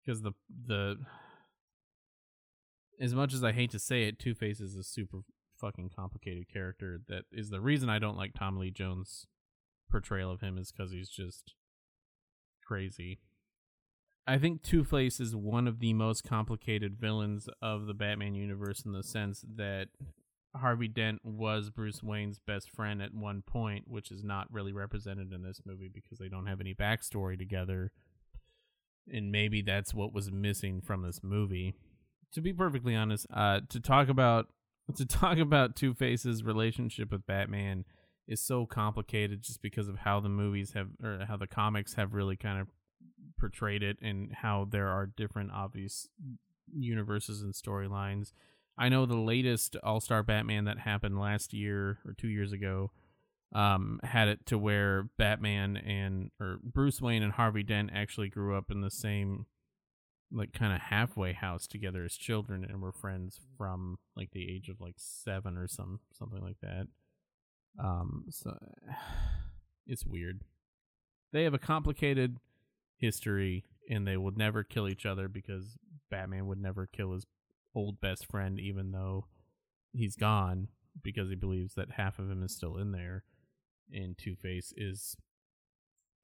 because 0.00 0.22
the 0.22 0.32
the 0.48 0.96
as 3.00 3.12
much 3.12 3.34
as 3.34 3.42
I 3.42 3.50
hate 3.50 3.72
to 3.72 3.80
say 3.80 4.04
it, 4.04 4.20
Two 4.20 4.34
Face 4.34 4.60
is 4.60 4.76
a 4.76 4.84
super 4.84 5.22
fucking 5.60 5.90
complicated 5.94 6.44
character. 6.52 7.00
That 7.08 7.24
is 7.32 7.50
the 7.50 7.60
reason 7.60 7.90
I 7.90 7.98
don't 7.98 8.16
like 8.16 8.32
Tom 8.32 8.56
Lee 8.56 8.70
Jones' 8.70 9.26
portrayal 9.90 10.30
of 10.30 10.40
him 10.40 10.56
is 10.56 10.70
because 10.70 10.92
he's 10.92 11.10
just 11.10 11.54
crazy. 12.64 13.18
I 14.24 14.38
think 14.38 14.62
Two 14.62 14.84
Face 14.84 15.18
is 15.18 15.34
one 15.34 15.66
of 15.66 15.80
the 15.80 15.94
most 15.94 16.22
complicated 16.22 16.96
villains 17.00 17.48
of 17.60 17.86
the 17.86 17.94
Batman 17.94 18.36
universe 18.36 18.84
in 18.86 18.92
the 18.92 19.02
sense 19.02 19.44
that 19.56 19.88
Harvey 20.54 20.88
Dent 20.88 21.20
was 21.24 21.70
Bruce 21.70 22.02
Wayne's 22.02 22.40
best 22.40 22.70
friend 22.70 23.00
at 23.00 23.14
one 23.14 23.42
point, 23.42 23.84
which 23.86 24.10
is 24.10 24.24
not 24.24 24.52
really 24.52 24.72
represented 24.72 25.32
in 25.32 25.42
this 25.42 25.60
movie 25.64 25.90
because 25.92 26.18
they 26.18 26.28
don't 26.28 26.46
have 26.46 26.60
any 26.60 26.74
backstory 26.74 27.38
together. 27.38 27.92
And 29.12 29.30
maybe 29.30 29.62
that's 29.62 29.94
what 29.94 30.12
was 30.12 30.30
missing 30.30 30.80
from 30.80 31.02
this 31.02 31.20
movie. 31.22 31.74
To 32.32 32.40
be 32.40 32.52
perfectly 32.52 32.94
honest, 32.94 33.26
uh, 33.32 33.60
to 33.68 33.80
talk 33.80 34.08
about 34.08 34.48
to 34.96 35.06
talk 35.06 35.38
about 35.38 35.76
Two 35.76 35.94
Face's 35.94 36.42
relationship 36.42 37.12
with 37.12 37.26
Batman 37.26 37.84
is 38.26 38.42
so 38.42 38.66
complicated 38.66 39.42
just 39.42 39.62
because 39.62 39.88
of 39.88 39.98
how 39.98 40.20
the 40.20 40.28
movies 40.28 40.72
have 40.72 40.88
or 41.02 41.24
how 41.26 41.36
the 41.36 41.46
comics 41.46 41.94
have 41.94 42.14
really 42.14 42.36
kind 42.36 42.60
of 42.60 42.68
portrayed 43.38 43.82
it 43.82 43.98
and 44.02 44.32
how 44.32 44.66
there 44.70 44.88
are 44.88 45.06
different 45.06 45.50
obvious 45.52 46.08
universes 46.72 47.42
and 47.42 47.54
storylines. 47.54 48.32
I 48.78 48.88
know 48.88 49.06
the 49.06 49.16
latest 49.16 49.76
All 49.82 50.00
Star 50.00 50.22
Batman 50.22 50.64
that 50.64 50.78
happened 50.78 51.18
last 51.18 51.52
year 51.52 51.98
or 52.06 52.14
two 52.16 52.28
years 52.28 52.52
ago 52.52 52.90
um, 53.52 54.00
had 54.02 54.28
it 54.28 54.46
to 54.46 54.58
where 54.58 55.08
Batman 55.18 55.76
and 55.76 56.30
or 56.40 56.58
Bruce 56.62 57.00
Wayne 57.00 57.22
and 57.22 57.32
Harvey 57.32 57.62
Dent 57.62 57.90
actually 57.92 58.28
grew 58.28 58.56
up 58.56 58.70
in 58.70 58.80
the 58.80 58.90
same 58.90 59.46
like 60.32 60.52
kind 60.52 60.72
of 60.72 60.80
halfway 60.80 61.32
house 61.32 61.66
together 61.66 62.04
as 62.04 62.14
children 62.14 62.64
and 62.64 62.80
were 62.80 62.92
friends 62.92 63.40
from 63.58 63.98
like 64.16 64.30
the 64.32 64.48
age 64.48 64.68
of 64.68 64.80
like 64.80 64.94
seven 64.96 65.56
or 65.56 65.66
some 65.66 66.00
something 66.12 66.40
like 66.40 66.60
that. 66.62 66.86
Um, 67.82 68.26
so 68.30 68.56
it's 69.86 70.06
weird. 70.06 70.42
They 71.32 71.44
have 71.44 71.54
a 71.54 71.58
complicated 71.58 72.36
history 72.96 73.64
and 73.88 74.06
they 74.06 74.16
would 74.16 74.36
never 74.36 74.62
kill 74.62 74.88
each 74.88 75.06
other 75.06 75.26
because 75.28 75.76
Batman 76.10 76.46
would 76.46 76.60
never 76.60 76.86
kill 76.86 77.12
his 77.12 77.26
old 77.74 78.00
best 78.00 78.26
friend 78.26 78.58
even 78.58 78.92
though 78.92 79.26
he's 79.92 80.16
gone 80.16 80.68
because 81.02 81.28
he 81.28 81.36
believes 81.36 81.74
that 81.74 81.92
half 81.92 82.18
of 82.18 82.30
him 82.30 82.42
is 82.42 82.54
still 82.54 82.76
in 82.76 82.92
there 82.92 83.24
and 83.92 84.16
Two-Face 84.18 84.72
is 84.76 85.16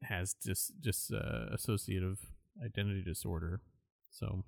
has 0.03 0.35
just 0.35 0.73
just 0.81 1.13
uh, 1.13 1.47
associative 1.53 2.19
identity 2.65 3.03
disorder. 3.03 3.61
So 4.11 4.45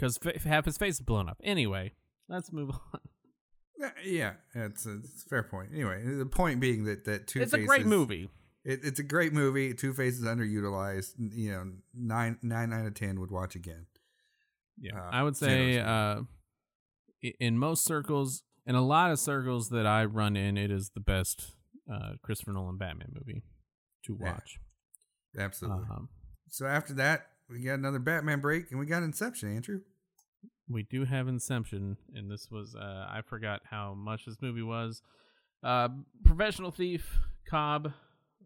cuz 0.00 0.18
f- 0.24 0.44
half 0.44 0.64
his 0.64 0.78
face 0.78 0.94
is 0.94 1.00
blown 1.00 1.28
up. 1.28 1.40
Anyway, 1.44 1.92
let's 2.28 2.52
move 2.52 2.70
on. 2.92 3.00
Yeah, 4.04 4.34
it's 4.54 4.86
a, 4.86 4.98
it's 4.98 5.24
a 5.24 5.28
fair 5.28 5.42
point. 5.42 5.70
Anyway, 5.72 6.02
the 6.04 6.26
point 6.26 6.60
being 6.60 6.84
that 6.84 7.04
that 7.04 7.26
Two 7.26 7.42
it's 7.42 7.52
a 7.52 7.58
great 7.58 7.86
movie. 7.86 8.30
It, 8.64 8.80
it's 8.82 8.98
a 8.98 9.04
great 9.04 9.32
movie. 9.32 9.74
Two 9.74 9.92
Face 9.92 10.14
is 10.14 10.24
underutilized. 10.24 11.14
You 11.18 11.52
know, 11.52 11.72
nine 11.94 12.38
nine 12.42 12.72
out 12.72 12.86
of 12.86 12.94
ten 12.94 13.20
would 13.20 13.30
watch 13.30 13.54
again. 13.54 13.86
Yeah, 14.78 14.98
Uh, 14.98 15.10
I 15.12 15.22
would 15.22 15.36
say 15.36 15.78
uh, 15.78 16.22
in 17.40 17.58
most 17.58 17.84
circles, 17.84 18.42
in 18.66 18.74
a 18.74 18.82
lot 18.84 19.10
of 19.10 19.18
circles 19.18 19.68
that 19.70 19.86
I 19.86 20.04
run 20.04 20.36
in, 20.36 20.56
it 20.56 20.70
is 20.70 20.90
the 20.94 21.00
best 21.00 21.52
uh, 21.92 22.12
Christopher 22.22 22.52
Nolan 22.52 22.76
Batman 22.76 23.12
movie 23.14 23.42
to 24.04 24.16
Yeah. 24.20 24.32
watch. 24.32 24.58
Absolutely. 25.38 25.84
Um, 25.90 26.08
so 26.48 26.66
after 26.66 26.94
that, 26.94 27.26
we 27.48 27.60
got 27.62 27.74
another 27.74 27.98
Batman 27.98 28.40
break, 28.40 28.70
and 28.70 28.78
we 28.80 28.86
got 28.86 29.02
Inception. 29.02 29.54
Andrew. 29.54 29.80
we 30.68 30.82
do 30.82 31.04
have 31.04 31.28
Inception, 31.28 31.96
and 32.14 32.30
this 32.30 32.50
was 32.50 32.74
uh, 32.74 33.06
I 33.10 33.20
forgot 33.22 33.60
how 33.70 33.94
much 33.94 34.24
this 34.26 34.36
movie 34.40 34.62
was. 34.62 35.02
Uh, 35.62 35.88
professional 36.24 36.70
thief 36.70 37.18
Cobb 37.48 37.92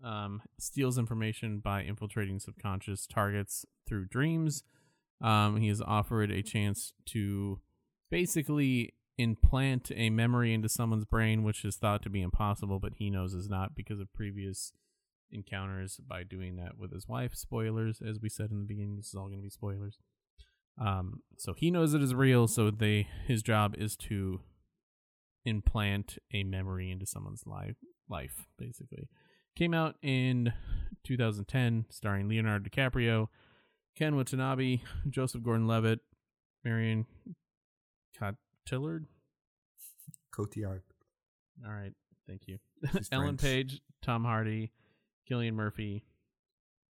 um, 0.05 0.43
steals 0.59 0.99
information 0.99 1.59
by 1.61 1.83
infiltrating 1.83 2.39
subconscious 2.41 3.07
targets 3.07 3.65
through 3.89 4.07
dreams. 4.07 4.63
Um, 5.20 5.57
he 5.57 5.69
is 5.69 5.82
offered 5.82 6.31
a 6.31 6.43
chance 6.43 6.93
to 7.07 7.61
basically 8.11 8.95
implant 9.16 9.90
a 9.95 10.11
memory 10.11 10.55
into 10.55 10.69
someone's 10.69 11.05
brain, 11.05 11.43
which 11.43 11.65
is 11.65 11.77
thought 11.77 12.03
to 12.03 12.11
be 12.11 12.23
impossible, 12.23 12.78
but 12.78 12.95
he 12.97 13.11
knows 13.11 13.35
is 13.35 13.49
not 13.49 13.74
because 13.74 14.01
of 14.01 14.12
previous 14.12 14.73
encounters 15.31 16.01
by 16.09 16.23
doing 16.23 16.57
that 16.57 16.78
with 16.78 16.93
his 16.93 17.09
wife. 17.09 17.35
Spoilers, 17.35 18.01
as 18.01 18.20
we 18.20 18.28
said 18.28 18.51
in 18.51 18.61
the 18.61 18.66
beginning, 18.66 18.97
this 18.97 19.09
is 19.09 19.15
all 19.15 19.27
going 19.27 19.39
to 19.39 19.43
be 19.43 19.51
spoilers. 19.51 19.99
Um, 20.81 21.23
so 21.36 21.55
he 21.55 21.70
knows 21.70 21.95
it 21.95 22.03
is 22.03 22.15
real. 22.15 22.47
So 22.47 22.70
they 22.70 23.09
his 23.27 23.43
job 23.43 23.74
is 23.77 23.97
to 23.97 24.40
implant 25.45 26.19
a 26.32 26.45
memory 26.45 26.90
into 26.90 27.07
someone's 27.07 27.45
life. 27.47 27.77
Life 28.09 28.47
basically 28.59 29.09
came 29.57 29.74
out 29.74 29.97
in 30.03 30.53
2010, 31.05 31.86
starring 31.90 32.28
Leonardo 32.28 32.69
DiCaprio, 32.69 33.28
Ken 33.99 34.15
Watanabe, 34.15 34.79
Joseph 35.11 35.43
Gordon-Levitt, 35.43 35.99
Marion 36.65 37.05
Cotillard. 38.16 39.07
Cotillard. 40.33 40.83
All 41.66 41.73
right, 41.73 41.93
thank 42.29 42.43
you. 42.47 42.59
Ellen 43.11 43.37
French. 43.37 43.41
Page, 43.41 43.81
Tom 44.01 44.23
Hardy, 44.23 44.70
Cillian 45.29 45.55
Murphy, 45.55 46.05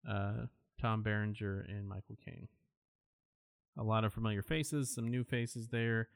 uh, 0.06 0.46
Tom 0.82 1.02
Berenger, 1.02 1.64
and 1.66 1.88
Michael 1.88 2.18
Caine. 2.26 2.48
A 3.78 3.82
lot 3.82 4.04
of 4.04 4.12
familiar 4.12 4.42
faces, 4.42 4.94
some 4.94 5.08
new 5.08 5.24
faces 5.24 5.68
there. 5.68 6.08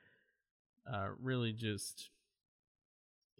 Uh, 0.92 1.08
really 1.18 1.54
just, 1.54 2.10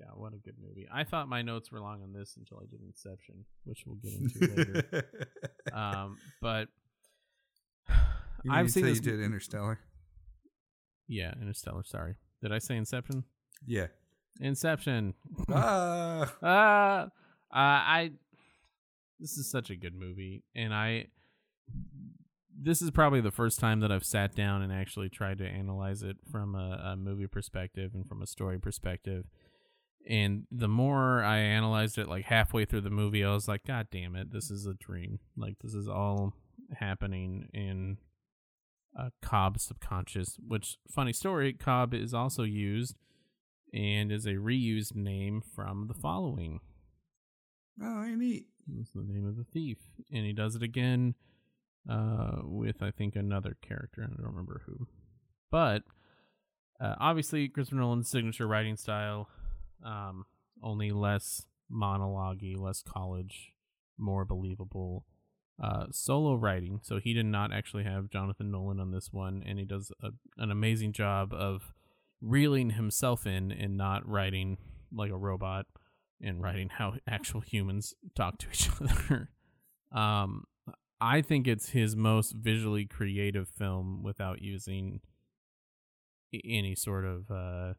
yeah, 0.00 0.06
what 0.14 0.32
a 0.32 0.38
good 0.38 0.54
movie. 0.58 0.88
I 0.90 1.04
thought 1.04 1.28
my 1.28 1.42
notes 1.42 1.70
were 1.70 1.80
long 1.80 2.02
on 2.02 2.14
this 2.14 2.34
until 2.38 2.60
I 2.62 2.66
did 2.70 2.80
Inception, 2.80 3.44
which 3.64 3.84
we'll 3.84 3.96
get 3.96 4.14
into 4.14 4.56
later. 4.56 5.10
Um, 5.72 6.18
but 6.42 6.68
You 8.44 8.52
I've 8.52 8.70
seen 8.70 8.86
you 8.86 8.94
did 8.94 9.20
Interstellar. 9.20 9.78
Yeah, 11.06 11.32
Interstellar. 11.40 11.84
Sorry, 11.84 12.16
did 12.40 12.52
I 12.52 12.58
say 12.58 12.76
Inception? 12.76 13.24
Yeah. 13.66 13.86
Inception. 14.40 15.14
ah. 15.50 16.32
Uh, 16.42 16.46
uh, 16.46 17.08
I. 17.52 18.12
This 19.20 19.36
is 19.36 19.50
such 19.50 19.70
a 19.70 19.76
good 19.76 19.94
movie, 19.94 20.42
and 20.54 20.74
I. 20.74 21.08
This 22.54 22.82
is 22.82 22.90
probably 22.90 23.20
the 23.20 23.30
first 23.30 23.58
time 23.58 23.80
that 23.80 23.90
I've 23.90 24.04
sat 24.04 24.34
down 24.34 24.62
and 24.62 24.72
actually 24.72 25.08
tried 25.08 25.38
to 25.38 25.46
analyze 25.46 26.02
it 26.02 26.16
from 26.30 26.54
a, 26.54 26.92
a 26.92 26.96
movie 26.96 27.26
perspective 27.26 27.92
and 27.94 28.06
from 28.06 28.22
a 28.22 28.26
story 28.26 28.58
perspective. 28.58 29.24
And 30.08 30.46
the 30.50 30.68
more 30.68 31.22
I 31.22 31.38
analyzed 31.38 31.96
it, 31.96 32.08
like 32.08 32.24
halfway 32.24 32.64
through 32.64 32.82
the 32.82 32.90
movie, 32.90 33.24
I 33.24 33.32
was 33.32 33.48
like, 33.48 33.64
"God 33.64 33.88
damn 33.90 34.16
it, 34.16 34.32
this 34.32 34.50
is 34.50 34.66
a 34.66 34.74
dream! 34.74 35.20
Like 35.36 35.56
this 35.62 35.74
is 35.74 35.88
all 35.88 36.34
happening 36.78 37.48
in 37.52 37.98
uh, 38.98 39.10
Cobb's 39.20 39.64
subconscious." 39.64 40.38
Which 40.46 40.78
funny 40.90 41.12
story, 41.12 41.52
Cobb 41.52 41.94
is 41.94 42.14
also 42.14 42.42
used 42.42 42.96
and 43.72 44.12
is 44.12 44.26
a 44.26 44.34
reused 44.34 44.94
name 44.94 45.42
from 45.54 45.88
the 45.88 45.94
following. 45.94 46.60
Oh, 47.82 47.86
I 47.86 48.14
neat. 48.14 48.46
That's 48.66 48.90
the 48.90 49.02
name 49.02 49.26
of 49.26 49.36
the 49.36 49.44
thief, 49.44 49.78
and 50.12 50.24
he 50.24 50.32
does 50.32 50.54
it 50.54 50.62
again 50.62 51.14
uh, 51.90 52.42
with 52.44 52.82
I 52.82 52.90
think 52.90 53.16
another 53.16 53.56
character. 53.60 54.02
I 54.02 54.06
don't 54.08 54.30
remember 54.30 54.62
who, 54.66 54.86
but 55.50 55.82
uh, 56.80 56.94
obviously 57.00 57.48
Christopher 57.48 57.80
Nolan's 57.80 58.08
signature 58.08 58.46
writing 58.46 58.76
style, 58.76 59.28
um, 59.84 60.26
only 60.62 60.92
less 60.92 61.46
monologue 61.68 62.42
less 62.56 62.82
college, 62.82 63.52
more 63.98 64.24
believable. 64.24 65.06
Uh, 65.62 65.86
solo 65.92 66.34
writing, 66.34 66.80
so 66.82 66.98
he 66.98 67.12
did 67.12 67.26
not 67.26 67.52
actually 67.52 67.84
have 67.84 68.10
Jonathan 68.10 68.50
Nolan 68.50 68.80
on 68.80 68.90
this 68.90 69.12
one, 69.12 69.42
and 69.46 69.58
he 69.58 69.64
does 69.64 69.92
a, 70.02 70.08
an 70.38 70.50
amazing 70.50 70.92
job 70.92 71.32
of 71.32 71.72
reeling 72.20 72.70
himself 72.70 73.26
in 73.26 73.52
and 73.52 73.76
not 73.76 74.08
writing 74.08 74.56
like 74.92 75.10
a 75.10 75.16
robot 75.16 75.66
and 76.20 76.42
writing 76.42 76.68
how 76.68 76.94
actual 77.06 77.40
humans 77.40 77.94
talk 78.14 78.38
to 78.38 78.46
each 78.48 78.70
other. 78.80 79.30
um, 79.92 80.44
I 81.00 81.20
think 81.20 81.48
it's 81.48 81.70
his 81.70 81.96
most 81.96 82.32
visually 82.32 82.86
creative 82.86 83.48
film 83.48 84.02
without 84.04 84.40
using 84.40 85.00
any 86.44 86.76
sort 86.76 87.04
of 87.04 87.30
uh, 87.30 87.74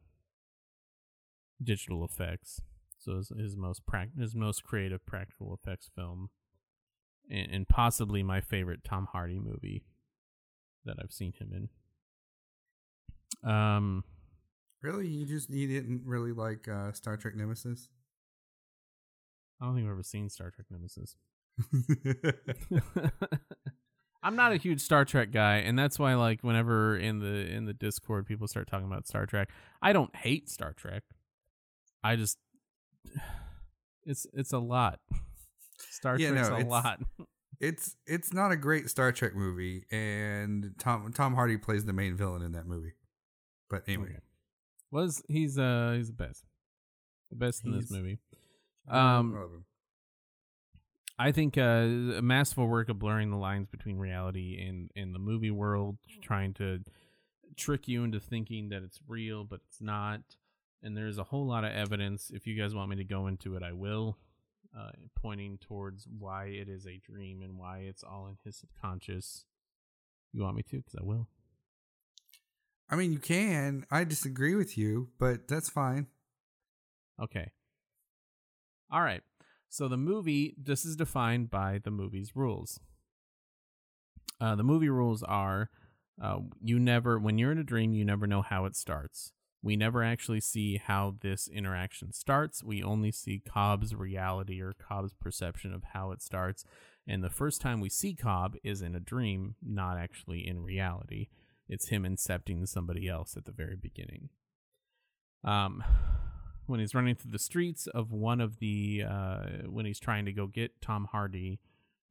digital 1.64 2.04
effects. 2.04 2.62
So 3.00 3.22
his, 3.38 3.56
most 3.56 3.86
prac- 3.86 4.18
his 4.18 4.36
most 4.36 4.64
creative 4.64 5.06
practical 5.06 5.54
effects 5.54 5.90
film, 5.96 6.30
and, 7.30 7.52
and 7.52 7.68
possibly 7.68 8.24
my 8.24 8.42
favorite 8.42 8.84
Tom 8.84 9.08
Hardy 9.12 9.40
movie 9.40 9.84
that 10.86 10.98
I've 11.02 11.12
seen 11.12 11.34
him 11.34 11.70
in. 13.44 13.50
Um, 13.50 14.04
Really? 14.84 15.08
You 15.08 15.26
just 15.26 15.50
you 15.50 15.68
didn't 15.68 16.02
really 16.06 16.34
like 16.34 16.68
uh, 16.68 16.92
Star 16.92 17.16
Trek 17.16 17.36
Nemesis? 17.36 17.88
I 19.62 19.66
don't 19.66 19.76
think 19.76 19.86
I've 19.88 19.94
ever 19.94 20.04
seen 20.04 20.30
Star 20.30 20.52
Trek 20.52 20.68
Nemesis. 20.70 21.16
I'm 24.24 24.36
not 24.36 24.52
a 24.52 24.58
huge 24.58 24.82
Star 24.82 25.06
Trek 25.06 25.32
guy, 25.32 25.58
and 25.58 25.80
that's 25.80 25.98
why 25.98 26.16
like 26.16 26.44
whenever 26.44 26.98
in 26.98 27.20
the 27.20 27.48
in 27.50 27.64
the 27.64 27.74
Discord 27.74 28.28
people 28.28 28.46
start 28.48 28.68
talking 28.68 28.86
about 28.86 29.08
Star 29.08 29.26
Trek, 29.26 29.50
I 29.82 29.94
don't 29.94 30.14
hate 30.14 30.50
Star 30.50 30.74
Trek. 30.74 31.04
I 32.04 32.18
just 32.18 32.38
it's 34.06 34.28
it's 34.34 34.52
a 34.52 34.60
lot. 34.60 35.00
Star 35.92 36.18
Yeah, 36.20 36.32
Trek's 36.32 36.50
no, 36.50 36.58
a 36.58 36.64
lot. 36.66 37.02
it's 37.60 37.96
it's 38.06 38.34
not 38.34 38.52
a 38.52 38.56
great 38.58 38.90
Star 38.90 39.12
Trek 39.12 39.36
movie, 39.36 39.86
and 39.92 40.74
Tom 40.80 41.12
Tom 41.14 41.36
Hardy 41.36 41.58
plays 41.58 41.86
the 41.86 41.94
main 41.94 42.16
villain 42.16 42.42
in 42.42 42.52
that 42.54 42.66
movie. 42.68 42.94
But 43.70 43.84
anyway, 43.88 44.06
Okay. 44.10 44.20
Was 44.92 45.24
he's 45.28 45.58
uh 45.58 45.94
he's 45.98 46.08
the 46.08 46.14
best. 46.14 46.44
The 47.32 47.36
best 47.38 47.64
in 47.66 47.72
this 47.72 47.90
He's- 47.90 47.92
movie. 47.92 48.20
I 48.88 49.18
Um 49.18 49.34
love 49.34 49.52
him. 49.52 49.66
I 51.18 51.32
think 51.32 51.58
uh, 51.58 51.62
a 51.62 52.22
masterful 52.22 52.68
work 52.68 52.90
of 52.90 52.98
blurring 53.00 53.30
the 53.30 53.38
lines 53.38 53.68
between 53.68 53.98
reality 53.98 54.60
and, 54.68 54.90
and 54.96 55.14
the 55.14 55.20
movie 55.20 55.52
world, 55.52 55.98
trying 56.24 56.54
to 56.56 56.80
trick 57.56 57.88
you 57.88 58.04
into 58.04 58.20
thinking 58.20 58.70
that 58.70 58.82
it's 58.82 59.00
real, 59.08 59.44
but 59.44 59.60
it's 59.68 59.80
not. 59.80 60.22
and 60.82 60.98
there's 60.98 61.20
a 61.20 61.24
whole 61.24 61.46
lot 61.46 61.64
of 61.64 61.72
evidence. 61.72 62.32
If 62.34 62.48
you 62.48 62.60
guys 62.60 62.74
want 62.74 62.90
me 62.90 62.96
to 62.98 63.04
go 63.04 63.28
into 63.28 63.56
it, 63.56 63.62
I 63.64 63.74
will. 63.74 64.18
Uh, 64.78 64.90
pointing 65.16 65.60
towards 65.60 66.08
why 66.18 66.46
it 66.46 66.68
is 66.68 66.88
a 66.88 67.00
dream 67.06 67.44
and 67.44 67.60
why 67.60 67.80
it's 67.80 68.04
all 68.04 68.26
in 68.26 68.38
his 68.44 68.58
subconscious. 68.58 69.46
You 70.32 70.42
want 70.42 70.56
me 70.56 70.64
to? 70.64 70.78
Because 70.78 70.96
I 71.00 71.04
will. 71.04 71.28
I 72.90 72.96
mean, 72.96 73.14
you 73.14 73.20
can. 73.20 73.86
I 73.92 74.04
disagree 74.04 74.56
with 74.56 74.76
you, 74.76 75.10
but 75.20 75.48
that's 75.48 75.70
fine. 75.70 76.08
Okay. 77.22 77.52
All 78.92 79.04
right. 79.04 79.22
So 79.70 79.88
the 79.88 79.98
movie, 79.98 80.56
this 80.58 80.86
is 80.86 80.96
defined 80.96 81.52
by 81.52 81.80
the 81.84 81.92
movie's 81.92 82.36
rules. 82.36 82.80
Uh, 84.42 84.56
the 84.56 84.64
movie 84.64 84.90
rules 84.90 85.24
are 85.24 85.70
uh, 86.22 86.40
you 86.62 86.80
never, 86.80 87.18
when 87.18 87.38
you're 87.38 87.52
in 87.52 87.58
a 87.58 87.64
dream, 87.64 87.94
you 87.94 88.06
never 88.06 88.28
know 88.28 88.42
how 88.42 88.66
it 88.66 88.76
starts. 88.76 89.34
We 89.64 89.78
never 89.78 90.04
actually 90.04 90.42
see 90.42 90.76
how 90.78 91.16
this 91.22 91.48
interaction 91.48 92.12
starts. 92.12 92.62
We 92.64 92.84
only 92.84 93.14
see 93.14 93.40
Cobb's 93.40 93.96
reality 93.96 94.62
or 94.62 94.74
Cobb's 94.74 95.14
perception 95.14 95.74
of 95.74 95.84
how 95.94 96.12
it 96.12 96.22
starts. 96.22 96.66
And 97.08 97.24
the 97.24 97.30
first 97.30 97.62
time 97.62 97.80
we 97.80 97.90
see 97.90 98.14
Cobb 98.14 98.56
is 98.62 98.82
in 98.82 98.94
a 98.94 99.00
dream, 99.00 99.56
not 99.66 99.98
actually 99.98 100.46
in 100.46 100.64
reality. 100.64 101.30
It's 101.70 101.88
him 101.88 102.04
incepting 102.04 102.68
somebody 102.68 103.08
else 103.08 103.38
at 103.38 103.46
the 103.46 103.54
very 103.54 103.78
beginning. 103.78 104.30
Um, 105.46 105.82
when 106.66 106.82
he's 106.82 106.94
running 106.94 107.16
through 107.16 107.32
the 107.32 107.40
streets 107.40 107.88
of 107.88 108.12
one 108.12 108.42
of 108.42 108.60
the 108.60 109.04
uh, 109.10 109.44
when 109.70 109.86
he's 109.86 110.00
trying 110.00 110.26
to 110.26 110.34
go 110.34 110.46
get 110.46 110.82
Tom 110.82 111.08
Hardy, 111.12 111.62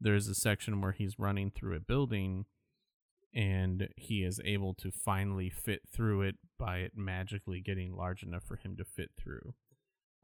there's 0.01 0.27
a 0.27 0.35
section 0.35 0.81
where 0.81 0.93
he's 0.93 1.19
running 1.19 1.51
through 1.51 1.77
a 1.77 1.81
building 1.81 2.47
and 3.35 3.89
he 3.97 4.23
is 4.25 4.41
able 4.45 4.75
to 4.75 4.91
finally 4.91 5.49
fit 5.49 5.83
through 5.91 6.23
it 6.23 6.37
by 6.59 6.79
it 6.79 6.93
magically 6.95 7.61
getting 7.61 7.97
large 7.97 8.23
enough 8.23 8.45
for 8.45 8.57
him 8.57 8.77
to 8.77 8.85
fit 8.85 9.11
through. 9.17 9.55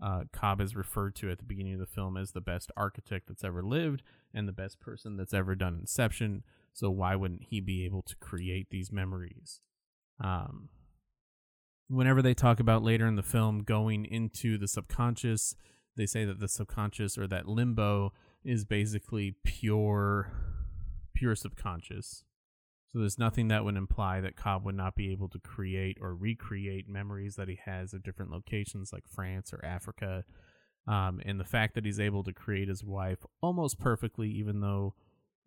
Uh, 0.00 0.24
Cobb 0.32 0.60
is 0.60 0.76
referred 0.76 1.16
to 1.16 1.30
at 1.30 1.38
the 1.38 1.44
beginning 1.44 1.74
of 1.74 1.80
the 1.80 1.86
film 1.86 2.16
as 2.16 2.30
the 2.30 2.40
best 2.40 2.70
architect 2.76 3.26
that's 3.26 3.42
ever 3.42 3.62
lived 3.62 4.02
and 4.32 4.46
the 4.46 4.52
best 4.52 4.78
person 4.78 5.16
that's 5.16 5.34
ever 5.34 5.54
done 5.54 5.76
Inception. 5.80 6.44
So 6.72 6.90
why 6.90 7.16
wouldn't 7.16 7.44
he 7.44 7.60
be 7.60 7.84
able 7.84 8.02
to 8.02 8.16
create 8.16 8.68
these 8.70 8.92
memories? 8.92 9.60
Um, 10.22 10.68
whenever 11.88 12.22
they 12.22 12.34
talk 12.34 12.60
about 12.60 12.84
later 12.84 13.06
in 13.06 13.16
the 13.16 13.22
film 13.22 13.64
going 13.64 14.04
into 14.04 14.58
the 14.58 14.68
subconscious, 14.68 15.56
they 15.96 16.06
say 16.06 16.24
that 16.24 16.38
the 16.38 16.48
subconscious 16.48 17.18
or 17.18 17.26
that 17.26 17.48
limbo 17.48 18.12
is 18.44 18.64
basically 18.64 19.34
pure, 19.42 20.30
pure 21.14 21.34
subconscious. 21.34 22.22
So 22.92 23.00
there's 23.00 23.18
nothing 23.18 23.48
that 23.48 23.64
would 23.64 23.76
imply 23.76 24.20
that 24.20 24.36
Cobb 24.36 24.64
would 24.64 24.74
not 24.74 24.94
be 24.94 25.12
able 25.12 25.28
to 25.28 25.38
create 25.38 25.98
or 26.00 26.14
recreate 26.14 26.88
memories 26.88 27.36
that 27.36 27.48
he 27.48 27.58
has 27.66 27.92
of 27.92 28.02
different 28.02 28.30
locations 28.30 28.92
like 28.92 29.04
France 29.06 29.52
or 29.52 29.62
Africa. 29.64 30.24
Um, 30.86 31.20
and 31.26 31.38
the 31.38 31.44
fact 31.44 31.74
that 31.74 31.84
he's 31.84 32.00
able 32.00 32.24
to 32.24 32.32
create 32.32 32.68
his 32.68 32.82
wife 32.82 33.18
almost 33.42 33.78
perfectly, 33.78 34.30
even 34.30 34.60
though 34.60 34.94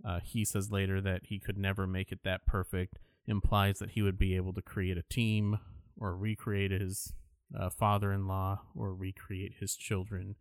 uh, 0.06 0.20
he 0.24 0.46
says 0.46 0.72
later 0.72 1.02
that 1.02 1.22
he 1.26 1.40
could 1.40 1.58
never 1.58 1.88
make 1.88 2.12
it 2.12 2.20
that 2.24 2.46
perfect, 2.46 3.00
implies 3.26 3.80
that 3.80 3.92
he 3.92 4.04
would 4.04 4.20
be 4.20 4.36
able 4.36 4.54
to 4.54 4.62
create 4.62 4.98
a 4.98 5.04
team 5.04 5.58
or 6.00 6.16
recreate 6.16 6.72
his 6.72 7.14
uh, 7.60 7.70
father 7.70 8.12
in 8.12 8.28
law 8.28 8.62
or 8.76 8.94
recreate 8.94 9.56
his 9.60 9.76
children. 9.76 10.36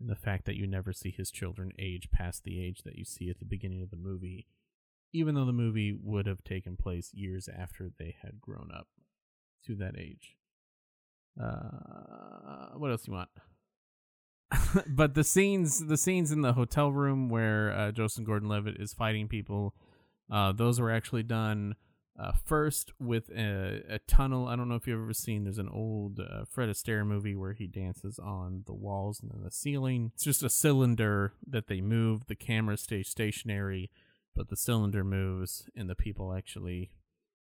And 0.00 0.08
the 0.08 0.16
fact 0.16 0.44
that 0.46 0.56
you 0.56 0.66
never 0.66 0.92
see 0.92 1.14
his 1.16 1.30
children 1.30 1.70
age 1.78 2.10
past 2.10 2.42
the 2.42 2.64
age 2.64 2.82
that 2.84 2.96
you 2.96 3.04
see 3.04 3.30
at 3.30 3.38
the 3.38 3.44
beginning 3.44 3.82
of 3.82 3.90
the 3.90 3.96
movie, 3.96 4.46
even 5.12 5.34
though 5.34 5.44
the 5.44 5.52
movie 5.52 5.96
would 6.02 6.26
have 6.26 6.42
taken 6.44 6.76
place 6.76 7.10
years 7.12 7.48
after 7.48 7.90
they 7.98 8.16
had 8.22 8.40
grown 8.40 8.70
up 8.74 8.88
to 9.66 9.74
that 9.76 9.98
age. 9.98 10.36
Uh, 11.40 12.76
what 12.76 12.90
else 12.90 13.04
do 13.04 13.12
you 13.12 13.16
want? 13.16 13.28
but 14.86 15.14
the 15.14 15.24
scenes, 15.24 15.86
the 15.86 15.96
scenes 15.96 16.30
in 16.30 16.42
the 16.42 16.52
hotel 16.52 16.92
room 16.92 17.28
where 17.28 17.72
uh, 17.72 17.92
Joseph 17.92 18.24
Gordon-Levitt 18.24 18.76
is 18.78 18.92
fighting 18.92 19.28
people, 19.28 19.74
uh, 20.30 20.52
those 20.52 20.80
were 20.80 20.90
actually 20.90 21.22
done 21.22 21.76
uh, 22.18 22.32
first 22.44 22.92
with 23.00 23.30
a, 23.30 23.82
a, 23.88 23.98
tunnel. 24.00 24.46
I 24.46 24.56
don't 24.56 24.68
know 24.68 24.74
if 24.74 24.86
you've 24.86 25.00
ever 25.00 25.14
seen. 25.14 25.44
There's 25.44 25.58
an 25.58 25.68
old 25.68 26.20
uh, 26.20 26.44
Fred 26.48 26.68
Astaire 26.68 27.06
movie 27.06 27.34
where 27.34 27.54
he 27.54 27.66
dances 27.66 28.18
on 28.18 28.64
the 28.66 28.74
walls 28.74 29.20
and 29.20 29.30
then 29.30 29.42
the 29.42 29.50
ceiling. 29.50 30.12
It's 30.14 30.24
just 30.24 30.42
a 30.42 30.50
cylinder 30.50 31.32
that 31.48 31.68
they 31.68 31.80
move. 31.80 32.26
The 32.26 32.34
camera 32.34 32.76
stays 32.76 33.08
stationary, 33.08 33.90
but 34.34 34.48
the 34.48 34.56
cylinder 34.56 35.04
moves, 35.04 35.68
and 35.76 35.88
the 35.88 35.94
people 35.94 36.34
actually 36.34 36.90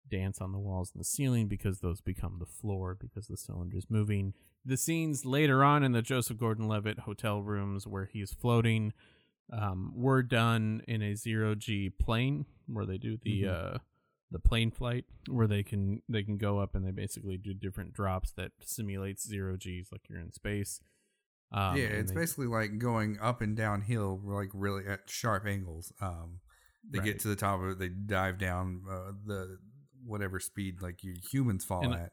dance 0.09 0.41
on 0.41 0.51
the 0.51 0.59
walls 0.59 0.91
and 0.93 0.99
the 0.99 1.05
ceiling 1.05 1.47
because 1.47 1.79
those 1.79 2.01
become 2.01 2.37
the 2.39 2.45
floor 2.45 2.97
because 2.99 3.27
the 3.27 3.37
cylinder 3.37 3.77
is 3.77 3.89
moving. 3.89 4.33
The 4.65 4.77
scenes 4.77 5.25
later 5.25 5.63
on 5.63 5.83
in 5.83 5.91
the 5.91 6.01
Joseph 6.01 6.37
Gordon-Levitt 6.37 6.99
hotel 6.99 7.41
rooms 7.41 7.87
where 7.87 8.05
he's 8.05 8.31
floating 8.33 8.93
um, 9.51 9.93
were 9.95 10.23
done 10.23 10.81
in 10.87 11.01
a 11.01 11.15
zero 11.15 11.55
G 11.55 11.89
plane 11.89 12.45
where 12.67 12.85
they 12.85 12.97
do 12.97 13.17
the. 13.21 13.43
Mm-hmm. 13.43 13.75
Uh, 13.75 13.77
the 14.31 14.39
plane 14.39 14.69
flight 14.71 15.05
where 15.27 15.47
they 15.47 15.63
can 15.63 16.01
they 16.07 16.23
can 16.23 16.37
go 16.37 16.59
up 16.59 16.75
and 16.75 16.85
they 16.85 16.91
basically 16.91 17.37
do 17.37 17.53
different 17.53 17.93
drops 17.93 18.31
that 18.33 18.51
simulates 18.61 19.27
zero 19.27 19.57
g's 19.57 19.89
like 19.91 20.01
you're 20.07 20.19
in 20.19 20.31
space 20.31 20.81
um, 21.51 21.75
yeah 21.75 21.85
it's 21.85 22.11
they, 22.11 22.19
basically 22.19 22.45
like 22.45 22.77
going 22.77 23.17
up 23.19 23.41
and 23.41 23.57
downhill 23.57 24.21
like 24.23 24.49
really 24.53 24.85
at 24.87 24.99
sharp 25.07 25.47
angles 25.47 25.91
um, 25.99 26.39
they 26.87 26.99
right. 26.99 27.05
get 27.05 27.19
to 27.19 27.27
the 27.27 27.35
top 27.35 27.61
of 27.61 27.69
it 27.69 27.79
they 27.79 27.89
dive 27.89 28.37
down 28.37 28.83
uh, 28.89 29.11
the 29.25 29.57
whatever 30.05 30.39
speed 30.39 30.81
like 30.81 31.03
you 31.03 31.15
humans 31.31 31.65
fall 31.65 31.83
and 31.83 31.93
at 31.93 32.11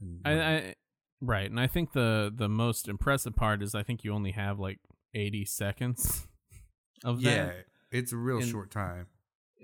and, 0.00 0.20
I, 0.24 0.32
I, 0.32 0.74
right 1.20 1.50
and 1.50 1.60
i 1.60 1.66
think 1.66 1.92
the 1.92 2.32
the 2.34 2.48
most 2.48 2.88
impressive 2.88 3.36
part 3.36 3.62
is 3.62 3.74
i 3.74 3.82
think 3.82 4.04
you 4.04 4.12
only 4.12 4.32
have 4.32 4.58
like 4.58 4.78
80 5.14 5.44
seconds 5.44 6.26
of 7.04 7.22
that. 7.22 7.30
yeah 7.30 7.44
that. 7.46 7.66
it's 7.92 8.12
a 8.12 8.16
real 8.16 8.38
and, 8.38 8.48
short 8.48 8.70
time 8.70 9.06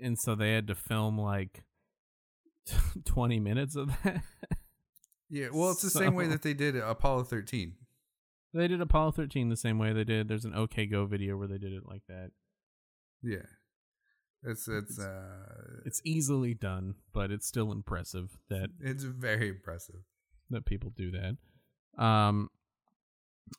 and 0.01 0.17
so 0.17 0.35
they 0.35 0.53
had 0.53 0.67
to 0.67 0.75
film 0.75 1.19
like 1.19 1.63
20 3.05 3.39
minutes 3.39 3.75
of 3.75 3.91
that. 4.03 4.21
yeah, 5.29 5.47
well, 5.53 5.71
it's 5.71 5.81
the 5.81 5.89
so, 5.89 5.99
same 5.99 6.15
way 6.15 6.27
that 6.27 6.41
they 6.41 6.53
did 6.53 6.75
Apollo 6.75 7.25
13. 7.25 7.73
They 8.53 8.67
did 8.67 8.81
Apollo 8.81 9.11
13 9.11 9.49
the 9.49 9.57
same 9.57 9.77
way 9.77 9.93
they 9.93 10.03
did. 10.03 10.27
There's 10.27 10.45
an 10.45 10.55
OK 10.55 10.85
Go 10.87 11.05
video 11.05 11.37
where 11.37 11.47
they 11.47 11.57
did 11.57 11.73
it 11.73 11.83
like 11.85 12.03
that. 12.07 12.31
Yeah. 13.21 13.45
It's 14.47 14.67
it's 14.67 14.99
uh 14.99 15.81
it's 15.85 16.01
easily 16.03 16.53
done, 16.53 16.95
but 17.13 17.31
it's 17.31 17.45
still 17.45 17.71
impressive 17.71 18.37
that 18.49 18.69
it's 18.79 19.03
very 19.03 19.49
impressive 19.49 20.01
that 20.49 20.65
people 20.65 20.91
do 20.95 21.11
that. 21.11 22.03
Um 22.03 22.49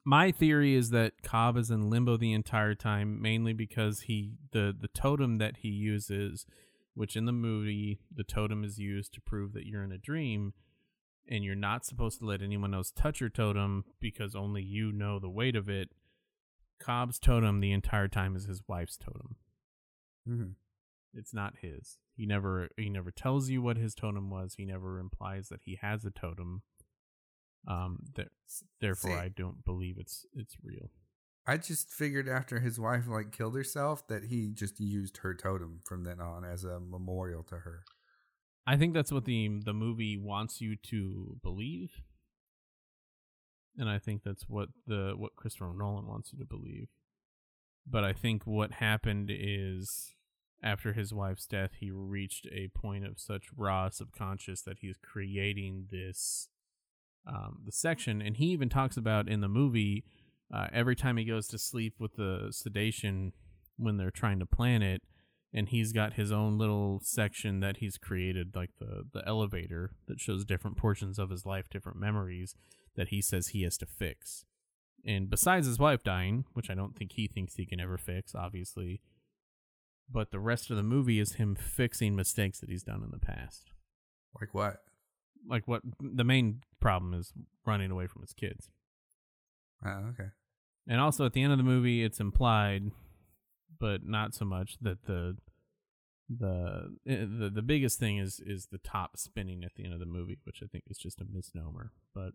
my 0.04 0.30
theory 0.30 0.74
is 0.74 0.90
that 0.90 1.22
Cobb 1.22 1.56
is 1.56 1.70
in 1.70 1.88
limbo 1.90 2.16
the 2.16 2.32
entire 2.32 2.74
time 2.74 3.20
mainly 3.22 3.52
because 3.52 4.00
he 4.02 4.32
the 4.52 4.74
the 4.78 4.88
totem 4.88 5.36
that 5.36 5.58
he 5.58 5.68
uses 5.68 6.46
which 6.94 7.16
in 7.16 7.26
the 7.26 7.32
movie 7.32 8.00
the 8.14 8.24
totem 8.24 8.64
is 8.64 8.78
used 8.78 9.14
to 9.14 9.20
prove 9.20 9.52
that 9.52 9.66
you're 9.66 9.84
in 9.84 9.92
a 9.92 9.98
dream 9.98 10.52
and 11.28 11.44
you're 11.44 11.54
not 11.54 11.84
supposed 11.84 12.18
to 12.18 12.26
let 12.26 12.42
anyone 12.42 12.74
else 12.74 12.90
touch 12.90 13.20
your 13.20 13.28
totem 13.28 13.84
because 14.00 14.34
only 14.34 14.62
you 14.62 14.90
know 14.90 15.18
the 15.18 15.28
weight 15.28 15.54
of 15.54 15.68
it. 15.68 15.90
Cobb's 16.80 17.18
totem 17.18 17.60
the 17.60 17.72
entire 17.72 18.08
time 18.08 18.34
is 18.34 18.46
his 18.46 18.62
wife's 18.66 18.96
totem. 18.96 19.36
Mm-hmm. 20.28 20.50
It's 21.14 21.34
not 21.34 21.54
his. 21.60 21.98
He 22.16 22.26
never 22.26 22.68
he 22.76 22.90
never 22.90 23.10
tells 23.10 23.48
you 23.48 23.62
what 23.62 23.76
his 23.76 23.94
totem 23.94 24.30
was. 24.30 24.54
He 24.56 24.64
never 24.64 24.98
implies 24.98 25.48
that 25.48 25.60
he 25.64 25.78
has 25.80 26.04
a 26.04 26.10
totem. 26.10 26.62
Um, 27.66 27.98
there, 28.14 28.28
therefore, 28.80 29.12
See, 29.12 29.16
I 29.16 29.28
don't 29.28 29.64
believe 29.64 29.96
it's 29.98 30.26
it's 30.34 30.56
real. 30.62 30.90
I 31.46 31.56
just 31.56 31.90
figured 31.90 32.28
after 32.28 32.60
his 32.60 32.78
wife 32.78 33.08
like 33.08 33.32
killed 33.32 33.54
herself 33.54 34.06
that 34.08 34.24
he 34.24 34.50
just 34.52 34.78
used 34.80 35.18
her 35.18 35.34
totem 35.34 35.80
from 35.84 36.04
then 36.04 36.20
on 36.20 36.44
as 36.44 36.62
a 36.64 36.78
memorial 36.78 37.42
to 37.44 37.56
her. 37.56 37.84
I 38.66 38.76
think 38.76 38.92
that's 38.92 39.10
what 39.10 39.24
the 39.24 39.48
the 39.64 39.72
movie 39.72 40.18
wants 40.18 40.60
you 40.60 40.76
to 40.90 41.38
believe. 41.42 42.02
And 43.78 43.88
I 43.88 43.98
think 43.98 44.24
that's 44.24 44.48
what 44.48 44.68
the 44.86 45.14
what 45.16 45.36
Christopher 45.36 45.72
Nolan 45.74 46.06
wants 46.06 46.32
you 46.32 46.38
to 46.38 46.44
believe. 46.44 46.88
But 47.86 48.04
I 48.04 48.12
think 48.12 48.46
what 48.46 48.72
happened 48.72 49.30
is 49.32 50.14
after 50.62 50.92
his 50.92 51.12
wife's 51.12 51.46
death, 51.46 51.72
he 51.78 51.90
reached 51.90 52.46
a 52.52 52.68
point 52.68 53.06
of 53.06 53.20
such 53.20 53.46
raw 53.56 53.88
subconscious 53.88 54.62
that 54.62 54.78
he's 54.80 54.96
creating 54.96 55.86
this 55.90 56.48
um, 57.26 57.58
the 57.64 57.72
section, 57.72 58.22
and 58.22 58.36
he 58.38 58.46
even 58.46 58.68
talks 58.68 58.96
about 58.96 59.28
in 59.28 59.40
the 59.40 59.48
movie 59.48 60.04
uh, 60.52 60.68
every 60.72 60.96
time 60.96 61.18
he 61.18 61.24
goes 61.24 61.46
to 61.48 61.58
sleep 61.58 61.94
with 61.98 62.16
the 62.16 62.48
sedation 62.50 63.32
when 63.76 63.96
they're 63.96 64.10
trying 64.10 64.38
to 64.38 64.46
plan 64.46 64.82
it 64.82 65.02
and 65.52 65.68
he's 65.70 65.92
got 65.92 66.14
his 66.14 66.30
own 66.30 66.58
little 66.58 67.00
section 67.02 67.60
that 67.60 67.78
he's 67.78 67.96
created 67.96 68.54
like 68.54 68.70
the 68.78 69.04
the 69.12 69.26
elevator 69.26 69.92
that 70.06 70.20
shows 70.20 70.44
different 70.44 70.76
portions 70.76 71.18
of 71.18 71.30
his 71.30 71.46
life 71.46 71.68
different 71.70 71.98
memories 71.98 72.54
that 72.96 73.08
he 73.08 73.22
says 73.22 73.48
he 73.48 73.62
has 73.62 73.76
to 73.76 73.86
fix. 73.86 74.44
And 75.06 75.30
besides 75.30 75.66
his 75.66 75.78
wife 75.78 76.02
dying 76.02 76.44
which 76.52 76.70
i 76.70 76.74
don't 76.74 76.96
think 76.96 77.12
he 77.12 77.28
thinks 77.28 77.54
he 77.54 77.66
can 77.66 77.80
ever 77.80 77.96
fix 77.96 78.34
obviously 78.34 79.00
but 80.10 80.30
the 80.30 80.40
rest 80.40 80.70
of 80.70 80.76
the 80.76 80.82
movie 80.82 81.18
is 81.20 81.34
him 81.34 81.54
fixing 81.54 82.14
mistakes 82.16 82.60
that 82.60 82.70
he's 82.70 82.82
done 82.82 83.02
in 83.02 83.10
the 83.10 83.18
past 83.18 83.72
like 84.40 84.52
what 84.54 84.82
like 85.48 85.66
what 85.68 85.82
the 86.00 86.24
main 86.24 86.60
problem 86.80 87.14
is 87.14 87.32
running 87.66 87.90
away 87.90 88.06
from 88.06 88.22
his 88.22 88.32
kids. 88.32 88.68
Oh, 89.84 90.10
okay. 90.10 90.28
And 90.86 91.00
also 91.00 91.24
at 91.26 91.32
the 91.32 91.42
end 91.42 91.52
of 91.52 91.58
the 91.58 91.64
movie, 91.64 92.02
it's 92.02 92.18
implied, 92.20 92.90
but 93.78 94.04
not 94.04 94.34
so 94.34 94.44
much 94.44 94.76
that 94.80 95.04
the 95.06 95.36
the 96.28 96.94
eh, 97.06 97.24
the 97.24 97.50
the 97.54 97.62
biggest 97.62 97.98
thing 97.98 98.18
is 98.18 98.40
is 98.44 98.66
the 98.70 98.78
top 98.78 99.16
spinning 99.16 99.64
at 99.64 99.74
the 99.76 99.84
end 99.84 99.94
of 99.94 100.00
the 100.00 100.06
movie, 100.06 100.38
which 100.44 100.60
I 100.62 100.66
think 100.66 100.84
is 100.88 100.98
just 100.98 101.20
a 101.20 101.24
misnomer. 101.24 101.92
But 102.14 102.32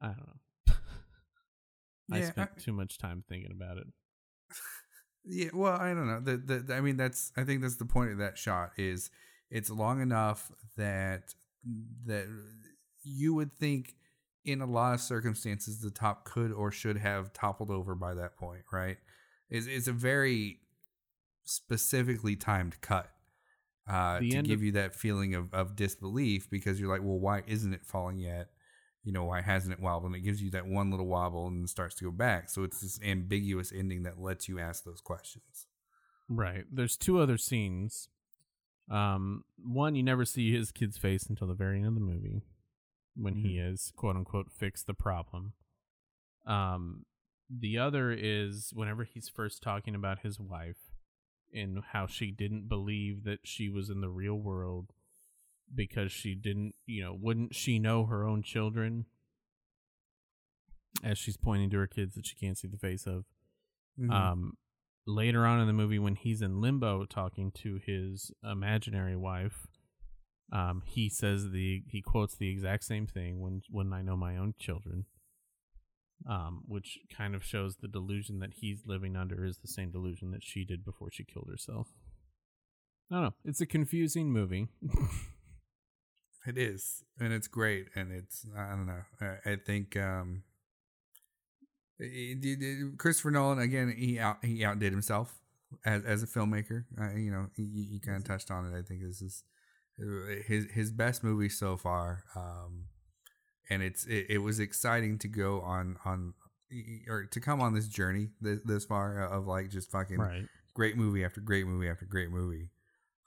I 0.00 0.08
don't 0.08 0.18
know. 0.26 0.74
I 2.12 2.18
Yeah, 2.18 2.30
spent 2.30 2.50
I- 2.56 2.60
too 2.60 2.72
much 2.72 2.98
time 2.98 3.24
thinking 3.28 3.52
about 3.52 3.78
it. 3.78 3.86
Yeah, 5.24 5.50
well, 5.52 5.72
I 5.74 5.92
don't 5.94 6.06
know. 6.06 6.20
The, 6.20 6.36
the, 6.36 6.58
the- 6.60 6.74
I 6.74 6.80
mean, 6.80 6.96
that's 6.96 7.32
I 7.36 7.44
think 7.44 7.62
that's 7.62 7.76
the 7.76 7.84
point 7.84 8.12
of 8.12 8.18
that 8.18 8.38
shot 8.38 8.72
is 8.76 9.10
it's 9.50 9.70
long 9.70 10.00
enough 10.00 10.50
that 10.76 11.34
that 12.06 12.26
you 13.02 13.34
would 13.34 13.52
think 13.58 13.94
in 14.44 14.60
a 14.62 14.66
lot 14.66 14.94
of 14.94 15.00
circumstances 15.00 15.80
the 15.80 15.90
top 15.90 16.24
could 16.24 16.50
or 16.52 16.70
should 16.70 16.96
have 16.96 17.32
toppled 17.32 17.70
over 17.70 17.94
by 17.94 18.14
that 18.14 18.36
point, 18.36 18.62
right? 18.72 18.96
Is 19.50 19.66
it's 19.66 19.88
a 19.88 19.92
very 19.92 20.60
specifically 21.44 22.36
timed 22.36 22.80
cut 22.80 23.10
uh, 23.88 24.20
to 24.20 24.24
give 24.42 24.58
of- 24.60 24.62
you 24.62 24.72
that 24.72 24.94
feeling 24.94 25.34
of, 25.34 25.52
of 25.52 25.76
disbelief 25.76 26.48
because 26.50 26.80
you're 26.80 26.90
like, 26.90 27.02
well, 27.02 27.18
why 27.18 27.42
isn't 27.46 27.74
it 27.74 27.84
falling 27.84 28.18
yet? 28.18 28.48
You 29.02 29.12
know, 29.12 29.24
why 29.24 29.40
hasn't 29.40 29.72
it 29.72 29.80
wobbled? 29.80 30.12
And 30.12 30.16
it 30.16 30.24
gives 30.24 30.42
you 30.42 30.50
that 30.50 30.66
one 30.66 30.90
little 30.90 31.06
wobble 31.06 31.46
and 31.46 31.68
starts 31.68 31.94
to 31.96 32.04
go 32.04 32.10
back. 32.10 32.50
So 32.50 32.64
it's 32.64 32.80
this 32.80 33.00
ambiguous 33.02 33.72
ending 33.72 34.02
that 34.02 34.20
lets 34.20 34.48
you 34.48 34.58
ask 34.58 34.84
those 34.84 35.00
questions. 35.00 35.66
Right. 36.28 36.64
There's 36.70 36.96
two 36.96 37.18
other 37.18 37.38
scenes. 37.38 38.08
Um, 38.90 39.44
one 39.56 39.94
you 39.94 40.02
never 40.02 40.24
see 40.24 40.52
his 40.52 40.70
kid's 40.70 40.98
face 40.98 41.26
until 41.26 41.46
the 41.46 41.54
very 41.54 41.78
end 41.78 41.86
of 41.86 41.94
the 41.94 42.00
movie, 42.00 42.42
when 43.16 43.36
he 43.36 43.58
is 43.58 43.92
quote 43.96 44.16
unquote 44.16 44.50
fixed 44.50 44.86
the 44.86 44.94
problem. 44.94 45.52
Um, 46.46 47.04
the 47.48 47.78
other 47.78 48.12
is 48.12 48.72
whenever 48.74 49.04
he's 49.04 49.28
first 49.28 49.62
talking 49.62 49.94
about 49.94 50.20
his 50.20 50.38
wife 50.38 50.94
and 51.52 51.82
how 51.92 52.06
she 52.06 52.30
didn't 52.30 52.68
believe 52.68 53.24
that 53.24 53.40
she 53.44 53.68
was 53.68 53.90
in 53.90 54.00
the 54.00 54.08
real 54.08 54.36
world 54.36 54.92
because 55.74 56.12
she 56.12 56.34
didn't, 56.34 56.74
you 56.86 57.02
know, 57.02 57.16
wouldn't 57.18 57.54
she 57.54 57.78
know 57.78 58.06
her 58.06 58.24
own 58.24 58.42
children? 58.42 59.06
As 61.04 61.18
she's 61.18 61.36
pointing 61.36 61.70
to 61.70 61.78
her 61.78 61.86
kids 61.86 62.14
that 62.14 62.26
she 62.26 62.34
can't 62.34 62.58
see 62.58 62.68
the 62.68 62.76
face 62.76 63.06
of. 63.06 63.24
Mhm. 63.98 64.10
Um, 64.10 64.58
later 65.06 65.46
on 65.46 65.60
in 65.60 65.66
the 65.66 65.72
movie, 65.72 65.98
when 65.98 66.16
he's 66.16 66.42
in 66.42 66.60
limbo 66.60 67.04
talking 67.04 67.52
to 67.52 67.76
his 67.76 68.32
imaginary 68.42 69.16
wife, 69.16 69.66
um, 70.52 70.82
he 70.84 71.08
says 71.08 71.50
the 71.50 71.84
he 71.86 72.02
quotes 72.02 72.34
the 72.34 72.48
exact 72.48 72.84
same 72.84 73.06
thing 73.06 73.40
when 73.40 73.62
when 73.70 73.92
I 73.92 74.02
know 74.02 74.16
my 74.16 74.36
own 74.36 74.54
children, 74.58 75.06
um, 76.26 76.64
which 76.66 76.98
kind 77.16 77.34
of 77.34 77.44
shows 77.44 77.76
the 77.76 77.88
delusion 77.88 78.40
that 78.40 78.54
he's 78.54 78.82
living 78.84 79.16
under 79.16 79.44
is 79.44 79.58
the 79.58 79.68
same 79.68 79.90
delusion 79.90 80.32
that 80.32 80.42
she 80.42 80.64
did 80.64 80.84
before 80.84 81.10
she 81.12 81.24
killed 81.24 81.48
herself. 81.48 81.88
I 83.10 83.14
don't 83.14 83.24
know. 83.24 83.34
It's 83.44 83.60
a 83.60 83.66
confusing 83.66 84.30
movie. 84.32 84.68
It 86.46 86.56
is, 86.56 87.04
and 87.18 87.32
it's 87.32 87.48
great, 87.48 87.88
and 87.94 88.12
it's 88.12 88.46
I 88.56 88.70
don't 88.70 88.86
know. 88.86 89.02
I, 89.20 89.52
I 89.52 89.56
think 89.56 89.96
um, 89.96 90.42
it- 91.98 92.44
it- 92.44 92.62
it- 92.62 92.98
Christopher 92.98 93.30
Nolan 93.30 93.58
again. 93.58 93.94
He 93.96 94.18
out 94.18 94.44
he 94.44 94.64
outdid 94.64 94.92
himself 94.92 95.38
as 95.84 96.04
as 96.04 96.22
a 96.22 96.26
filmmaker. 96.26 96.84
Uh, 96.98 97.14
you 97.14 97.30
know, 97.30 97.48
you, 97.56 98.00
kind 98.00 98.16
of 98.16 98.24
touched 98.24 98.50
on 98.50 98.72
it. 98.72 98.76
I 98.76 98.82
think 98.82 99.02
this 99.02 99.20
is 99.20 99.44
uh, 100.00 100.42
his 100.46 100.66
his 100.72 100.90
best 100.90 101.22
movie 101.22 101.50
so 101.50 101.76
far. 101.76 102.24
Um, 102.34 102.86
and 103.68 103.82
it's 103.82 104.06
it, 104.06 104.26
it 104.30 104.38
was 104.38 104.58
exciting 104.58 105.18
to 105.18 105.28
go 105.28 105.60
on 105.60 105.96
on 106.04 106.34
or 107.08 107.24
to 107.24 107.40
come 107.40 107.60
on 107.60 107.74
this 107.74 107.88
journey 107.88 108.30
this, 108.40 108.60
this 108.64 108.84
far 108.84 109.24
of 109.26 109.46
like 109.46 109.70
just 109.70 109.90
fucking 109.90 110.18
right. 110.18 110.44
great 110.74 110.96
movie 110.96 111.24
after 111.24 111.40
great 111.40 111.66
movie 111.66 111.88
after 111.88 112.04
great 112.04 112.30
movie 112.30 112.68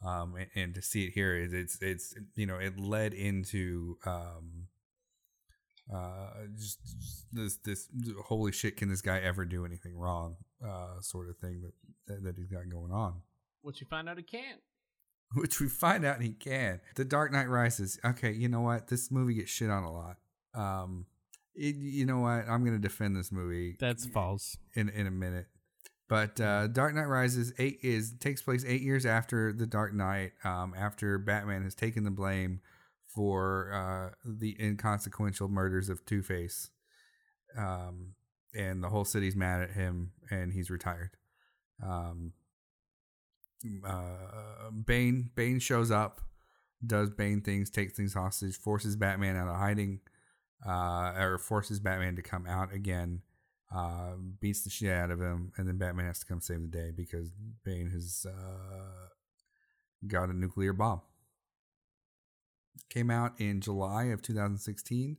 um 0.06 0.36
and, 0.36 0.48
and 0.56 0.76
to 0.76 0.82
see 0.82 1.06
it 1.06 1.14
here 1.14 1.36
is 1.36 1.54
it's 1.54 1.78
it's 1.82 2.14
you 2.36 2.46
know 2.46 2.58
it 2.58 2.80
led 2.80 3.14
into 3.14 3.98
um 4.06 4.68
uh 5.94 6.30
just, 6.58 6.80
just 6.84 7.26
this 7.34 7.58
this 7.64 7.90
holy 8.26 8.52
shit 8.52 8.78
can 8.78 8.90
this 8.90 9.02
guy 9.02 9.20
ever 9.20 9.46
do 9.46 9.66
anything 9.66 9.96
wrong 9.98 10.36
uh 10.66 11.00
sort 11.02 11.30
of 11.30 11.38
thing 11.38 11.62
that 11.62 11.74
that, 12.08 12.24
that 12.24 12.38
he's 12.38 12.48
got 12.50 12.70
going 12.70 12.92
on 12.92 13.22
Which 13.62 13.82
you 13.82 13.88
find 13.90 14.08
out 14.10 14.18
he 14.18 14.24
can't. 14.24 14.62
which 15.36 15.60
we 15.60 15.68
find 15.68 16.06
out 16.06 16.22
he 16.22 16.30
can 16.30 16.80
the 16.96 17.04
dark 17.06 17.32
knight 17.32 17.50
rises 17.50 18.00
okay 18.06 18.32
you 18.32 18.48
know 18.48 18.62
what 18.62 18.88
this 18.88 19.10
movie 19.12 19.34
gets 19.34 19.52
shit 19.52 19.70
on 19.70 19.84
a 19.84 19.92
lot 19.92 20.18
um 20.54 21.06
it, 21.56 21.76
you 21.76 22.06
know 22.06 22.20
what 22.20 22.48
i'm 22.48 22.64
gonna 22.64 22.78
defend 22.80 23.16
this 23.16 23.32
movie 23.32 23.76
That's 23.80 24.06
false. 24.06 24.58
in 24.76 24.90
in 24.90 25.06
a 25.08 25.12
minute. 25.12 25.48
But 26.14 26.40
uh, 26.40 26.68
Dark 26.68 26.94
Knight 26.94 27.08
Rises 27.08 27.54
eight 27.58 27.80
is 27.82 28.14
takes 28.20 28.44
place 28.44 28.64
eight 28.68 28.84
years 28.84 29.04
after 29.04 29.52
the 29.52 29.66
Dark 29.66 29.96
Knight, 29.96 30.34
um, 30.44 30.76
after 30.78 31.18
Batman 31.18 31.64
has 31.64 31.74
taken 31.74 32.04
the 32.04 32.12
blame 32.12 32.62
for 33.08 33.74
uh, 33.74 34.16
the 34.24 34.56
inconsequential 34.60 35.48
murders 35.48 35.90
of 35.90 36.06
Two 36.06 36.22
Face, 36.22 36.70
um, 37.58 38.14
and 38.54 38.84
the 38.84 38.90
whole 38.90 39.06
city's 39.06 39.36
mad 39.36 39.62
at 39.62 39.72
him, 39.72 40.12
and 40.30 40.54
he's 40.54 40.70
retired. 40.70 41.18
Um, 41.82 42.34
uh, 43.84 44.70
Bane 44.86 45.32
Bane 45.34 45.58
shows 45.58 45.90
up, 45.90 46.22
does 46.86 47.10
Bane 47.10 47.42
things, 47.42 47.72
takes 47.72 47.94
things 47.94 48.14
hostage, 48.14 48.56
forces 48.56 48.96
Batman 48.96 49.36
out 49.36 49.48
of 49.48 49.56
hiding, 49.56 50.02
uh, 50.64 51.14
or 51.18 51.40
forces 51.40 51.80
Batman 51.80 52.16
to 52.18 52.22
come 52.22 52.46
out 52.46 52.72
again 52.72 53.24
uh, 53.74 54.14
beats 54.40 54.62
the 54.64 54.70
shit 54.70 54.92
out 54.92 55.10
of 55.12 55.20
him, 55.20 55.52
and 55.58 55.68
then 55.68 55.78
Batman 55.78 56.06
has 56.06 56.20
to 56.20 56.26
come 56.26 56.42
save 56.42 56.62
the 56.62 56.68
day 56.68 56.92
because 56.96 57.32
Bane 57.64 57.90
has 57.90 58.26
uh, 58.30 59.08
got 60.08 60.30
a 60.30 60.34
nuclear 60.34 60.74
bomb. 60.74 61.02
Came 62.90 63.10
out 63.10 63.40
in 63.40 63.62
July 63.62 64.06
of 64.06 64.22
2016, 64.22 65.18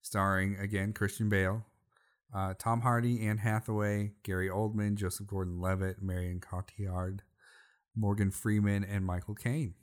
starring 0.00 0.56
again 0.56 0.92
Christian 0.92 1.28
Bale, 1.28 1.64
uh, 2.34 2.54
Tom 2.58 2.80
Hardy, 2.80 3.26
Anne 3.26 3.38
Hathaway, 3.38 4.12
Gary 4.24 4.48
Oldman, 4.48 4.96
Joseph 4.96 5.26
Gordon-Levitt, 5.26 6.02
Marion 6.02 6.40
Cotillard, 6.40 7.20
Morgan 7.94 8.30
Freeman, 8.30 8.82
and 8.84 9.04
Michael 9.04 9.34
Caine. 9.34 9.74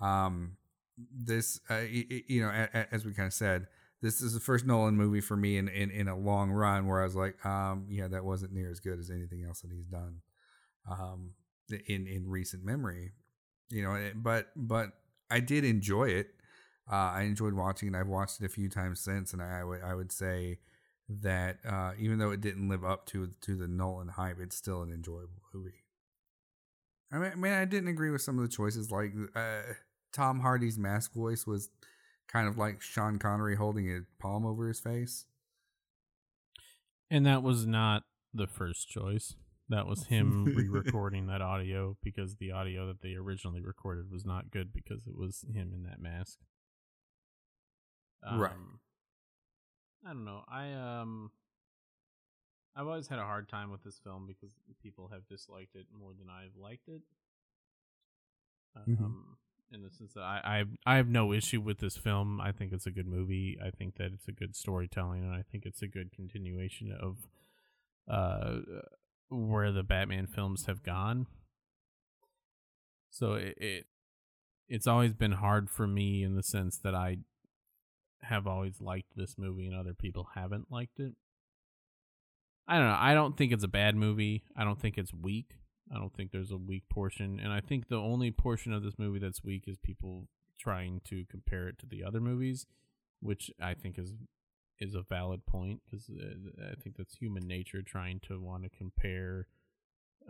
Um, 0.00 0.56
this, 0.96 1.58
uh, 1.70 1.74
y- 1.90 2.06
y- 2.10 2.24
you 2.28 2.42
know, 2.42 2.48
a- 2.50 2.68
a- 2.78 2.94
as 2.94 3.04
we 3.04 3.12
kind 3.14 3.26
of 3.26 3.32
said, 3.34 3.66
this 4.02 4.20
is 4.20 4.34
the 4.34 4.40
first 4.40 4.66
Nolan 4.66 4.96
movie 4.96 5.20
for 5.20 5.36
me 5.36 5.56
in, 5.56 5.68
in, 5.68 5.90
in 5.90 6.08
a 6.08 6.16
long 6.16 6.50
run 6.50 6.86
where 6.86 7.00
I 7.00 7.04
was 7.04 7.16
like, 7.16 7.44
um, 7.46 7.86
yeah, 7.88 8.08
that 8.08 8.24
wasn't 8.24 8.52
near 8.52 8.70
as 8.70 8.80
good 8.80 8.98
as 8.98 9.10
anything 9.10 9.44
else 9.44 9.60
that 9.60 9.70
he's 9.72 9.86
done, 9.86 10.20
um, 10.90 11.32
in 11.86 12.06
in 12.06 12.28
recent 12.28 12.64
memory, 12.64 13.12
you 13.70 13.82
know. 13.82 14.10
But 14.14 14.48
but 14.54 14.90
I 15.30 15.40
did 15.40 15.64
enjoy 15.64 16.08
it. 16.10 16.28
Uh, 16.90 17.10
I 17.14 17.22
enjoyed 17.22 17.54
watching 17.54 17.88
it. 17.88 17.98
I've 17.98 18.06
watched 18.06 18.40
it 18.40 18.46
a 18.46 18.50
few 18.50 18.68
times 18.68 19.00
since, 19.00 19.32
and 19.32 19.42
I 19.42 19.64
would 19.64 19.82
I 19.82 19.94
would 19.94 20.12
say 20.12 20.58
that 21.08 21.58
uh, 21.68 21.92
even 21.98 22.18
though 22.18 22.30
it 22.30 22.40
didn't 22.40 22.68
live 22.68 22.84
up 22.84 23.06
to 23.06 23.30
to 23.40 23.56
the 23.56 23.66
Nolan 23.66 24.08
hype, 24.08 24.38
it's 24.40 24.56
still 24.56 24.82
an 24.82 24.92
enjoyable 24.92 25.42
movie. 25.54 25.84
I 27.12 27.18
mean, 27.18 27.32
I, 27.32 27.34
mean, 27.36 27.52
I 27.52 27.64
didn't 27.64 27.88
agree 27.88 28.10
with 28.10 28.22
some 28.22 28.36
of 28.38 28.42
the 28.42 28.54
choices, 28.54 28.90
like 28.90 29.12
uh, 29.34 29.60
Tom 30.12 30.40
Hardy's 30.40 30.78
mask 30.78 31.14
voice 31.14 31.46
was 31.46 31.70
kind 32.28 32.48
of 32.48 32.58
like 32.58 32.82
Sean 32.82 33.18
Connery 33.18 33.56
holding 33.56 33.90
a 33.90 34.00
palm 34.20 34.44
over 34.44 34.68
his 34.68 34.80
face. 34.80 35.26
And 37.10 37.24
that 37.26 37.42
was 37.42 37.66
not 37.66 38.02
the 38.34 38.46
first 38.46 38.88
choice. 38.88 39.36
That 39.68 39.86
was 39.86 40.06
him 40.06 40.44
re-recording 40.44 41.26
that 41.26 41.42
audio 41.42 41.96
because 42.02 42.36
the 42.36 42.52
audio 42.52 42.86
that 42.86 43.00
they 43.02 43.14
originally 43.14 43.60
recorded 43.60 44.10
was 44.10 44.24
not 44.24 44.50
good 44.50 44.72
because 44.72 45.06
it 45.06 45.16
was 45.16 45.44
him 45.52 45.72
in 45.74 45.82
that 45.84 46.00
mask. 46.00 46.38
Right. 48.22 48.52
Um, 48.52 48.80
I 50.04 50.08
don't 50.08 50.24
know. 50.24 50.44
I 50.48 50.72
um 50.72 51.30
I've 52.76 52.86
always 52.86 53.08
had 53.08 53.18
a 53.18 53.24
hard 53.24 53.48
time 53.48 53.70
with 53.70 53.82
this 53.82 53.98
film 53.98 54.26
because 54.26 54.50
people 54.82 55.08
have 55.12 55.26
disliked 55.28 55.74
it 55.74 55.86
more 55.92 56.12
than 56.16 56.28
I've 56.30 56.56
liked 56.56 56.88
it. 56.88 57.02
Um 58.76 58.84
Mhm. 58.86 59.36
In 59.72 59.82
the 59.82 59.90
sense 59.90 60.14
that 60.14 60.22
I, 60.22 60.64
I 60.86 60.94
I 60.94 60.96
have 60.96 61.08
no 61.08 61.32
issue 61.32 61.60
with 61.60 61.78
this 61.78 61.96
film. 61.96 62.40
I 62.40 62.52
think 62.52 62.72
it's 62.72 62.86
a 62.86 62.90
good 62.90 63.06
movie. 63.06 63.58
I 63.64 63.70
think 63.70 63.96
that 63.96 64.12
it's 64.12 64.28
a 64.28 64.32
good 64.32 64.54
storytelling 64.54 65.24
and 65.24 65.34
I 65.34 65.42
think 65.50 65.64
it's 65.66 65.82
a 65.82 65.88
good 65.88 66.12
continuation 66.12 66.92
of 66.92 67.16
uh 68.08 68.60
where 69.28 69.72
the 69.72 69.82
Batman 69.82 70.26
films 70.26 70.66
have 70.66 70.82
gone. 70.82 71.26
So 73.10 73.34
it, 73.34 73.56
it 73.58 73.86
it's 74.68 74.86
always 74.86 75.14
been 75.14 75.32
hard 75.32 75.70
for 75.70 75.86
me 75.86 76.22
in 76.22 76.34
the 76.36 76.42
sense 76.42 76.78
that 76.78 76.94
I 76.94 77.18
have 78.22 78.46
always 78.46 78.80
liked 78.80 79.16
this 79.16 79.36
movie 79.38 79.66
and 79.66 79.76
other 79.76 79.94
people 79.94 80.28
haven't 80.34 80.70
liked 80.70 80.98
it. 80.98 81.12
I 82.68 82.78
don't 82.78 82.88
know. 82.88 82.98
I 82.98 83.14
don't 83.14 83.36
think 83.36 83.52
it's 83.52 83.62
a 83.62 83.68
bad 83.68 83.94
movie. 83.94 84.42
I 84.56 84.64
don't 84.64 84.80
think 84.80 84.98
it's 84.98 85.14
weak. 85.14 85.54
I 85.92 85.98
don't 85.98 86.14
think 86.14 86.32
there's 86.32 86.50
a 86.50 86.56
weak 86.56 86.88
portion. 86.88 87.38
And 87.42 87.52
I 87.52 87.60
think 87.60 87.88
the 87.88 87.96
only 87.96 88.30
portion 88.30 88.72
of 88.72 88.82
this 88.82 88.98
movie 88.98 89.18
that's 89.18 89.44
weak 89.44 89.64
is 89.66 89.76
people 89.78 90.26
trying 90.58 91.00
to 91.08 91.24
compare 91.30 91.68
it 91.68 91.78
to 91.78 91.86
the 91.86 92.02
other 92.02 92.20
movies, 92.20 92.66
which 93.20 93.50
I 93.60 93.74
think 93.74 93.98
is 93.98 94.12
is 94.78 94.94
a 94.94 95.00
valid 95.00 95.46
point 95.46 95.80
because 95.84 96.10
uh, 96.10 96.70
I 96.70 96.74
think 96.82 96.96
that's 96.96 97.14
human 97.14 97.46
nature 97.46 97.80
trying 97.80 98.20
to 98.28 98.38
want 98.38 98.62
to 98.64 98.68
compare 98.68 99.46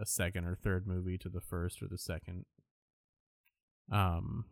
a 0.01 0.07
second 0.07 0.45
or 0.45 0.55
third 0.55 0.87
movie 0.87 1.19
to 1.19 1.29
the 1.29 1.41
first 1.41 1.83
or 1.83 1.89
the 1.89 1.99
second. 1.99 2.45
Um, 3.91 4.45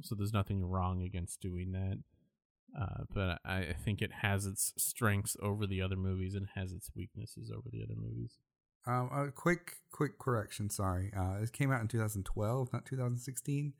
so 0.00 0.14
there's 0.14 0.32
nothing 0.32 0.64
wrong 0.64 1.02
against 1.02 1.40
doing 1.40 1.72
that. 1.72 1.98
Uh, 2.78 3.04
but 3.12 3.38
I, 3.44 3.58
I 3.58 3.76
think 3.84 4.00
it 4.00 4.12
has 4.22 4.46
its 4.46 4.72
strengths 4.78 5.36
over 5.42 5.66
the 5.66 5.82
other 5.82 5.96
movies 5.96 6.34
and 6.34 6.48
has 6.54 6.72
its 6.72 6.90
weaknesses 6.96 7.50
over 7.50 7.68
the 7.70 7.82
other 7.82 7.96
movies. 7.96 8.38
Um, 8.86 9.10
a 9.12 9.30
quick, 9.30 9.76
quick 9.92 10.18
correction. 10.18 10.68
Sorry, 10.70 11.12
uh, 11.16 11.34
it 11.42 11.52
came 11.52 11.70
out 11.70 11.80
in 11.80 11.88
2012, 11.88 12.72
not 12.72 12.84
2016. 12.84 13.74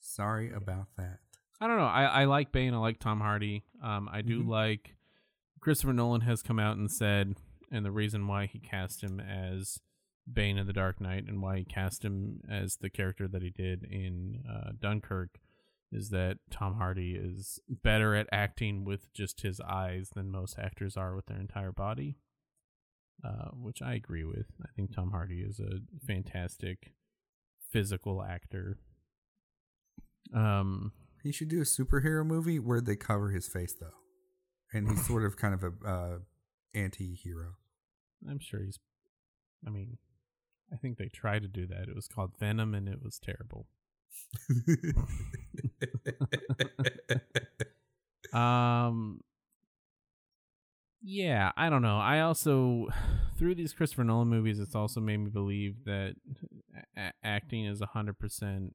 Sorry 0.00 0.52
about 0.52 0.86
that. 0.96 1.18
I 1.60 1.66
don't 1.66 1.78
know. 1.78 1.84
I, 1.86 2.04
I 2.04 2.24
like 2.24 2.52
Bane. 2.52 2.74
I 2.74 2.78
like 2.78 2.98
Tom 3.00 3.20
Hardy. 3.20 3.64
Um, 3.82 4.08
I 4.12 4.22
do 4.22 4.42
Mhm. 4.42 4.48
like 4.48 4.96
Christopher 5.60 5.92
Nolan 5.92 6.20
has 6.22 6.42
come 6.42 6.58
out 6.58 6.76
and 6.76 6.90
said, 6.90 7.36
and 7.70 7.84
the 7.84 7.90
reason 7.92 8.26
why 8.26 8.46
he 8.46 8.58
cast 8.58 9.02
him 9.02 9.18
as 9.18 9.78
Bane 10.30 10.58
in 10.58 10.66
the 10.66 10.72
Dark 10.72 11.00
Knight 11.00 11.24
and 11.26 11.40
why 11.42 11.58
he 11.58 11.64
cast 11.64 12.04
him 12.04 12.40
as 12.48 12.76
the 12.76 12.90
character 12.90 13.26
that 13.28 13.42
he 13.42 13.50
did 13.50 13.84
in 13.84 14.44
uh, 14.48 14.72
Dunkirk 14.78 15.38
is 15.90 16.10
that 16.10 16.38
Tom 16.50 16.74
Hardy 16.74 17.14
is 17.14 17.60
better 17.68 18.14
at 18.14 18.28
acting 18.32 18.84
with 18.84 19.12
just 19.14 19.42
his 19.42 19.60
eyes 19.60 20.10
than 20.14 20.30
most 20.30 20.58
actors 20.58 20.96
are 20.96 21.14
with 21.14 21.26
their 21.26 21.38
entire 21.38 21.72
body. 21.72 22.18
Uh, 23.24 23.48
which 23.52 23.80
I 23.80 23.94
agree 23.94 24.24
with. 24.24 24.46
I 24.62 24.68
think 24.76 24.94
Tom 24.94 25.10
Hardy 25.12 25.40
is 25.40 25.58
a 25.58 25.78
fantastic 26.06 26.92
physical 27.70 28.22
actor. 28.22 28.78
Um, 30.34 30.92
He 31.22 31.32
should 31.32 31.48
do 31.48 31.60
a 31.60 31.64
superhero 31.64 32.24
movie 32.26 32.58
where 32.58 32.82
they 32.82 32.96
cover 32.96 33.30
his 33.30 33.48
face 33.48 33.72
though, 33.72 33.96
and 34.74 34.90
he's 34.90 35.06
sort 35.06 35.24
of 35.24 35.36
kind 35.38 35.54
of 35.54 35.64
a 35.64 35.88
uh, 35.88 36.18
anti-hero. 36.74 37.54
I'm 38.28 38.38
sure 38.40 38.60
he's. 38.62 38.78
I 39.66 39.70
mean, 39.70 39.96
I 40.70 40.76
think 40.76 40.98
they 40.98 41.08
tried 41.08 41.42
to 41.42 41.48
do 41.48 41.66
that. 41.68 41.88
It 41.88 41.94
was 41.94 42.08
called 42.08 42.32
Venom, 42.38 42.74
and 42.74 42.88
it 42.88 43.02
was 43.02 43.18
terrible. 43.18 43.66
Um. 48.32 49.20
Yeah, 51.06 51.52
I 51.56 51.68
don't 51.68 51.82
know. 51.82 51.98
I 51.98 52.20
also 52.20 52.88
through 53.38 53.54
these 53.56 53.72
Christopher 53.72 54.04
Nolan 54.04 54.28
movies, 54.28 54.58
it's 54.58 54.74
also 54.74 55.00
made 55.00 55.18
me 55.18 55.30
believe 55.30 55.84
that 55.84 56.14
a- 56.96 57.12
acting 57.22 57.66
is 57.66 57.80
hundred 57.92 58.18
percent 58.18 58.74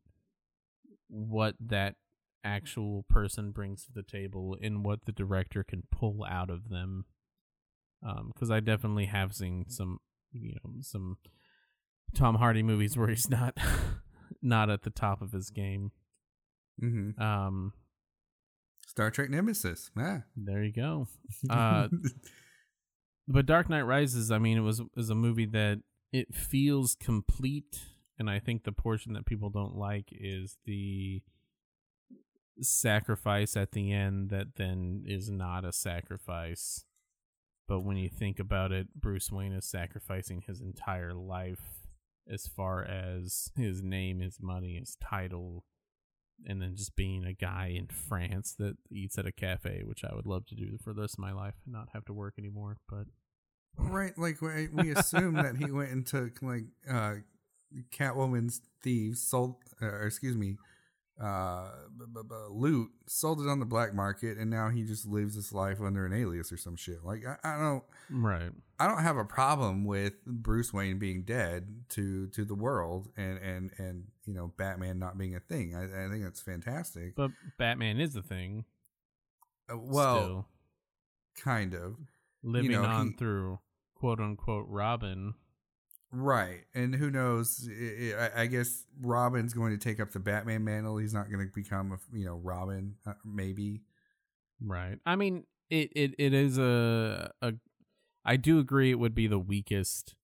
what 1.07 1.55
that 1.59 1.95
actual 2.43 3.03
person 3.09 3.51
brings 3.51 3.85
to 3.85 3.91
the 3.93 4.03
table 4.03 4.55
and 4.61 4.85
what 4.85 5.05
the 5.05 5.11
director 5.11 5.63
can 5.63 5.83
pull 5.91 6.25
out 6.29 6.49
of 6.49 6.69
them. 6.69 7.05
Because 8.33 8.49
I 8.49 8.59
definitely 8.61 9.05
have 9.07 9.33
seen 9.33 9.65
some, 9.67 9.99
you 10.31 10.53
know, 10.53 10.71
some 10.81 11.17
Tom 12.15 12.35
Hardy 12.35 12.63
movies 12.63 12.97
where 12.97 13.09
he's 13.09 13.29
not 13.29 13.57
not 14.41 14.69
at 14.69 14.83
the 14.83 14.89
top 14.89 15.21
of 15.21 15.31
his 15.31 15.49
game. 15.49 15.91
hmm 16.79 17.11
Um, 17.21 17.73
Star 18.89 19.11
Trek 19.11 19.29
Nemesis. 19.29 19.91
Ah. 19.95 20.23
there 20.35 20.63
you 20.63 20.73
go. 20.73 21.07
Uh, 21.49 21.87
but 23.27 23.45
Dark 23.45 23.69
Knight 23.69 23.83
Rises, 23.83 24.31
I 24.31 24.39
mean, 24.39 24.57
it 24.57 24.61
was 24.61 24.81
is 24.97 25.11
a 25.11 25.15
movie 25.15 25.45
that 25.45 25.81
it 26.11 26.33
feels 26.33 26.95
complete, 26.95 27.81
and 28.17 28.27
I 28.31 28.39
think 28.39 28.63
the 28.63 28.71
portion 28.71 29.13
that 29.13 29.27
people 29.27 29.51
don't 29.51 29.75
like 29.75 30.07
is 30.11 30.57
the 30.65 31.21
sacrifice 32.61 33.55
at 33.55 33.73
the 33.73 33.93
end 33.93 34.31
that 34.31 34.55
then 34.55 35.03
is 35.05 35.29
not 35.29 35.63
a 35.63 35.71
sacrifice. 35.71 36.83
But 37.67 37.81
when 37.81 37.97
you 37.97 38.09
think 38.09 38.39
about 38.39 38.71
it, 38.71 38.87
Bruce 38.95 39.31
Wayne 39.31 39.53
is 39.53 39.65
sacrificing 39.65 40.41
his 40.47 40.61
entire 40.61 41.13
life 41.13 41.85
as 42.27 42.47
far 42.47 42.83
as 42.83 43.51
his 43.55 43.83
name, 43.83 44.19
his 44.19 44.39
money, 44.41 44.77
his 44.79 44.97
title, 44.99 45.63
and 46.45 46.61
then 46.61 46.75
just 46.75 46.95
being 46.95 47.25
a 47.25 47.33
guy 47.33 47.73
in 47.75 47.87
France 47.87 48.53
that 48.59 48.77
eats 48.91 49.17
at 49.17 49.25
a 49.25 49.31
cafe, 49.31 49.83
which 49.85 50.03
I 50.03 50.15
would 50.15 50.25
love 50.25 50.45
to 50.47 50.55
do 50.55 50.77
for 50.83 50.93
the 50.93 51.01
rest 51.01 51.15
of 51.15 51.19
my 51.19 51.31
life 51.31 51.55
and 51.65 51.73
not 51.73 51.89
have 51.93 52.05
to 52.05 52.13
work 52.13 52.35
anymore. 52.37 52.77
But 52.89 53.05
right, 53.77 54.17
like 54.17 54.41
we, 54.41 54.91
assume 54.91 55.35
that 55.35 55.57
he 55.57 55.71
went 55.71 55.91
and 55.91 56.05
took 56.05 56.41
like 56.41 56.65
uh, 56.89 57.15
Catwoman's 57.91 58.61
thieves, 58.81 59.21
sold, 59.21 59.55
uh, 59.81 59.85
or 59.85 60.07
excuse 60.07 60.35
me, 60.35 60.57
uh, 61.21 61.69
b- 61.97 62.05
b- 62.13 62.21
b- 62.27 62.35
loot, 62.49 62.89
sold 63.07 63.41
it 63.41 63.47
on 63.49 63.59
the 63.59 63.65
black 63.65 63.93
market, 63.93 64.37
and 64.37 64.49
now 64.49 64.69
he 64.69 64.83
just 64.83 65.05
lives 65.05 65.35
his 65.35 65.51
life 65.51 65.81
under 65.81 66.05
an 66.05 66.13
alias 66.13 66.51
or 66.51 66.57
some 66.57 66.75
shit. 66.75 67.03
Like 67.03 67.23
I, 67.25 67.35
I 67.43 67.57
don't. 67.59 67.83
right, 68.09 68.51
I 68.79 68.87
don't 68.87 69.03
have 69.03 69.17
a 69.17 69.25
problem 69.25 69.83
with 69.85 70.13
Bruce 70.25 70.71
Wayne 70.73 70.97
being 70.99 71.23
dead 71.23 71.67
to 71.89 72.27
to 72.27 72.45
the 72.45 72.55
world 72.55 73.09
and 73.17 73.37
and 73.39 73.71
and 73.77 74.05
you 74.25 74.33
know 74.33 74.53
Batman 74.57 74.97
not 74.99 75.17
being 75.17 75.35
a 75.35 75.39
thing. 75.39 75.75
I, 75.75 76.05
I 76.05 76.09
think 76.09 76.23
that's 76.23 76.41
fantastic. 76.41 77.15
but 77.15 77.31
Batman 77.57 77.99
is 77.99 78.15
a 78.15 78.21
thing. 78.21 78.65
Uh, 79.71 79.77
well, 79.77 80.17
still. 80.17 80.45
kind 81.43 81.73
of 81.73 81.95
living 82.43 82.71
know, 82.71 82.83
on 82.85 83.07
he- 83.07 83.13
through 83.17 83.59
quote 83.95 84.19
unquote 84.19 84.65
Robin. 84.69 85.33
Right. 86.11 86.61
And 86.73 86.93
who 86.95 87.09
knows? 87.09 87.69
I, 88.35 88.45
guess 88.47 88.85
Robin's 89.01 89.53
going 89.53 89.71
to 89.71 89.77
take 89.77 89.99
up 89.99 90.11
the 90.11 90.19
Batman 90.19 90.63
mantle. 90.63 90.97
He's 90.97 91.13
not 91.13 91.31
going 91.31 91.45
to 91.45 91.51
become 91.53 91.91
a 91.91 92.17
you 92.17 92.25
know 92.25 92.35
Robin. 92.35 92.95
Uh, 93.05 93.13
maybe. 93.25 93.81
Right. 94.61 94.97
I 95.05 95.15
mean, 95.15 95.45
it, 95.69 95.91
it, 95.95 96.15
it 96.17 96.33
is 96.33 96.57
a 96.57 97.31
a. 97.41 97.53
I 98.25 98.35
do 98.35 98.59
agree 98.59 98.91
it 98.91 98.99
would 98.99 99.15
be 99.15 99.27
the 99.27 99.39
weakest 99.39 100.15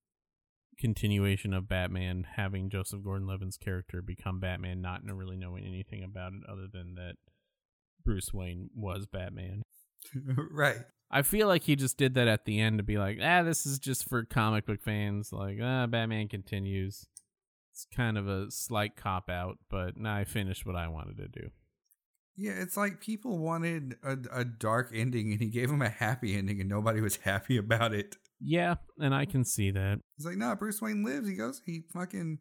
continuation 0.78 1.54
of 1.54 1.68
Batman 1.68 2.26
having 2.36 2.68
Joseph 2.68 3.02
Gordon-Levitt's 3.02 3.56
character 3.56 4.02
become 4.02 4.40
Batman, 4.40 4.82
not 4.82 5.02
really 5.04 5.36
knowing 5.36 5.64
anything 5.64 6.04
about 6.04 6.32
it 6.34 6.42
other 6.48 6.66
than 6.70 6.94
that 6.96 7.14
Bruce 8.04 8.32
Wayne 8.32 8.70
was 8.74 9.06
Batman. 9.06 9.62
right. 10.50 10.78
I 11.10 11.22
feel 11.22 11.46
like 11.46 11.62
he 11.62 11.76
just 11.76 11.96
did 11.96 12.14
that 12.14 12.28
at 12.28 12.44
the 12.44 12.60
end 12.60 12.78
to 12.78 12.84
be 12.84 12.98
like, 12.98 13.18
ah, 13.22 13.42
this 13.42 13.64
is 13.64 13.78
just 13.78 14.08
for 14.08 14.24
comic 14.24 14.66
book 14.66 14.82
fans. 14.82 15.32
Like, 15.32 15.58
ah, 15.62 15.86
Batman 15.86 16.28
continues. 16.28 17.06
It's 17.72 17.86
kind 17.94 18.18
of 18.18 18.26
a 18.26 18.50
slight 18.50 18.96
cop 18.96 19.28
out, 19.28 19.58
but 19.70 19.96
now 19.96 20.16
I 20.16 20.24
finished 20.24 20.66
what 20.66 20.76
I 20.76 20.88
wanted 20.88 21.18
to 21.18 21.28
do. 21.28 21.50
Yeah, 22.36 22.52
it's 22.52 22.76
like 22.76 23.00
people 23.00 23.38
wanted 23.38 23.96
a, 24.02 24.16
a 24.32 24.44
dark 24.44 24.90
ending, 24.94 25.32
and 25.32 25.40
he 25.40 25.48
gave 25.48 25.70
them 25.70 25.80
a 25.80 25.88
happy 25.88 26.36
ending, 26.36 26.60
and 26.60 26.68
nobody 26.68 27.00
was 27.00 27.16
happy 27.24 27.56
about 27.56 27.94
it. 27.94 28.16
Yeah, 28.40 28.74
and 28.98 29.14
I 29.14 29.24
can 29.24 29.44
see 29.44 29.70
that. 29.70 30.00
He's 30.16 30.26
like, 30.26 30.36
no, 30.36 30.54
Bruce 30.54 30.82
Wayne 30.82 31.04
lives. 31.04 31.28
He 31.28 31.34
goes, 31.34 31.62
he 31.64 31.84
fucking 31.92 32.38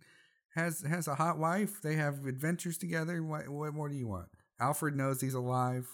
has 0.55 0.81
has 0.81 1.07
a 1.07 1.15
hot 1.15 1.37
wife. 1.37 1.81
They 1.81 1.95
have 1.95 2.25
adventures 2.25 2.77
together. 2.77 3.23
What 3.23 3.47
what 3.47 3.73
more 3.73 3.89
do 3.89 3.95
you 3.95 4.07
want? 4.07 4.27
Alfred 4.59 4.95
knows 4.95 5.21
he's 5.21 5.33
alive. 5.33 5.87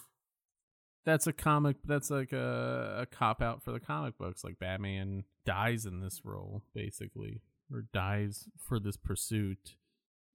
That's 1.04 1.26
a 1.26 1.32
comic. 1.32 1.76
That's 1.84 2.10
like 2.10 2.32
a, 2.32 3.00
a 3.00 3.06
cop 3.06 3.42
out 3.42 3.62
for 3.62 3.72
the 3.72 3.80
comic 3.80 4.16
books. 4.18 4.44
Like 4.44 4.58
Batman 4.58 5.24
dies 5.44 5.84
in 5.84 6.00
this 6.00 6.20
role, 6.24 6.62
basically, 6.74 7.40
or 7.72 7.86
dies 7.92 8.44
for 8.56 8.78
this 8.78 8.96
pursuit, 8.96 9.74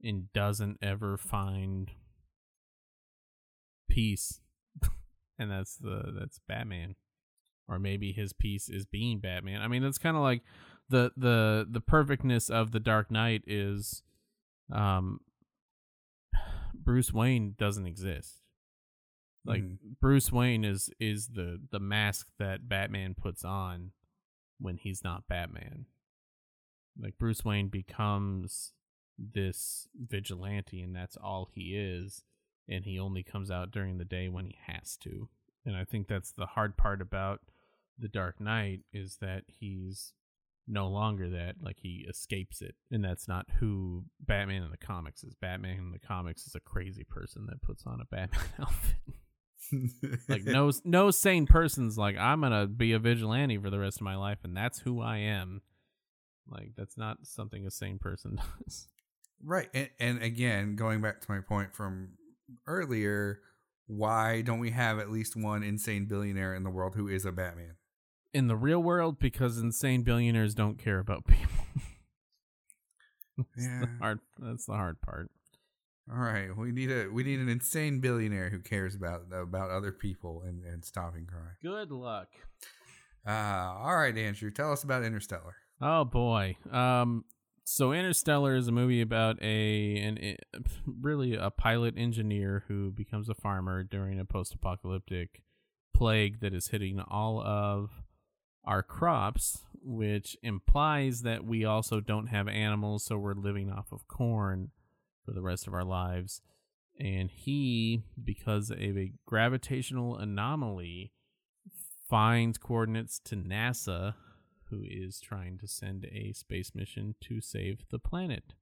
and 0.04 0.32
doesn't 0.34 0.78
ever 0.82 1.18
find 1.18 1.92
peace. 3.90 4.42
and 5.40 5.50
that's 5.50 5.78
the 5.78 6.14
that's 6.20 6.42
Batman, 6.48 6.96
or 7.70 7.80
maybe 7.80 8.12
his 8.12 8.34
peace 8.34 8.68
is 8.68 8.86
being 8.86 9.20
Batman. 9.20 9.62
I 9.62 9.70
mean, 9.70 9.84
it's 9.84 9.98
kind 9.98 10.18
of 10.18 10.24
like 10.24 10.42
the 10.90 11.12
the 11.16 11.66
the 11.70 11.82
perfectness 11.82 12.50
of 12.50 12.72
the 12.72 12.82
Dark 12.82 13.10
Knight 13.10 13.44
is, 13.48 14.04
um, 14.70 15.22
Bruce 16.74 17.14
Wayne 17.14 17.56
doesn't 17.58 17.86
exist 17.86 18.42
like 19.48 19.64
Mhm. 19.64 19.78
Bruce 20.00 20.32
Wayne 20.32 20.64
is 20.66 20.90
is 21.00 21.30
the 21.30 21.60
the 21.72 21.80
mask 21.80 22.30
that 22.38 22.68
Batman 22.70 23.16
puts 23.16 23.44
on 23.46 23.92
when 24.60 24.78
he's 24.78 25.04
not 25.04 25.28
Batman. 25.28 25.86
Like 27.00 27.18
Bruce 27.18 27.46
Wayne 27.46 27.70
becomes 27.70 28.74
this 29.18 29.88
vigilante 29.96 30.82
and 30.82 30.96
that's 30.96 31.18
all 31.18 31.50
he 31.54 31.76
is 31.76 32.24
and 32.68 32.86
he 32.86 33.00
only 33.00 33.24
comes 33.24 33.50
out 33.50 33.72
during 33.72 33.98
the 33.98 34.06
day 34.06 34.28
when 34.30 34.46
he 34.46 34.58
has 34.68 34.98
to. 34.98 35.30
And 35.66 35.76
I 35.76 35.86
think 35.86 36.08
that's 36.08 36.32
the 36.32 36.46
hard 36.46 36.78
part 36.78 37.02
about 37.02 37.42
the 37.98 38.08
Dark 38.08 38.40
Knight 38.40 38.82
is 38.94 39.18
that 39.22 39.44
he's 39.48 40.14
no 40.68 40.88
longer 40.90 41.30
that 41.30 41.56
like 41.62 41.80
he 41.80 42.06
escapes 42.10 42.62
it 42.62 42.76
and 42.92 43.04
that's 43.04 43.28
not 43.28 43.48
who 43.60 44.04
Batman 44.20 44.64
in 44.64 44.72
the 44.72 44.78
comics 44.78 45.24
is. 45.24 45.34
Batman 45.36 45.78
in 45.80 45.92
the 45.92 46.00
comics 46.00 46.46
is 46.46 46.56
a 46.56 46.60
crazy 46.60 47.04
person 47.06 47.46
that 47.48 47.62
puts 47.62 47.86
on 47.86 48.02
a 48.02 48.06
Batman 48.06 48.42
outfit 48.60 48.98
like 50.30 50.44
no 50.46 50.72
no 50.86 51.12
sane 51.12 51.46
person's 51.46 51.98
like 51.98 52.18
i'm 52.18 52.42
gonna 52.42 52.68
be 52.68 52.94
a 52.94 53.00
vigilante 53.00 53.58
for 53.58 53.70
the 53.70 53.80
rest 53.80 53.98
of 53.98 54.04
my 54.04 54.16
life 54.16 54.40
and 54.44 54.56
that's 54.56 54.80
who 54.80 55.02
i 55.02 55.18
am 55.18 55.62
like 56.50 56.72
that's 56.78 56.98
not 56.98 57.18
something 57.24 57.66
a 57.66 57.72
sane 57.72 58.00
person 58.00 58.40
does 58.64 58.88
right. 59.44 59.70
And, 59.74 59.90
and 60.00 60.24
again, 60.24 60.76
going 60.76 61.00
back 61.02 61.22
to 61.22 61.32
my 61.32 61.42
point 61.42 61.76
from 61.76 62.14
earlier, 62.66 63.40
why 63.86 64.42
don't 64.42 64.58
we 64.60 64.72
have 64.72 64.98
at 64.98 65.12
least 65.12 65.36
one 65.36 65.62
insane 65.62 66.06
billionaire 66.06 66.56
in 66.56 66.64
the 66.64 66.72
world 66.72 66.96
who 66.96 67.08
is 67.08 67.24
a 67.24 67.32
Batman? 67.32 67.76
In 68.34 68.48
the 68.48 68.56
real 68.56 68.82
world, 68.82 69.20
because 69.20 69.60
insane 69.60 70.02
billionaires 70.02 70.56
don't 70.56 70.80
care 70.80 70.98
about 70.98 71.28
people. 71.28 71.52
that's 73.38 73.50
Yeah. 73.68 73.82
the 73.82 73.90
hard. 74.00 74.20
That's 74.40 74.66
the 74.66 74.74
hard 74.74 75.02
part. 75.02 75.30
All 76.10 76.20
right, 76.20 76.56
we 76.56 76.72
need 76.72 76.90
a 76.90 77.10
we 77.12 77.24
need 77.24 77.40
an 77.40 77.50
insane 77.50 78.00
billionaire 78.00 78.50
who 78.50 78.60
cares 78.60 78.96
about 78.96 79.24
about 79.32 79.70
other 79.70 79.92
people 79.92 80.44
and, 80.48 80.64
and 80.64 80.84
stopping 80.86 81.26
crime. 81.26 81.58
Good 81.62 81.92
luck. 81.92 82.30
Uh, 83.28 83.32
all 83.32 83.98
right, 83.98 84.18
Andrew, 84.18 84.50
tell 84.52 84.72
us 84.72 84.84
about 84.84 85.04
Interstellar. 85.04 85.56
Oh 85.82 86.06
boy. 86.06 86.56
Um. 86.72 87.26
So 87.66 87.92
Interstellar 87.92 88.56
is 88.56 88.70
a 88.70 88.72
movie 88.72 89.02
about 89.02 89.42
a 89.42 89.98
an 89.98 90.18
i- 90.24 90.60
really 91.02 91.34
a 91.36 91.50
pilot 91.50 91.96
engineer 91.98 92.64
who 92.70 92.92
becomes 92.92 93.28
a 93.28 93.34
farmer 93.36 93.84
during 93.84 94.18
a 94.18 94.24
post-apocalyptic 94.26 95.42
plague 95.94 96.40
that 96.40 96.54
is 96.54 96.70
hitting 96.70 97.02
all 97.02 97.42
of 97.42 97.90
our 98.64 98.82
crops, 98.82 99.64
which 99.84 100.38
implies 100.42 101.24
that 101.24 101.44
we 101.44 101.66
also 101.66 102.00
don't 102.00 102.28
have 102.28 102.48
animals, 102.48 103.04
so 103.04 103.18
we're 103.18 103.34
living 103.34 103.70
off 103.70 103.92
of 103.92 104.08
corn 104.08 104.72
for 105.28 105.34
the 105.34 105.42
rest 105.42 105.68
of 105.68 105.74
our 105.74 105.84
lives. 105.84 106.42
And 107.00 107.30
he, 107.30 108.04
because 108.24 108.72
of 108.72 108.80
a 108.80 109.12
gravitational 109.26 110.16
anomaly, 110.16 111.12
finds 112.10 112.58
coordinates 112.58 113.20
to 113.26 113.36
NASA, 113.36 114.14
who 114.70 114.82
is 114.84 115.20
trying 115.20 115.58
to 115.60 115.68
send 115.68 116.06
a 116.06 116.32
space 116.34 116.72
mission 116.74 117.16
to 117.22 117.42
save 117.42 117.80
the 117.92 118.00
planet. 118.00 118.54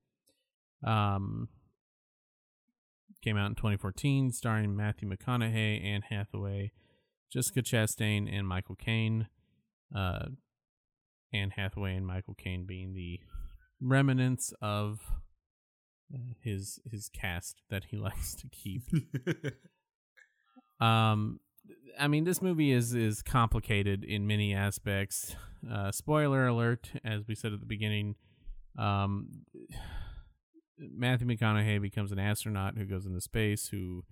Um, 0.84 1.50
came 3.22 3.38
out 3.38 3.50
in 3.50 3.56
2014, 3.56 4.32
starring 4.32 4.76
Matthew 4.76 5.08
McConaughey, 5.10 5.84
Anne 5.84 6.04
Hathaway, 6.10 6.72
Jessica 7.32 7.62
Chastain, 7.62 8.28
and 8.32 8.48
Michael 8.48 8.76
Caine. 8.76 9.28
Uh, 9.96 10.28
Anne 11.34 11.52
Hathaway 11.52 11.96
and 11.96 12.08
Michael 12.08 12.36
Caine 12.36 12.66
being 12.66 12.94
the 12.94 13.20
remnants 13.82 14.54
of 14.62 15.00
his 16.42 16.80
his 16.90 17.10
cast 17.10 17.62
that 17.70 17.86
he 17.86 17.98
likes 18.08 18.36
to 18.36 18.48
keep. 18.50 18.84
Um, 20.80 21.40
I 21.98 22.08
mean, 22.08 22.26
this 22.26 22.42
movie 22.42 22.72
is 22.72 22.94
is 22.94 23.22
complicated 23.22 24.04
in 24.04 24.28
many 24.28 24.54
aspects. 24.54 25.36
Uh, 25.72 25.92
spoiler 25.92 26.48
alert, 26.48 26.92
as 27.04 27.22
we 27.28 27.36
said 27.36 27.54
at 27.54 27.60
the 27.60 27.66
beginning. 27.66 28.16
Um, 28.78 29.46
Matthew 30.78 31.28
McConaughey 31.28 31.82
becomes 31.82 32.12
an 32.12 32.20
astronaut 32.20 32.78
who 32.78 32.86
goes 32.86 33.06
into 33.06 33.22
space, 33.22 33.70
who 33.70 34.04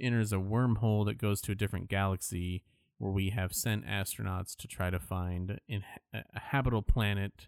enters 0.00 0.32
a 0.32 0.36
wormhole 0.36 1.06
that 1.06 1.18
goes 1.18 1.40
to 1.42 1.52
a 1.52 1.54
different 1.54 1.88
galaxy, 1.88 2.64
where 2.98 3.12
we 3.12 3.30
have 3.30 3.52
sent 3.52 3.86
astronauts 3.86 4.56
to 4.56 4.66
try 4.66 4.90
to 4.90 4.98
find 4.98 5.60
in, 5.68 5.84
a 6.12 6.24
habitable 6.34 6.82
planet 6.82 7.46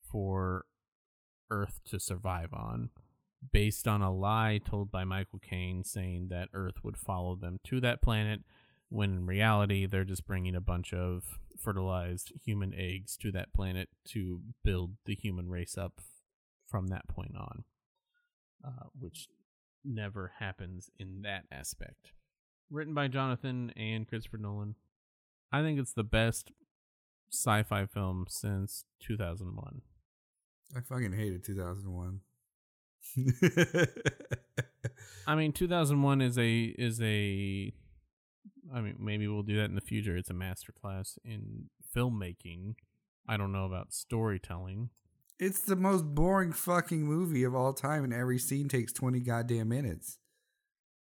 for 0.00 0.64
Earth 1.50 1.80
to 1.86 1.98
survive 1.98 2.52
on 2.52 2.90
based 3.52 3.86
on 3.86 4.02
a 4.02 4.12
lie 4.12 4.60
told 4.64 4.90
by 4.90 5.04
Michael 5.04 5.38
Caine 5.38 5.84
saying 5.84 6.28
that 6.28 6.48
Earth 6.52 6.82
would 6.82 6.96
follow 6.96 7.36
them 7.36 7.58
to 7.64 7.80
that 7.80 8.02
planet, 8.02 8.40
when 8.88 9.10
in 9.12 9.26
reality, 9.26 9.86
they're 9.86 10.04
just 10.04 10.26
bringing 10.26 10.54
a 10.54 10.60
bunch 10.60 10.92
of 10.92 11.38
fertilized 11.58 12.32
human 12.44 12.74
eggs 12.74 13.16
to 13.16 13.32
that 13.32 13.52
planet 13.52 13.88
to 14.04 14.40
build 14.62 14.92
the 15.04 15.14
human 15.14 15.48
race 15.48 15.76
up 15.76 16.00
from 16.66 16.88
that 16.88 17.08
point 17.08 17.36
on, 17.36 17.64
uh, 18.64 18.86
which 18.98 19.28
never 19.84 20.32
happens 20.38 20.90
in 20.98 21.22
that 21.22 21.44
aspect. 21.50 22.12
Written 22.70 22.94
by 22.94 23.08
Jonathan 23.08 23.72
and 23.76 24.08
Christopher 24.08 24.38
Nolan. 24.38 24.74
I 25.52 25.62
think 25.62 25.78
it's 25.78 25.92
the 25.92 26.04
best 26.04 26.50
sci 27.32 27.62
fi 27.62 27.86
film 27.86 28.26
since 28.28 28.84
2001. 29.00 29.82
I 30.76 30.80
fucking 30.80 31.12
hated 31.12 31.44
2001. 31.44 32.20
I 35.26 35.34
mean, 35.34 35.52
2001 35.52 36.20
is 36.20 36.38
a 36.38 36.62
is 36.78 37.00
a. 37.00 37.72
I 38.74 38.80
mean, 38.80 38.96
maybe 38.98 39.28
we'll 39.28 39.42
do 39.42 39.56
that 39.56 39.66
in 39.66 39.74
the 39.74 39.80
future. 39.80 40.16
It's 40.16 40.30
a 40.30 40.34
masterclass 40.34 41.18
in 41.24 41.70
filmmaking. 41.94 42.74
I 43.28 43.36
don't 43.36 43.52
know 43.52 43.64
about 43.64 43.92
storytelling. 43.92 44.90
it's 45.38 45.60
the 45.60 45.76
most 45.76 46.04
boring 46.04 46.52
fucking 46.52 47.02
movie 47.04 47.44
of 47.44 47.54
all 47.54 47.72
time, 47.72 48.04
and 48.04 48.12
every 48.12 48.38
scene 48.38 48.68
takes 48.68 48.92
20 48.92 49.20
goddamn 49.20 49.68
minutes. 49.68 50.18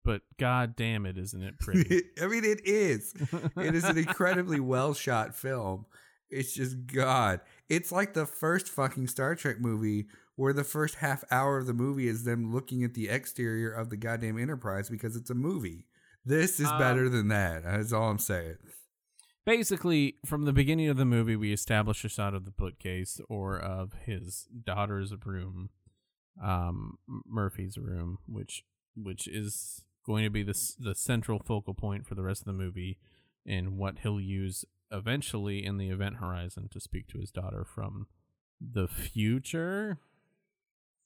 But 0.05 0.23
god 0.39 0.77
damn 0.77 1.07
it, 1.07 1.17
isn't 1.17 1.43
it 1.43 1.59
pretty? 1.59 2.03
I 2.23 2.27
mean, 2.27 2.45
it 2.45 2.61
is. 2.67 3.15
It 3.57 3.75
is 3.75 3.85
an 3.85 3.97
incredibly 4.07 4.61
well 4.61 4.93
shot 4.93 5.35
film. 5.35 5.87
It's 6.31 6.53
just 6.53 6.87
God. 6.87 7.41
It's 7.69 7.91
like 7.93 8.13
the 8.13 8.27
first 8.27 8.69
fucking 8.69 9.07
Star 9.09 9.35
Trek 9.35 9.61
movie 9.61 10.07
where 10.37 10.53
the 10.53 10.65
first 10.65 10.97
half 10.97 11.25
hour 11.31 11.59
of 11.59 11.67
the 11.67 11.75
movie 11.75 12.09
is 12.09 12.25
them 12.25 12.53
looking 12.53 12.83
at 12.85 12.95
the 12.95 13.09
exterior 13.09 13.71
of 13.71 13.91
the 13.91 13.97
goddamn 13.97 14.39
Enterprise 14.39 14.91
because 14.91 15.17
it's 15.17 15.31
a 15.31 15.35
movie. 15.35 15.87
This 16.25 16.59
is 16.59 16.67
Um, 16.69 16.79
better 16.79 17.09
than 17.09 17.29
that. 17.29 17.63
That's 17.65 17.93
all 17.93 18.11
I'm 18.11 18.19
saying. 18.19 18.57
Basically, 19.45 20.17
from 20.25 20.45
the 20.47 20.53
beginning 20.55 20.89
of 20.89 20.97
the 20.97 21.05
movie, 21.05 21.37
we 21.37 21.53
establish 21.53 22.03
a 22.05 22.09
shot 22.09 22.35
of 22.35 22.47
the 22.47 22.51
bookcase 22.51 23.21
or 23.29 23.59
of 23.59 23.93
his 24.07 24.49
daughter's 24.65 25.13
room, 25.25 25.69
um, 26.43 26.99
Murphy's 27.07 27.77
room, 27.77 28.19
which 28.27 28.65
which 28.97 29.29
is 29.29 29.85
going 30.07 30.25
to 30.25 30.31
be 30.31 30.43
the 30.43 30.59
the 30.79 30.95
central 30.95 31.41
focal 31.41 31.75
point 31.75 32.07
for 32.07 32.15
the 32.15 32.23
rest 32.23 32.41
of 32.41 32.47
the 32.47 32.53
movie, 32.55 32.99
and 33.47 33.77
what 33.77 33.99
he'll 33.99 34.21
use 34.21 34.65
eventually 34.91 35.65
in 35.65 35.77
the 35.77 35.91
event 35.91 36.17
horizon 36.17 36.69
to 36.71 36.81
speak 36.81 37.07
to 37.09 37.19
his 37.19 37.31
daughter 37.31 37.65
from 37.65 38.07
the 38.61 38.89
future 38.89 39.99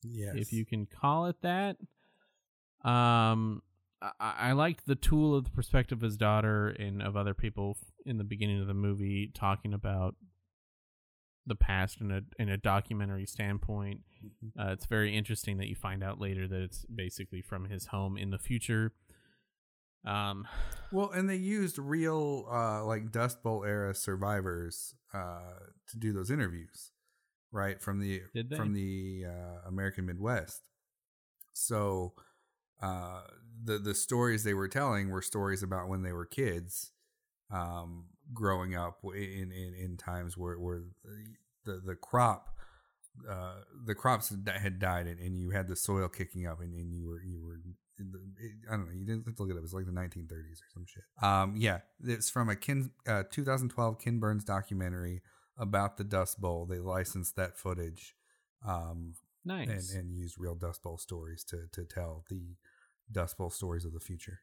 Yes. 0.02 0.34
if 0.36 0.52
you 0.52 0.64
can 0.64 0.86
call 0.86 1.26
it 1.26 1.36
that. 1.42 1.76
Um, 2.84 3.62
I, 4.00 4.12
I 4.20 4.52
liked 4.52 4.86
the 4.86 4.94
tool 4.94 5.34
of 5.34 5.44
the 5.44 5.50
perspective 5.50 5.98
of 5.98 6.02
his 6.02 6.16
daughter 6.16 6.68
and 6.68 7.02
of 7.02 7.16
other 7.16 7.34
people 7.34 7.76
in 8.06 8.18
the 8.18 8.24
beginning 8.24 8.60
of 8.60 8.66
the 8.66 8.74
movie 8.74 9.30
talking 9.34 9.74
about 9.74 10.14
the 11.46 11.56
past 11.56 12.00
in 12.00 12.10
a 12.10 12.20
in 12.38 12.48
a 12.48 12.56
documentary 12.56 13.26
standpoint. 13.26 14.00
Uh, 14.58 14.68
it's 14.68 14.86
very 14.86 15.16
interesting 15.16 15.56
that 15.58 15.66
you 15.68 15.74
find 15.74 16.04
out 16.04 16.20
later 16.20 16.46
that 16.46 16.60
it's 16.60 16.84
basically 16.84 17.40
from 17.40 17.64
his 17.64 17.86
home 17.86 18.16
in 18.16 18.30
the 18.30 18.38
future. 18.38 18.92
Um, 20.04 20.46
Well, 20.90 21.10
and 21.10 21.28
they 21.28 21.36
used 21.36 21.78
real 21.78 22.46
uh 22.50 22.82
like 22.84 23.10
Dust 23.12 23.42
Bowl 23.42 23.64
era 23.64 23.94
survivors 23.94 24.94
uh 25.12 25.58
to 25.90 25.98
do 25.98 26.12
those 26.12 26.30
interviews, 26.30 26.92
right? 27.52 27.80
From 27.80 28.00
the 28.00 28.22
from 28.56 28.72
the 28.74 29.24
uh, 29.26 29.68
American 29.68 30.06
Midwest. 30.06 30.62
So 31.52 32.14
uh 32.80 33.22
the 33.64 33.78
the 33.78 33.94
stories 33.94 34.44
they 34.44 34.54
were 34.54 34.68
telling 34.68 35.10
were 35.10 35.22
stories 35.22 35.62
about 35.64 35.88
when 35.88 36.02
they 36.02 36.12
were 36.12 36.24
kids 36.24 36.92
um 37.50 38.04
growing 38.32 38.76
up 38.76 38.98
in 39.04 39.50
in 39.50 39.74
in 39.76 39.96
times 39.96 40.36
where 40.36 40.58
where 40.58 40.82
the 41.64 41.80
the 41.84 41.96
crop 41.96 42.50
uh, 43.28 43.56
the 43.84 43.96
crops 43.96 44.28
had 44.28 44.48
had 44.48 44.78
died 44.78 45.08
and, 45.08 45.18
and 45.18 45.40
you 45.40 45.50
had 45.50 45.66
the 45.66 45.74
soil 45.74 46.08
kicking 46.08 46.46
up 46.46 46.60
and, 46.60 46.72
and 46.72 46.92
you 46.92 47.04
were 47.04 47.20
you 47.22 47.44
were 47.44 47.60
in 47.98 48.12
the, 48.12 48.18
it, 48.38 48.52
I 48.68 48.76
don't 48.76 48.86
know 48.86 48.92
you 48.92 49.04
didn't 49.04 49.26
have 49.26 49.34
to 49.34 49.42
look 49.42 49.50
it 49.50 49.58
up 49.58 49.64
it's 49.64 49.72
like 49.72 49.86
the 49.86 49.90
1930s 49.90 50.30
or 50.30 50.68
some 50.72 50.84
shit 50.86 51.02
um 51.20 51.54
yeah 51.56 51.78
it's 52.04 52.30
from 52.30 52.48
a 52.48 52.54
Ken 52.54 52.90
uh, 53.08 53.24
2012 53.28 53.98
Ken 53.98 54.20
Burns 54.20 54.44
documentary 54.44 55.22
about 55.58 55.96
the 55.96 56.04
Dust 56.04 56.40
Bowl 56.40 56.66
they 56.66 56.78
licensed 56.78 57.36
that 57.36 57.56
footage 57.56 58.14
um 58.66 59.14
nice. 59.44 59.68
and 59.68 60.00
and 60.00 60.12
used 60.12 60.36
real 60.38 60.54
Dust 60.54 60.82
Bowl 60.82 60.98
stories 60.98 61.44
to 61.44 61.66
to 61.72 61.84
tell 61.84 62.24
the 62.28 62.56
Dust 63.10 63.36
Bowl 63.36 63.50
stories 63.50 63.84
of 63.84 63.92
the 63.92 64.00
future 64.00 64.40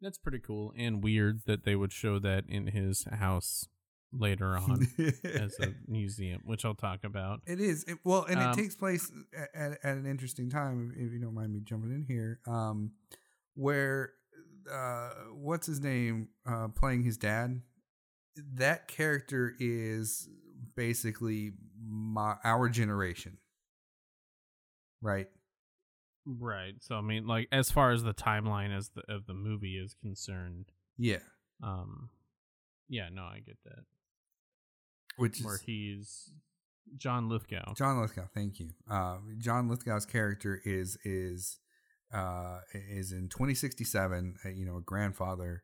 That's 0.00 0.18
pretty 0.18 0.40
cool 0.40 0.72
and 0.76 1.02
weird 1.02 1.42
that 1.46 1.64
they 1.64 1.76
would 1.76 1.92
show 1.92 2.18
that 2.18 2.44
in 2.48 2.68
his 2.68 3.04
house 3.10 3.68
later 4.12 4.56
on 4.58 4.86
as 5.24 5.58
a 5.60 5.74
museum, 5.86 6.40
which 6.44 6.64
I'll 6.64 6.74
talk 6.74 7.04
about. 7.04 7.40
It 7.46 7.60
is 7.60 7.84
it, 7.84 7.98
well, 8.04 8.24
and 8.24 8.40
Um, 8.40 8.50
it 8.50 8.54
takes 8.54 8.74
place 8.74 9.10
at, 9.36 9.48
at, 9.54 9.78
at 9.82 9.96
an 9.96 10.06
interesting 10.06 10.50
time. 10.50 10.92
If, 10.96 11.06
if 11.06 11.12
you 11.12 11.20
don't 11.20 11.34
mind 11.34 11.52
me 11.52 11.60
jumping 11.60 11.90
in 11.92 12.02
here, 12.02 12.40
um, 12.46 12.92
where 13.54 14.12
uh, 14.70 15.10
what's 15.34 15.66
his 15.66 15.80
name 15.80 16.28
uh, 16.46 16.68
playing 16.68 17.02
his 17.02 17.16
dad? 17.16 17.60
That 18.54 18.88
character 18.88 19.54
is 19.58 20.28
basically 20.76 21.52
my 21.84 22.36
our 22.44 22.68
generation, 22.68 23.38
right? 25.02 25.28
Right. 26.26 26.74
So 26.80 26.96
I 26.96 27.00
mean, 27.00 27.26
like 27.26 27.48
as 27.52 27.70
far 27.70 27.90
as 27.92 28.02
the 28.02 28.14
timeline 28.14 28.76
as 28.76 28.90
the 28.90 29.02
of 29.12 29.26
the 29.26 29.34
movie 29.34 29.76
is 29.78 29.94
concerned, 30.00 30.66
Yeah, 30.98 31.18
um, 31.62 32.10
yeah, 32.88 33.08
no, 33.12 33.22
I 33.22 33.40
get 33.44 33.56
that. 33.64 33.84
which 35.16 35.40
is 35.40 35.44
Where 35.46 35.58
he's 35.64 36.30
John 36.96 37.28
Lithgow. 37.28 37.74
John 37.74 38.00
Lithgow. 38.00 38.26
Thank 38.34 38.60
you. 38.60 38.70
Uh, 38.90 39.18
John 39.38 39.68
Lithgow's 39.68 40.06
character 40.06 40.60
is 40.64 40.98
is 41.04 41.58
uh, 42.12 42.60
is 42.74 43.12
in 43.12 43.28
2067. 43.28 44.36
uh, 44.44 44.48
You 44.48 44.66
know, 44.66 44.76
a 44.76 44.82
grandfather, 44.82 45.62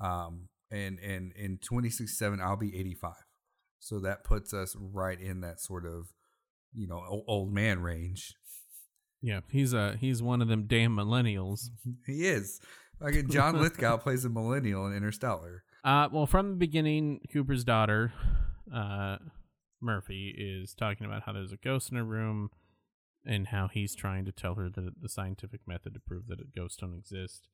um, 0.00 0.48
and 0.70 0.98
and 0.98 1.32
in 1.32 1.58
2067 1.58 2.40
I'll 2.40 2.56
be 2.56 2.76
85. 2.78 3.12
So 3.78 3.98
that 4.00 4.24
puts 4.24 4.52
us 4.52 4.76
right 4.78 5.18
in 5.18 5.40
that 5.40 5.60
sort 5.60 5.86
of, 5.86 6.12
you 6.74 6.86
know, 6.86 7.24
old 7.26 7.52
man 7.52 7.80
range. 7.80 8.34
Yeah, 9.22 9.40
he's 9.50 9.72
a 9.72 9.96
he's 9.98 10.22
one 10.22 10.42
of 10.42 10.48
them 10.48 10.66
damn 10.66 10.96
millennials. 10.96 11.68
He 12.06 12.26
is. 12.26 12.60
Like 13.00 13.28
John 13.28 13.58
Lithgow 13.60 13.96
plays 13.96 14.24
a 14.24 14.28
millennial 14.28 14.86
in 14.86 14.94
Interstellar. 14.94 15.64
Uh, 15.82 16.08
well, 16.12 16.26
from 16.26 16.50
the 16.50 16.56
beginning, 16.56 17.20
Cooper's 17.32 17.64
daughter, 17.64 18.12
uh, 18.74 19.16
Murphy, 19.80 20.34
is 20.36 20.74
talking 20.74 21.06
about 21.06 21.22
how 21.22 21.32
there's 21.32 21.52
a 21.52 21.56
ghost 21.56 21.90
in 21.90 21.96
her 21.96 22.04
room, 22.04 22.50
and 23.24 23.48
how 23.48 23.68
he's 23.72 23.94
trying 23.94 24.26
to 24.26 24.32
tell 24.32 24.54
her 24.56 24.68
the 24.68 24.92
the 25.00 25.08
scientific 25.08 25.60
method 25.66 25.94
to 25.94 26.00
prove 26.00 26.26
that 26.26 26.54
ghosts 26.54 26.76
don't 26.76 26.94
exist, 26.94 27.48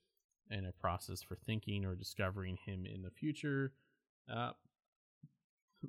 and 0.51 0.67
a 0.67 0.73
process 0.73 1.23
for 1.23 1.37
thinking 1.37 1.85
or 1.85 1.95
discovering 1.95 2.59
him 2.65 2.85
in 2.87 3.03
the 3.03 3.11
future. 3.11 3.73
Uh, 4.33 4.53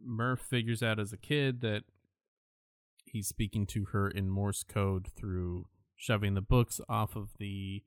Murph 0.04 0.42
figures 0.42 0.84
out 0.84 1.00
as 1.00 1.14
a 1.14 1.18
kid 1.18 1.62
that 1.62 1.84
he's 3.06 3.28
speaking 3.28 3.66
to 3.68 3.86
her 3.86 4.10
in 4.10 4.30
Morse 4.30 4.64
code 4.64 5.08
through 5.16 5.66
shoving 5.96 6.34
the 6.34 6.42
books 6.42 6.80
off 6.88 7.16
of 7.16 7.30
the 7.40 7.84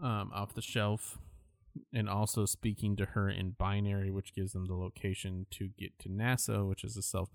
um, 0.00 0.30
off 0.32 0.54
the 0.54 0.62
shelf 0.62 1.18
and 1.92 2.08
also 2.08 2.44
speaking 2.44 2.96
to 2.96 3.06
her 3.06 3.28
in 3.28 3.54
binary, 3.58 4.10
which 4.10 4.34
gives 4.34 4.52
them 4.52 4.66
the 4.66 4.74
location 4.74 5.46
to 5.50 5.68
get 5.78 5.98
to 5.98 6.08
NASA, 6.08 6.68
which 6.68 6.84
is 6.84 6.96
a 6.96 7.02
self 7.02 7.30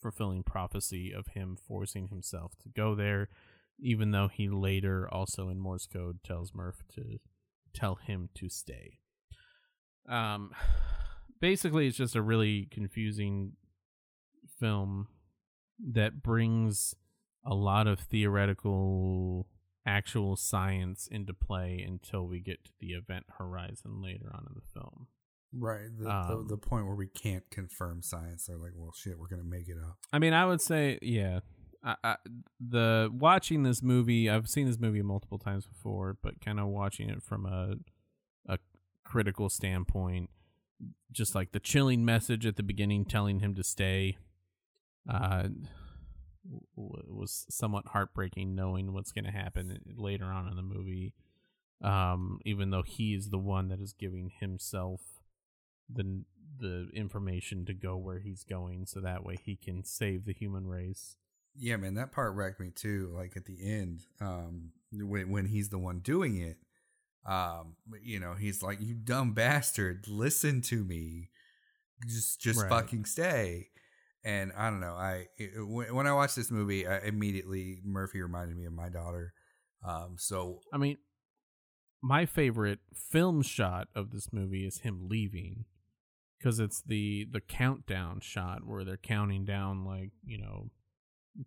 fulfilling 0.00 0.42
prophecy 0.42 1.12
of 1.12 1.28
him 1.28 1.56
forcing 1.56 2.08
himself 2.08 2.52
to 2.62 2.68
go 2.68 2.94
there, 2.94 3.28
even 3.80 4.10
though 4.10 4.28
he 4.28 4.48
later 4.48 5.08
also 5.12 5.48
in 5.48 5.58
Morse 5.58 5.86
code 5.86 6.18
tells 6.24 6.54
Murph 6.54 6.82
to 6.94 7.18
tell 7.74 7.96
him 7.96 8.28
to 8.34 8.48
stay. 8.48 8.98
Um, 10.08 10.52
basically, 11.40 11.86
it's 11.86 11.96
just 11.96 12.16
a 12.16 12.22
really 12.22 12.68
confusing 12.70 13.52
film 14.58 15.08
that 15.92 16.22
brings 16.22 16.94
a 17.44 17.54
lot 17.54 17.86
of 17.86 18.00
theoretical 18.00 19.46
actual 19.86 20.36
science 20.36 21.08
into 21.10 21.32
play 21.32 21.84
until 21.86 22.26
we 22.26 22.40
get 22.40 22.64
to 22.64 22.72
the 22.80 22.88
event 22.88 23.24
horizon 23.38 24.02
later 24.02 24.30
on 24.34 24.44
in 24.48 24.54
the 24.54 24.80
film. 24.80 25.06
Right. 25.52 25.88
The, 25.98 26.10
Um, 26.10 26.46
the, 26.46 26.56
the 26.56 26.58
point 26.58 26.86
where 26.86 26.94
we 26.94 27.06
can't 27.06 27.48
confirm 27.50 28.02
science. 28.02 28.46
They're 28.46 28.58
like, 28.58 28.72
well, 28.74 28.92
shit, 28.94 29.18
we're 29.18 29.28
going 29.28 29.42
to 29.42 29.48
make 29.48 29.68
it 29.68 29.78
up. 29.82 29.96
I 30.12 30.18
mean, 30.18 30.34
I 30.34 30.44
would 30.44 30.60
say, 30.60 30.98
yeah. 31.00 31.40
I, 31.84 32.16
the 32.60 33.08
watching 33.12 33.62
this 33.62 33.82
movie, 33.82 34.28
I've 34.28 34.48
seen 34.48 34.66
this 34.66 34.78
movie 34.78 35.02
multiple 35.02 35.38
times 35.38 35.66
before, 35.66 36.16
but 36.22 36.40
kind 36.40 36.58
of 36.58 36.66
watching 36.66 37.08
it 37.08 37.22
from 37.22 37.46
a 37.46 37.76
a 38.46 38.58
critical 39.04 39.48
standpoint, 39.48 40.30
just 41.12 41.34
like 41.34 41.52
the 41.52 41.60
chilling 41.60 42.04
message 42.04 42.46
at 42.46 42.56
the 42.56 42.62
beginning 42.62 43.04
telling 43.04 43.40
him 43.40 43.54
to 43.54 43.62
stay, 43.62 44.18
uh, 45.08 45.48
was 46.74 47.46
somewhat 47.48 47.88
heartbreaking. 47.88 48.54
Knowing 48.54 48.92
what's 48.92 49.12
going 49.12 49.24
to 49.24 49.30
happen 49.30 49.78
later 49.96 50.26
on 50.26 50.48
in 50.48 50.56
the 50.56 50.62
movie, 50.62 51.14
um, 51.82 52.40
even 52.44 52.70
though 52.70 52.82
he 52.82 53.14
is 53.14 53.30
the 53.30 53.38
one 53.38 53.68
that 53.68 53.80
is 53.80 53.92
giving 53.92 54.32
himself 54.40 55.00
the 55.88 56.24
the 56.58 56.88
information 56.92 57.64
to 57.66 57.72
go 57.72 57.96
where 57.96 58.18
he's 58.18 58.42
going 58.42 58.84
so 58.84 59.00
that 59.00 59.24
way 59.24 59.36
he 59.40 59.54
can 59.54 59.84
save 59.84 60.24
the 60.24 60.32
human 60.32 60.66
race. 60.66 61.16
Yeah, 61.58 61.76
man, 61.76 61.94
that 61.94 62.12
part 62.12 62.34
wrecked 62.34 62.60
me 62.60 62.70
too. 62.70 63.12
Like 63.14 63.36
at 63.36 63.44
the 63.46 63.58
end, 63.62 64.00
um, 64.20 64.72
when 64.92 65.30
when 65.30 65.46
he's 65.46 65.68
the 65.68 65.78
one 65.78 66.00
doing 66.00 66.36
it, 66.36 66.56
um, 67.26 67.76
you 68.02 68.20
know, 68.20 68.34
he's 68.34 68.62
like, 68.62 68.80
"You 68.80 68.94
dumb 68.94 69.32
bastard, 69.32 70.06
listen 70.08 70.60
to 70.62 70.84
me, 70.84 71.30
just 72.06 72.40
just 72.40 72.60
Right. 72.60 72.68
fucking 72.68 73.04
stay." 73.04 73.68
And 74.24 74.52
I 74.56 74.68
don't 74.70 74.80
know, 74.80 74.94
I 74.94 75.26
it, 75.36 75.50
when, 75.66 75.94
when 75.94 76.06
I 76.06 76.12
watched 76.12 76.36
this 76.36 76.50
movie, 76.50 76.86
I 76.86 76.98
immediately 77.00 77.80
Murphy 77.84 78.20
reminded 78.20 78.56
me 78.56 78.64
of 78.66 78.72
my 78.72 78.88
daughter. 78.88 79.32
Um, 79.86 80.16
so 80.18 80.60
I 80.72 80.76
mean, 80.78 80.98
my 82.02 82.26
favorite 82.26 82.80
film 82.94 83.42
shot 83.42 83.88
of 83.94 84.10
this 84.10 84.32
movie 84.32 84.66
is 84.66 84.80
him 84.80 85.08
leaving 85.08 85.64
because 86.38 86.58
it's 86.60 86.82
the 86.82 87.26
the 87.30 87.40
countdown 87.40 88.20
shot 88.20 88.64
where 88.66 88.84
they're 88.84 88.96
counting 88.96 89.44
down 89.44 89.84
like, 89.84 90.10
you 90.24 90.38
know, 90.38 90.70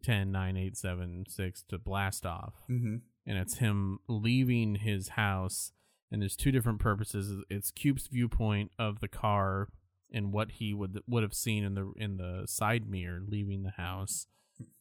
10 0.03 0.31
9 0.31 0.57
8 0.57 0.77
7 0.77 1.25
6 1.27 1.63
to 1.69 1.77
blast 1.77 2.25
off. 2.25 2.53
mhm. 2.69 3.01
and 3.25 3.37
it's 3.37 3.57
him 3.57 3.99
leaving 4.07 4.75
his 4.75 5.09
house 5.09 5.71
and 6.11 6.21
there's 6.21 6.35
two 6.35 6.51
different 6.51 6.79
purposes 6.79 7.43
it's 7.49 7.71
Coop's 7.71 8.07
viewpoint 8.07 8.71
of 8.79 8.99
the 8.99 9.07
car 9.07 9.69
and 10.13 10.33
what 10.33 10.51
he 10.53 10.73
would 10.73 10.99
would 11.07 11.23
have 11.23 11.33
seen 11.33 11.63
in 11.63 11.73
the 11.75 11.91
in 11.97 12.17
the 12.17 12.43
side 12.45 12.89
mirror 12.89 13.21
leaving 13.27 13.63
the 13.63 13.71
house 13.71 14.27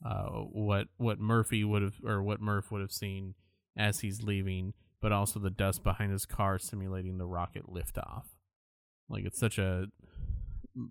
uh 0.04 0.26
what 0.28 0.88
what 0.96 1.18
Murphy 1.18 1.64
would 1.64 1.82
have 1.82 1.94
or 2.04 2.22
what 2.22 2.40
Murph 2.40 2.70
would 2.70 2.80
have 2.80 2.92
seen 2.92 3.34
as 3.76 4.00
he's 4.00 4.22
leaving 4.22 4.74
but 5.00 5.12
also 5.12 5.38
the 5.40 5.50
dust 5.50 5.82
behind 5.82 6.12
his 6.12 6.26
car 6.26 6.58
simulating 6.58 7.18
the 7.18 7.26
rocket 7.26 7.66
liftoff 7.66 8.24
like 9.08 9.24
it's 9.24 9.38
such 9.40 9.58
a 9.58 9.86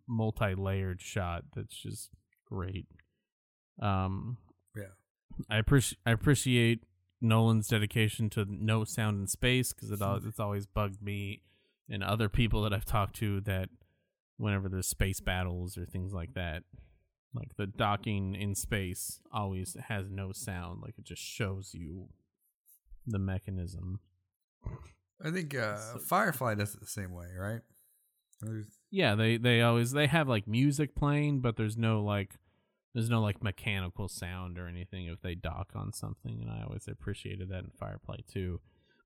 multi-layered 0.07 1.01
shot 1.01 1.43
that's 1.55 1.75
just 1.75 2.09
great 2.45 2.87
um 3.81 4.37
yeah, 4.75 4.83
I 5.49 5.57
appreciate 5.57 5.99
I 6.05 6.11
appreciate 6.11 6.83
Nolan's 7.21 7.67
dedication 7.67 8.29
to 8.31 8.45
no 8.49 8.83
sound 8.83 9.19
in 9.19 9.27
space 9.27 9.73
because 9.73 9.91
it 9.91 10.01
al- 10.01 10.21
it's 10.25 10.39
always 10.39 10.65
bugged 10.65 11.01
me 11.01 11.41
and 11.89 12.03
other 12.03 12.29
people 12.29 12.61
that 12.63 12.73
I've 12.73 12.85
talked 12.85 13.15
to 13.17 13.41
that 13.41 13.69
whenever 14.37 14.69
there's 14.69 14.87
space 14.87 15.19
battles 15.19 15.77
or 15.77 15.85
things 15.85 16.13
like 16.13 16.33
that, 16.35 16.63
like 17.33 17.49
the 17.57 17.67
docking 17.67 18.35
in 18.35 18.55
space 18.55 19.19
always 19.33 19.75
has 19.87 20.09
no 20.09 20.31
sound, 20.31 20.81
like 20.81 20.97
it 20.97 21.03
just 21.05 21.21
shows 21.21 21.73
you 21.73 22.07
the 23.07 23.19
mechanism. 23.19 23.99
I 25.23 25.31
think 25.31 25.55
uh, 25.55 25.77
So- 25.77 25.99
Firefly 25.99 26.55
does 26.55 26.73
it 26.75 26.79
the 26.79 26.85
same 26.87 27.11
way, 27.11 27.27
right? 27.37 27.61
There's- 28.41 28.77
Yeah, 28.91 29.15
they 29.15 29.35
they 29.37 29.61
always 29.61 29.91
they 29.91 30.07
have 30.07 30.29
like 30.29 30.47
music 30.47 30.95
playing, 30.95 31.41
but 31.41 31.57
there's 31.57 31.75
no 31.77 32.01
like 32.03 32.35
there's 32.99 33.09
no 33.09 33.21
like 33.21 33.41
mechanical 33.41 34.09
sound 34.09 34.59
or 34.59 34.67
anything 34.67 35.07
if 35.07 35.21
they 35.21 35.33
dock 35.33 35.71
on 35.73 35.93
something, 35.93 36.41
and 36.41 36.51
I 36.51 36.63
always 36.63 36.85
appreciated 36.85 37.47
that 37.49 37.63
in 37.63 37.71
Firefly 37.79 38.17
too. 38.31 38.59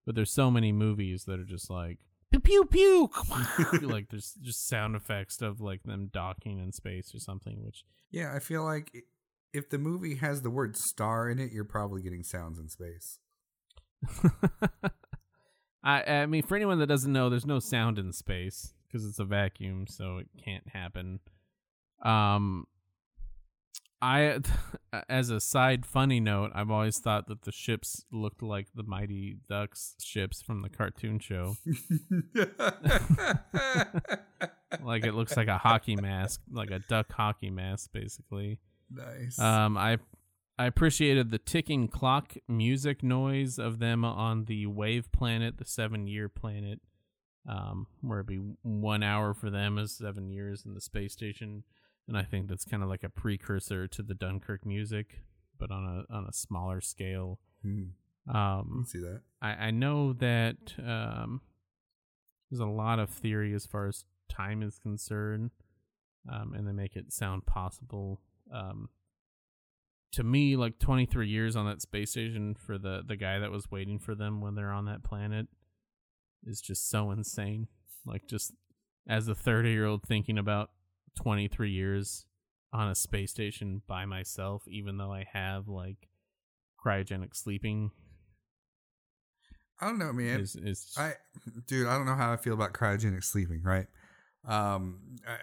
But 0.03 0.15
there's 0.15 0.33
so 0.33 0.49
many 0.49 0.71
movies 0.71 1.25
that 1.25 1.39
are 1.39 1.45
just 1.45 1.69
like 1.69 1.99
pew 2.31 2.39
pew 2.39 2.65
pew, 2.65 3.11
like 3.83 4.09
there's 4.09 4.33
just 4.41 4.67
sound 4.67 4.95
effects 4.95 5.43
of 5.43 5.61
like 5.61 5.83
them 5.83 6.09
docking 6.11 6.57
in 6.57 6.71
space 6.71 7.13
or 7.13 7.19
something, 7.19 7.63
which 7.63 7.85
Yeah, 8.09 8.33
I 8.35 8.39
feel 8.39 8.63
like 8.63 9.05
if 9.53 9.69
the 9.69 9.77
movie 9.77 10.15
has 10.15 10.41
the 10.41 10.49
word 10.49 10.75
star 10.75 11.29
in 11.29 11.37
it, 11.37 11.51
you're 11.51 11.63
probably 11.63 12.01
getting 12.01 12.23
sounds 12.23 12.57
in 12.57 12.69
space. 12.69 13.19
I 15.83 16.03
I 16.03 16.25
mean 16.25 16.41
for 16.41 16.55
anyone 16.55 16.79
that 16.79 16.87
doesn't 16.87 17.13
know, 17.13 17.29
there's 17.29 17.45
no 17.45 17.59
sound 17.59 17.99
in 17.99 18.11
space 18.11 18.73
because 18.87 19.05
it's 19.07 19.19
a 19.19 19.25
vacuum, 19.25 19.85
so 19.87 20.17
it 20.17 20.29
can't 20.43 20.67
happen. 20.69 21.19
Um, 22.03 22.65
I 24.03 24.39
as 25.09 25.29
a 25.29 25.39
side 25.39 25.85
funny 25.85 26.19
note, 26.19 26.51
I've 26.53 26.69
always 26.69 26.99
thought 26.99 27.27
that 27.27 27.43
the 27.43 27.53
ships 27.53 28.03
looked 28.11 28.43
like 28.43 28.67
the 28.75 28.83
Mighty 28.83 29.37
Ducks 29.47 29.95
ships 30.01 30.41
from 30.41 30.61
the 30.61 30.69
cartoon 30.69 31.19
show. 31.19 31.55
like 34.83 35.05
it 35.05 35.13
looks 35.13 35.37
like 35.37 35.47
a 35.47 35.57
hockey 35.57 35.95
mask, 35.95 36.41
like 36.51 36.69
a 36.69 36.79
duck 36.79 37.13
hockey 37.13 37.49
mask, 37.49 37.91
basically. 37.93 38.59
nice. 38.91 39.39
Um, 39.39 39.77
I 39.77 39.99
I 40.59 40.65
appreciated 40.65 41.31
the 41.31 41.39
ticking 41.39 41.87
clock 41.87 42.33
music 42.49 43.03
noise 43.03 43.57
of 43.57 43.79
them 43.79 44.03
on 44.03 44.45
the 44.45 44.65
wave 44.65 45.13
planet, 45.13 45.59
the 45.59 45.65
seven 45.65 46.07
year 46.07 46.27
planet, 46.27 46.81
um, 47.47 47.87
where 48.01 48.19
it'd 48.19 48.27
be 48.27 48.41
one 48.63 49.01
hour 49.01 49.33
for 49.33 49.49
them 49.49 49.77
as 49.77 49.95
seven 49.95 50.29
years 50.29 50.65
in 50.65 50.73
the 50.73 50.81
space 50.81 51.13
station, 51.13 51.63
and 52.07 52.17
I 52.17 52.23
think 52.23 52.47
that's 52.47 52.65
kind 52.65 52.83
of 52.83 52.89
like 52.89 53.03
a 53.03 53.09
precursor 53.09 53.87
to 53.87 54.03
the 54.03 54.13
Dunkirk 54.13 54.65
music, 54.65 55.19
but 55.59 55.71
on 55.71 55.83
a 56.09 56.13
on 56.13 56.25
a 56.25 56.33
smaller 56.33 56.81
scale. 56.81 57.39
Hmm, 57.61 57.83
Um, 58.27 58.83
I 58.85 58.89
see 58.89 58.99
that. 58.99 59.21
I, 59.41 59.49
I 59.67 59.71
know 59.71 60.13
that 60.13 60.73
um, 60.85 61.41
there's 62.49 62.59
a 62.59 62.65
lot 62.65 62.99
of 62.99 63.09
theory 63.09 63.53
as 63.53 63.65
far 63.65 63.87
as 63.87 64.05
time 64.29 64.61
is 64.63 64.79
concerned, 64.79 65.51
um, 66.31 66.53
and 66.53 66.67
they 66.67 66.71
make 66.73 66.95
it 66.95 67.11
sound 67.13 67.45
possible. 67.45 68.21
Um, 68.53 68.89
to 70.11 70.23
me, 70.23 70.55
like 70.55 70.77
23 70.77 71.27
years 71.27 71.55
on 71.55 71.65
that 71.65 71.81
space 71.81 72.11
station 72.11 72.53
for 72.53 72.77
the 72.77 73.01
the 73.07 73.15
guy 73.15 73.39
that 73.39 73.51
was 73.51 73.71
waiting 73.71 73.97
for 73.97 74.13
them 74.13 74.41
when 74.41 74.55
they're 74.55 74.71
on 74.71 74.85
that 74.85 75.03
planet 75.03 75.47
is 76.45 76.61
just 76.61 76.89
so 76.89 77.09
insane. 77.11 77.67
Like 78.05 78.27
just 78.27 78.53
as 79.07 79.27
a 79.27 79.33
30 79.35 79.71
year 79.71 79.85
old 79.85 80.03
thinking 80.03 80.37
about 80.37 80.69
23 81.15 81.71
years 81.71 82.25
on 82.71 82.89
a 82.89 82.95
space 82.95 83.31
station 83.31 83.81
by 83.87 84.05
myself, 84.05 84.63
even 84.67 84.97
though 84.97 85.11
I 85.13 85.25
have 85.31 85.67
like 85.67 86.09
cryogenic 86.83 87.35
sleeping 87.35 87.91
I 89.81 89.87
don't 89.87 89.99
know, 89.99 90.13
man. 90.13 90.39
Is 90.39 90.55
is 90.55 90.93
I, 90.97 91.13
dude, 91.67 91.87
I 91.87 91.97
don't 91.97 92.05
know 92.05 92.15
how 92.15 92.31
I 92.31 92.37
feel 92.37 92.53
about 92.53 92.73
cryogenic 92.73 93.23
sleeping. 93.23 93.61
Right? 93.63 93.87
Um, 94.47 95.17
I, 95.27 95.33
I- 95.33 95.37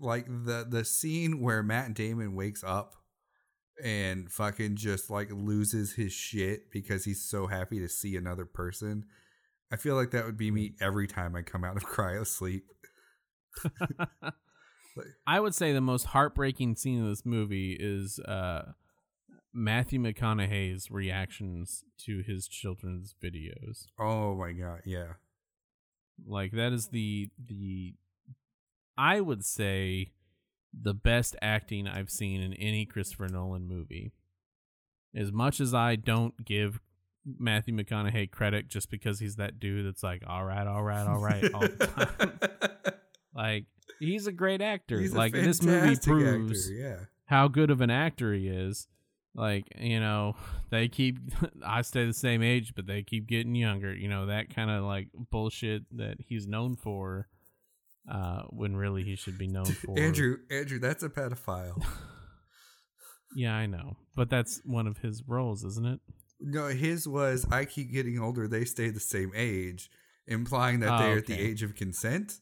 like 0.00 0.26
the 0.26 0.66
the 0.68 0.84
scene 0.84 1.40
where 1.40 1.62
Matt 1.62 1.94
Damon 1.94 2.34
wakes 2.34 2.64
up 2.64 2.94
and 3.82 4.30
fucking 4.30 4.76
just 4.76 5.10
like 5.10 5.30
loses 5.30 5.92
his 5.94 6.12
shit 6.12 6.70
because 6.70 7.04
he's 7.04 7.22
so 7.28 7.46
happy 7.46 7.78
to 7.78 7.88
see 7.88 8.16
another 8.16 8.44
person. 8.44 9.04
I 9.72 9.76
feel 9.76 9.94
like 9.94 10.10
that 10.10 10.24
would 10.26 10.36
be 10.36 10.50
me 10.50 10.74
every 10.80 11.06
time 11.06 11.34
I 11.36 11.42
come 11.42 11.62
out 11.64 11.76
of 11.76 11.84
cryo 11.86 12.26
sleep. 12.26 12.64
I 15.26 15.40
would 15.40 15.54
say 15.54 15.72
the 15.72 15.80
most 15.80 16.06
heartbreaking 16.06 16.76
scene 16.76 17.02
of 17.02 17.08
this 17.08 17.24
movie 17.24 17.76
is 17.78 18.18
uh, 18.20 18.72
Matthew 19.52 20.00
McConaughey's 20.00 20.90
reactions 20.90 21.84
to 22.04 22.22
his 22.22 22.48
children's 22.48 23.14
videos. 23.22 23.86
Oh 23.98 24.34
my 24.34 24.52
god, 24.52 24.80
yeah. 24.84 25.14
Like 26.26 26.52
that 26.52 26.72
is 26.72 26.88
the 26.88 27.30
the 27.42 27.94
I 28.96 29.20
would 29.20 29.44
say 29.44 30.12
the 30.78 30.94
best 30.94 31.36
acting 31.42 31.86
I've 31.86 32.10
seen 32.10 32.40
in 32.40 32.54
any 32.54 32.86
Christopher 32.86 33.28
Nolan 33.28 33.68
movie. 33.68 34.12
As 35.14 35.30
much 35.30 35.60
as 35.60 35.74
I 35.74 35.96
don't 35.96 36.44
give 36.44 36.80
Matthew 37.24 37.74
McConaughey 37.74 38.30
credit 38.30 38.68
just 38.68 38.90
because 38.90 39.20
he's 39.20 39.36
that 39.36 39.60
dude 39.60 39.86
that's 39.86 40.02
like, 40.02 40.22
all 40.26 40.44
right, 40.44 40.66
all 40.66 40.82
right, 40.82 41.06
all 41.06 41.20
right, 41.20 41.52
all 41.52 41.60
the 41.60 41.86
time. 41.86 42.94
like 43.34 43.66
he's 44.02 44.26
a 44.26 44.32
great 44.32 44.60
actor. 44.60 45.00
He's 45.00 45.12
a 45.12 45.16
like 45.16 45.32
this 45.32 45.62
movie 45.62 45.96
proves 45.96 46.68
actor, 46.68 46.74
yeah. 46.74 46.96
how 47.26 47.48
good 47.48 47.70
of 47.70 47.80
an 47.80 47.90
actor 47.90 48.32
he 48.32 48.48
is. 48.48 48.88
Like, 49.34 49.64
you 49.78 49.98
know, 49.98 50.34
they 50.70 50.88
keep 50.88 51.18
I 51.66 51.82
stay 51.82 52.04
the 52.04 52.12
same 52.12 52.42
age, 52.42 52.74
but 52.74 52.86
they 52.86 53.02
keep 53.02 53.26
getting 53.26 53.54
younger. 53.54 53.94
You 53.94 54.08
know, 54.08 54.26
that 54.26 54.54
kind 54.54 54.70
of 54.70 54.84
like 54.84 55.08
bullshit 55.30 55.84
that 55.96 56.16
he's 56.18 56.46
known 56.46 56.76
for 56.76 57.28
uh 58.10 58.42
when 58.50 58.76
really 58.76 59.04
he 59.04 59.16
should 59.16 59.38
be 59.38 59.46
known 59.46 59.64
for 59.64 59.98
Andrew, 59.98 60.38
Andrew, 60.50 60.78
that's 60.78 61.02
a 61.02 61.08
pedophile. 61.08 61.84
Yeah, 63.34 63.54
I 63.54 63.64
know. 63.64 63.96
But 64.14 64.28
that's 64.28 64.60
one 64.64 64.86
of 64.86 64.98
his 64.98 65.22
roles, 65.26 65.64
isn't 65.64 65.86
it? 65.86 66.00
no, 66.42 66.66
his 66.68 67.06
was 67.06 67.46
I 67.50 67.64
keep 67.64 67.92
getting 67.92 68.18
older, 68.18 68.48
they 68.48 68.64
stay 68.64 68.90
the 68.90 69.00
same 69.00 69.32
age, 69.34 69.88
implying 70.26 70.80
that 70.80 70.92
Oh, 70.92 70.98
they're 70.98 71.18
at 71.18 71.26
the 71.26 71.40
age 71.40 71.62
of 71.62 71.74
consent. 71.74 72.40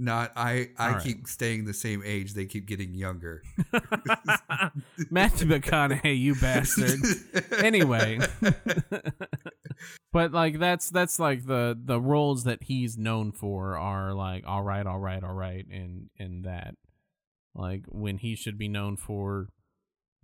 Not 0.00 0.32
I 0.36 0.70
I 0.78 0.92
right. 0.92 1.02
keep 1.02 1.26
staying 1.26 1.64
the 1.64 1.74
same 1.74 2.02
age, 2.04 2.34
they 2.34 2.46
keep 2.46 2.66
getting 2.66 2.94
younger. 2.94 3.42
Matthew 5.10 5.48
McConaughey, 5.48 6.18
you 6.18 6.36
bastard. 6.36 7.00
anyway 7.58 8.18
but 10.12 10.32
like 10.32 10.58
that's 10.58 10.90
that's 10.90 11.18
like 11.18 11.46
the 11.46 11.78
the 11.82 12.00
roles 12.00 12.44
that 12.44 12.62
he's 12.62 12.96
known 12.96 13.32
for 13.32 13.76
are 13.76 14.14
like 14.14 14.44
all 14.46 14.62
right 14.62 14.86
all 14.86 14.98
right 14.98 15.22
all 15.22 15.34
right 15.34 15.66
and 15.70 16.08
and 16.18 16.44
that 16.44 16.74
like 17.54 17.84
when 17.88 18.18
he 18.18 18.34
should 18.34 18.58
be 18.58 18.68
known 18.68 18.96
for 18.96 19.48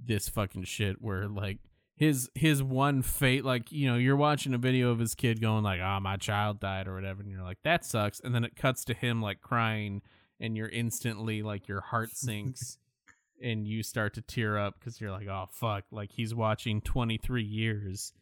this 0.02 0.28
fucking 0.28 0.64
shit 0.64 1.00
where 1.00 1.28
like 1.28 1.58
his 1.96 2.28
his 2.34 2.62
one 2.62 3.02
fate 3.02 3.44
like 3.44 3.70
you 3.70 3.86
know 3.86 3.96
you're 3.96 4.16
watching 4.16 4.54
a 4.54 4.58
video 4.58 4.90
of 4.90 4.98
his 4.98 5.14
kid 5.14 5.40
going 5.40 5.62
like 5.62 5.80
oh 5.80 6.00
my 6.00 6.16
child 6.16 6.58
died 6.58 6.88
or 6.88 6.94
whatever 6.94 7.22
and 7.22 7.30
you're 7.30 7.42
like 7.42 7.58
that 7.62 7.84
sucks 7.84 8.20
and 8.20 8.34
then 8.34 8.44
it 8.44 8.56
cuts 8.56 8.84
to 8.84 8.94
him 8.94 9.22
like 9.22 9.40
crying 9.40 10.02
and 10.40 10.56
you're 10.56 10.68
instantly 10.68 11.42
like 11.42 11.68
your 11.68 11.80
heart 11.80 12.10
sinks 12.14 12.78
and 13.42 13.66
you 13.66 13.82
start 13.82 14.14
to 14.14 14.22
tear 14.22 14.58
up 14.58 14.74
because 14.78 15.00
you're 15.00 15.12
like 15.12 15.28
oh 15.28 15.46
fuck 15.50 15.84
like 15.90 16.10
he's 16.12 16.34
watching 16.34 16.80
23 16.80 17.42
years 17.44 18.12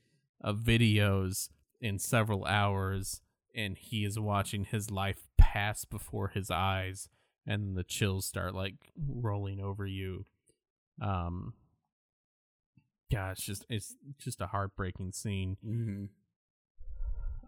of 0.43 0.59
videos 0.59 1.49
in 1.81 1.99
several 1.99 2.45
hours 2.45 3.23
and 3.55 3.77
he 3.79 4.05
is 4.05 4.19
watching 4.19 4.65
his 4.65 4.91
life 4.91 5.29
pass 5.37 5.85
before 5.85 6.29
his 6.29 6.51
eyes 6.51 7.09
and 7.47 7.77
the 7.77 7.85
chills 7.85 8.27
start 8.27 8.55
like 8.55 8.93
rolling 8.97 9.61
over 9.61 9.87
you. 9.87 10.25
Um 11.01 11.55
yeah 13.13 13.31
it's 13.31 13.43
just 13.43 13.65
it's 13.69 13.95
just 14.19 14.41
a 14.41 14.47
heartbreaking 14.47 15.13
scene 15.13 15.57
Mhm. 15.67 16.09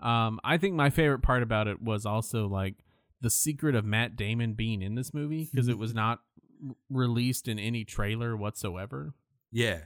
um 0.07 0.41
i 0.45 0.59
think 0.59 0.75
my 0.75 0.91
favorite 0.91 1.23
part 1.23 1.43
about 1.43 1.69
it 1.69 1.81
was 1.83 2.05
also 2.07 2.47
like 2.47 2.75
the 3.21 3.31
secret 3.31 3.75
of 3.75 3.85
matt 3.85 4.17
damon 4.17 4.53
being 4.55 4.83
in 4.83 4.95
this 4.95 5.15
movie 5.15 5.49
because 5.51 5.69
it 5.69 5.79
was 5.79 5.95
not 6.03 6.21
r- 6.69 6.75
released 6.91 7.49
in 7.49 7.59
any 7.59 7.85
trailer 7.85 8.37
whatsoever 8.37 9.15
Yeah. 9.53 9.81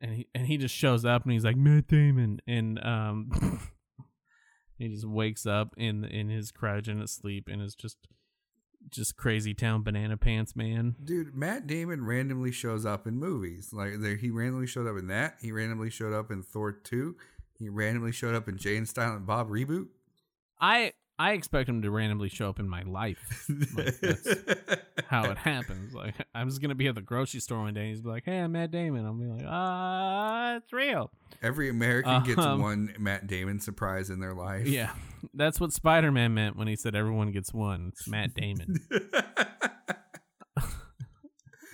and 0.00 0.14
he 0.14 0.28
and 0.34 0.46
he 0.46 0.56
just 0.56 0.74
shows 0.74 1.04
up 1.04 1.24
and 1.24 1.32
he's 1.32 1.44
like 1.44 1.56
Matt 1.56 1.88
Damon 1.88 2.40
and 2.46 2.82
um 2.84 3.60
he 4.78 4.88
just 4.88 5.06
wakes 5.06 5.44
up 5.46 5.74
in 5.76 6.04
in 6.04 6.28
his 6.30 6.50
cryogenic 6.52 7.08
sleep 7.10 7.48
and 7.50 7.60
is 7.60 7.74
just 7.74 7.98
just 8.88 9.16
crazy 9.16 9.54
town 9.54 9.82
banana 9.82 10.16
pants 10.16 10.56
man. 10.56 10.96
Dude, 11.02 11.34
Matt 11.34 11.66
Damon 11.66 12.04
randomly 12.04 12.52
shows 12.52 12.86
up 12.86 13.06
in 13.06 13.18
movies. 13.18 13.72
Like 13.72 14.00
there, 14.00 14.16
he 14.16 14.30
randomly 14.30 14.66
showed 14.66 14.86
up 14.86 14.98
in 14.98 15.06
that. 15.08 15.36
He 15.40 15.52
randomly 15.52 15.90
showed 15.90 16.12
up 16.12 16.30
in 16.30 16.42
Thor 16.42 16.72
2. 16.72 17.16
He 17.58 17.68
randomly 17.68 18.12
showed 18.12 18.34
up 18.34 18.48
in 18.48 18.56
Jay 18.56 18.76
and 18.76 18.88
Silent 18.88 19.26
Bob 19.26 19.50
reboot. 19.50 19.88
I 20.60 20.92
I 21.22 21.32
expect 21.32 21.68
him 21.68 21.82
to 21.82 21.90
randomly 21.90 22.30
show 22.30 22.48
up 22.48 22.58
in 22.60 22.66
my 22.66 22.82
life. 22.82 23.44
Like, 23.76 24.00
that's 24.00 24.26
how 25.08 25.30
it 25.30 25.36
happens. 25.36 25.92
Like 25.92 26.14
I'm 26.34 26.48
just 26.48 26.62
gonna 26.62 26.74
be 26.74 26.86
at 26.88 26.94
the 26.94 27.02
grocery 27.02 27.40
store 27.40 27.58
one 27.58 27.74
day 27.74 27.80
and 27.82 27.88
he's 27.90 28.00
be 28.00 28.08
like, 28.08 28.24
Hey, 28.24 28.38
I'm 28.38 28.52
Matt 28.52 28.70
Damon. 28.70 29.04
I'll 29.04 29.12
be 29.12 29.26
like, 29.26 29.44
ah, 29.46 30.56
it's 30.56 30.72
real. 30.72 31.10
Every 31.42 31.68
American 31.68 32.22
gets 32.22 32.38
Um, 32.38 32.62
one 32.62 32.94
Matt 32.98 33.26
Damon 33.26 33.60
surprise 33.60 34.08
in 34.08 34.20
their 34.20 34.32
life. 34.34 34.66
Yeah. 34.66 34.92
That's 35.34 35.60
what 35.60 35.72
Spider 35.74 36.10
Man 36.10 36.32
meant 36.32 36.56
when 36.56 36.68
he 36.68 36.76
said 36.76 36.94
everyone 36.94 37.32
gets 37.32 37.52
one. 37.52 37.88
It's 37.92 38.08
Matt 38.08 38.32
Damon. 38.34 38.76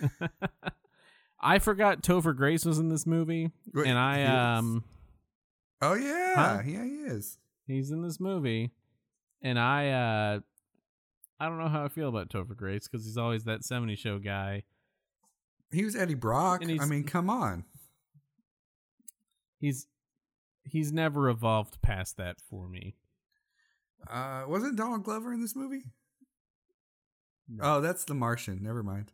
I 1.41 1.59
forgot 1.61 2.03
Topher 2.03 2.35
Grace 2.37 2.65
was 2.65 2.79
in 2.79 2.89
this 2.89 3.07
movie, 3.07 3.51
Wait, 3.73 3.87
and? 3.87 3.99
I 3.99 4.57
um 4.57 4.85
oh 5.81 5.95
yeah, 5.95 6.35
Huh? 6.35 6.63
yeah, 6.67 6.85
he 6.85 6.91
is. 6.91 7.39
he's 7.67 7.91
in 7.93 8.03
this 8.03 8.19
movie, 8.19 8.73
and 9.43 9.59
I 9.59 9.91
uh 9.91 10.41
I 11.39 11.49
don't 11.49 11.59
know 11.59 11.69
how 11.69 11.85
I 11.85 11.89
feel 11.89 12.09
about 12.09 12.31
Topher 12.31 12.57
Grace 12.57 12.89
because 12.89 13.05
he's 13.05 13.17
always 13.19 13.45
that 13.45 13.61
'70s 13.61 13.99
show 13.99 14.19
guy. 14.19 14.63
He 15.73 15.85
was 15.85 15.95
Eddie 15.97 16.15
Brock. 16.15 16.63
I 16.81 16.87
mean, 16.87 17.05
come 17.05 17.29
on. 17.29 17.65
He's 19.59 19.87
he's 20.65 20.93
never 20.93 21.29
evolved 21.29 21.81
past 21.83 22.17
that 22.17 22.37
for 22.49 22.69
me. 22.69 22.97
Uh, 24.11 24.45
wasn't 24.47 24.77
Donald 24.77 25.03
Glover 25.05 25.33
in 25.33 25.41
this 25.41 25.57
movie? 25.57 25.83
Oh, 27.61 27.81
that's 27.81 28.05
The 28.05 28.15
Martian. 28.15 28.61
Never 28.63 28.83
mind. 28.83 29.13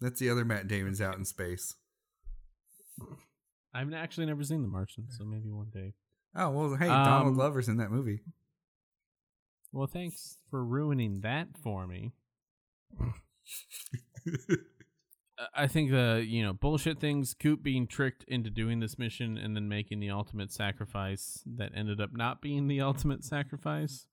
That's 0.00 0.18
the 0.18 0.30
other 0.30 0.44
Matt 0.44 0.66
Damon's 0.66 1.00
out 1.00 1.16
in 1.18 1.24
space. 1.24 1.76
I've 3.72 3.92
actually 3.92 4.26
never 4.26 4.42
seen 4.42 4.62
The 4.62 4.68
Martian, 4.68 5.06
so 5.10 5.24
maybe 5.24 5.50
one 5.50 5.68
day. 5.72 5.94
Oh 6.34 6.50
well, 6.50 6.74
hey, 6.76 6.86
Donald 6.88 7.28
Um, 7.28 7.34
Glover's 7.34 7.68
in 7.68 7.76
that 7.78 7.90
movie. 7.90 8.20
Well, 9.72 9.86
thanks 9.86 10.38
for 10.50 10.64
ruining 10.64 11.20
that 11.20 11.48
for 11.62 11.86
me. 11.86 12.12
I 15.54 15.66
think 15.68 15.90
the 15.90 16.24
you 16.26 16.42
know 16.42 16.52
bullshit 16.52 17.00
things, 17.00 17.34
Coop 17.34 17.62
being 17.62 17.86
tricked 17.86 18.24
into 18.24 18.50
doing 18.50 18.80
this 18.80 18.98
mission 18.98 19.38
and 19.38 19.56
then 19.56 19.68
making 19.68 20.00
the 20.00 20.10
ultimate 20.10 20.52
sacrifice 20.52 21.42
that 21.56 21.72
ended 21.74 22.00
up 22.00 22.10
not 22.12 22.42
being 22.42 22.68
the 22.68 22.80
ultimate 22.82 23.24
sacrifice. 23.24 24.06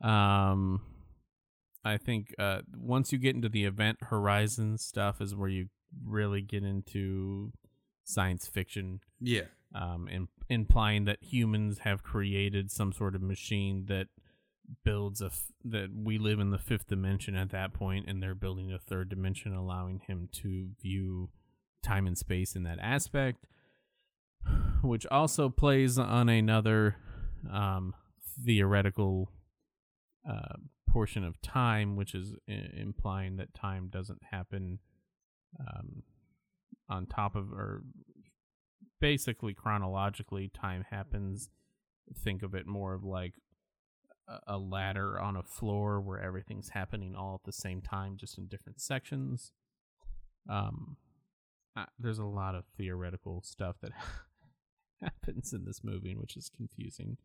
Um, 0.00 0.80
I 1.84 1.96
think 1.96 2.34
uh, 2.38 2.60
once 2.76 3.12
you 3.12 3.18
get 3.18 3.34
into 3.34 3.48
the 3.48 3.64
event 3.64 3.98
horizon 4.02 4.78
stuff 4.78 5.20
is 5.20 5.34
where 5.34 5.48
you 5.48 5.66
really 6.06 6.40
get 6.40 6.62
into 6.62 7.52
science 8.04 8.46
fiction 8.46 9.00
yeah, 9.20 9.42
um, 9.74 10.08
im- 10.10 10.28
implying 10.48 11.04
that 11.04 11.18
humans 11.20 11.80
have 11.80 12.02
created 12.02 12.70
some 12.70 12.92
sort 12.92 13.14
of 13.14 13.22
machine 13.22 13.84
that 13.86 14.06
builds 14.84 15.20
a 15.20 15.26
f- 15.26 15.52
that 15.64 15.88
we 15.94 16.18
live 16.18 16.40
in 16.40 16.50
the 16.50 16.58
fifth 16.58 16.86
dimension 16.86 17.34
at 17.34 17.50
that 17.50 17.72
point, 17.72 18.06
and 18.08 18.22
they're 18.22 18.34
building 18.34 18.72
a 18.72 18.78
third 18.78 19.08
dimension, 19.08 19.54
allowing 19.54 20.00
him 20.06 20.28
to 20.32 20.68
view 20.80 21.30
time 21.82 22.06
and 22.06 22.18
space 22.18 22.54
in 22.54 22.64
that 22.64 22.78
aspect, 22.80 23.46
which 24.82 25.06
also 25.06 25.48
plays 25.48 25.98
on 25.98 26.28
another 26.28 26.96
um, 27.50 27.94
theoretical 28.44 29.30
uh, 30.28 30.56
portion 30.88 31.24
of 31.24 31.40
time, 31.40 31.96
which 31.96 32.14
is 32.14 32.34
I- 32.48 32.70
implying 32.76 33.36
that 33.36 33.54
time 33.54 33.88
doesn't 33.90 34.22
happen 34.30 34.78
um, 35.60 36.02
on 36.88 37.06
top 37.06 37.36
of 37.36 37.52
or 37.52 37.82
basically 39.00 39.54
chronologically 39.54 40.50
time 40.54 40.84
happens. 40.90 41.50
Think 42.24 42.42
of 42.42 42.54
it 42.54 42.66
more 42.66 42.94
of 42.94 43.04
like 43.04 43.34
a- 44.46 44.58
ladder 44.58 45.18
on 45.18 45.36
a 45.36 45.42
floor 45.42 46.00
where 46.00 46.20
everything's 46.20 46.70
happening 46.70 47.14
all 47.14 47.34
at 47.34 47.44
the 47.44 47.52
same 47.52 47.80
time 47.80 48.16
just 48.16 48.38
in 48.38 48.46
different 48.46 48.80
sections 48.80 49.52
um 50.48 50.96
uh, 51.78 51.84
there's 51.98 52.18
a 52.18 52.24
lot 52.24 52.54
of 52.56 52.64
theoretical 52.76 53.40
stuff 53.44 53.76
that 53.82 53.92
happens 55.00 55.52
in 55.52 55.64
this 55.64 55.82
movie, 55.84 56.16
which 56.16 56.36
is 56.36 56.48
confusing. 56.48 57.16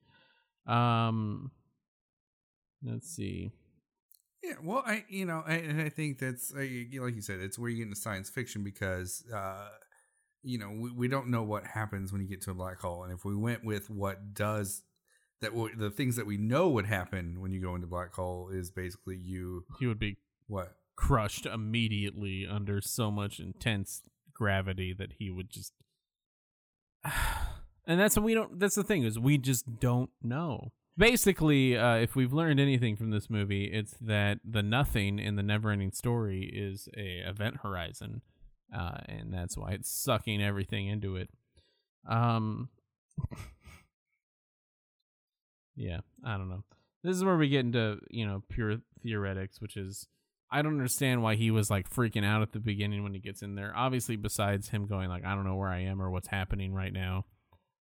Um, 0.68 1.52
let's 2.84 3.10
see. 3.10 3.52
Yeah, 4.44 4.56
well, 4.62 4.84
I 4.86 5.06
you 5.08 5.26
know, 5.26 5.44
I, 5.48 5.56
and 5.56 5.82
I 5.82 5.90
think 5.90 6.20
that's 6.20 6.54
like 6.54 6.70
you 6.70 7.22
said, 7.22 7.40
it's 7.40 7.58
where 7.58 7.70
you 7.70 7.78
get 7.78 7.84
into 7.84 7.96
science 7.96 8.30
fiction 8.30 8.64
because 8.64 9.24
uh, 9.34 9.70
you 10.44 10.60
know 10.60 10.70
we, 10.70 10.92
we 10.92 11.08
don't 11.08 11.30
know 11.30 11.44
what 11.44 11.66
happens 11.66 12.12
when 12.12 12.22
you 12.22 12.28
get 12.28 12.42
to 12.42 12.52
a 12.52 12.54
black 12.54 12.80
hole, 12.80 13.04
and 13.04 13.14
if 13.14 13.24
we 13.26 13.36
went 13.36 13.64
with 13.64 13.90
what 13.90 14.34
does 14.34 14.84
that, 15.44 15.52
w- 15.52 15.76
the 15.76 15.90
things 15.92 16.16
that 16.16 16.26
we 16.26 16.38
know 16.38 16.70
would 16.70 16.86
happen 16.86 17.40
when 17.42 17.52
you 17.52 17.62
go 17.62 17.76
into 17.76 17.88
black 17.88 18.14
hole 18.14 18.50
is 18.52 18.72
basically 18.72 19.16
you 19.18 19.66
He 19.80 19.88
would 19.88 20.00
be 20.00 20.18
what? 20.48 20.76
crushed 20.96 21.46
immediately 21.46 22.48
under 22.50 22.80
so 22.82 23.10
much 23.12 23.40
intense 23.40 24.02
gravity 24.34 24.94
that 24.94 25.14
he 25.20 25.30
would 25.30 25.50
just 25.50 25.74
and 27.86 28.00
that's 28.00 28.16
what 28.16 28.24
we 28.24 28.34
don't 28.34 28.60
that's 28.60 28.76
the 28.76 28.84
thing 28.84 29.04
is 29.04 29.20
we 29.20 29.38
just 29.38 29.80
don't 29.80 30.10
know. 30.22 30.72
Basically 30.98 31.76
uh, 31.78 31.96
if 31.96 32.16
we've 32.16 32.34
learned 32.34 32.60
anything 32.60 32.96
from 32.96 33.10
this 33.12 33.30
movie 33.30 33.66
it's 33.66 33.96
that 34.02 34.40
the 34.48 34.62
nothing 34.64 35.18
in 35.20 35.36
the 35.36 35.44
never 35.44 35.72
ending 35.72 35.92
story 35.92 36.50
is 36.54 36.88
a 36.96 37.28
event 37.28 37.58
horizon 37.64 38.22
uh, 38.76 38.98
and 39.08 39.34
that's 39.34 39.58
why 39.58 39.72
it's 39.72 39.90
sucking 39.90 40.42
everything 40.42 40.88
into 40.88 41.16
it. 41.16 41.30
Um 42.10 42.70
yeah 45.76 46.00
i 46.24 46.38
don't 46.38 46.50
know 46.50 46.64
this 47.04 47.16
is 47.16 47.24
where 47.24 47.38
we 47.38 47.50
get 47.50 47.62
into 47.66 48.00
you 48.10 48.26
know 48.26 48.42
pure 48.50 48.78
theoretics 49.02 49.60
which 49.60 49.78
is 49.78 50.08
I 50.54 50.62
don't 50.62 50.74
understand 50.74 51.24
why 51.24 51.34
he 51.34 51.50
was 51.50 51.72
like 51.72 51.90
freaking 51.90 52.24
out 52.24 52.44
at 52.44 52.52
the 52.52 52.60
beginning 52.60 53.02
when 53.02 53.16
he 53.16 53.20
gets 53.20 53.42
in 53.42 53.56
there. 53.56 53.74
Obviously, 53.76 54.16
besides 54.16 54.70
him 54.70 54.86
going 54.86 55.10
like, 55.10 55.26
I 55.26 55.34
don't 55.34 55.46
know 55.46 55.56
where 55.56 55.72
I 55.72 55.80
am 55.80 56.00
or 56.00 56.12
what's 56.12 56.28
happening 56.28 56.76
right 56.76 56.94
now, 56.94 57.26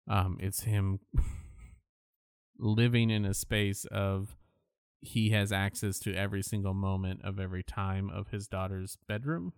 um, 0.06 0.36
it's 0.38 0.64
him 0.64 1.00
living 2.58 3.08
in 3.08 3.24
a 3.24 3.32
space 3.32 3.86
of 3.86 4.36
he 5.00 5.30
has 5.30 5.50
access 5.50 5.98
to 6.00 6.14
every 6.14 6.42
single 6.42 6.74
moment 6.74 7.20
of 7.24 7.40
every 7.40 7.62
time 7.62 8.10
of 8.10 8.28
his 8.28 8.46
daughter's 8.48 8.98
bedroom, 9.08 9.54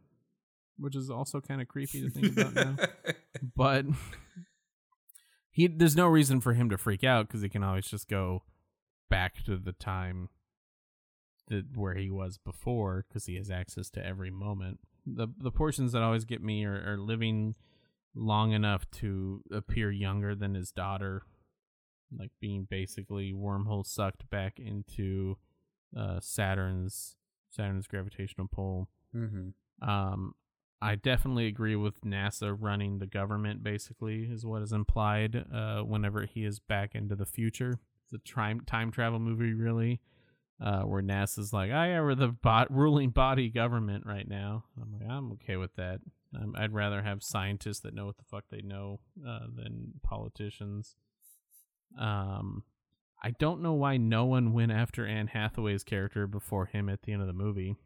which 0.78 0.94
is 0.94 1.10
also 1.10 1.40
kind 1.40 1.60
of 1.60 1.66
creepy 1.66 2.02
to 2.02 2.10
think 2.10 2.38
about 2.38 2.54
now. 2.54 2.76
But 3.56 3.86
he 5.50 5.66
there's 5.66 5.96
no 5.96 6.06
reason 6.06 6.40
for 6.40 6.54
him 6.54 6.70
to 6.70 6.78
freak 6.78 7.04
out 7.04 7.26
because 7.26 7.42
he 7.42 7.48
can 7.48 7.62
always 7.62 7.86
just 7.86 8.08
go 8.08 8.42
back 9.08 9.42
to 9.44 9.56
the 9.56 9.72
time 9.72 10.28
that 11.48 11.76
where 11.76 11.94
he 11.94 12.08
was 12.08 12.38
before 12.38 13.04
because 13.08 13.26
he 13.26 13.36
has 13.36 13.50
access 13.50 13.90
to 13.90 14.04
every 14.04 14.30
moment. 14.30 14.78
The 15.04 15.28
the 15.36 15.50
portions 15.50 15.92
that 15.92 16.02
always 16.02 16.24
get 16.24 16.42
me 16.42 16.64
are, 16.64 16.92
are 16.92 16.98
living 16.98 17.56
long 18.14 18.52
enough 18.52 18.90
to 18.90 19.42
appear 19.52 19.90
younger 19.90 20.34
than 20.34 20.54
his 20.54 20.70
daughter, 20.70 21.22
like 22.16 22.30
being 22.40 22.66
basically 22.68 23.32
wormhole 23.32 23.86
sucked 23.86 24.28
back 24.30 24.58
into 24.58 25.36
uh, 25.96 26.20
Saturn's 26.20 27.16
Saturn's 27.50 27.88
gravitational 27.88 28.48
pull. 28.50 28.88
mm-hmm. 29.14 29.48
Um, 29.88 30.34
I 30.82 30.94
definitely 30.94 31.46
agree 31.46 31.76
with 31.76 32.00
NASA 32.02 32.56
running 32.58 32.98
the 32.98 33.06
government. 33.06 33.62
Basically, 33.62 34.24
is 34.24 34.46
what 34.46 34.62
is 34.62 34.72
implied. 34.72 35.44
Uh, 35.52 35.80
whenever 35.80 36.24
he 36.24 36.44
is 36.44 36.58
back 36.58 36.94
into 36.94 37.14
the 37.14 37.26
future, 37.26 37.78
it's 38.04 38.12
a 38.12 38.32
time 38.32 38.60
time 38.62 38.90
travel 38.90 39.18
movie, 39.18 39.52
really. 39.52 40.00
Uh, 40.62 40.82
where 40.82 41.02
NASA's 41.02 41.54
like, 41.54 41.70
I 41.70 41.88
am 41.88 42.18
the 42.18 42.28
bot 42.28 42.70
ruling 42.70 43.10
body 43.10 43.48
government 43.48 44.04
right 44.04 44.28
now. 44.28 44.64
I'm 44.80 44.92
like, 44.92 45.10
I'm 45.10 45.32
okay 45.32 45.56
with 45.56 45.74
that. 45.76 46.00
Um, 46.38 46.54
I'd 46.56 46.74
rather 46.74 47.02
have 47.02 47.22
scientists 47.22 47.80
that 47.80 47.94
know 47.94 48.04
what 48.04 48.18
the 48.18 48.24
fuck 48.24 48.44
they 48.50 48.60
know 48.60 49.00
uh, 49.26 49.46
than 49.56 49.94
politicians. 50.02 50.96
Um, 51.98 52.64
I 53.22 53.30
don't 53.30 53.62
know 53.62 53.72
why 53.72 53.96
no 53.96 54.26
one 54.26 54.52
went 54.52 54.72
after 54.72 55.06
Anne 55.06 55.28
Hathaway's 55.28 55.82
character 55.82 56.26
before 56.26 56.66
him 56.66 56.88
at 56.88 57.02
the 57.02 57.12
end 57.12 57.22
of 57.22 57.26
the 57.26 57.32
movie. 57.32 57.76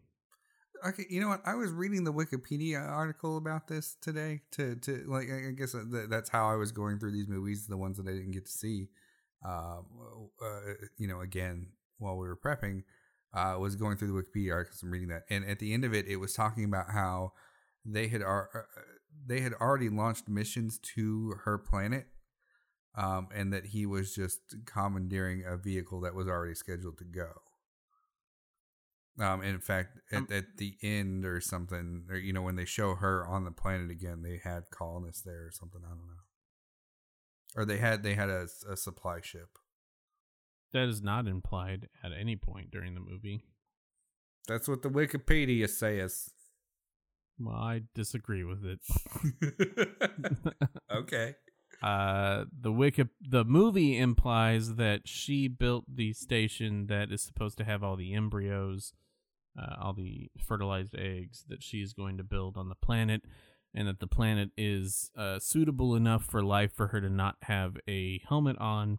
Okay, 0.87 1.07
you 1.09 1.21
know 1.21 1.29
what? 1.29 1.41
I 1.47 1.55
was 1.55 1.71
reading 1.71 2.05
the 2.05 2.13
Wikipedia 2.13 2.87
article 2.87 3.37
about 3.37 3.69
this 3.69 3.97
today. 4.01 4.43
To 4.53 4.77
to 4.77 5.05
like, 5.07 5.29
I 5.31 5.53
guess 5.53 5.75
that's 6.09 6.29
how 6.31 6.49
I 6.49 6.57
was 6.57 6.73
going 6.73 6.99
through 6.99 7.13
these 7.13 7.29
movies, 7.29 7.67
the 7.67 7.77
ones 7.77 7.97
that 7.97 8.07
I 8.09 8.13
didn't 8.13 8.33
get 8.33 8.47
to 8.47 8.53
see. 8.53 8.89
Uh, 9.45 9.81
uh, 10.43 10.61
you 10.97 11.07
know, 11.07 11.21
again 11.21 11.69
while 11.99 12.17
we 12.17 12.27
were 12.27 12.37
prepping, 12.37 12.83
uh, 13.35 13.57
was 13.59 13.77
going 13.77 13.97
through 13.97 14.09
the 14.09 14.15
Wikipedia 14.15 14.53
articles 14.53 14.83
and 14.83 14.91
reading 14.91 15.09
that, 15.09 15.25
and 15.31 15.45
at 15.45 15.59
the 15.59 15.73
end 15.73 15.85
of 15.85 15.95
it, 15.95 16.07
it 16.07 16.17
was 16.17 16.35
talking 16.35 16.65
about 16.65 16.91
how 16.91 17.33
they 17.85 18.09
had 18.09 18.23
ar- 18.23 18.51
uh, 18.55 18.81
they 19.27 19.41
had 19.41 19.53
already 19.55 19.89
launched 19.89 20.29
missions 20.29 20.79
to 20.79 21.35
her 21.45 21.57
planet, 21.59 22.07
um, 22.97 23.29
and 23.35 23.53
that 23.53 23.67
he 23.67 23.87
was 23.87 24.15
just 24.15 24.41
commandeering 24.67 25.45
a 25.47 25.57
vehicle 25.57 26.01
that 26.01 26.15
was 26.15 26.27
already 26.29 26.55
scheduled 26.55 26.99
to 26.99 27.05
go. 27.05 27.31
Um, 29.19 29.43
in 29.43 29.61
fact, 29.61 29.99
at, 30.11 30.19
Um, 30.19 30.29
at 30.31 30.57
the 30.57 30.77
end 30.83 31.25
or 31.25 31.41
something, 31.41 32.07
or 32.11 32.17
you 32.17 32.33
know, 32.33 32.43
when 32.43 32.57
they 32.57 32.65
show 32.65 32.97
her 32.97 33.25
on 33.27 33.45
the 33.45 33.53
planet 33.53 33.91
again, 33.91 34.23
they 34.23 34.39
had 34.43 34.71
colonists 34.71 35.23
there 35.23 35.47
or 35.47 35.51
something. 35.53 35.83
I 35.85 35.91
don't 35.91 36.07
know, 36.07 36.23
or 37.55 37.65
they 37.65 37.79
had 37.79 38.03
they 38.03 38.15
had 38.15 38.29
a, 38.29 38.49
a 38.69 38.77
supply 38.77 39.21
ship. 39.21 39.59
That 40.73 40.89
is 40.89 41.01
not 41.01 41.29
implied 41.29 41.89
at 42.03 42.11
any 42.13 42.35
point 42.35 42.73
during 42.73 42.95
the 42.95 43.01
movie. 43.01 43.45
That's 44.49 44.67
what 44.67 44.83
the 44.83 44.91
Wikipedia 44.91 45.69
says. 45.71 46.31
Well, 47.39 47.55
I 47.55 47.83
disagree 47.95 48.45
with 48.45 48.65
it. 48.65 48.81
okay. 50.93 51.35
Uh, 51.83 52.45
the 52.59 52.73
wiki 52.73 53.05
the 53.21 53.45
movie 53.45 53.99
implies 53.99 54.77
that 54.77 55.03
she 55.07 55.49
built 55.49 55.85
the 55.93 56.15
station 56.15 56.87
that 56.87 57.11
is 57.11 57.21
supposed 57.21 57.59
to 57.59 57.65
have 57.65 57.83
all 57.83 57.97
the 57.97 58.15
embryos, 58.15 58.95
uh, 59.59 59.77
all 59.81 59.93
the 59.93 60.31
fertilized 60.39 60.95
eggs 60.97 61.45
that 61.49 61.63
she 61.63 61.79
is 61.79 61.93
going 61.93 62.17
to 62.19 62.25
build 62.25 62.57
on 62.57 62.69
the 62.69 62.75
planet, 62.75 63.23
and 63.75 63.89
that 63.89 64.01
the 64.01 64.07
planet 64.07 64.51
is 64.57 65.11
uh, 65.17 65.39
suitable 65.39 65.95
enough 65.95 66.25
for 66.25 66.43
life 66.43 66.73
for 66.73 66.89
her 66.89 67.01
to 67.01 67.11
not 67.11 67.37
have 67.43 67.77
a 67.89 68.21
helmet 68.29 68.59
on. 68.59 68.99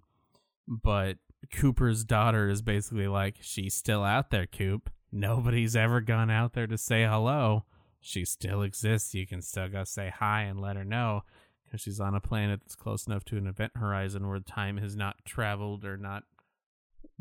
But 0.68 1.18
Cooper's 1.54 2.04
daughter 2.04 2.50
is 2.50 2.62
basically 2.62 3.08
like, 3.08 3.38
she's 3.42 3.74
still 3.74 4.04
out 4.04 4.32
there, 4.32 4.48
Coop. 4.48 4.90
Nobody's 5.12 5.76
ever 5.76 6.02
gone 6.02 6.30
out 6.30 6.54
there 6.54 6.68
to 6.68 6.78
say 6.78 7.04
hello. 7.04 7.64
She 8.02 8.26
still 8.26 8.62
exists. 8.62 9.14
You 9.14 9.26
can 9.26 9.42
still 9.42 9.70
go 9.70 9.84
say 9.84 10.12
hi 10.16 10.42
and 10.42 10.60
let 10.60 10.76
her 10.76 10.84
know 10.84 11.24
because 11.64 11.82
she's 11.82 12.00
on 12.00 12.16
a 12.16 12.20
planet 12.20 12.60
that's 12.62 12.76
close 12.76 13.08
enough 13.08 13.24
to 13.26 13.38
an 13.38 13.48
event 13.48 13.74
horizon 13.76 14.28
where 14.28 14.40
time 14.40 14.78
has 14.78 14.96
not 14.96 15.24
traveled 15.26 15.86
or 15.86 15.98
not 15.98 16.24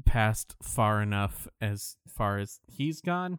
passed 0.05 0.55
far 0.63 1.03
enough 1.03 1.49
as 1.61 1.97
far 2.09 2.39
as 2.39 2.61
he's 2.67 3.01
gone. 3.01 3.39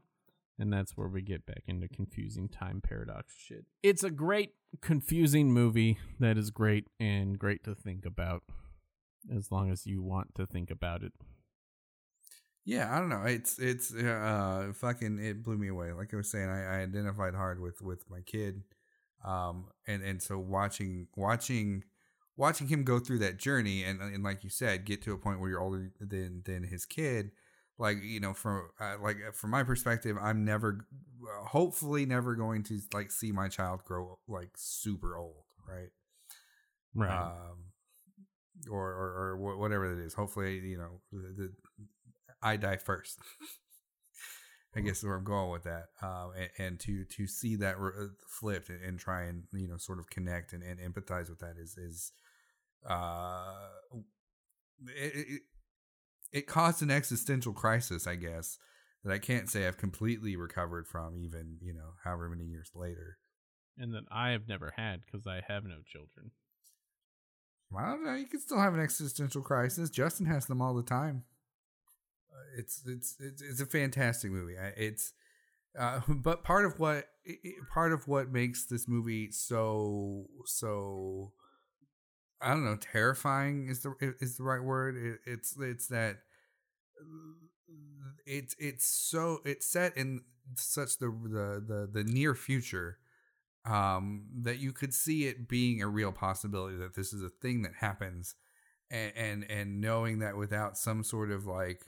And 0.57 0.71
that's 0.71 0.95
where 0.95 1.09
we 1.09 1.21
get 1.21 1.45
back 1.45 1.63
into 1.67 1.89
confusing 1.89 2.47
time 2.47 2.81
paradox 2.81 3.33
shit. 3.37 3.65
It's 3.83 4.03
a 4.03 4.09
great, 4.09 4.51
confusing 4.81 5.51
movie 5.51 5.97
that 6.19 6.37
is 6.37 6.49
great 6.49 6.87
and 6.97 7.37
great 7.37 7.63
to 7.65 7.75
think 7.75 8.05
about 8.05 8.43
as 9.33 9.51
long 9.51 9.69
as 9.69 9.85
you 9.85 10.01
want 10.01 10.33
to 10.35 10.45
think 10.45 10.71
about 10.71 11.03
it. 11.03 11.11
Yeah, 12.63 12.95
I 12.95 12.99
don't 12.99 13.09
know. 13.09 13.23
It's 13.23 13.59
it's 13.59 13.93
uh 13.93 14.71
fucking 14.73 15.19
it 15.19 15.43
blew 15.43 15.57
me 15.57 15.67
away. 15.67 15.91
Like 15.91 16.13
I 16.13 16.17
was 16.17 16.31
saying, 16.31 16.49
I, 16.49 16.77
I 16.77 16.81
identified 16.81 17.35
hard 17.35 17.59
with 17.59 17.81
with 17.81 18.09
my 18.09 18.21
kid, 18.21 18.63
um, 19.23 19.67
and 19.85 20.01
and 20.01 20.21
so 20.21 20.39
watching 20.39 21.07
watching 21.15 21.83
watching 22.37 22.67
him 22.67 22.83
go 22.83 22.99
through 22.99 23.19
that 23.19 23.37
journey, 23.37 23.83
and 23.83 24.01
and 24.01 24.23
like 24.23 24.43
you 24.43 24.49
said, 24.49 24.85
get 24.85 25.01
to 25.03 25.13
a 25.13 25.17
point 25.17 25.39
where 25.39 25.49
you're 25.49 25.61
older 25.61 25.91
than 25.99 26.43
than 26.45 26.63
his 26.63 26.85
kid. 26.85 27.31
Like 27.77 28.01
you 28.03 28.19
know, 28.19 28.33
from 28.33 28.69
uh, 28.79 28.95
like 29.01 29.17
from 29.33 29.51
my 29.51 29.63
perspective, 29.63 30.17
I'm 30.21 30.45
never, 30.45 30.87
hopefully, 31.47 32.05
never 32.05 32.35
going 32.35 32.63
to 32.63 32.79
like 32.93 33.11
see 33.11 33.31
my 33.31 33.49
child 33.49 33.83
grow 33.83 34.17
like 34.27 34.51
super 34.55 35.17
old, 35.17 35.43
right? 35.67 35.89
Right. 36.93 37.11
um, 37.11 37.73
or, 38.71 38.81
or 38.81 39.37
or 39.41 39.57
whatever 39.57 39.91
it 39.91 40.05
is. 40.05 40.13
Hopefully, 40.13 40.59
you 40.59 40.77
know, 40.77 41.01
the, 41.11 41.33
the, 41.35 41.53
I 42.41 42.55
die 42.55 42.77
first. 42.77 43.19
I 44.77 44.81
guess 44.81 45.03
where 45.03 45.15
I'm 45.15 45.23
going 45.23 45.51
with 45.51 45.63
that, 45.63 45.85
um, 46.01 46.33
and, 46.37 46.49
and 46.57 46.79
to 46.81 47.05
to 47.05 47.27
see 47.27 47.55
that 47.57 47.79
re- 47.79 47.93
uh, 47.97 48.07
flipped 48.27 48.67
and, 48.67 48.83
and 48.83 48.99
try 48.99 49.23
and 49.23 49.43
you 49.53 49.69
know 49.69 49.77
sort 49.77 49.99
of 49.99 50.09
connect 50.09 50.51
and, 50.51 50.61
and 50.61 50.79
empathize 50.79 51.29
with 51.29 51.39
that 51.39 51.55
is 51.57 51.77
is 51.77 52.11
uh 52.87 53.67
it, 54.87 55.13
it 55.15 55.41
it 56.31 56.47
caused 56.47 56.81
an 56.81 56.91
existential 56.91 57.53
crisis, 57.53 58.07
I 58.07 58.15
guess, 58.15 58.57
that 59.03 59.13
I 59.13 59.19
can't 59.19 59.49
say 59.49 59.67
I've 59.67 59.77
completely 59.77 60.35
recovered 60.35 60.87
from, 60.87 61.17
even 61.17 61.57
you 61.61 61.73
know 61.73 61.93
however 62.03 62.29
many 62.29 62.45
years 62.45 62.71
later. 62.75 63.17
and 63.77 63.93
that 63.93 64.03
I 64.11 64.29
have 64.31 64.47
never 64.47 64.73
had 64.77 65.01
because 65.05 65.25
I 65.27 65.41
have 65.47 65.63
no 65.63 65.77
children. 65.85 66.31
Well, 67.71 68.17
you 68.17 68.27
can 68.27 68.39
still 68.39 68.59
have 68.59 68.73
an 68.73 68.79
existential 68.79 69.41
crisis. 69.41 69.89
Justin 69.89 70.27
has 70.27 70.45
them 70.45 70.61
all 70.61 70.73
the 70.75 70.83
time. 70.83 71.23
Uh, 72.31 72.59
It's 72.59 72.81
it's 72.85 73.15
it's, 73.19 73.41
it's 73.41 73.61
a 73.61 73.65
fantastic 73.65 74.31
movie. 74.31 74.55
It's 74.77 75.13
uh, 75.77 76.01
but 76.07 76.43
part 76.43 76.65
of 76.65 76.79
what 76.79 77.05
part 77.73 77.91
of 77.91 78.07
what 78.07 78.31
makes 78.31 78.65
this 78.65 78.87
movie 78.87 79.31
so 79.31 80.25
so 80.45 81.33
I 82.41 82.49
don't 82.49 82.65
know, 82.65 82.77
terrifying 82.77 83.67
is 83.69 83.81
the 83.81 83.95
is 84.19 84.37
the 84.37 84.43
right 84.43 84.61
word. 84.63 84.95
It, 84.97 85.19
it's 85.25 85.55
it's 85.59 85.87
that 85.87 86.17
it's 88.25 88.55
it's 88.59 88.85
so 88.85 89.39
it's 89.45 89.67
set 89.67 89.95
in 89.97 90.21
such 90.55 90.97
the 90.97 91.07
the 91.07 91.63
the, 91.65 91.89
the 91.91 92.03
near 92.03 92.35
future 92.35 92.97
um 93.65 94.25
that 94.43 94.59
you 94.59 94.71
could 94.71 94.93
see 94.93 95.27
it 95.27 95.47
being 95.47 95.81
a 95.81 95.87
real 95.87 96.11
possibility 96.11 96.77
that 96.77 96.95
this 96.95 97.13
is 97.13 97.23
a 97.23 97.29
thing 97.29 97.61
that 97.63 97.73
happens 97.79 98.35
and 98.91 99.11
and, 99.15 99.51
and 99.51 99.81
knowing 99.81 100.19
that 100.19 100.37
without 100.37 100.77
some 100.77 101.03
sort 101.03 101.31
of 101.31 101.45
like 101.45 101.85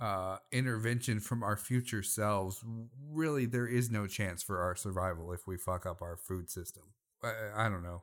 uh 0.00 0.38
intervention 0.52 1.20
from 1.20 1.42
our 1.42 1.56
future 1.56 2.02
selves 2.02 2.64
really 3.10 3.46
there 3.46 3.66
is 3.66 3.90
no 3.90 4.06
chance 4.06 4.42
for 4.42 4.60
our 4.60 4.76
survival 4.76 5.32
if 5.32 5.46
we 5.46 5.56
fuck 5.56 5.86
up 5.86 6.02
our 6.02 6.16
food 6.16 6.50
system 6.50 6.84
I, 7.22 7.66
I 7.66 7.68
don't 7.68 7.82
know 7.82 8.02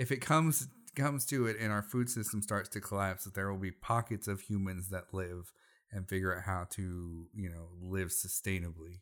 if 0.00 0.10
it 0.10 0.22
comes 0.22 0.66
comes 0.96 1.24
to 1.26 1.46
it 1.46 1.56
and 1.60 1.70
our 1.70 1.82
food 1.82 2.08
system 2.08 2.42
starts 2.42 2.68
to 2.70 2.80
collapse 2.80 3.24
that 3.24 3.34
there 3.34 3.52
will 3.52 3.60
be 3.60 3.70
pockets 3.70 4.26
of 4.26 4.40
humans 4.40 4.88
that 4.88 5.04
live 5.12 5.52
and 5.92 6.08
figure 6.08 6.34
out 6.34 6.44
how 6.44 6.66
to 6.70 7.28
you 7.34 7.48
know 7.48 7.68
live 7.80 8.08
sustainably. 8.08 9.00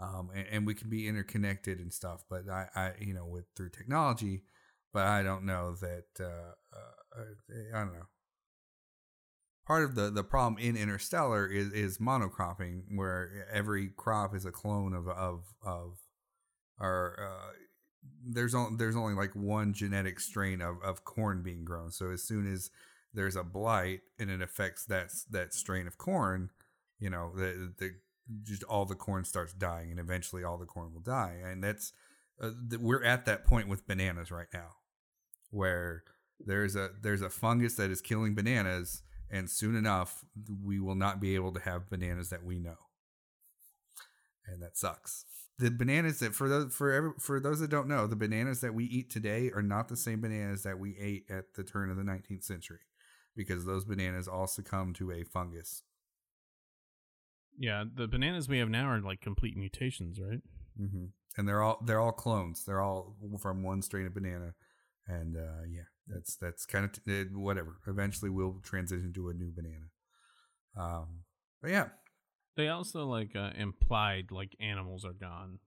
Um, 0.00 0.30
and, 0.34 0.46
and, 0.50 0.66
we 0.66 0.74
can 0.74 0.90
be 0.90 1.06
interconnected 1.06 1.78
and 1.78 1.92
stuff 1.92 2.24
but 2.28 2.48
I, 2.50 2.66
I 2.74 2.92
you 2.98 3.14
know 3.14 3.26
with 3.26 3.44
through 3.56 3.70
technology 3.70 4.42
but 4.92 5.06
i 5.06 5.22
don't 5.22 5.46
know 5.46 5.76
that 5.80 6.06
uh, 6.18 6.54
uh, 6.76 7.22
i 7.72 7.78
don't 7.78 7.92
know. 7.92 8.08
Part 9.64 9.84
of 9.84 9.94
the 9.94 10.10
the 10.10 10.24
problem 10.24 10.60
in 10.60 10.76
interstellar 10.76 11.46
is 11.46 11.72
is 11.72 11.98
monocropping 11.98 12.82
where 12.96 13.46
every 13.52 13.90
crop 13.96 14.34
is 14.34 14.44
a 14.44 14.50
clone 14.50 14.94
of 14.94 15.06
of 15.08 15.44
of 15.64 15.98
or 16.80 17.16
uh, 17.20 17.52
there's 18.26 18.54
only 18.54 18.76
there's 18.76 18.96
only 18.96 19.14
like 19.14 19.34
one 19.34 19.72
genetic 19.72 20.20
strain 20.20 20.60
of, 20.60 20.76
of 20.82 21.04
corn 21.04 21.42
being 21.42 21.64
grown. 21.64 21.90
So 21.90 22.10
as 22.10 22.22
soon 22.22 22.50
as 22.50 22.70
there's 23.12 23.36
a 23.36 23.44
blight 23.44 24.00
and 24.18 24.30
it 24.30 24.40
affects 24.40 24.84
that 24.86 25.10
that 25.30 25.54
strain 25.54 25.86
of 25.86 25.98
corn, 25.98 26.50
you 26.98 27.10
know, 27.10 27.32
the 27.34 27.72
the 27.78 27.94
just 28.42 28.64
all 28.64 28.84
the 28.84 28.94
corn 28.94 29.24
starts 29.24 29.52
dying, 29.52 29.90
and 29.90 30.00
eventually 30.00 30.42
all 30.42 30.58
the 30.58 30.66
corn 30.66 30.92
will 30.92 31.00
die. 31.00 31.36
And 31.44 31.62
that's 31.62 31.92
uh, 32.40 32.50
we're 32.80 33.04
at 33.04 33.26
that 33.26 33.44
point 33.44 33.68
with 33.68 33.86
bananas 33.86 34.30
right 34.30 34.48
now, 34.52 34.76
where 35.50 36.04
there's 36.40 36.76
a 36.76 36.90
there's 37.00 37.22
a 37.22 37.30
fungus 37.30 37.74
that 37.74 37.90
is 37.90 38.00
killing 38.00 38.34
bananas, 38.34 39.02
and 39.30 39.50
soon 39.50 39.76
enough 39.76 40.24
we 40.64 40.80
will 40.80 40.94
not 40.96 41.20
be 41.20 41.34
able 41.34 41.52
to 41.52 41.60
have 41.60 41.90
bananas 41.90 42.30
that 42.30 42.44
we 42.44 42.58
know, 42.58 42.78
and 44.46 44.62
that 44.62 44.76
sucks 44.76 45.26
the 45.58 45.70
bananas 45.70 46.18
that 46.18 46.34
for 46.34 46.48
those 46.48 46.74
for 46.74 46.92
every, 46.92 47.10
for 47.18 47.40
those 47.40 47.60
that 47.60 47.70
don't 47.70 47.88
know, 47.88 48.06
the 48.06 48.16
bananas 48.16 48.60
that 48.60 48.74
we 48.74 48.84
eat 48.84 49.10
today 49.10 49.50
are 49.54 49.62
not 49.62 49.88
the 49.88 49.96
same 49.96 50.20
bananas 50.20 50.62
that 50.64 50.78
we 50.78 50.96
ate 50.98 51.24
at 51.30 51.54
the 51.54 51.62
turn 51.62 51.90
of 51.90 51.96
the 51.96 52.02
19th 52.02 52.44
century, 52.44 52.80
because 53.36 53.64
those 53.64 53.84
bananas 53.84 54.26
all 54.26 54.46
succumb 54.46 54.92
to 54.94 55.12
a 55.12 55.22
fungus. 55.24 55.82
Yeah, 57.56 57.84
the 57.92 58.08
bananas 58.08 58.48
we 58.48 58.58
have 58.58 58.68
now 58.68 58.88
are 58.88 59.00
like 59.00 59.20
complete 59.20 59.56
mutations, 59.56 60.18
right? 60.20 60.40
Mm-hmm. 60.80 61.04
And 61.36 61.48
they're 61.48 61.62
all 61.62 61.78
they're 61.84 62.00
all 62.00 62.12
clones. 62.12 62.64
They're 62.64 62.80
all 62.80 63.16
from 63.40 63.62
one 63.62 63.82
strain 63.82 64.06
of 64.06 64.14
banana, 64.14 64.54
and 65.06 65.36
uh, 65.36 65.62
yeah, 65.68 65.84
that's 66.08 66.36
that's 66.36 66.66
kind 66.66 66.84
of 66.84 66.92
t- 66.92 67.26
whatever. 67.32 67.76
Eventually, 67.86 68.30
we'll 68.30 68.60
transition 68.64 69.12
to 69.14 69.28
a 69.28 69.34
new 69.34 69.52
banana. 69.54 69.86
Um, 70.76 71.20
but 71.62 71.70
yeah, 71.70 71.88
they 72.56 72.68
also 72.68 73.06
like 73.06 73.34
uh, 73.36 73.50
implied 73.56 74.30
like 74.30 74.56
animals 74.60 75.04
are 75.04 75.12
gone. 75.12 75.58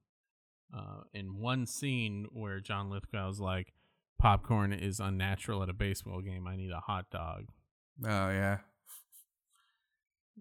Uh, 0.76 1.04
in 1.14 1.38
one 1.40 1.66
scene 1.66 2.28
where 2.32 2.60
John 2.60 2.90
Lithgow's 2.90 3.40
like, 3.40 3.74
popcorn 4.20 4.74
is 4.74 5.00
unnatural 5.00 5.64
at 5.64 5.70
a 5.70 5.74
baseball 5.74 6.22
game. 6.22 6.48
I 6.48 6.56
need 6.56 6.72
a 6.72 6.82
hot 6.82 7.10
dog. 7.10 7.46
Oh 8.04 8.30
yeah. 8.30 8.58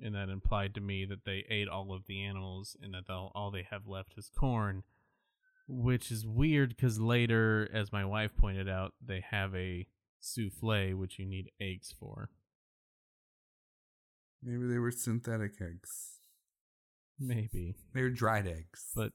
And 0.02 0.14
that 0.14 0.28
implied 0.28 0.74
to 0.74 0.80
me 0.80 1.06
that 1.06 1.24
they 1.24 1.44
ate 1.48 1.68
all 1.68 1.94
of 1.94 2.06
the 2.06 2.22
animals 2.22 2.76
and 2.82 2.92
that 2.94 3.10
all 3.10 3.50
they 3.50 3.66
have 3.70 3.86
left 3.86 4.14
is 4.18 4.30
corn, 4.36 4.82
which 5.68 6.10
is 6.10 6.26
weird 6.26 6.70
because 6.70 6.98
later, 6.98 7.68
as 7.72 7.92
my 7.92 8.04
wife 8.04 8.36
pointed 8.36 8.68
out, 8.68 8.92
they 9.04 9.24
have 9.30 9.54
a 9.54 9.86
souffle 10.20 10.94
which 10.94 11.18
you 11.18 11.24
need 11.24 11.50
eggs 11.60 11.94
for. 11.98 12.28
Maybe 14.42 14.66
they 14.66 14.78
were 14.78 14.90
synthetic 14.90 15.52
eggs. 15.62 16.15
Maybe. 17.18 17.74
They're 17.94 18.10
dried 18.10 18.46
eggs. 18.46 18.90
But 18.94 19.12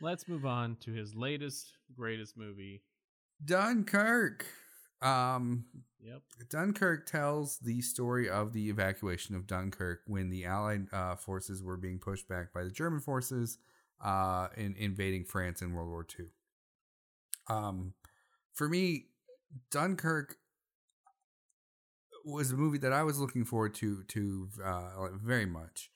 let's 0.00 0.28
move 0.28 0.44
on 0.44 0.76
to 0.80 0.92
his 0.92 1.14
latest, 1.14 1.72
greatest 1.96 2.36
movie 2.36 2.82
Dunkirk. 3.44 4.46
Um, 5.02 5.64
yep. 6.00 6.20
Dunkirk 6.50 7.06
tells 7.06 7.58
the 7.58 7.80
story 7.80 8.28
of 8.28 8.52
the 8.52 8.68
evacuation 8.68 9.34
of 9.34 9.46
Dunkirk 9.46 10.00
when 10.06 10.30
the 10.30 10.44
Allied 10.44 10.86
uh, 10.92 11.16
forces 11.16 11.62
were 11.62 11.76
being 11.76 11.98
pushed 11.98 12.28
back 12.28 12.52
by 12.52 12.64
the 12.64 12.70
German 12.70 13.00
forces 13.00 13.58
uh, 14.04 14.48
in 14.56 14.74
invading 14.76 15.24
France 15.24 15.62
in 15.62 15.72
World 15.72 15.88
War 15.88 16.06
II. 16.18 16.26
Um, 17.48 17.94
for 18.52 18.68
me, 18.68 19.06
Dunkirk 19.70 20.36
was 22.24 22.52
a 22.52 22.56
movie 22.56 22.78
that 22.78 22.92
I 22.92 23.02
was 23.02 23.18
looking 23.18 23.44
forward 23.44 23.74
to 23.76 24.02
to 24.04 24.48
uh, 24.62 25.08
very 25.14 25.46
much. 25.46 25.90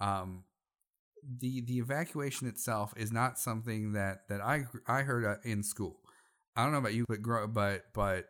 Um, 0.00 0.44
the 1.38 1.60
the 1.62 1.78
evacuation 1.78 2.48
itself 2.48 2.94
is 2.96 3.12
not 3.12 3.38
something 3.38 3.92
that 3.92 4.28
that 4.28 4.40
I 4.40 4.64
I 4.86 5.02
heard 5.02 5.24
uh, 5.24 5.36
in 5.44 5.62
school. 5.62 6.00
I 6.56 6.62
don't 6.62 6.72
know 6.72 6.78
about 6.78 6.94
you, 6.94 7.04
but 7.08 7.52
but 7.52 7.84
but 7.92 8.28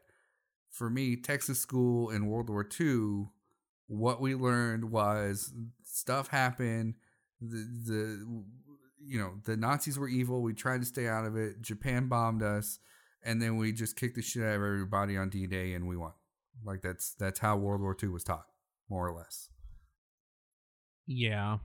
for 0.70 0.90
me, 0.90 1.16
Texas 1.16 1.58
school 1.58 2.10
in 2.10 2.26
World 2.26 2.50
War 2.50 2.66
II, 2.78 3.26
what 3.86 4.20
we 4.20 4.34
learned 4.34 4.90
was 4.90 5.52
stuff 5.84 6.28
happened. 6.28 6.94
The 7.40 7.66
the 7.86 8.44
you 9.04 9.18
know 9.18 9.34
the 9.44 9.56
Nazis 9.56 9.98
were 9.98 10.08
evil. 10.08 10.42
We 10.42 10.54
tried 10.54 10.80
to 10.80 10.86
stay 10.86 11.08
out 11.08 11.24
of 11.24 11.36
it. 11.36 11.62
Japan 11.62 12.08
bombed 12.08 12.42
us, 12.42 12.78
and 13.22 13.40
then 13.40 13.56
we 13.56 13.72
just 13.72 13.96
kicked 13.96 14.16
the 14.16 14.22
shit 14.22 14.42
out 14.42 14.56
of 14.56 14.62
everybody 14.62 15.16
on 15.16 15.30
D 15.30 15.46
Day, 15.46 15.74
and 15.74 15.86
we 15.86 15.96
won. 15.96 16.12
Like 16.64 16.82
that's 16.82 17.14
that's 17.14 17.38
how 17.38 17.56
World 17.56 17.80
War 17.80 17.96
II 18.00 18.10
was 18.10 18.24
taught, 18.24 18.46
more 18.88 19.06
or 19.06 19.16
less. 19.16 19.48
Yeah. 21.08 21.58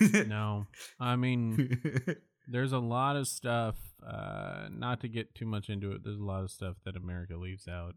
no. 0.00 0.66
I 1.00 1.16
mean, 1.16 1.80
there's 2.48 2.72
a 2.72 2.78
lot 2.78 3.16
of 3.16 3.26
stuff, 3.26 3.76
uh, 4.06 4.68
not 4.70 5.00
to 5.00 5.08
get 5.08 5.34
too 5.34 5.44
much 5.44 5.68
into 5.68 5.92
it, 5.92 6.02
there's 6.04 6.20
a 6.20 6.24
lot 6.24 6.44
of 6.44 6.50
stuff 6.50 6.76
that 6.84 6.96
America 6.96 7.36
leaves 7.36 7.68
out 7.68 7.94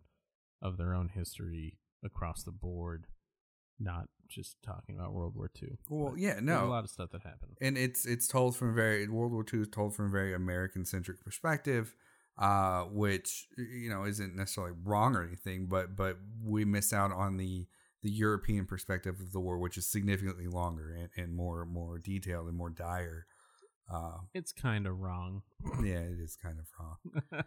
of 0.61 0.77
their 0.77 0.93
own 0.93 1.09
history 1.13 1.77
across 2.03 2.43
the 2.43 2.51
board, 2.51 3.05
not 3.79 4.09
just 4.27 4.57
talking 4.65 4.95
about 4.95 5.13
World 5.13 5.35
War 5.35 5.49
II. 5.61 5.77
Well, 5.89 6.15
yeah, 6.17 6.39
no. 6.41 6.65
a 6.65 6.67
lot 6.67 6.83
of 6.83 6.89
stuff 6.89 7.11
that 7.11 7.21
happened. 7.21 7.57
And 7.61 7.77
it's 7.77 8.05
it's 8.05 8.27
told 8.27 8.57
from 8.57 8.71
a 8.71 8.73
very 8.73 9.07
World 9.07 9.31
War 9.31 9.45
II 9.51 9.61
is 9.61 9.67
told 9.69 9.95
from 9.95 10.07
a 10.07 10.09
very 10.09 10.33
American 10.33 10.83
centric 10.83 11.23
perspective. 11.23 11.93
Uh, 12.39 12.83
which 12.91 13.47
you 13.57 13.89
know 13.89 14.03
isn't 14.03 14.35
necessarily 14.35 14.73
wrong 14.83 15.15
or 15.15 15.23
anything, 15.23 15.65
but 15.65 15.95
but 15.95 16.17
we 16.43 16.65
miss 16.65 16.93
out 16.93 17.11
on 17.11 17.37
the 17.37 17.65
the 18.07 18.13
European 18.13 18.65
perspective 18.65 19.19
of 19.19 19.33
the 19.33 19.39
war, 19.41 19.57
which 19.57 19.77
is 19.77 19.85
significantly 19.85 20.47
longer 20.47 20.93
and, 20.93 21.09
and 21.17 21.35
more 21.35 21.65
more 21.65 21.99
detailed 21.99 22.47
and 22.47 22.55
more 22.55 22.69
dire. 22.69 23.25
Uh, 23.93 24.19
it's 24.33 24.53
kind 24.53 24.87
of 24.87 24.99
wrong. 24.99 25.41
Yeah, 25.83 25.99
it 25.99 26.19
is 26.23 26.37
kind 26.41 26.57
of 26.57 26.67
wrong. 26.79 27.43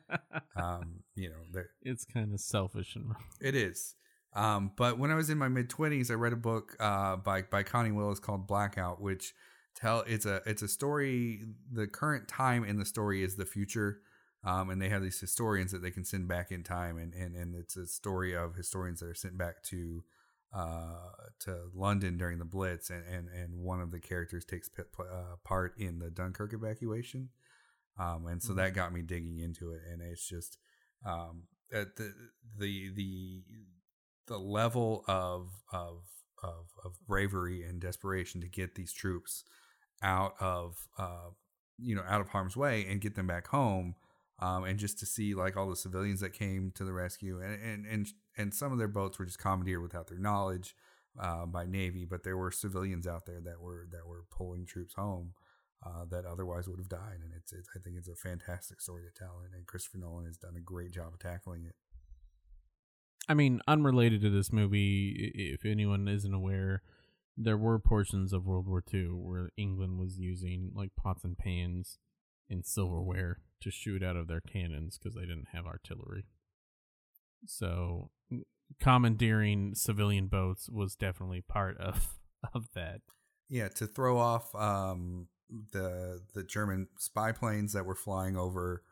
um, 0.57 1.01
you 1.15 1.31
know, 1.31 1.63
it's 1.81 2.05
kind 2.05 2.35
of 2.35 2.41
selfish 2.41 2.95
and 2.95 3.07
wrong. 3.07 3.25
It 3.41 3.55
is. 3.55 3.95
Um, 4.35 4.73
but 4.77 4.99
when 4.99 5.11
I 5.11 5.15
was 5.15 5.31
in 5.31 5.39
my 5.39 5.49
mid 5.49 5.71
twenties, 5.71 6.11
I 6.11 6.15
read 6.15 6.35
a 6.35 6.37
book 6.37 6.77
uh, 6.79 7.17
by 7.17 7.41
by 7.43 7.63
Connie 7.63 7.93
Willis 7.93 8.21
called 8.21 8.47
Blackout, 8.47 9.01
which 9.01 9.33
tell 9.75 10.05
it's 10.07 10.27
a 10.27 10.43
it's 10.45 10.61
a 10.61 10.69
story. 10.69 11.41
The 11.73 11.87
current 11.87 12.29
time 12.29 12.65
in 12.65 12.79
the 12.79 12.85
story 12.85 13.23
is 13.23 13.37
the 13.37 13.47
future. 13.47 14.01
Um, 14.43 14.71
and 14.71 14.81
they 14.81 14.89
have 14.89 15.03
these 15.03 15.21
historians 15.21 15.71
that 15.73 15.83
they 15.83 15.91
can 15.91 16.07
send 16.07 16.27
back 16.27 16.51
in 16.51 16.63
time, 16.63 16.97
and, 16.97 17.13
and, 17.13 17.37
and 17.37 17.55
it's 17.55 17.77
a 17.77 17.87
story 17.87 18.35
of 18.35 18.55
historians 18.55 19.01
that 19.01 19.07
are 19.07 19.15
sent 19.15 19.37
back 19.37 19.63
to 19.65 20.03
uh, 20.53 21.11
to 21.41 21.71
London 21.75 22.19
during 22.19 22.39
the 22.39 22.45
Blitz, 22.45 22.91
and, 22.91 23.05
and, 23.07 23.29
and 23.29 23.59
one 23.59 23.81
of 23.81 23.91
the 23.91 24.01
characters 24.01 24.45
takes 24.45 24.69
p- 24.69 24.83
uh, 24.99 25.37
part 25.45 25.75
in 25.79 25.99
the 25.99 26.11
Dunkirk 26.11 26.53
evacuation. 26.53 27.31
Um, 27.99 28.27
and 28.27 28.43
so 28.43 28.51
mm-hmm. 28.51 28.59
that 28.59 28.75
got 28.75 28.93
me 28.93 29.03
digging 29.03 29.39
into 29.39 29.73
it, 29.73 29.81
and 29.91 30.01
it's 30.01 30.27
just 30.27 30.59
um, 31.05 31.45
at 31.73 31.97
the 31.97 32.13
the 32.59 32.91
the 32.95 33.43
the 34.27 34.39
level 34.39 35.05
of 35.07 35.51
of 35.73 36.03
of 36.43 36.67
of 36.85 36.93
bravery 37.07 37.63
and 37.63 37.81
desperation 37.81 38.41
to 38.41 38.49
get 38.49 38.75
these 38.75 38.93
troops 38.93 39.45
out 40.03 40.35
of 40.41 40.89
uh, 40.99 41.29
you 41.79 41.95
know 41.95 42.05
out 42.09 42.21
of 42.21 42.29
harm's 42.29 42.57
way 42.57 42.87
and 42.89 43.01
get 43.01 43.17
them 43.17 43.27
back 43.27 43.49
home 43.49 43.97
um, 44.41 44.65
and 44.65 44.79
just 44.79 44.99
to 44.99 45.07
see 45.07 45.35
like 45.35 45.57
all 45.57 45.69
the 45.69 45.77
civilians 45.77 46.21
that 46.21 46.33
came 46.33 46.73
to 46.75 46.85
the 46.85 46.93
rescue, 46.93 47.41
and 47.41 47.61
and 47.63 47.87
and, 47.87 48.09
and 48.41 48.55
some 48.55 48.73
of 48.73 48.79
their 48.79 48.89
boats 48.89 49.19
were 49.19 49.27
just 49.27 49.39
commandeered 49.39 49.83
without 49.83 50.09
their 50.09 50.19
knowledge 50.19 50.75
uh, 51.19 51.47
by 51.47 51.67
Navy, 51.67 52.05
but 52.05 52.23
there 52.23 52.37
were 52.37 52.51
civilians 52.51 53.07
out 53.07 53.27
there 53.27 53.41
that 53.41 53.61
were 53.61 53.87
that 53.93 54.07
were 54.07 54.25
pulling 54.31 54.65
troops 54.67 54.95
home 54.95 55.35
uh, 55.85 56.05
that 56.11 56.25
otherwise 56.25 56.69
would 56.69 56.79
have 56.79 56.89
died, 56.89 57.21
and 57.23 57.33
it's, 57.37 57.53
it's 57.53 57.69
I 57.75 57.79
think 57.79 57.97
it's 57.97 58.09
a 58.09 58.15
fantastic 58.15 58.81
story 58.81 59.05
to 59.05 59.19
tell, 59.19 59.41
and, 59.45 59.55
and 59.55 59.67
Christopher 59.67 59.99
Nolan 59.99 60.27
has 60.27 60.37
done 60.37 60.57
a 60.57 60.61
great 60.61 60.93
job 60.93 61.13
of 61.15 61.19
tackling 61.19 61.65
it. 61.65 61.75
I 63.29 63.35
mean, 63.35 63.61
unrelated 63.69 64.23
to 64.23 64.31
this 64.31 64.53
movie, 64.53 65.33
if 65.35 65.65
anyone 65.65 66.09
isn't 66.09 66.35
aware, 66.35 66.83
there 67.37 67.57
were 67.57 67.79
portions 67.79 68.33
of 68.33 68.47
World 68.47 68.67
War 68.67 68.83
II 68.93 69.09
where 69.13 69.51
England 69.57 69.99
was 69.99 70.19
using 70.19 70.73
like 70.75 70.91
pots 70.97 71.23
and 71.23 71.39
pans 71.39 71.99
and 72.49 72.67
silverware 72.67 73.39
to 73.61 73.71
shoot 73.71 74.03
out 74.03 74.17
of 74.17 74.27
their 74.27 74.41
cannons 74.41 74.99
because 74.99 75.15
they 75.15 75.27
didn't 75.27 75.49
have 75.53 75.67
artillery. 75.67 76.25
So, 77.47 78.11
commandeering 78.81 79.75
civilian 79.75 80.27
boats 80.29 80.69
was 80.69 80.95
definitely 80.95 81.43
part 81.43 81.77
of 81.79 82.19
of 82.55 82.69
that. 82.75 83.01
Yeah, 83.49 83.69
to 83.69 83.87
throw 83.87 84.19
off 84.19 84.55
um, 84.55 85.29
the 85.73 86.21
the 86.35 86.45
German 86.45 86.89
spy 86.99 87.33
planes 87.33 87.73
that 87.73 87.85
were 87.85 87.95
flying 87.97 88.37
over, 88.37 88.83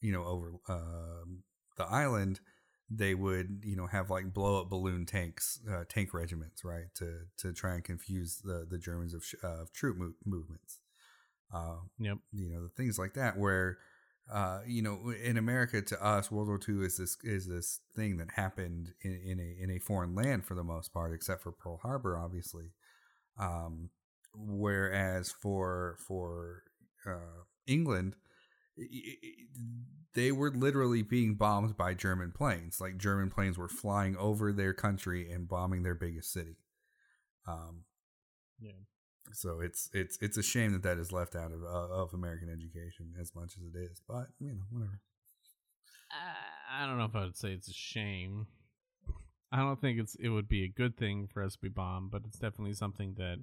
you 0.00 0.12
know, 0.12 0.24
over 0.24 0.52
um, 0.68 1.42
the 1.76 1.84
island, 1.84 2.40
they 2.88 3.14
would 3.14 3.60
you 3.64 3.76
know 3.76 3.86
have 3.86 4.08
like 4.10 4.32
blow 4.32 4.60
up 4.60 4.70
balloon 4.70 5.04
tanks, 5.04 5.60
uh, 5.70 5.84
tank 5.88 6.14
regiments, 6.14 6.64
right, 6.64 6.86
to 6.94 7.20
to 7.38 7.52
try 7.52 7.74
and 7.74 7.84
confuse 7.84 8.38
the 8.38 8.66
the 8.68 8.78
Germans 8.78 9.12
of, 9.14 9.24
sh- 9.24 9.34
uh, 9.44 9.62
of 9.62 9.72
troop 9.72 9.98
mo- 9.98 10.14
movements. 10.24 10.80
Uh, 11.54 11.76
Yep. 11.98 12.18
you 12.32 12.50
know, 12.50 12.62
the 12.62 12.70
things 12.70 12.98
like 12.98 13.14
that 13.14 13.38
where. 13.38 13.78
Uh, 14.32 14.60
you 14.66 14.82
know, 14.82 15.12
in 15.22 15.36
America, 15.36 15.80
to 15.80 16.04
us, 16.04 16.30
World 16.30 16.48
War 16.48 16.60
II 16.68 16.84
is 16.84 16.96
this 16.96 17.16
is 17.22 17.46
this 17.46 17.80
thing 17.94 18.16
that 18.18 18.32
happened 18.32 18.92
in, 19.02 19.20
in 19.24 19.40
a 19.40 19.62
in 19.62 19.70
a 19.70 19.78
foreign 19.78 20.14
land 20.14 20.44
for 20.44 20.54
the 20.54 20.64
most 20.64 20.92
part, 20.92 21.14
except 21.14 21.42
for 21.42 21.52
Pearl 21.52 21.78
Harbor, 21.82 22.18
obviously. 22.18 22.72
Um, 23.38 23.90
whereas 24.34 25.30
for 25.30 25.96
for 26.06 26.64
uh, 27.06 27.44
England, 27.66 28.16
they 30.14 30.32
were 30.32 30.50
literally 30.50 31.02
being 31.02 31.34
bombed 31.34 31.76
by 31.76 31.94
German 31.94 32.32
planes. 32.32 32.80
Like 32.80 32.98
German 32.98 33.30
planes 33.30 33.58
were 33.58 33.68
flying 33.68 34.16
over 34.16 34.52
their 34.52 34.72
country 34.72 35.30
and 35.30 35.48
bombing 35.48 35.82
their 35.82 35.94
biggest 35.94 36.32
city. 36.32 36.56
Um, 37.46 37.84
Yeah. 38.60 38.72
So 39.32 39.60
it's 39.60 39.90
it's 39.92 40.18
it's 40.20 40.36
a 40.36 40.42
shame 40.42 40.72
that 40.72 40.82
that 40.82 40.98
is 40.98 41.12
left 41.12 41.34
out 41.34 41.52
of 41.52 41.62
uh, 41.62 41.94
of 42.02 42.14
American 42.14 42.48
education 42.48 43.14
as 43.20 43.34
much 43.34 43.54
as 43.56 43.74
it 43.74 43.78
is. 43.78 44.00
But 44.06 44.28
you 44.38 44.52
know, 44.52 44.62
whatever. 44.70 45.00
I 46.10 46.82
I 46.82 46.86
don't 46.86 46.98
know 46.98 47.04
if 47.04 47.16
I 47.16 47.24
would 47.24 47.36
say 47.36 47.52
it's 47.52 47.68
a 47.68 47.74
shame. 47.74 48.46
I 49.52 49.58
don't 49.58 49.80
think 49.80 49.98
it's 49.98 50.16
it 50.16 50.28
would 50.28 50.48
be 50.48 50.64
a 50.64 50.68
good 50.68 50.96
thing 50.96 51.28
for 51.32 51.42
us 51.42 51.54
to 51.54 51.60
be 51.60 51.68
bombed, 51.68 52.10
but 52.10 52.22
it's 52.26 52.38
definitely 52.38 52.74
something 52.74 53.14
that 53.18 53.38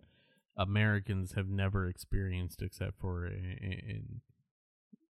Americans 0.58 1.34
have 1.34 1.48
never 1.48 1.88
experienced 1.88 2.62
except 2.62 3.00
for 3.00 3.26
in, 3.26 3.58
in 3.62 4.22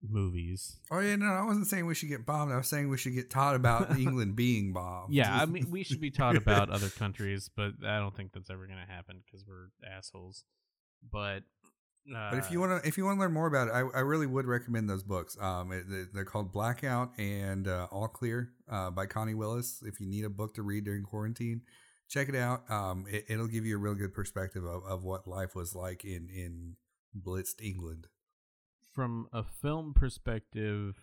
movies. 0.10 0.80
Oh 0.92 1.00
yeah, 1.00 1.16
no, 1.16 1.26
I 1.28 1.44
wasn't 1.44 1.68
saying 1.68 1.86
we 1.86 1.96
should 1.96 2.10
get 2.10 2.26
bombed. 2.26 2.52
I 2.54 2.58
was 2.58 2.68
saying 2.68 2.90
we 2.90 2.98
should 2.98 3.14
get 3.16 3.30
taught 3.30 3.56
about 3.56 3.92
England 4.00 4.36
being 4.36 4.74
bombed. 4.74 5.14
Yeah, 5.14 5.36
I 5.36 5.46
mean 5.46 5.70
we 5.72 5.84
should 5.84 6.02
be 6.02 6.12
taught 6.12 6.36
about 6.36 6.70
other 6.70 6.90
countries, 6.90 7.50
but 7.56 7.74
I 7.86 8.00
don't 8.00 8.16
think 8.16 8.32
that's 8.34 8.50
ever 8.50 8.66
going 8.68 8.80
to 8.80 8.92
happen 8.92 9.22
because 9.26 9.46
we're 9.48 9.70
assholes. 9.90 10.44
But 11.12 11.44
uh, 12.16 12.30
But 12.32 12.38
if 12.40 12.52
you 12.52 12.60
want 12.60 12.82
to, 12.84 12.88
if 12.88 12.98
you 12.98 13.06
want 13.06 13.18
to 13.18 13.22
learn 13.22 13.34
more 13.34 13.48
about 13.48 13.68
it, 13.68 13.72
I, 13.72 13.80
I 13.80 14.02
really 14.02 14.28
would 14.28 14.46
recommend 14.46 14.90
those 14.90 15.04
books. 15.04 15.38
Um, 15.42 15.72
it, 15.72 15.90
they- 15.90 16.04
they're 16.14 16.26
called 16.26 16.52
Blackout 16.54 17.12
and 17.18 17.68
uh, 17.68 17.88
All 17.92 18.08
Clear 18.08 18.52
uh, 18.70 18.92
by 18.92 19.06
Connie 19.08 19.34
Willis. 19.34 19.82
If 19.86 20.00
you 20.00 20.08
need 20.08 20.24
a 20.26 20.30
book 20.30 20.54
to 20.56 20.62
read 20.62 20.86
during 20.86 21.04
quarantine, 21.04 21.62
check 22.08 22.30
it 22.30 22.36
out. 22.36 22.70
Um, 22.70 23.06
it, 23.10 23.26
it'll 23.28 23.48
give 23.48 23.66
you 23.66 23.76
a 23.76 23.80
real 23.80 23.96
good 23.96 24.14
perspective 24.14 24.64
of, 24.64 24.84
of 24.86 25.04
what 25.04 25.28
life 25.28 25.56
was 25.56 25.74
like 25.76 26.06
in 26.06 26.30
in 26.30 26.76
blitzed 27.20 27.62
England. 27.64 28.08
From 28.96 29.28
a 29.34 29.44
film 29.44 29.94
perspective, 29.94 30.96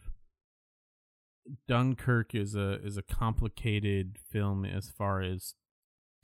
Dunkirk 1.68 2.34
is 2.34 2.54
a 2.54 2.80
is 2.82 2.96
a 2.96 3.02
complicated 3.02 4.16
film 4.30 4.64
as 4.64 4.90
far 4.90 5.20
as 5.20 5.54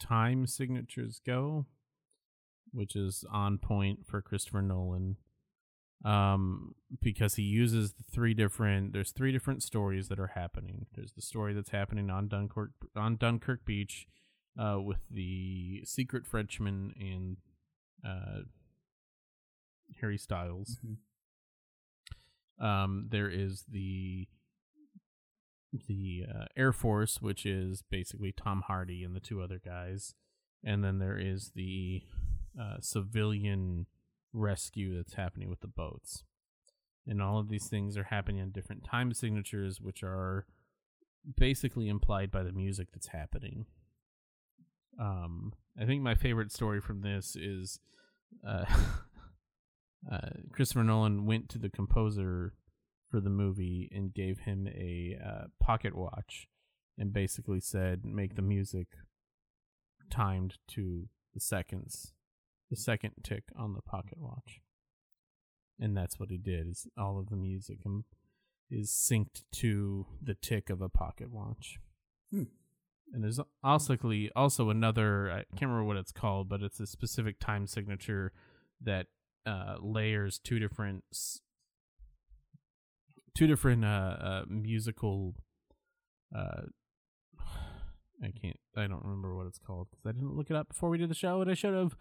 time 0.01 0.47
signatures 0.47 1.21
go, 1.25 1.67
which 2.73 2.97
is 2.97 3.25
on 3.31 3.59
point 3.59 4.07
for 4.07 4.23
Christopher 4.23 4.63
Nolan. 4.63 5.17
Um, 6.05 6.77
because 7.03 7.35
he 7.35 7.43
uses 7.43 7.95
the 7.95 8.05
three 8.13 8.33
different 8.33 8.93
there's 8.93 9.11
three 9.11 9.33
different 9.33 9.63
stories 9.63 10.09
that 10.09 10.21
are 10.21 10.33
happening. 10.35 10.87
There's 10.95 11.13
the 11.13 11.23
story 11.23 11.53
that's 11.53 11.71
happening 11.71 12.09
on 12.09 12.29
Dunkirk 12.29 12.71
on 12.97 13.17
Dunkirk 13.17 13.65
Beach, 13.67 14.07
uh, 14.59 14.81
with 14.81 15.01
the 15.11 15.83
secret 15.85 16.25
Frenchman 16.25 16.95
and 16.99 17.37
uh 18.09 18.43
Harry 20.01 20.19
Styles. 20.19 20.79
Um, 22.61 23.07
there 23.11 23.29
is 23.29 23.65
the 23.71 24.29
the 25.87 26.25
uh, 26.29 26.45
Air 26.57 26.73
Force, 26.73 27.21
which 27.21 27.45
is 27.45 27.83
basically 27.83 28.33
Tom 28.33 28.63
Hardy 28.67 29.05
and 29.05 29.15
the 29.15 29.21
two 29.21 29.43
other 29.43 29.61
guys, 29.63 30.15
and 30.65 30.83
then 30.83 30.99
there 30.99 31.19
is 31.19 31.53
the 31.55 32.03
uh, 32.61 32.77
civilian 32.81 33.87
rescue 34.33 34.97
that's 34.97 35.15
happening 35.15 35.49
with 35.49 35.61
the 35.61 35.69
boats. 35.69 36.25
And 37.07 37.23
all 37.23 37.39
of 37.39 37.49
these 37.49 37.69
things 37.69 37.97
are 37.97 38.05
happening 38.05 38.41
in 38.41 38.51
different 38.51 38.85
time 38.85 39.13
signatures, 39.13 39.81
which 39.81 40.03
are 40.03 40.47
basically 41.37 41.89
implied 41.89 42.31
by 42.31 42.43
the 42.43 42.53
music 42.53 42.89
that's 42.93 43.09
happening. 43.09 43.67
Um, 45.01 45.53
I 45.81 45.85
think 45.85 46.03
my 46.03 46.15
favorite 46.15 46.53
story 46.53 46.81
from 46.81 47.03
this 47.03 47.37
is 47.37 47.81
uh, 48.47 48.65
uh, 50.11 50.31
Christopher 50.53 50.85
Nolan 50.85 51.27
went 51.27 51.49
to 51.51 51.59
the 51.59 51.71
composer 51.71 52.55
for 53.11 53.21
the 53.21 53.31
movie 53.31 53.91
and 53.93 54.15
gave 54.15 54.41
him 54.41 54.69
a 54.69 55.17
uh, 55.25 55.45
pocket 55.61 55.97
watch 55.97 56.47
and 56.97 57.13
basically 57.13 57.61
said, 57.61 58.05
make 58.05 58.35
the 58.35 58.43
music 58.43 58.89
timed 60.11 60.57
to 60.69 61.09
the 61.35 61.41
seconds, 61.41 62.13
the 62.71 62.77
second 62.77 63.13
tick 63.23 63.45
on 63.57 63.75
the 63.75 63.83
pocket 63.83 64.19
watch. 64.19 64.61
And 65.81 65.97
that's 65.97 66.19
what 66.19 66.31
he 66.31 66.39
did. 66.39 66.67
Is 66.69 66.87
all 66.99 67.19
of 67.21 67.29
the 67.29 67.37
music 67.37 67.79
um, 67.87 68.05
is 68.71 68.91
synced 68.91 69.45
to 69.53 70.07
the 70.21 70.35
tick 70.35 70.71
of 70.71 70.83
a 70.83 70.89
pocket 70.89 71.31
watch. 71.31 71.79
Hmm. 72.33 72.45
And 73.13 73.23
there's 73.23 73.41
also 73.63 73.97
also 74.37 74.71
another 74.71 75.31
I 75.31 75.45
can't 75.57 75.71
remember 75.71 75.85
what 75.85 75.97
it's 75.97 76.13
called, 76.13 76.49
but 76.49 76.63
it's 76.63 76.81
a 76.81 76.87
specific 76.87 77.39
time 77.39 77.67
signature 77.67 78.33
that 78.83 79.07
uh, 79.47 79.77
layers 79.81 80.39
two 80.39 80.59
different 80.59 81.05
two 83.35 83.47
different 83.47 83.85
uh, 83.85 84.17
uh, 84.21 84.43
musical. 84.49 85.35
Uh, 86.35 86.63
I 88.23 88.33
can't. 88.41 88.59
I 88.77 88.87
don't 88.89 89.03
remember 89.05 89.37
what 89.37 89.47
it's 89.47 89.59
called 89.59 89.89
because 89.91 90.07
I 90.07 90.13
didn't 90.13 90.35
look 90.37 90.51
it 90.51 90.57
up 90.57 90.69
before 90.69 90.91
we 90.91 90.99
did 90.99 91.09
the 91.09 91.15
show, 91.15 91.41
and 91.41 91.51
I 91.51 91.55
should 91.55 91.75
have. 91.75 91.97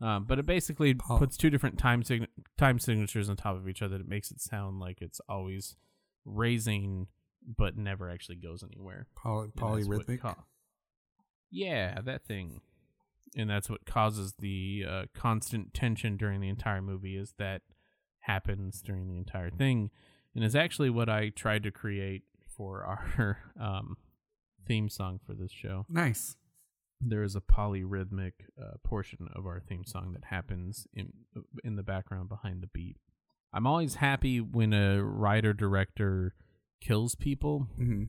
Um, 0.00 0.24
but 0.24 0.38
it 0.40 0.46
basically 0.46 0.94
Paul- 0.94 1.18
puts 1.18 1.36
two 1.36 1.50
different 1.50 1.78
time 1.78 2.02
sign- 2.02 2.26
time 2.58 2.78
signatures 2.80 3.28
on 3.30 3.36
top 3.36 3.56
of 3.56 3.68
each 3.68 3.80
other. 3.80 3.96
It 3.96 4.08
makes 4.08 4.30
it 4.32 4.40
sound 4.40 4.80
like 4.80 4.98
it's 5.00 5.20
always 5.28 5.76
raising, 6.24 7.06
but 7.56 7.76
never 7.76 8.10
actually 8.10 8.36
goes 8.36 8.64
anywhere. 8.64 9.06
Poly, 9.16 9.44
And 9.44 9.52
that's 9.54 9.86
what 9.88 10.06
polyrhythmic. 10.06 10.20
ca- 10.20 10.44
yeah, 11.50 12.00
that 12.00 12.24
thing. 12.26 12.60
And 13.36 13.50
that's 13.50 13.68
what 13.68 13.84
causes 13.84 14.34
the 14.38 14.84
uh, 14.88 15.02
constant 15.14 15.74
tension 15.74 16.16
during 16.16 16.40
the 16.40 16.48
entire 16.48 16.82
movie. 16.82 17.16
Is 17.16 17.34
that 17.38 17.62
happens 18.20 18.80
during 18.80 19.08
the 19.08 19.16
entire 19.16 19.50
thing, 19.50 19.90
and 20.34 20.44
is 20.44 20.56
actually 20.56 20.90
what 20.90 21.08
I 21.08 21.30
tried 21.30 21.62
to 21.64 21.70
create 21.70 22.22
for 22.56 22.84
our 22.84 23.38
um, 23.60 23.96
theme 24.66 24.88
song 24.88 25.20
for 25.24 25.34
this 25.34 25.52
show. 25.52 25.86
nice. 25.88 26.36
There 27.00 27.22
is 27.22 27.36
a 27.36 27.40
polyrhythmic 27.40 28.32
uh, 28.58 28.76
portion 28.82 29.28
of 29.34 29.46
our 29.46 29.60
theme 29.60 29.84
song 29.84 30.12
that 30.14 30.26
happens 30.26 30.86
in 30.94 31.12
in 31.62 31.76
the 31.76 31.82
background 31.82 32.28
behind 32.28 32.62
the 32.62 32.68
beat. 32.68 32.96
I'm 33.52 33.66
always 33.66 33.96
happy 33.96 34.40
when 34.40 34.72
a 34.72 35.02
writer 35.02 35.52
director 35.52 36.34
kills 36.80 37.14
people 37.14 37.68
hmm 37.76 38.04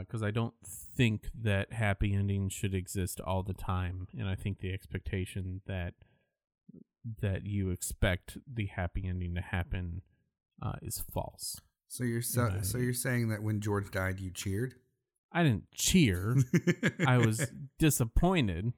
because 0.00 0.22
I 0.22 0.30
don't 0.30 0.54
think 0.64 1.28
that 1.42 1.72
happy 1.72 2.14
endings 2.14 2.52
should 2.52 2.74
exist 2.74 3.20
all 3.20 3.42
the 3.42 3.54
time, 3.54 4.08
and 4.18 4.28
I 4.28 4.34
think 4.34 4.58
the 4.60 4.72
expectation 4.72 5.60
that 5.66 5.94
that 7.20 7.46
you 7.46 7.70
expect 7.70 8.36
the 8.52 8.66
happy 8.66 9.06
ending 9.06 9.34
to 9.36 9.40
happen 9.40 10.02
uh, 10.60 10.72
is 10.82 10.98
false. 11.12 11.60
So 11.88 12.02
you're 12.02 12.20
so, 12.22 12.42
Right. 12.44 12.66
so 12.66 12.78
you're 12.78 12.92
saying 12.94 13.28
that 13.28 13.42
when 13.44 13.60
George 13.60 13.90
died, 13.92 14.18
you 14.18 14.30
cheered? 14.32 14.74
I 15.30 15.44
didn't 15.44 15.70
cheer. 15.72 16.36
I 17.06 17.18
was 17.18 17.46
disappointed 17.78 18.72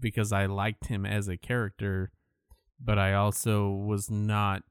because 0.00 0.32
I 0.32 0.46
liked 0.46 0.86
him 0.86 1.04
as 1.04 1.28
a 1.28 1.36
character, 1.36 2.12
but 2.82 2.98
I 2.98 3.12
also 3.12 3.68
was 3.70 4.10
not 4.10 4.62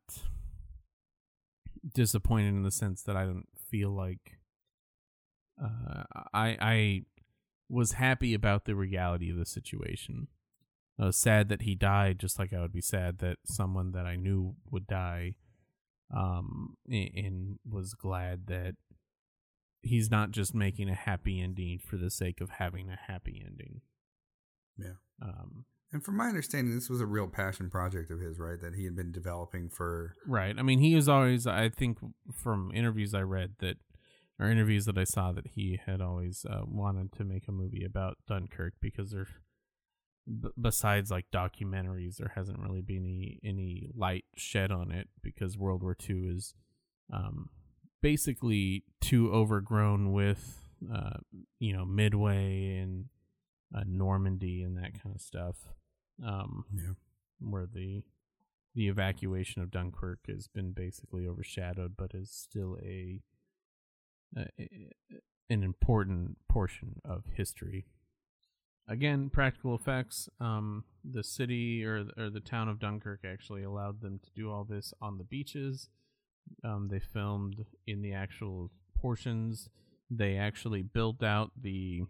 disappointed 1.93 2.49
in 2.49 2.63
the 2.63 2.71
sense 2.71 3.01
that 3.03 3.15
I 3.15 3.25
didn't 3.25 3.49
feel 3.69 3.91
like 3.91 4.39
uh, 5.63 6.03
I 6.33 6.57
I 6.59 7.01
was 7.69 7.93
happy 7.93 8.33
about 8.33 8.65
the 8.65 8.75
reality 8.75 9.31
of 9.31 9.37
the 9.37 9.45
situation. 9.45 10.27
I 10.99 11.05
was 11.05 11.17
sad 11.17 11.49
that 11.49 11.63
he 11.63 11.73
died, 11.75 12.19
just 12.19 12.37
like 12.37 12.53
I 12.53 12.59
would 12.61 12.73
be 12.73 12.81
sad 12.81 13.17
that 13.19 13.37
someone 13.45 13.91
that 13.93 14.05
I 14.05 14.15
knew 14.15 14.55
would 14.69 14.85
die. 14.87 15.35
Um, 16.15 16.75
a- 16.91 17.11
and 17.15 17.57
was 17.67 17.95
glad 17.95 18.45
that 18.47 18.75
he's 19.81 20.11
not 20.11 20.29
just 20.31 20.53
making 20.53 20.87
a 20.89 20.93
happy 20.93 21.41
ending 21.41 21.79
for 21.79 21.97
the 21.97 22.11
sake 22.11 22.39
of 22.39 22.51
having 22.51 22.89
a 22.89 22.99
happy 23.07 23.41
ending. 23.43 23.81
Yeah. 24.77 24.97
Um, 25.21 25.65
And 25.91 26.03
from 26.03 26.17
my 26.17 26.27
understanding, 26.27 26.73
this 26.75 26.89
was 26.89 27.01
a 27.01 27.05
real 27.07 27.27
passion 27.27 27.69
project 27.71 28.11
of 28.11 28.19
his, 28.19 28.37
right? 28.39 28.59
That 28.61 28.75
he 28.75 28.85
had 28.85 28.95
been 28.95 29.11
developing 29.11 29.69
for. 29.69 30.15
right. 30.27 30.55
I 30.57 30.61
mean, 30.61 30.79
he 30.79 30.93
was 30.95 31.09
always. 31.09 31.47
I 31.47 31.69
think 31.69 31.97
from 32.31 32.71
interviews 32.73 33.13
I 33.15 33.21
read 33.21 33.55
that, 33.59 33.77
or 34.43 34.51
interviews 34.51 34.85
that 34.85 34.97
I 34.97 35.03
saw 35.05 35.31
that 35.31 35.47
he 35.47 35.79
had 35.85 36.01
always 36.01 36.45
uh, 36.49 36.61
wanted 36.65 37.11
to 37.13 37.23
make 37.23 37.47
a 37.47 37.51
movie 37.51 37.83
about 37.85 38.17
Dunkirk 38.27 38.73
because 38.81 39.11
there, 39.11 39.27
b- 40.27 40.49
besides 40.59 41.09
like 41.11 41.25
documentaries, 41.31 42.17
there 42.17 42.33
hasn't 42.35 42.59
really 42.59 42.81
been 42.81 43.05
any 43.05 43.39
any 43.43 43.89
light 43.95 44.25
shed 44.35 44.71
on 44.71 44.91
it 44.91 45.07
because 45.21 45.57
World 45.57 45.81
War 45.83 45.95
II 46.09 46.27
is, 46.35 46.53
um, 47.11 47.49
basically 48.01 48.83
too 49.01 49.31
overgrown 49.31 50.11
with, 50.11 50.59
uh, 50.93 51.17
you 51.59 51.73
know, 51.73 51.85
Midway 51.85 52.77
and 52.77 53.05
uh, 53.75 53.83
Normandy 53.87 54.61
and 54.61 54.77
that 54.77 55.01
kind 55.01 55.15
of 55.15 55.21
stuff. 55.21 55.55
Um, 56.23 56.65
Yeah. 56.75 56.93
where 57.39 57.65
the 57.65 58.03
the 58.75 58.87
evacuation 58.87 59.61
of 59.61 59.69
Dunkirk 59.71 60.19
has 60.27 60.47
been 60.47 60.71
basically 60.71 61.27
overshadowed, 61.27 61.95
but 61.95 62.13
is 62.15 62.31
still 62.31 62.77
a, 62.81 63.21
a 64.37 64.47
an 65.49 65.63
important 65.63 66.37
portion 66.49 67.01
of 67.05 67.23
history. 67.35 67.85
Again, 68.87 69.29
practical 69.29 69.75
effects. 69.75 70.27
Um, 70.39 70.83
the 71.03 71.23
city 71.23 71.85
or 71.85 72.05
or 72.17 72.29
the 72.29 72.39
town 72.41 72.67
of 72.67 72.79
Dunkirk 72.79 73.21
actually 73.25 73.63
allowed 73.63 74.01
them 74.01 74.19
to 74.23 74.29
do 74.35 74.51
all 74.51 74.63
this 74.63 74.93
on 75.01 75.17
the 75.17 75.23
beaches. 75.23 75.89
Um, 76.63 76.89
they 76.91 76.99
filmed 76.99 77.65
in 77.87 78.01
the 78.01 78.13
actual 78.13 78.71
portions. 78.99 79.69
They 80.09 80.35
actually 80.37 80.81
built 80.81 81.23
out 81.23 81.51
the 81.61 82.01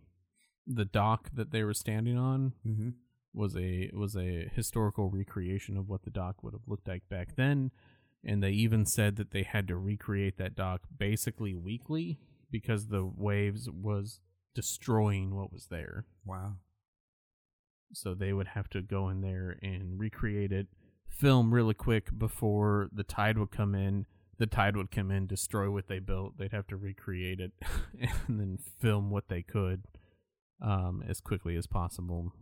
the 0.65 0.85
dock 0.85 1.29
that 1.33 1.51
they 1.51 1.63
were 1.63 1.73
standing 1.73 2.17
on 2.17 2.53
Mm-hmm. 2.65 2.89
was 3.33 3.55
a 3.55 3.91
was 3.93 4.15
a 4.15 4.49
historical 4.55 5.09
recreation 5.09 5.77
of 5.77 5.89
what 5.89 6.03
the 6.03 6.09
dock 6.09 6.41
would 6.41 6.53
have 6.53 6.67
looked 6.67 6.87
like 6.87 7.07
back 7.09 7.35
then 7.35 7.71
and 8.25 8.43
they 8.43 8.51
even 8.51 8.85
said 8.85 9.15
that 9.17 9.31
they 9.31 9.43
had 9.43 9.67
to 9.67 9.75
recreate 9.75 10.37
that 10.37 10.55
dock 10.55 10.81
basically 10.97 11.53
weekly 11.53 12.19
because 12.51 12.87
the 12.87 13.05
waves 13.05 13.69
was 13.69 14.19
destroying 14.55 15.35
what 15.35 15.51
was 15.51 15.67
there. 15.69 16.05
Wow. 16.25 16.57
so 17.93 18.13
they 18.13 18.33
would 18.33 18.49
have 18.49 18.69
to 18.69 18.81
go 18.81 19.09
in 19.09 19.21
there 19.21 19.57
and 19.61 19.99
recreate 19.99 20.51
it 20.51 20.67
film 21.13 21.53
really 21.53 21.73
quick 21.73 22.17
before 22.17 22.89
the 22.91 23.03
tide 23.03 23.37
would 23.37 23.51
come 23.51 23.75
in. 23.75 24.05
The 24.39 24.47
tide 24.47 24.75
would 24.75 24.91
come 24.91 25.11
in 25.11 25.27
destroy 25.27 25.69
what 25.69 25.87
they 25.87 25.99
built. 25.99 26.37
They'd 26.37 26.51
have 26.51 26.67
to 26.67 26.75
recreate 26.75 27.39
it 27.39 27.51
and 28.27 28.39
then 28.39 28.57
film 28.81 29.09
what 29.09 29.27
they 29.29 29.43
could 29.43 29.83
um, 30.61 31.03
as 31.07 31.21
quickly 31.21 31.55
as 31.55 31.67
possible. 31.67 32.33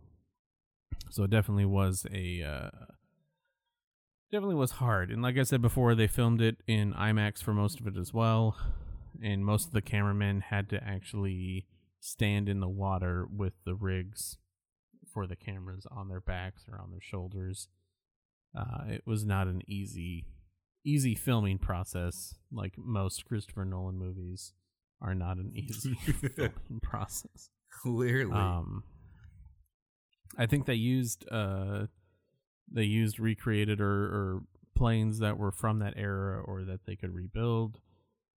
So 1.10 1.24
it 1.24 1.30
definitely 1.30 1.66
was 1.66 2.06
a 2.12 2.42
uh, 2.42 2.70
definitely 4.32 4.54
was 4.56 4.72
hard 4.72 5.10
and 5.10 5.22
like 5.22 5.36
i 5.36 5.42
said 5.42 5.60
before 5.60 5.94
they 5.94 6.06
filmed 6.06 6.40
it 6.40 6.56
in 6.66 6.94
imax 6.94 7.42
for 7.42 7.52
most 7.52 7.78
of 7.78 7.86
it 7.86 7.98
as 7.98 8.14
well 8.14 8.56
and 9.22 9.44
most 9.44 9.66
of 9.66 9.72
the 9.72 9.82
cameramen 9.82 10.40
had 10.40 10.70
to 10.70 10.82
actually 10.82 11.66
stand 12.00 12.48
in 12.48 12.58
the 12.58 12.68
water 12.68 13.26
with 13.30 13.52
the 13.66 13.74
rigs 13.74 14.38
for 15.12 15.26
the 15.26 15.36
cameras 15.36 15.86
on 15.90 16.08
their 16.08 16.20
backs 16.20 16.64
or 16.66 16.80
on 16.80 16.90
their 16.90 17.00
shoulders 17.00 17.68
uh, 18.56 18.84
it 18.88 19.02
was 19.06 19.24
not 19.24 19.46
an 19.46 19.60
easy 19.68 20.24
easy 20.84 21.14
filming 21.14 21.58
process 21.58 22.34
like 22.50 22.72
most 22.78 23.26
christopher 23.26 23.64
nolan 23.66 23.98
movies 23.98 24.54
are 25.02 25.14
not 25.14 25.36
an 25.36 25.52
easy 25.54 25.94
filming 25.94 26.80
process 26.82 27.50
Clearly. 27.82 28.32
um, 28.32 28.84
I 30.38 30.46
think 30.46 30.66
they 30.66 30.74
used 30.74 31.26
uh, 31.30 31.86
they 32.72 32.84
used 32.84 33.20
recreated 33.20 33.80
or, 33.80 33.86
or 33.86 34.42
planes 34.74 35.18
that 35.18 35.38
were 35.38 35.52
from 35.52 35.78
that 35.80 35.94
era 35.96 36.40
or 36.40 36.64
that 36.64 36.86
they 36.86 36.96
could 36.96 37.14
rebuild. 37.14 37.78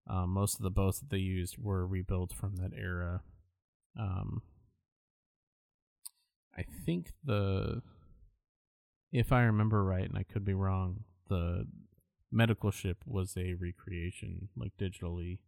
Um, 0.08 0.30
most 0.30 0.56
of 0.56 0.62
the 0.62 0.70
boats 0.70 1.00
that 1.00 1.10
they 1.10 1.18
used 1.18 1.56
were 1.58 1.86
rebuilt 1.86 2.32
from 2.34 2.56
that 2.56 2.72
era. 2.76 3.22
Um, 3.98 4.42
I 6.56 6.64
think 6.84 7.12
the, 7.24 7.82
if 9.12 9.32
I 9.32 9.42
remember 9.42 9.82
right, 9.82 10.08
and 10.08 10.18
I 10.18 10.24
could 10.24 10.44
be 10.44 10.54
wrong, 10.54 11.04
the 11.28 11.66
medical 12.30 12.70
ship 12.70 12.98
was 13.06 13.34
a 13.36 13.54
recreation, 13.54 14.48
like 14.56 14.72
digitally. 14.78 15.38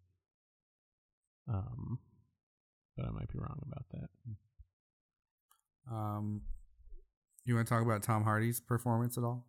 Um, 1.48 1.98
but 2.96 3.06
I 3.06 3.10
might 3.10 3.28
be 3.32 3.38
wrong 3.38 3.60
about 3.66 3.84
that. 3.92 4.08
um, 5.92 6.42
you 7.46 7.54
want 7.54 7.68
to 7.68 7.74
talk 7.74 7.82
about 7.82 8.02
Tom 8.02 8.24
Hardy's 8.24 8.60
performance 8.60 9.16
at 9.16 9.24
all? 9.24 9.46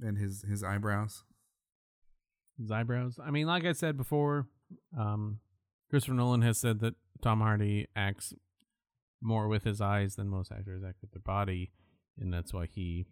And 0.00 0.18
his 0.18 0.42
his 0.48 0.62
eyebrows. 0.62 1.24
his 2.58 2.70
eyebrows. 2.70 3.18
I 3.24 3.30
mean, 3.30 3.46
like 3.46 3.64
I 3.64 3.72
said 3.72 3.96
before, 3.96 4.46
um, 4.98 5.40
Christopher 5.90 6.14
Nolan 6.14 6.42
has 6.42 6.58
said 6.58 6.80
that 6.80 6.94
Tom 7.20 7.40
Hardy 7.40 7.86
acts 7.94 8.32
more 9.20 9.48
with 9.48 9.64
his 9.64 9.80
eyes 9.80 10.16
than 10.16 10.28
most 10.28 10.50
actors 10.50 10.82
act 10.86 10.98
with 11.00 11.12
their 11.12 11.22
body, 11.22 11.70
and 12.18 12.32
that's 12.32 12.52
why 12.52 12.66
he 12.66 13.06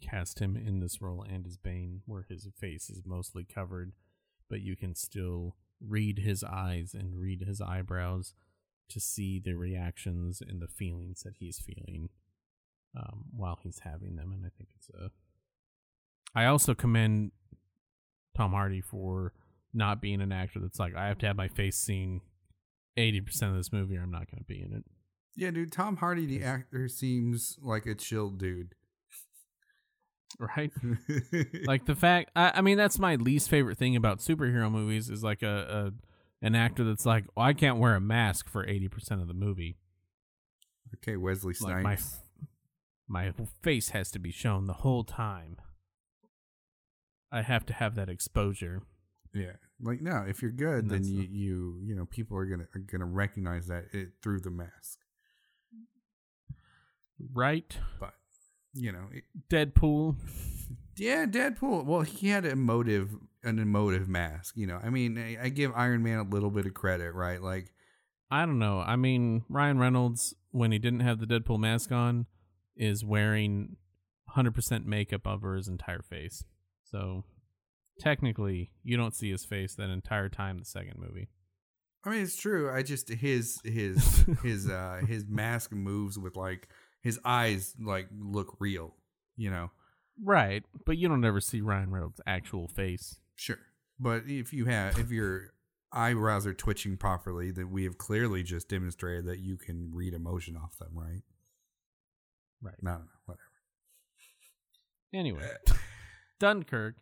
cast 0.00 0.40
him 0.40 0.56
in 0.56 0.80
this 0.80 1.00
role 1.00 1.24
and 1.28 1.46
as 1.46 1.56
Bane, 1.56 2.02
where 2.06 2.26
his 2.28 2.48
face 2.58 2.90
is 2.90 3.02
mostly 3.06 3.44
covered, 3.44 3.92
but 4.50 4.60
you 4.60 4.76
can 4.76 4.94
still 4.94 5.56
read 5.80 6.18
his 6.18 6.42
eyes 6.42 6.94
and 6.94 7.20
read 7.20 7.42
his 7.42 7.60
eyebrows 7.60 8.34
to 8.88 9.00
see 9.00 9.38
the 9.38 9.54
reactions 9.54 10.42
and 10.46 10.60
the 10.60 10.68
feelings 10.68 11.22
that 11.22 11.34
he's 11.38 11.58
feeling 11.58 12.08
um, 12.96 13.24
while 13.36 13.58
he's 13.62 13.80
having 13.80 14.16
them, 14.16 14.32
and 14.32 14.44
I 14.44 14.50
think 14.56 14.70
it's 14.76 14.88
a. 14.90 15.10
I 16.34 16.46
also 16.46 16.74
commend 16.74 17.32
Tom 18.36 18.52
Hardy 18.52 18.80
for 18.80 19.32
not 19.72 20.00
being 20.00 20.20
an 20.20 20.32
actor 20.32 20.58
that's 20.58 20.78
like 20.78 20.94
I 20.96 21.08
have 21.08 21.18
to 21.18 21.26
have 21.26 21.36
my 21.36 21.48
face 21.48 21.76
seen 21.76 22.20
eighty 22.96 23.20
percent 23.20 23.52
of 23.52 23.56
this 23.56 23.72
movie 23.72 23.96
or 23.96 24.02
I'm 24.02 24.10
not 24.10 24.30
going 24.30 24.38
to 24.38 24.44
be 24.44 24.62
in 24.62 24.72
it. 24.72 24.84
Yeah, 25.34 25.50
dude. 25.50 25.72
Tom 25.72 25.96
Hardy, 25.96 26.26
the 26.26 26.42
actor, 26.42 26.88
seems 26.88 27.58
like 27.62 27.86
a 27.86 27.94
chill 27.94 28.30
dude. 28.30 28.74
Right? 30.38 30.72
like 31.66 31.86
the 31.86 31.94
fact 31.94 32.30
I, 32.34 32.52
I 32.56 32.60
mean 32.60 32.76
that's 32.76 32.98
my 32.98 33.16
least 33.16 33.48
favorite 33.48 33.78
thing 33.78 33.96
about 33.96 34.18
superhero 34.18 34.70
movies 34.70 35.08
is 35.08 35.22
like 35.22 35.42
a, 35.42 35.92
a 36.42 36.44
an 36.44 36.54
actor 36.54 36.84
that's 36.84 37.06
like 37.06 37.24
oh, 37.36 37.42
I 37.42 37.52
can't 37.52 37.78
wear 37.78 37.94
a 37.94 38.00
mask 38.00 38.48
for 38.48 38.66
eighty 38.66 38.88
percent 38.88 39.20
of 39.20 39.28
the 39.28 39.34
movie. 39.34 39.76
okay, 40.96 41.16
Wesley 41.16 41.54
Like 41.60 41.82
my 41.82 41.96
Snipes. 41.96 42.25
My 43.08 43.32
face 43.62 43.90
has 43.90 44.10
to 44.12 44.18
be 44.18 44.30
shown 44.30 44.66
the 44.66 44.74
whole 44.74 45.04
time. 45.04 45.56
I 47.32 47.42
have 47.42 47.66
to 47.66 47.72
have 47.72 47.94
that 47.96 48.08
exposure. 48.08 48.82
yeah, 49.34 49.52
like 49.80 50.00
no, 50.00 50.24
if 50.26 50.42
you're 50.42 50.50
good, 50.50 50.88
then 50.88 51.04
you 51.04 51.22
you 51.22 51.80
you 51.84 51.94
know 51.94 52.06
people 52.06 52.36
are 52.36 52.46
gonna 52.46 52.66
are 52.74 52.80
gonna 52.80 53.04
recognize 53.04 53.66
that 53.66 53.86
it 53.92 54.10
through 54.22 54.40
the 54.40 54.50
mask. 54.50 54.98
Right? 57.32 57.76
But 57.98 58.14
you 58.74 58.92
know, 58.92 59.06
it, 59.12 59.24
Deadpool. 59.50 60.16
yeah, 60.96 61.26
Deadpool. 61.26 61.84
Well, 61.84 62.02
he 62.02 62.28
had 62.28 62.44
a 62.44 62.50
emotive 62.50 63.16
an 63.42 63.58
emotive 63.58 64.08
mask. 64.08 64.56
You 64.56 64.66
know, 64.66 64.80
I 64.82 64.90
mean, 64.90 65.18
I, 65.18 65.44
I 65.44 65.48
give 65.48 65.72
Iron 65.74 66.02
Man 66.02 66.18
a 66.18 66.22
little 66.22 66.50
bit 66.50 66.66
of 66.66 66.74
credit, 66.74 67.12
right? 67.12 67.40
Like, 67.40 67.72
I 68.30 68.46
don't 68.46 68.58
know. 68.58 68.80
I 68.80 68.96
mean, 68.96 69.44
Ryan 69.48 69.78
Reynolds, 69.78 70.34
when 70.50 70.72
he 70.72 70.78
didn't 70.78 71.00
have 71.00 71.20
the 71.20 71.26
Deadpool 71.26 71.58
mask 71.58 71.92
on, 71.92 72.26
is 72.76 73.04
wearing 73.04 73.76
100% 74.36 74.84
makeup 74.84 75.26
over 75.26 75.56
his 75.56 75.68
entire 75.68 76.02
face. 76.02 76.44
So 76.84 77.24
technically, 77.98 78.70
you 78.82 78.96
don't 78.96 79.14
see 79.14 79.30
his 79.30 79.44
face 79.44 79.74
that 79.76 79.90
entire 79.90 80.28
time 80.28 80.58
the 80.58 80.64
second 80.64 80.94
movie. 80.98 81.28
I 82.04 82.10
mean, 82.10 82.22
it's 82.22 82.36
true. 82.36 82.70
I 82.70 82.82
just 82.82 83.08
his 83.08 83.60
his 83.64 84.24
his 84.42 84.68
uh 84.68 85.00
his 85.06 85.24
mask 85.26 85.72
moves 85.72 86.18
with 86.18 86.36
like 86.36 86.68
his 87.02 87.18
eyes 87.24 87.74
like 87.80 88.08
look 88.16 88.56
real. 88.60 88.94
You 89.36 89.50
know, 89.50 89.70
Right, 90.22 90.62
but 90.86 90.96
you 90.96 91.08
don't 91.08 91.24
ever 91.24 91.40
see 91.40 91.60
Ryan 91.60 91.90
Reynolds' 91.90 92.20
actual 92.26 92.68
face. 92.68 93.16
sure. 93.34 93.58
But 93.98 94.24
if 94.26 94.52
you 94.52 94.66
have 94.66 94.98
if 94.98 95.10
your 95.10 95.52
eyebrows 95.92 96.46
are 96.46 96.54
twitching 96.54 96.96
properly, 96.96 97.50
then 97.50 97.70
we 97.70 97.84
have 97.84 97.98
clearly 97.98 98.42
just 98.42 98.68
demonstrated 98.68 99.26
that 99.26 99.40
you 99.40 99.56
can 99.56 99.90
read 99.92 100.14
emotion 100.14 100.56
off 100.56 100.76
them, 100.78 100.90
right? 100.94 101.22
Right. 102.66 102.74
No, 102.82 102.92
no, 102.92 102.98
no 102.98 103.04
whatever. 103.26 103.42
Anyway, 105.14 105.48
Dunkirk, 106.40 106.96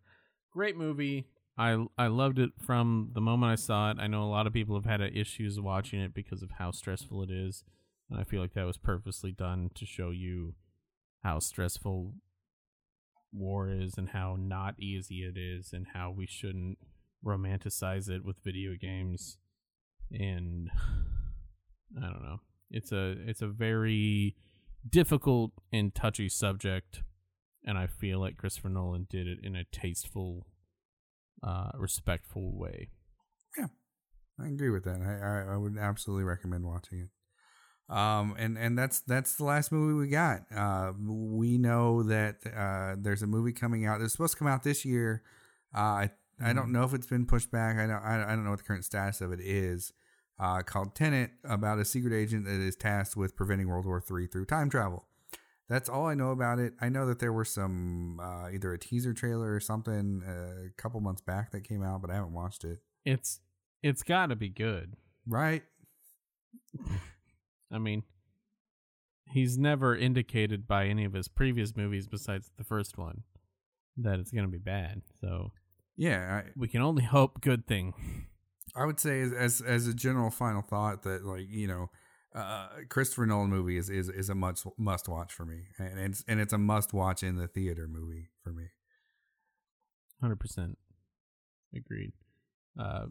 great 0.53 0.77
movie. 0.77 1.27
I 1.57 1.87
I 1.97 2.09
loved 2.09 2.39
it 2.39 2.51
from 2.61 3.13
the 3.15 3.23
moment 3.23 3.53
I 3.53 3.55
saw 3.55 3.91
it. 3.91 3.97
I 3.99 4.07
know 4.07 4.25
a 4.25 4.29
lot 4.29 4.47
of 4.47 4.53
people 4.53 4.75
have 4.75 4.85
had 4.85 5.01
issues 5.01 5.59
watching 5.59 6.01
it 6.01 6.13
because 6.13 6.43
of 6.43 6.51
how 6.59 6.71
stressful 6.71 7.23
it 7.23 7.31
is, 7.31 7.65
and 8.11 8.21
I 8.21 8.25
feel 8.25 8.43
like 8.43 8.53
that 8.53 8.67
was 8.67 8.77
purposely 8.77 9.33
done 9.33 9.71
to 9.75 9.87
show 9.87 10.11
you 10.11 10.55
how 11.23 11.39
stressful 11.39 12.13
war 13.33 13.71
is 13.71 13.95
and 13.97 14.11
how 14.11 14.37
not 14.39 14.79
easy 14.79 15.23
it 15.23 15.39
is 15.39 15.73
and 15.73 15.87
how 15.95 16.11
we 16.11 16.27
shouldn't 16.27 16.77
romanticize 17.25 18.11
it 18.11 18.23
with 18.23 18.45
video 18.45 18.75
games 18.79 19.39
and 20.13 20.69
I 21.97 22.07
don't 22.07 22.23
know. 22.23 22.41
It's 22.71 22.93
a 22.93 23.15
it's 23.27 23.41
a 23.41 23.47
very 23.47 24.37
difficult 24.89 25.53
and 25.73 25.95
touchy 25.95 26.29
subject 26.29 27.03
and 27.65 27.79
I 27.79 27.87
feel 27.87 28.21
like 28.21 28.37
Christopher 28.37 28.69
Nolan 28.69 29.07
did 29.09 29.27
it 29.27 29.39
in 29.43 29.57
a 29.57 29.65
tasteful 29.65 30.47
uh 31.43 31.71
respectful 31.75 32.57
way. 32.57 32.91
Yeah, 33.59 33.67
I 34.39 34.49
agree 34.49 34.71
with 34.71 34.85
that. 34.85 35.01
I, 35.01 35.53
I 35.53 35.55
I 35.55 35.57
would 35.57 35.77
absolutely 35.79 36.25
recommend 36.25 36.65
watching 36.65 37.01
it. 37.01 37.09
Um, 37.89 38.35
and 38.39 38.57
and 38.57 38.79
that's 38.79 39.01
that's 39.01 39.37
the 39.37 39.45
last 39.45 39.71
movie 39.71 39.95
we 39.95 40.09
got. 40.09 40.41
Uh, 40.55 40.93
we 40.99 41.59
know 41.59 42.03
that 42.05 42.37
uh, 42.47 42.97
there's 42.99 43.23
a 43.23 43.27
movie 43.27 43.53
coming 43.53 43.85
out. 43.85 44.01
It's 44.01 44.13
supposed 44.13 44.33
to 44.35 44.39
come 44.39 44.49
out 44.49 44.63
this 44.63 44.85
year. 44.85 45.23
Uh, 45.75 45.79
I 45.81 46.11
I 46.43 46.53
don't 46.53 46.73
know 46.73 46.85
if 46.85 46.95
it's 46.95 47.07
been 47.07 47.27
pushed 47.27 47.51
back. 47.51 47.77
I 47.77 47.87
don't 47.87 48.03
I, 48.03 48.25
I 48.25 48.29
don't 48.35 48.45
know 48.45 48.51
what 48.51 48.59
the 48.59 48.65
current 48.65 48.85
status 48.85 49.21
of 49.21 49.33
it 49.33 49.41
is. 49.41 49.93
Uh, 50.39 50.63
called 50.63 50.97
Tenet 50.97 51.31
about 51.45 51.79
a 51.79 51.85
secret 51.85 52.13
agent 52.13 52.45
that 52.45 52.61
is 52.61 52.75
tasked 52.75 53.17
with 53.17 53.37
preventing 53.37 53.69
World 53.69 53.87
War 53.87 54.03
III 54.03 54.27
through 54.27 54.47
time 54.47 54.69
travel. 54.69 55.05
That's 55.69 55.89
all 55.89 56.07
I 56.07 56.15
know 56.15 56.31
about 56.31 56.59
it. 56.59 56.75
I 56.81 56.89
know 56.89 57.07
that 57.07 57.21
there 57.21 57.33
were 57.33 57.45
some 57.45 58.21
uh, 58.21 58.51
either 58.53 58.73
a 58.73 58.79
teaser 58.79 59.15
trailer 59.15 59.55
or 59.55 59.61
something 59.61 60.23
uh, 60.27 60.67
a 60.67 60.71
couple 60.77 61.01
months 61.01 61.23
back 61.23 61.53
that 61.53 61.63
came 61.63 61.83
out, 61.83 62.03
but 62.03 62.11
I 62.11 62.15
haven't 62.15 62.33
watched 62.33 62.65
it. 62.65 62.81
It's 63.05 63.41
it's 63.83 64.03
got 64.03 64.27
to 64.27 64.37
be 64.37 64.49
good. 64.49 64.95
Right? 65.27 65.63
I 67.73 67.79
mean, 67.79 68.03
he's 69.31 69.57
never 69.57 69.97
indicated 69.97 70.67
by 70.67 70.87
any 70.87 71.05
of 71.05 71.13
his 71.13 71.29
previous 71.29 71.77
movies 71.77 72.07
besides 72.07 72.51
the 72.57 72.65
first 72.65 72.99
one 72.99 73.23
that 73.97 74.19
it's 74.19 74.31
going 74.31 74.45
to 74.45 74.51
be 74.51 74.59
bad. 74.59 75.03
So, 75.21 75.53
yeah, 75.97 76.43
I, 76.43 76.51
we 76.57 76.69
can 76.69 76.83
only 76.83 77.05
hope 77.05 77.41
good 77.41 77.67
thing. 77.67 77.95
I 78.77 78.85
would 78.85 78.99
say 78.99 79.21
as, 79.21 79.33
as 79.33 79.61
as 79.61 79.87
a 79.87 79.95
general 79.95 80.31
final 80.31 80.63
thought 80.63 81.03
that 81.03 81.25
like 81.25 81.47
you 81.49 81.67
know, 81.67 81.91
uh, 82.35 82.69
Christopher 82.89 83.27
Nolan 83.27 83.51
movie 83.51 83.77
is 83.77 83.89
is, 83.89 84.09
is 84.09 84.29
a 84.29 84.35
must 84.35 84.67
must 84.79 85.09
watch 85.09 85.33
for 85.33 85.45
me, 85.45 85.69
and 85.79 85.99
it's 85.99 86.25
and 86.27 86.41
it's 86.41 86.53
a 86.53 86.59
must 86.59 86.93
watch 86.93 87.23
in 87.23 87.37
the 87.37 87.47
theater 87.47 87.87
movie 87.89 88.31
for 88.43 88.53
me. 88.53 88.65
Hundred 90.21 90.41
percent 90.41 90.79
agreed. 91.75 92.13
Uh, 92.79 93.07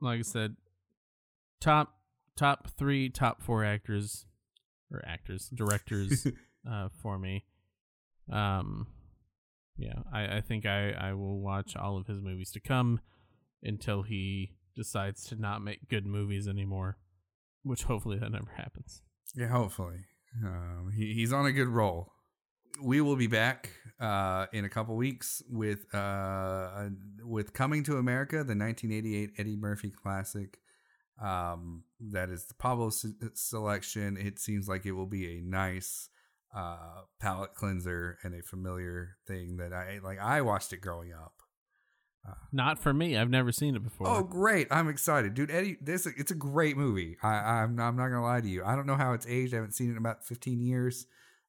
like 0.00 0.18
I 0.18 0.22
said, 0.22 0.56
top 1.60 1.94
top 2.36 2.68
three, 2.76 3.08
top 3.08 3.42
four 3.42 3.64
actors 3.64 4.26
or 4.92 5.02
actors, 5.06 5.48
directors 5.54 6.26
uh, 6.70 6.88
for 7.02 7.18
me. 7.18 7.44
Um, 8.32 8.86
yeah, 9.76 10.00
I, 10.12 10.36
I 10.36 10.40
think 10.40 10.66
I, 10.66 10.90
I 10.90 11.12
will 11.12 11.40
watch 11.40 11.76
all 11.76 11.96
of 11.98 12.06
his 12.06 12.20
movies 12.20 12.50
to 12.52 12.60
come 12.60 13.00
until 13.62 14.02
he 14.02 14.52
decides 14.78 15.24
to 15.26 15.36
not 15.36 15.60
make 15.60 15.88
good 15.90 16.06
movies 16.06 16.48
anymore, 16.48 16.96
which 17.62 17.82
hopefully 17.82 18.18
that 18.18 18.32
never 18.32 18.52
happens. 18.56 19.02
Yeah, 19.34 19.48
hopefully. 19.48 20.06
Um, 20.42 20.92
he, 20.96 21.12
he's 21.12 21.32
on 21.32 21.44
a 21.44 21.52
good 21.52 21.68
roll. 21.68 22.12
We 22.80 23.00
will 23.00 23.16
be 23.16 23.26
back 23.26 23.70
uh, 24.00 24.46
in 24.52 24.64
a 24.64 24.68
couple 24.68 24.94
weeks 24.96 25.42
with 25.50 25.92
uh, 25.92 26.88
with 27.24 27.52
Coming 27.52 27.82
to 27.84 27.96
America, 27.96 28.36
the 28.36 28.54
1988 28.54 29.30
Eddie 29.36 29.56
Murphy 29.56 29.90
classic. 29.90 30.58
Um, 31.20 31.82
that 32.12 32.30
is 32.30 32.44
the 32.46 32.54
Pablo 32.54 32.90
se- 32.90 33.14
selection. 33.34 34.16
It 34.16 34.38
seems 34.38 34.68
like 34.68 34.86
it 34.86 34.92
will 34.92 35.06
be 35.06 35.38
a 35.38 35.40
nice 35.40 36.08
uh, 36.54 37.02
palate 37.20 37.54
cleanser 37.54 38.18
and 38.22 38.34
a 38.34 38.42
familiar 38.42 39.16
thing 39.26 39.56
that 39.56 39.72
I 39.72 39.98
like. 40.04 40.20
I 40.20 40.40
watched 40.42 40.72
it 40.72 40.80
growing 40.80 41.12
up. 41.12 41.34
Not 42.52 42.78
for 42.78 42.92
me. 42.92 43.16
I've 43.16 43.30
never 43.30 43.52
seen 43.52 43.74
it 43.74 43.82
before. 43.82 44.06
Oh, 44.08 44.22
great! 44.22 44.68
I'm 44.70 44.88
excited, 44.88 45.34
dude. 45.34 45.50
Eddie, 45.50 45.76
this 45.80 46.06
it's 46.06 46.30
a 46.30 46.34
great 46.34 46.76
movie. 46.76 47.16
I, 47.22 47.28
I'm 47.62 47.78
I'm 47.80 47.96
not 47.96 48.08
gonna 48.08 48.22
lie 48.22 48.40
to 48.40 48.48
you. 48.48 48.62
I 48.64 48.76
don't 48.76 48.86
know 48.86 48.96
how 48.96 49.12
it's 49.14 49.26
aged. 49.26 49.54
I 49.54 49.56
haven't 49.56 49.72
seen 49.72 49.88
it 49.88 49.92
in 49.92 49.96
about 49.98 50.24
15 50.26 50.60
years, 50.60 51.06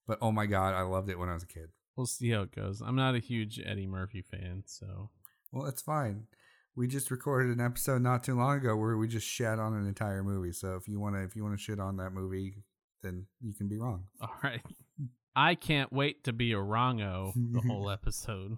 but 0.07 0.17
oh 0.21 0.31
my 0.31 0.45
god, 0.45 0.73
I 0.73 0.81
loved 0.81 1.09
it 1.09 1.19
when 1.19 1.27
I 1.29 1.33
was 1.33 1.43
a 1.43 1.47
kid. 1.47 1.69
We'll 1.97 2.05
see 2.05 2.29
how 2.31 2.43
it 2.43 2.55
goes. 2.55 2.81
I'm 2.81 2.95
not 2.95 3.15
a 3.15 3.19
huge 3.19 3.59
Eddie 3.65 3.87
Murphy 3.87 4.21
fan, 4.21 4.63
so 4.65 5.09
Well, 5.51 5.65
it's 5.67 5.81
fine. 5.81 6.27
We 6.75 6.87
just 6.87 7.11
recorded 7.11 7.51
an 7.57 7.65
episode 7.65 8.01
not 8.01 8.23
too 8.23 8.35
long 8.35 8.57
ago 8.57 8.75
where 8.77 8.95
we 8.95 9.07
just 9.09 9.27
shat 9.27 9.59
on 9.59 9.73
an 9.73 9.85
entire 9.85 10.23
movie. 10.23 10.53
So 10.53 10.75
if 10.75 10.87
you 10.87 10.99
wanna 10.99 11.23
if 11.23 11.35
you 11.35 11.43
wanna 11.43 11.57
shit 11.57 11.79
on 11.79 11.97
that 11.97 12.11
movie, 12.13 12.63
then 13.03 13.25
you 13.41 13.53
can 13.53 13.67
be 13.67 13.77
wrong. 13.77 14.05
all 14.21 14.35
right. 14.43 14.61
I 15.35 15.55
can't 15.55 15.91
wait 15.93 16.23
to 16.25 16.33
be 16.33 16.53
a 16.53 16.57
wrongo 16.57 17.33
the 17.35 17.61
whole 17.61 17.89
episode. 17.91 18.57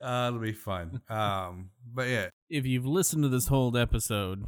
Uh, 0.00 0.26
it'll 0.28 0.40
be 0.40 0.52
fun. 0.52 1.00
Um, 1.10 1.70
but 1.92 2.08
yeah, 2.08 2.28
If 2.50 2.66
you've 2.66 2.86
listened 2.86 3.22
to 3.22 3.28
this 3.28 3.46
whole 3.48 3.76
episode, 3.76 4.44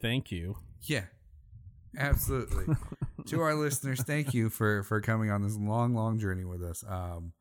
thank 0.00 0.30
you. 0.30 0.56
yeah, 0.82 1.04
absolutely. 1.98 2.74
to 3.26 3.40
our 3.40 3.54
listeners, 3.54 4.02
thank 4.02 4.34
you 4.34 4.50
for 4.50 4.82
for 4.82 5.00
coming 5.00 5.30
on 5.30 5.42
this 5.42 5.56
long, 5.56 5.94
long 5.94 6.18
journey 6.18 6.44
with 6.44 6.62
us. 6.62 6.84
Um, 6.88 7.32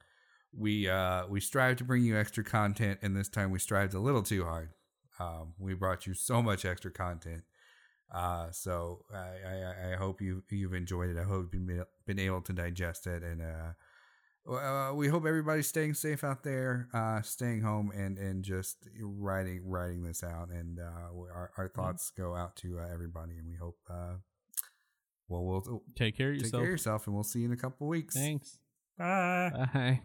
we 0.56 0.88
uh 0.88 1.26
we 1.28 1.40
strive 1.40 1.78
to 1.78 1.84
bring 1.84 2.04
you 2.04 2.18
extra 2.18 2.44
content, 2.44 3.00
and 3.02 3.16
this 3.16 3.30
time 3.30 3.52
we 3.52 3.60
strived 3.60 3.94
a 3.94 4.00
little 4.00 4.24
too 4.24 4.44
hard. 4.46 4.70
Um, 5.20 5.54
we 5.60 5.74
brought 5.74 6.06
you 6.08 6.14
so 6.14 6.42
much 6.42 6.66
extra 6.66 6.92
content. 6.92 7.44
Uh, 8.14 8.52
so 8.52 9.04
I, 9.14 9.18
I, 9.48 9.94
I 9.94 9.96
hope 9.96 10.22
you 10.22 10.44
you've 10.50 10.74
enjoyed 10.74 11.10
it. 11.10 11.18
I 11.18 11.24
hope 11.24 11.54
you've 11.54 11.66
been, 11.68 11.84
been 12.06 12.20
able 12.20 12.42
to 12.42 12.54
digest 12.54 13.08
it, 13.08 13.24
and 13.24 13.42
uh, 13.42 13.72
uh, 14.50 14.92
we 14.94 15.08
hope 15.08 15.26
everybody's 15.26 15.68
staying 15.68 15.94
safe 15.94 16.24
out 16.24 16.44
there, 16.44 16.90
uh, 16.94 17.22
staying 17.22 17.62
home, 17.62 17.92
and 17.96 18.18
and 18.18 18.44
just 18.44 18.78
writing 19.02 19.62
writing 19.66 20.04
this 20.04 20.24
out. 20.24 20.50
And 20.50 20.80
uh, 20.80 20.84
our 20.84 21.52
our 21.58 21.70
thoughts 21.70 22.12
go 22.18 22.36
out 22.36 22.56
to 22.58 22.80
uh, 22.80 22.88
everybody, 22.94 23.38
and 23.38 23.48
we 23.48 23.56
hope. 23.56 23.78
Uh, 23.90 24.16
well, 25.30 25.44
we'll 25.46 25.84
Take 25.96 26.18
care 26.18 26.32
of 26.32 26.36
take 26.38 26.44
yourself. 26.44 26.62
care 26.62 26.68
of 26.68 26.72
yourself, 26.72 27.08
and 27.08 27.16
we'll 27.16 27.24
see 27.24 27.40
you 27.40 27.46
in 27.46 27.54
a 27.54 27.58
couple 27.58 27.88
weeks. 27.88 28.16
Thanks. 28.16 28.58
Bye. 28.98 29.68
Bye. 29.74 30.02